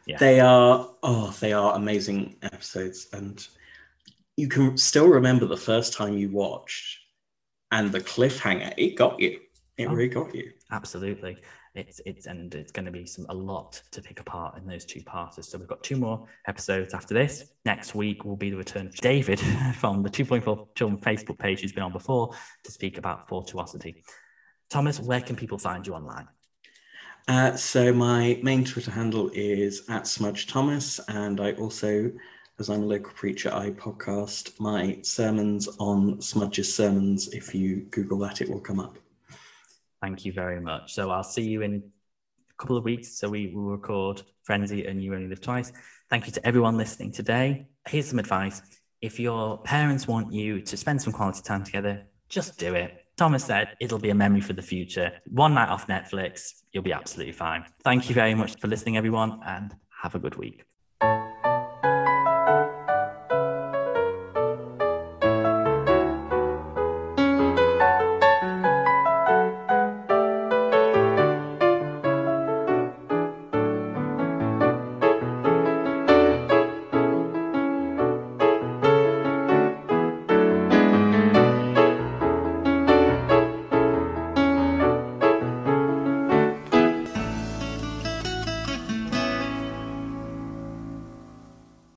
Yeah. 0.06 0.18
They 0.18 0.39
are 0.39 0.89
oh, 1.03 1.35
they 1.39 1.53
are 1.53 1.76
amazing 1.76 2.38
episodes. 2.41 3.07
And 3.14 3.45
you 4.38 4.48
can 4.48 4.77
still 4.77 5.07
remember 5.07 5.45
the 5.45 5.57
first 5.57 5.93
time 5.93 6.18
you 6.18 6.30
watched 6.30 6.99
and 7.72 7.91
the 7.91 7.99
cliffhanger, 8.02 8.73
it 8.77 8.95
got 8.95 9.19
you. 9.19 9.39
It 9.77 9.85
oh, 9.88 9.93
really 9.93 10.10
got 10.10 10.34
you. 10.34 10.52
Absolutely 10.72 11.38
it's 11.73 12.02
it's 12.06 12.26
and 12.26 12.53
it's 12.53 12.72
going 12.72 12.85
to 12.85 12.91
be 12.91 13.06
some 13.06 13.26
a 13.30 13.34
lot 13.34 13.81
to 13.91 14.02
pick 14.02 14.19
apart 14.19 14.57
in 14.57 14.68
those 14.68 14.85
two 14.85 15.02
parts. 15.03 15.48
So 15.48 15.57
we've 15.57 15.68
got 15.68 15.84
two 15.84 15.95
more 15.95 16.27
episodes 16.48 16.93
after 16.93 17.14
this. 17.14 17.45
Next 17.65 17.95
week 17.95 18.26
will 18.26 18.35
be 18.35 18.49
the 18.49 18.57
return 18.57 18.88
of 18.88 18.95
David 18.95 19.39
from 19.76 20.03
the 20.03 20.10
2.4 20.10 20.76
Children 20.76 20.99
Facebook 20.99 21.39
page 21.39 21.61
who's 21.61 21.72
been 21.72 21.84
on 21.84 21.91
before 21.91 22.34
to 22.64 22.72
speak 22.72 22.98
about 22.98 23.27
Fortuosity. 23.30 24.03
Thomas, 24.72 25.02
where 25.02 25.19
can 25.19 25.35
people 25.35 25.57
find 25.57 25.85
you 25.85 25.93
online? 25.93 26.30
Uh, 27.27 27.56
so 27.57 27.93
my 27.93 28.39
main 28.41 28.64
Twitter 28.64 28.89
handle 28.89 29.30
is 29.34 29.84
at 29.89 30.07
Smudge 30.07 30.48
Thomas, 30.48 30.99
and 31.10 31.41
I 31.41 31.52
also, 31.53 32.10
as 32.57 32.69
I'm 32.69 32.84
a 32.84 32.85
local 32.85 33.11
preacher, 33.11 33.53
I 33.53 33.72
podcast 33.72 34.57
my 34.61 34.98
sermons 35.03 35.68
on 35.77 36.22
Smudge's 36.22 36.73
sermons. 36.73 37.27
If 37.34 37.53
you 37.53 37.81
Google 37.91 38.18
that, 38.19 38.39
it 38.39 38.49
will 38.49 38.61
come 38.61 38.80
up. 38.80 38.98
Thank 40.02 40.23
you 40.23 40.31
very 40.31 40.61
much. 40.61 40.93
So 40.93 41.11
I'll 41.11 41.22
see 41.22 41.43
you 41.43 41.61
in 41.64 41.84
a 42.49 42.53
couple 42.57 42.77
of 42.77 42.85
weeks. 42.85 43.10
So 43.10 43.30
we 43.30 43.53
will 43.53 43.72
record 43.72 44.23
Frenzy 44.43 44.85
and 44.85 45.03
You 45.03 45.14
Only 45.14 45.27
Live 45.27 45.41
Twice. 45.41 45.73
Thank 46.10 46.27
you 46.27 46.31
to 46.31 46.48
everyone 46.48 46.77
listening 46.77 47.11
today. 47.11 47.68
Here's 47.88 48.07
some 48.07 48.19
advice. 48.19 48.61
If 49.02 49.19
your 49.19 49.57
parents 49.64 50.07
want 50.07 50.31
you 50.31 50.61
to 50.61 50.77
spend 50.77 51.02
some 51.02 51.11
quality 51.11 51.41
time 51.41 51.65
together, 51.65 52.03
just 52.30 52.57
do 52.57 52.73
it. 52.73 53.00
Thomas 53.22 53.45
said 53.45 53.76
it'll 53.80 53.99
be 53.99 54.10
a 54.10 54.15
memory 54.15 54.41
for 54.41 54.53
the 54.53 54.64
future. 54.64 55.11
One 55.27 55.53
night 55.53 55.69
off 55.69 55.85
Netflix, 55.85 56.64
you'll 56.72 56.81
be 56.81 56.91
absolutely 56.91 57.34
fine. 57.34 57.64
Thank 57.84 58.10
you 58.10 58.15
very 58.15 58.34
much 58.34 58.60
for 58.60 58.68
listening, 58.68 58.98
everyone, 58.98 59.39
and 59.45 59.76
have 60.02 60.15
a 60.15 60.19
good 60.19 60.38
week. 60.38 60.64